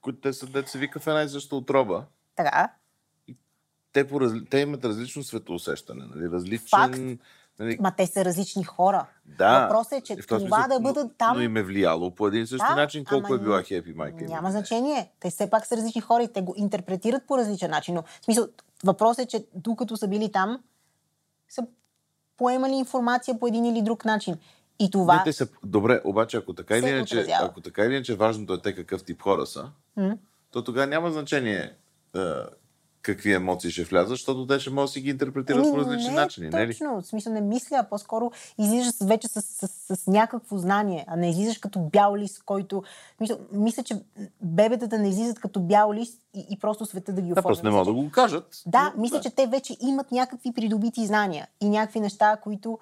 които 0.00 0.20
те 0.20 0.32
са 0.32 0.46
деца 0.46 0.78
вика 0.78 1.00
в 1.00 1.06
една 1.06 1.22
и 1.22 1.28
съща 1.28 1.56
отроба. 1.56 2.04
така, 2.36 2.72
Те, 3.92 4.08
по, 4.08 4.20
те 4.50 4.58
имат 4.58 4.84
различно 4.84 5.22
светоусещане, 5.22 6.04
нали? 6.14 6.30
различен... 6.30 6.68
Факт. 6.68 6.98
Нали? 7.58 7.78
ма 7.80 7.92
те 7.96 8.06
са 8.06 8.24
различни 8.24 8.64
хора. 8.64 9.06
Да. 9.24 9.62
Въпросът 9.62 9.92
е, 9.92 10.00
че 10.00 10.16
този 10.16 10.44
това 10.44 10.62
смисъл, 10.62 10.78
да 10.78 10.80
бъдат 10.80 11.16
там... 11.18 11.36
Но 11.36 11.42
им 11.42 11.56
е 11.56 11.62
влияло 11.62 12.14
по 12.14 12.28
един 12.28 12.42
и 12.42 12.46
същи 12.46 12.66
Да, 12.68 12.76
начин, 12.76 13.04
колко 13.04 13.34
е 13.34 13.38
била 13.38 13.62
хепи 13.62 13.92
майка. 13.92 14.24
им 14.24 14.30
Няма 14.30 14.48
не. 14.48 14.52
значение. 14.52 15.12
Те 15.20 15.30
все 15.30 15.50
пак 15.50 15.66
са 15.66 15.76
различни 15.76 16.00
хора 16.00 16.22
и 16.22 16.32
те 16.32 16.42
го 16.42 16.54
интерпретират 16.56 17.26
по 17.26 17.38
различен 17.38 17.70
начин. 17.70 17.94
Но, 17.94 18.02
в 18.02 18.24
смисъл, 18.24 18.48
въпросът 18.84 19.24
е, 19.24 19.28
че 19.28 19.46
докато 19.54 19.96
са 19.96 20.08
били 20.08 20.32
там, 20.32 20.62
са 21.48 21.66
поемали 22.40 22.74
информация 22.74 23.38
по 23.38 23.46
един 23.46 23.64
или 23.64 23.82
друг 23.82 24.04
начин. 24.04 24.36
И 24.78 24.90
това... 24.90 25.16
Не, 25.16 25.24
те 25.24 25.32
са... 25.32 25.48
Добре, 25.64 26.00
обаче 26.04 26.36
ако 26.36 26.52
така, 26.52 26.76
или 26.76 26.88
иначе, 26.88 27.26
ако 27.40 27.60
така 27.60 27.84
или 27.84 27.94
иначе 27.94 28.14
важното 28.14 28.54
е 28.54 28.60
те 28.60 28.74
какъв 28.74 29.04
тип 29.04 29.22
хора 29.22 29.46
са, 29.46 29.70
М? 29.96 30.16
то 30.50 30.64
тогава 30.64 30.86
няма 30.86 31.12
значение 31.12 31.72
какви 33.02 33.32
емоции 33.32 33.70
ще 33.70 33.84
влязат, 33.84 34.08
защото 34.08 34.46
те 34.46 34.60
ще 34.60 34.70
могат 34.70 34.88
да 34.88 34.92
си 34.92 35.00
ги 35.00 35.10
интерпретират 35.10 35.70
по 35.70 35.78
различни 35.78 36.08
не, 36.08 36.14
начини. 36.14 36.48
Не 36.48 36.66
ли? 36.66 36.72
Точно, 36.72 37.00
в 37.00 37.06
смисъл 37.06 37.32
не 37.32 37.40
мисля, 37.40 37.76
а 37.76 37.82
по-скоро 37.82 38.30
излизаш 38.58 38.94
вече 39.02 39.28
с, 39.28 39.42
с, 39.42 39.68
с, 39.68 39.96
с 39.96 40.06
някакво 40.06 40.58
знание, 40.58 41.04
а 41.08 41.16
не 41.16 41.30
излизаш 41.30 41.58
като 41.58 41.80
бял 41.80 42.16
лист, 42.16 42.42
който... 42.44 42.82
Мисля, 43.20 43.38
мисля, 43.52 43.82
че 43.82 43.96
бебетата 44.42 44.98
не 44.98 45.08
излизат 45.08 45.40
като 45.40 45.60
бял 45.60 45.92
лист 45.92 46.20
и, 46.34 46.46
и 46.50 46.58
просто 46.58 46.86
света 46.86 47.12
да 47.12 47.22
ги 47.22 47.28
Да, 47.28 47.32
оформя. 47.32 47.48
просто 47.48 47.64
не 47.64 47.70
могат 47.70 47.86
да 47.86 47.92
го 47.92 48.10
кажат. 48.10 48.62
Да, 48.66 48.92
Но, 48.96 49.02
мисля, 49.02 49.20
че 49.20 49.30
те 49.30 49.46
вече 49.46 49.76
имат 49.80 50.12
някакви 50.12 50.52
придобити 50.52 51.06
знания 51.06 51.48
и 51.60 51.68
някакви 51.68 52.00
неща, 52.00 52.36
които 52.42 52.78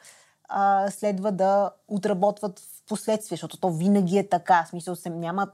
а, 0.49 0.91
следва 0.91 1.33
да 1.33 1.71
отработват 1.89 2.59
в 2.59 2.89
последствие, 2.89 3.37
защото 3.37 3.57
то 3.57 3.71
винаги 3.71 4.19
е 4.19 4.29
така. 4.29 4.64
В 4.66 4.69
смисъл, 4.69 4.97
се, 4.97 5.11
няма 5.11 5.49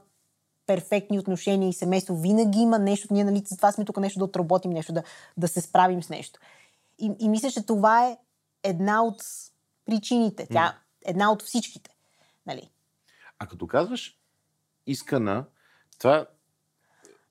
перфектни 0.67 1.19
отношения 1.19 1.69
и 1.69 1.73
семейство. 1.73 2.15
Винаги 2.15 2.59
има 2.59 2.79
нещо. 2.79 3.07
Ние, 3.11 3.23
нали, 3.23 3.43
за 3.45 3.57
това 3.57 3.71
сме 3.71 3.85
тук 3.85 3.97
нещо 3.97 4.19
да 4.19 4.25
отработим, 4.25 4.71
нещо 4.71 4.93
да, 4.93 5.03
да 5.37 5.47
се 5.47 5.61
справим 5.61 6.03
с 6.03 6.09
нещо. 6.09 6.39
И, 6.99 7.11
и 7.19 7.29
мисля, 7.29 7.51
че 7.51 7.65
това 7.65 8.07
е 8.07 8.17
една 8.63 9.03
от 9.03 9.23
причините. 9.85 10.47
Тя 10.51 10.77
една 11.05 11.31
от 11.31 11.43
всичките. 11.43 11.95
Нали? 12.47 12.69
А 13.39 13.47
като 13.47 13.67
казваш 13.67 14.19
искана, 14.87 15.45
това 15.99 16.27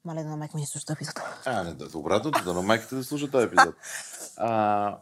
Мале, 0.04 0.24
на 0.24 0.36
майка 0.36 0.56
ми 0.56 0.60
не 0.60 0.66
слуша 0.66 0.86
този 0.86 0.94
епизод. 0.94 1.14
А, 1.44 1.62
не, 1.62 1.74
да, 1.74 1.98
обратното, 1.98 2.44
да 2.44 2.54
на 2.54 2.62
майките 2.62 2.94
да 2.94 3.04
слушат 3.04 3.32
този 3.32 3.46
епизод. 3.46 3.74
А, 4.36 4.98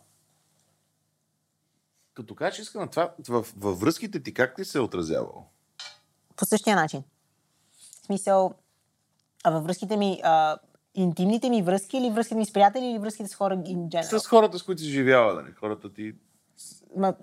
като 2.14 2.35
кажеш 2.35 2.59
искам 2.59 2.89
това, 2.89 3.14
във, 3.28 3.55
във 3.57 3.80
връзките 3.80 4.22
ти 4.22 4.35
как 4.35 4.57
ти 4.57 4.64
се 4.64 4.78
е 4.78 4.80
отразявало? 4.80 5.45
По 6.37 6.45
същия 6.45 6.76
начин. 6.76 7.05
В 8.03 8.07
смисъл, 8.07 8.55
а 9.44 9.50
във 9.50 9.64
връзките 9.64 9.96
ми, 9.96 10.20
а, 10.24 10.59
интимните 10.94 11.50
ми 11.50 11.62
връзки 11.62 11.96
или 11.96 12.11
връзките 12.11 12.34
ми 12.34 12.46
с 12.46 12.53
приятели 12.53 12.86
или 12.86 12.98
връзките 12.98 13.28
с 13.28 13.34
хора 13.34 13.57
in 13.57 13.88
general? 13.88 14.18
С 14.18 14.26
хората, 14.26 14.59
с 14.59 14.62
които 14.62 14.80
си 14.80 14.88
живяла, 14.88 15.34
да 15.34 15.42
не? 15.42 15.53
Хората 15.53 15.92
ти... 15.92 16.14
Ма, 16.96 17.14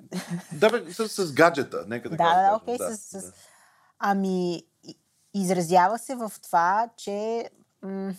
Да, 0.54 0.70
бе, 0.70 0.94
с, 0.94 1.08
с 1.08 1.34
гаджета, 1.34 1.86
нека 1.88 2.10
да, 2.10 2.18
така 2.18 2.30
да, 2.30 2.36
да, 2.36 2.36
кажем, 2.36 2.56
окей. 2.56 2.78
с, 2.98 3.22
с... 3.22 3.34
Ами, 4.00 4.64
изразява 5.34 6.00
се 6.00 6.16
в 6.16 6.32
това, 6.44 6.90
че... 6.98 7.50
М- 7.82 8.14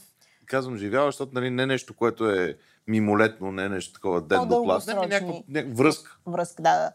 Казвам 0.47 0.77
живяла, 0.77 1.09
защото 1.09 1.35
нали, 1.35 1.51
не 1.51 1.67
нещо, 1.67 1.97
което 1.97 2.31
е 2.31 2.59
мимолетно, 2.87 3.53
не 3.53 3.65
е 3.65 3.69
нещо 3.69 3.93
такова 3.93 4.21
ден 4.21 4.49
до 4.49 4.63
пласт. 4.63 4.87
Не, 4.87 4.95
някаква 4.95 5.35
някаква 5.49 5.85
връзка. 5.85 6.19
връзка, 6.27 6.63
да, 6.63 6.75
да. 6.79 6.93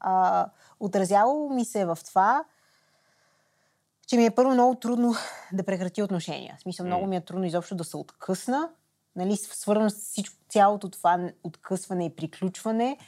А, 0.00 0.46
отразяло 0.80 1.50
ми 1.50 1.64
се 1.64 1.84
в 1.84 1.98
това, 2.06 2.44
че 4.12 4.16
ми 4.16 4.26
е 4.26 4.30
първо 4.30 4.52
много 4.52 4.74
трудно 4.74 5.14
да 5.52 5.62
прекрати 5.62 6.02
отношения. 6.02 6.56
В 6.58 6.62
смисъл, 6.62 6.86
много 6.86 7.06
ми 7.06 7.16
е 7.16 7.20
трудно 7.20 7.44
изобщо 7.44 7.74
да 7.74 7.84
се 7.84 7.96
откъсна. 7.96 8.70
Нали, 9.16 9.36
свързвам 9.36 9.90
с 9.90 9.94
всичко, 9.94 10.36
цялото 10.48 10.90
това 10.90 11.30
откъсване 11.44 12.06
и 12.06 12.16
приключване. 12.16 12.98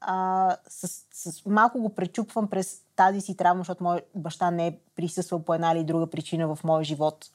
А, 0.00 0.56
с, 0.68 0.88
с, 1.12 1.46
малко 1.46 1.80
го 1.80 1.94
пречупвам 1.94 2.50
през 2.50 2.82
тази 2.96 3.20
си 3.20 3.36
травма, 3.36 3.60
защото 3.60 3.84
мой 3.84 4.02
баща 4.14 4.50
не 4.50 4.66
е 4.66 4.78
присъствал 4.94 5.42
по 5.42 5.54
една 5.54 5.72
или 5.72 5.84
друга 5.84 6.10
причина 6.10 6.54
в 6.54 6.64
моя 6.64 6.84
живот 6.84 7.26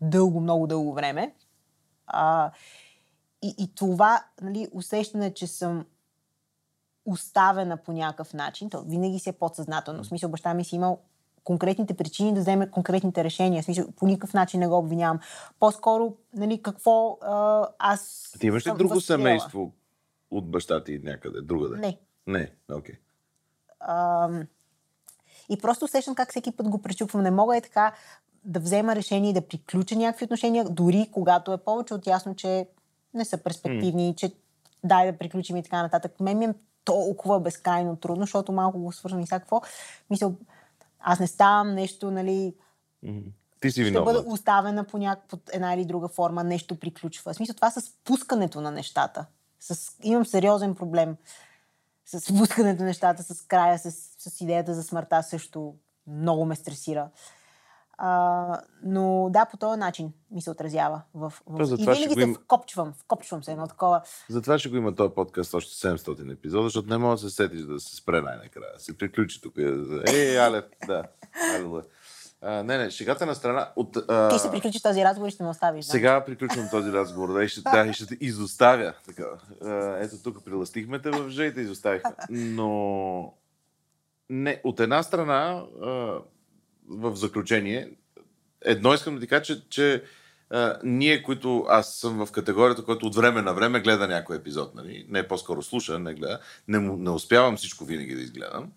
дълго, 0.00 0.40
много 0.40 0.66
дълго 0.66 0.94
време. 0.94 1.34
А, 2.06 2.50
и, 3.42 3.54
и 3.58 3.74
това 3.74 4.24
нали, 4.42 4.68
усещане, 4.72 5.34
че 5.34 5.46
съм 5.46 5.86
оставена 7.04 7.76
по 7.76 7.92
някакъв 7.92 8.34
начин, 8.34 8.70
то 8.70 8.82
винаги 8.82 9.18
си 9.18 9.28
е 9.28 9.32
подсъзнателно. 9.32 10.02
В 10.02 10.06
смисъл, 10.06 10.30
баща 10.30 10.54
ми 10.54 10.64
си 10.64 10.76
имал 10.76 11.00
конкретните 11.46 11.94
причини 11.94 12.34
да 12.34 12.40
вземе 12.40 12.70
конкретните 12.70 13.24
решения. 13.24 13.62
В 13.62 13.64
смисъл, 13.64 13.86
по 13.96 14.06
никакъв 14.06 14.34
начин 14.34 14.60
не 14.60 14.68
го 14.68 14.78
обвинявам. 14.78 15.20
По-скоро, 15.60 16.14
нали, 16.34 16.62
какво 16.62 17.18
а, 17.22 17.68
аз. 17.78 18.32
Ти 18.40 18.46
имаш 18.46 18.66
ли 18.66 18.70
друго 18.78 18.94
възприела? 18.94 19.20
семейство 19.20 19.72
от 20.30 20.50
баща 20.50 20.84
ти 20.84 21.00
някъде, 21.04 21.40
другаде? 21.40 21.76
Не. 21.76 21.98
Не, 22.26 22.52
окей. 22.72 22.94
Okay. 22.94 24.46
И 25.48 25.58
просто 25.58 25.84
усещам 25.84 26.14
как 26.14 26.30
всеки 26.30 26.52
път 26.52 26.68
го 26.68 26.82
пречупвам. 26.82 27.22
Не 27.22 27.30
мога 27.30 27.56
е 27.56 27.60
така 27.60 27.92
да 28.44 28.60
взема 28.60 28.96
решение 28.96 29.30
и 29.30 29.34
да 29.34 29.48
приключа 29.48 29.96
някакви 29.96 30.24
отношения, 30.24 30.64
дори 30.70 31.08
когато 31.12 31.52
е 31.52 31.58
повече 31.58 31.94
от 31.94 32.06
ясно, 32.06 32.34
че 32.34 32.68
не 33.14 33.24
са 33.24 33.38
перспективни, 33.38 34.12
mm. 34.12 34.16
че 34.16 34.32
дай 34.84 35.12
да 35.12 35.18
приключим 35.18 35.56
и 35.56 35.62
така 35.62 35.82
нататък. 35.82 36.20
Мен 36.20 36.38
ми 36.38 36.44
е 36.44 36.54
толкова 36.84 37.40
безкрайно 37.40 37.96
трудно, 37.96 38.22
защото 38.22 38.52
малко 38.52 38.78
го 38.78 38.92
свързвам 38.92 39.20
и 39.20 39.26
всякакво. 39.26 39.62
Мисля, 40.10 40.32
аз 41.08 41.20
не 41.20 41.26
ставам 41.26 41.74
нещо, 41.74 42.10
нали... 42.10 42.54
Mm. 43.04 43.22
Ти 43.60 43.70
си 43.70 43.84
виновна. 43.84 44.10
Ще 44.10 44.18
бъда 44.18 44.32
оставена 44.32 44.84
по 44.84 44.98
някаква 44.98 45.38
една 45.52 45.74
или 45.74 45.84
друга 45.84 46.08
форма, 46.08 46.44
нещо 46.44 46.80
приключва. 46.80 47.32
В 47.32 47.36
смисъл, 47.36 47.54
това 47.54 47.70
с 47.70 47.90
пускането 48.04 48.60
на 48.60 48.70
нещата. 48.70 49.26
С... 49.60 49.96
Имам 50.02 50.26
сериозен 50.26 50.74
проблем 50.74 51.16
с 52.06 52.38
пускането 52.38 52.82
на 52.82 52.86
нещата, 52.86 53.22
с 53.22 53.42
края, 53.42 53.78
с, 53.78 53.90
с 54.18 54.40
идеята 54.40 54.74
за 54.74 54.82
смъртта 54.82 55.22
също 55.22 55.74
много 56.06 56.44
ме 56.44 56.56
стресира. 56.56 57.08
А, 57.98 58.60
но 58.82 59.28
да, 59.30 59.44
по 59.44 59.56
този 59.56 59.78
начин 59.78 60.12
ми 60.30 60.42
се 60.42 60.50
отразява. 60.50 61.02
В, 61.14 61.32
в... 61.46 61.78
И 61.78 61.84
винаги 61.84 62.14
се 62.14 62.20
им... 62.20 62.34
вкопчвам, 62.34 62.92
вкопчвам 62.92 63.44
се 63.44 63.52
едно 63.52 63.66
такова. 63.66 64.02
Затова 64.30 64.58
ще 64.58 64.68
го 64.68 64.76
има 64.76 64.94
този 64.94 65.14
подкаст 65.14 65.54
още 65.54 65.88
700 65.88 66.32
епизода, 66.32 66.62
защото 66.62 66.88
не 66.88 66.98
мога 66.98 67.14
да 67.14 67.18
се 67.18 67.30
сетиш 67.30 67.60
да 67.60 67.80
се 67.80 67.96
спре 67.96 68.20
най-накрая. 68.20 68.72
Да 68.74 68.80
се 68.80 68.98
приключи 68.98 69.40
тук. 69.40 69.54
Ей, 70.06 70.40
Але, 70.40 70.62
да. 70.86 71.02
Але, 71.54 71.82
а, 72.42 72.62
не, 72.62 72.78
не, 72.78 72.90
шегата 72.90 73.26
на 73.26 73.34
страна. 73.34 73.72
От, 73.76 73.96
а... 74.08 74.28
Ти 74.28 74.38
ще 74.38 74.50
приключиш 74.50 74.82
този 74.82 75.04
разговор 75.04 75.28
и 75.28 75.30
ще 75.30 75.42
ме 75.42 75.48
оставиш. 75.48 75.84
Сега 75.84 76.24
приключвам 76.24 76.68
този 76.70 76.92
разговор, 76.92 77.32
да, 77.32 77.44
и 77.44 77.48
ще, 77.48 77.60
да, 77.60 77.86
и 77.86 77.92
ще 77.92 78.06
те 78.06 78.16
изоставя. 78.20 78.94
Така. 79.06 79.24
А, 79.64 79.96
ето 79.98 80.22
тук 80.22 80.44
приластихме 80.44 81.02
те 81.02 81.10
в 81.10 81.44
и 81.44 81.54
те 81.54 81.60
изоставихме. 81.60 82.10
Но 82.30 83.32
не, 84.30 84.60
от 84.64 84.80
една 84.80 85.02
страна, 85.02 85.64
а, 85.82 86.18
в 86.88 87.16
заключение, 87.16 87.90
едно 88.60 88.94
искам 88.94 89.14
да 89.14 89.20
ти 89.20 89.26
кажа, 89.26 89.42
че, 89.44 89.68
че 89.68 90.02
а, 90.50 90.78
ние, 90.84 91.22
които 91.22 91.64
аз 91.68 91.94
съм 91.94 92.26
в 92.26 92.32
категорията, 92.32 92.84
който 92.84 93.06
от 93.06 93.14
време 93.14 93.42
на 93.42 93.54
време 93.54 93.80
гледа 93.80 94.08
някой 94.08 94.36
епизод, 94.36 94.74
нали? 94.74 95.06
не 95.08 95.28
по-скоро 95.28 95.62
слуша, 95.62 95.98
не 95.98 96.14
гледа, 96.14 96.40
не, 96.68 96.78
не 96.78 97.10
успявам 97.10 97.56
всичко 97.56 97.84
винаги 97.84 98.14
да 98.14 98.22
изгледам. 98.22 98.72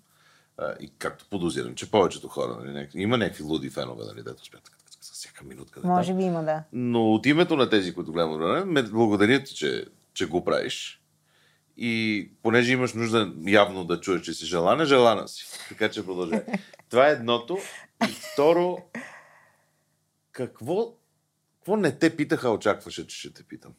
А, 0.58 0.74
и 0.80 0.92
както 0.98 1.26
подозирам, 1.30 1.76
че 1.76 1.92
повечето 1.92 2.28
хора, 2.28 2.58
нали, 2.66 2.88
има 2.94 3.18
някакви 3.18 3.44
луди 3.44 3.70
фенове, 3.70 4.06
нали, 4.06 4.24
дето 4.24 4.42
успят 4.42 4.72
с 5.02 5.12
всяка 5.12 5.44
минутка. 5.44 5.82
Може 5.84 6.14
би 6.14 6.24
има, 6.24 6.44
да. 6.44 6.64
Но 6.74 7.14
от 7.14 7.26
името 7.26 7.56
на 7.56 7.70
тези, 7.70 7.94
които 7.94 8.12
гледам 8.12 8.38
време, 8.38 8.66
ме 8.66 8.84
благодаря 8.84 9.44
ти, 9.44 9.56
че, 9.56 9.86
че 10.14 10.26
го 10.26 10.46
правиш. 10.46 11.02
И 11.78 12.32
понеже 12.44 12.74
имаш 12.74 12.94
нужда 12.94 13.34
явно 13.46 13.86
да 13.86 14.02
чуеш, 14.02 14.22
че 14.22 14.34
си 14.34 14.46
желана, 14.46 14.86
желана 14.86 15.28
си. 15.28 15.46
Така 15.70 15.90
че 15.90 16.06
продължай. 16.06 16.42
Това 16.90 17.10
е 17.10 17.12
едното. 17.12 17.58
И 18.08 18.12
второ, 18.12 18.78
какво, 20.32 20.94
какво 21.58 21.78
не 21.78 22.00
те 22.00 22.16
питаха, 22.16 22.50
очакваше, 22.50 23.08
че 23.08 23.20
ще 23.20 23.34
те 23.34 23.44
питам? 23.44 23.74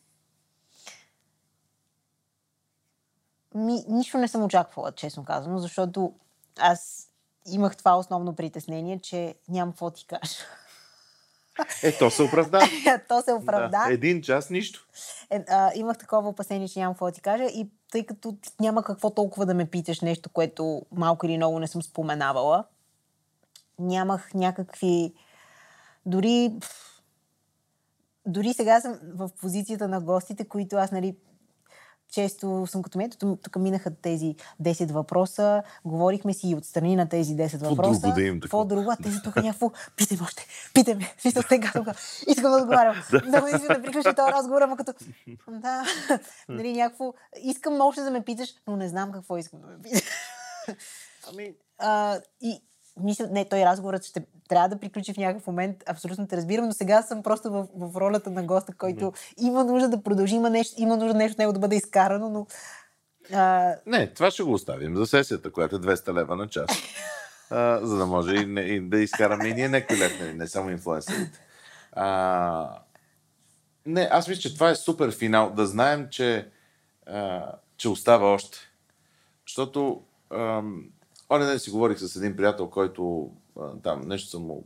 Ми, 3.54 3.84
нищо 3.88 4.18
не 4.18 4.28
съм 4.28 4.44
очаквала, 4.44 4.92
честно 4.92 5.24
казано, 5.24 5.58
защото 5.58 6.14
аз 6.58 7.08
имах 7.46 7.76
това 7.76 7.98
основно 7.98 8.36
притеснение, 8.36 9.00
че 9.02 9.34
нямам 9.48 9.72
какво 9.72 9.90
ти 9.90 10.06
кажа. 10.06 10.34
Е, 11.82 11.98
то 11.98 12.10
се 12.10 12.22
оправда. 12.22 12.60
то 13.08 13.22
се 13.22 13.32
оправда. 13.32 13.68
Да, 13.68 13.92
един 13.92 14.22
час 14.22 14.50
нищо. 14.50 14.86
Е, 15.30 15.44
а, 15.48 15.70
имах 15.74 15.98
такова 15.98 16.28
опасение, 16.28 16.68
че 16.68 16.78
нямам 16.78 16.94
какво 16.94 17.06
да 17.06 17.12
ти 17.12 17.20
кажа 17.20 17.44
и 17.44 17.70
тъй 17.92 18.06
като 18.06 18.36
няма 18.60 18.82
какво 18.82 19.10
толкова 19.10 19.46
да 19.46 19.54
ме 19.54 19.66
питаш 19.66 20.00
нещо, 20.00 20.30
което 20.30 20.82
малко 20.92 21.26
или 21.26 21.36
много 21.36 21.58
не 21.58 21.66
съм 21.66 21.82
споменавала, 21.82 22.64
нямах 23.80 24.34
някакви... 24.34 25.12
Дори... 26.06 26.52
Дори 28.26 28.52
сега 28.54 28.80
съм 28.80 28.98
в 29.14 29.30
позицията 29.40 29.88
на 29.88 30.00
гостите, 30.00 30.44
които 30.44 30.76
аз, 30.76 30.92
нали, 30.92 31.16
често 32.10 32.66
съм 32.66 32.82
като 32.82 32.98
мен. 32.98 33.10
Тук 33.10 33.56
минаха 33.56 33.90
тези 33.94 34.34
10 34.62 34.92
въпроса, 34.92 35.62
говорихме 35.84 36.34
си 36.34 36.48
и 36.48 36.54
отстрани 36.54 36.96
на 36.96 37.08
тези 37.08 37.36
10 37.36 37.56
въпроса. 37.56 38.00
Друго 38.00 38.14
да 38.14 38.22
им 38.22 38.40
Какво 38.40 38.64
друго? 38.64 38.92
Тези 39.02 39.16
тук 39.24 39.36
някакво, 39.36 39.70
питай 39.96 40.18
още, 40.22 40.46
питай 40.74 40.94
ме. 40.94 41.14
Смисъл 41.18 41.42
сега 41.48 41.70
тук. 41.74 41.88
Искам 42.26 42.50
да 42.50 42.56
отговарям. 42.56 42.96
да 43.10 43.42
не 43.42 43.58
да 43.58 43.82
приключи 43.82 44.14
този 44.16 44.32
разговор, 44.32 44.62
ама 44.62 44.76
като... 44.76 44.92
Да, 45.48 45.84
нали, 46.48 46.72
някакво... 46.72 47.14
Искам 47.42 47.80
още 47.80 48.00
да 48.02 48.10
ме 48.10 48.24
питаш, 48.24 48.54
но 48.66 48.76
не 48.76 48.88
знам 48.88 49.12
какво 49.12 49.36
искам 49.36 49.60
да 49.60 49.66
ме 49.66 49.82
питаш. 49.82 50.02
Ами... 51.32 51.54
А, 51.78 52.20
и, 52.40 52.62
мисля, 53.02 53.28
не, 53.30 53.44
той 53.44 53.64
разговорът 53.64 54.04
ще 54.04 54.24
трябва 54.48 54.68
да 54.68 54.78
приключи 54.78 55.12
в 55.12 55.16
някакъв 55.16 55.46
момент. 55.46 55.76
Абсолютно 55.86 56.26
те 56.26 56.36
разбирам, 56.36 56.66
но 56.66 56.72
сега 56.72 57.02
съм 57.02 57.22
просто 57.22 57.50
в, 57.50 57.66
в 57.74 57.96
ролята 57.96 58.30
на 58.30 58.42
госта, 58.42 58.72
който 58.78 59.04
не. 59.04 59.46
има 59.46 59.64
нужда 59.64 59.88
да 59.88 60.02
продължи, 60.02 60.34
има, 60.34 60.50
нещо, 60.50 60.74
има 60.78 60.96
нужда 60.96 61.14
нещо 61.14 61.42
него 61.42 61.52
да 61.52 61.58
бъде 61.58 61.76
изкарано, 61.76 62.30
но... 62.30 62.46
А... 63.32 63.74
Не, 63.86 64.06
това 64.06 64.30
ще 64.30 64.42
го 64.42 64.52
оставим 64.52 64.96
за 64.96 65.06
сесията, 65.06 65.52
която 65.52 65.76
е 65.76 65.78
200 65.78 66.14
лева 66.14 66.36
на 66.36 66.48
час. 66.48 66.70
а, 67.50 67.80
за 67.82 67.96
да 67.96 68.06
може 68.06 68.34
и, 68.34 68.46
не, 68.46 68.60
и 68.60 68.80
да 68.80 68.98
изкараме 68.98 69.48
и 69.48 69.54
ние 69.54 69.68
някой 69.68 69.98
лев, 69.98 70.20
не, 70.20 70.32
не 70.32 70.46
само 70.46 70.70
инфлуенсерите. 70.70 71.40
А, 71.92 72.78
не, 73.86 74.08
аз 74.10 74.28
мисля, 74.28 74.40
че 74.40 74.54
това 74.54 74.70
е 74.70 74.74
супер 74.74 75.10
финал. 75.10 75.50
Да 75.50 75.66
знаем, 75.66 76.08
че, 76.10 76.48
а, 77.06 77.52
че 77.76 77.88
остава 77.88 78.26
още. 78.26 78.58
Защото 79.46 80.02
ам, 80.34 80.84
Оня 81.30 81.46
ден 81.46 81.58
си 81.58 81.70
говорих 81.70 81.98
с 81.98 82.16
един 82.16 82.36
приятел, 82.36 82.70
който 82.70 83.30
а, 83.60 83.70
там 83.82 84.08
нещо 84.08 84.30
съм 84.30 84.42
му 84.42 84.64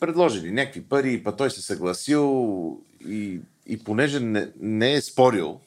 предложили 0.00 0.50
някакви 0.50 0.84
пари, 0.84 1.22
па 1.22 1.36
той 1.36 1.50
се 1.50 1.62
съгласил 1.62 2.80
и, 3.08 3.40
и 3.66 3.84
понеже 3.84 4.20
не, 4.20 4.52
не 4.60 4.94
е 4.94 5.00
спорил, 5.00 5.60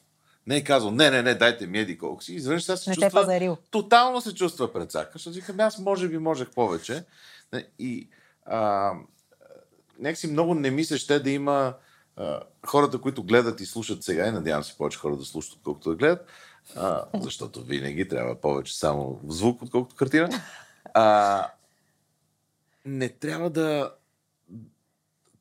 не 0.47 0.57
е 0.57 0.63
казал, 0.63 0.91
не, 0.91 1.09
не, 1.09 1.21
не, 1.21 1.35
дайте 1.35 1.67
ми 1.67 1.79
еди 1.79 1.97
колко 1.97 2.23
си. 2.23 2.33
Изведнъж 2.33 2.63
сега 2.63 2.77
се 2.77 2.89
не 2.89 2.95
чувства... 2.95 3.57
Тотално 3.71 4.21
се 4.21 4.33
чувства 4.33 4.73
предсака, 4.73 5.11
защото 5.13 5.35
викам, 5.35 5.59
аз 5.59 5.79
може 5.79 6.07
би 6.07 6.17
можех 6.17 6.49
повече. 6.49 7.03
И 7.79 8.09
а, 8.45 8.91
някакси 9.99 10.27
много 10.27 10.55
не 10.55 10.71
мислиш 10.71 11.07
те 11.07 11.19
да 11.19 11.29
има 11.29 11.73
а, 12.15 12.39
хората, 12.65 13.01
които 13.01 13.23
гледат 13.23 13.61
и 13.61 13.65
слушат 13.65 14.03
сега, 14.03 14.27
и 14.27 14.31
надявам 14.31 14.63
се 14.63 14.77
повече 14.77 14.99
хора 14.99 15.17
да 15.17 15.25
слушат, 15.25 15.53
отколкото 15.53 15.89
да 15.89 15.95
гледат, 15.95 16.25
а, 16.75 17.05
защото 17.21 17.63
винаги 17.63 18.07
трябва 18.07 18.35
повече 18.35 18.79
само 18.79 19.19
звук, 19.27 19.61
отколкото 19.61 19.95
картина. 19.95 20.29
А, 20.93 21.47
не 22.85 23.09
трябва 23.09 23.49
да. 23.49 23.93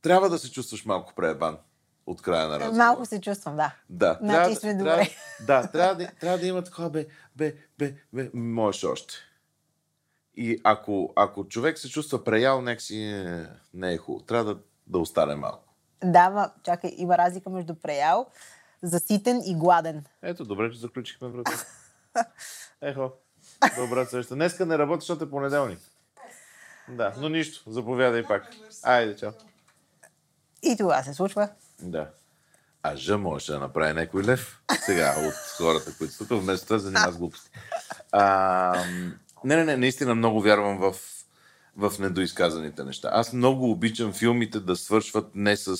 Трябва 0.03 0.31
да 0.31 0.39
се 0.39 0.51
чувстваш 0.51 0.85
малко 0.85 1.12
преебан 1.15 1.59
от 2.07 2.23
края 2.23 2.49
на 2.49 2.55
разговора. 2.55 2.85
Малко 2.85 3.07
се 3.07 3.20
чувствам, 3.20 3.57
да. 3.57 3.74
Да. 3.90 4.19
Значи 4.23 4.55
сме 4.55 4.74
добре. 4.74 5.11
Трябва, 5.47 5.62
да, 5.62 5.70
трябва 5.70 5.95
да, 5.95 6.11
трябва 6.20 6.39
да 6.39 6.47
има 6.47 6.65
такова, 6.65 6.90
бе, 6.90 7.07
бе, 7.36 7.55
бе, 7.78 7.95
бе, 8.12 8.31
можеш 8.35 8.85
още. 8.85 9.15
И 10.36 10.61
ако, 10.65 11.12
ако 11.16 11.49
човек 11.49 11.78
се 11.78 11.89
чувства 11.89 12.24
преял, 12.24 12.62
нека 12.62 12.82
си 12.82 12.97
не, 12.99 13.47
не 13.74 13.93
е 13.93 13.99
хубаво. 13.99 14.24
Трябва 14.24 14.55
да, 14.55 14.61
да 14.86 14.99
остане 14.99 15.35
малко. 15.35 15.74
Да, 16.05 16.31
ма, 16.31 16.51
чакай, 16.62 16.95
има 16.97 17.19
разлика 17.19 17.51
между 17.51 17.74
преял 17.74 18.27
заситен 18.83 19.43
и 19.47 19.59
гладен. 19.59 20.05
Ето, 20.23 20.45
добре, 20.45 20.73
че 20.73 20.79
заключихме 20.79 21.29
врата. 21.29 21.53
Ехо, 22.81 23.13
добра 23.77 24.05
среща. 24.05 24.35
Днеска 24.35 24.67
не 24.67 24.79
работи, 24.79 25.01
защото 25.01 25.25
е 25.25 25.31
понеделник. 25.31 25.79
Да, 26.89 27.15
но 27.19 27.29
нищо, 27.29 27.71
заповядай 27.71 28.23
пак. 28.23 28.47
Айде, 28.83 29.17
чао. 29.17 29.31
И 30.63 30.77
това 30.77 31.03
се 31.03 31.15
случва. 31.15 31.49
Да. 31.83 32.11
А 32.83 32.97
Ж 32.97 33.11
може 33.11 33.53
да 33.53 33.59
направи 33.59 33.93
някой 33.93 34.25
лев 34.25 34.63
сега 34.85 35.15
от 35.19 35.35
хората, 35.57 35.97
които 35.99 36.15
са 36.15 36.29
тук, 36.29 36.43
вместо 36.43 36.67
това 36.67 36.79
занимава 36.79 37.13
с 37.13 37.19
глупости. 37.19 37.51
А, 38.13 38.85
не, 39.45 39.57
не, 39.57 39.65
не, 39.65 39.77
наистина 39.77 40.15
много 40.15 40.43
вярвам 40.43 40.79
в, 40.79 40.95
в 41.77 41.99
недоизказаните 41.99 42.85
неща. 42.85 43.11
Аз 43.13 43.33
много 43.33 43.71
обичам 43.71 44.13
филмите 44.13 44.61
да 44.61 44.77
свършват 44.77 45.35
не 45.35 45.57
с 45.57 45.77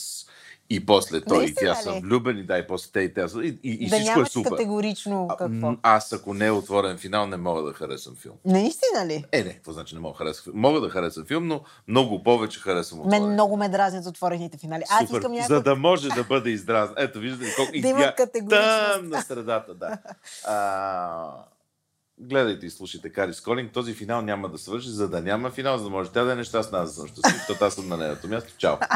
и 0.71 0.87
после 0.87 1.21
той 1.21 1.45
и 1.45 1.55
тя 1.55 1.75
са 1.75 1.93
влюбени, 1.93 2.43
да, 2.43 2.59
и 2.59 2.67
после 2.67 2.91
те 2.93 3.01
и 3.01 3.15
тя 3.15 3.29
са. 3.29 3.39
И, 3.39 3.59
и, 3.63 3.71
и 3.71 3.89
да 3.89 3.97
всичко 3.97 4.21
е 4.21 4.25
супер. 4.25 4.51
категорично 4.51 5.27
А, 5.31 5.37
какво. 5.37 5.71
м, 5.71 5.77
Аз, 5.83 6.13
ако 6.13 6.35
не 6.35 6.47
е 6.47 6.51
отворен 6.51 6.99
финал, 6.99 7.27
не 7.27 7.37
мога 7.37 7.63
да 7.63 7.73
харесам 7.73 8.17
филм. 8.17 8.35
Наистина 8.45 9.07
ли? 9.07 9.25
Е, 9.33 9.45
не, 9.45 9.53
какво 9.53 9.73
значи 9.73 9.95
не 9.95 10.01
мога 10.01 10.13
да 10.13 10.19
харесам 10.19 10.45
филм? 10.45 10.55
Мога 10.57 10.81
да 10.81 10.91
харесам 10.91 11.25
филм, 11.25 11.47
но 11.47 11.61
много 11.89 12.23
повече 12.23 12.61
харесам 12.61 13.01
отворен. 13.01 13.23
Мен 13.23 13.33
много 13.33 13.57
ме 13.57 13.69
дразнят 13.69 14.07
отворените 14.07 14.59
финали. 14.59 14.83
Аз 14.91 15.07
Супер. 15.07 15.19
искам 15.19 15.33
някой... 15.33 15.57
За 15.57 15.63
да 15.63 15.75
може 15.77 16.09
да 16.09 16.25
бъде 16.25 16.51
издразнен. 16.51 16.95
Ето, 16.99 17.19
виждате 17.21 17.55
колко 17.57 17.73
Да 17.81 17.89
има. 17.89 18.15
Там 18.17 19.09
на 19.09 19.23
средата, 19.23 19.75
да. 19.75 19.99
А, 20.47 21.31
гледайте 22.21 22.67
и 22.67 22.71
слушайте 22.71 23.13
Кари 23.13 23.35
Сколинг. 23.35 23.73
Този 23.73 23.95
финал 23.95 24.23
няма 24.23 24.49
да 24.49 24.59
свърши, 24.59 24.89
за 24.89 25.09
да 25.09 25.21
няма 25.21 25.51
финал, 25.51 25.79
за 25.79 25.85
да 25.85 25.91
може 25.91 26.11
тя 26.11 26.25
да 26.25 26.33
е 26.33 26.37
нещастна, 26.37 26.79
аз 26.79 26.89
да 26.89 26.95
съм 26.95 27.07
щастлив, 27.09 27.37
защото 27.39 27.65
аз 27.65 27.75
съм 27.75 27.89
на 27.89 27.97
нейното 27.97 28.29
място. 28.29 28.53
Чао. 28.59 28.77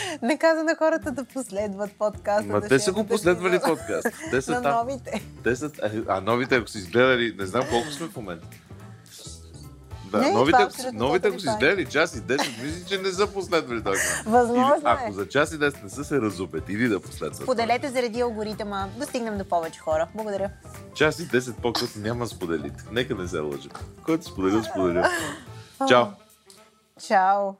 Не 0.22 0.38
каза 0.38 0.64
на 0.64 0.74
хората 0.76 1.10
да 1.12 1.24
последват 1.24 1.90
подкаста. 1.92 2.42
Ма 2.44 2.60
да 2.60 2.68
те 2.68 2.78
са 2.78 2.92
го 2.92 3.06
последвали 3.06 3.56
епизода. 3.56 3.76
подкаст. 3.76 4.16
Те 4.30 4.42
са 4.42 4.52
На 4.52 4.62
там. 4.62 4.74
новите. 4.74 5.22
Те 5.44 5.56
са, 5.56 5.70
а, 5.82 5.90
а 6.08 6.20
новите, 6.20 6.56
ако 6.56 6.68
са 6.68 6.78
изгледали, 6.78 7.34
не 7.38 7.46
знам 7.46 7.64
колко 7.70 7.88
сме 7.88 8.06
в 8.06 8.16
момента. 8.16 8.46
Да, 10.04 10.18
Не, 10.18 10.30
новите, 10.30 10.58
това 10.68 10.88
е 10.88 10.92
новите, 10.92 11.28
ако 11.28 11.36
тотален 11.36 11.54
изгледали 11.54 11.86
час 11.86 12.14
и 12.14 12.18
10, 12.18 12.38
мисля, 12.62 12.86
че 12.86 12.98
не 12.98 13.10
са 13.10 13.26
последвали 13.26 13.84
този. 13.84 14.00
Възможно 14.26 14.74
Или, 14.76 14.82
ако 14.84 15.10
е. 15.10 15.12
за 15.12 15.28
час 15.28 15.52
и 15.52 15.54
10 15.54 15.82
не 15.82 15.90
са 15.90 16.04
се 16.04 16.16
разупят, 16.16 16.68
или 16.68 16.88
да 16.88 17.00
последват. 17.00 17.46
Поделете 17.46 17.88
заради 17.88 18.20
алгоритъма, 18.20 18.88
да 18.96 19.06
стигнем 19.06 19.38
до 19.38 19.44
повече 19.44 19.80
хора. 19.80 20.08
Благодаря. 20.14 20.50
Час 20.94 21.18
и 21.18 21.22
10 21.22 21.52
по-късно 21.52 22.02
няма 22.02 22.24
да 22.24 22.30
споделите. 22.30 22.84
Нека 22.92 23.14
не 23.14 23.28
се 23.28 23.38
лъжим. 23.38 23.70
Който 24.02 24.24
споделил, 24.24 24.62
споделил. 24.64 25.02
Чао! 25.88 26.04
Чао. 27.08 27.52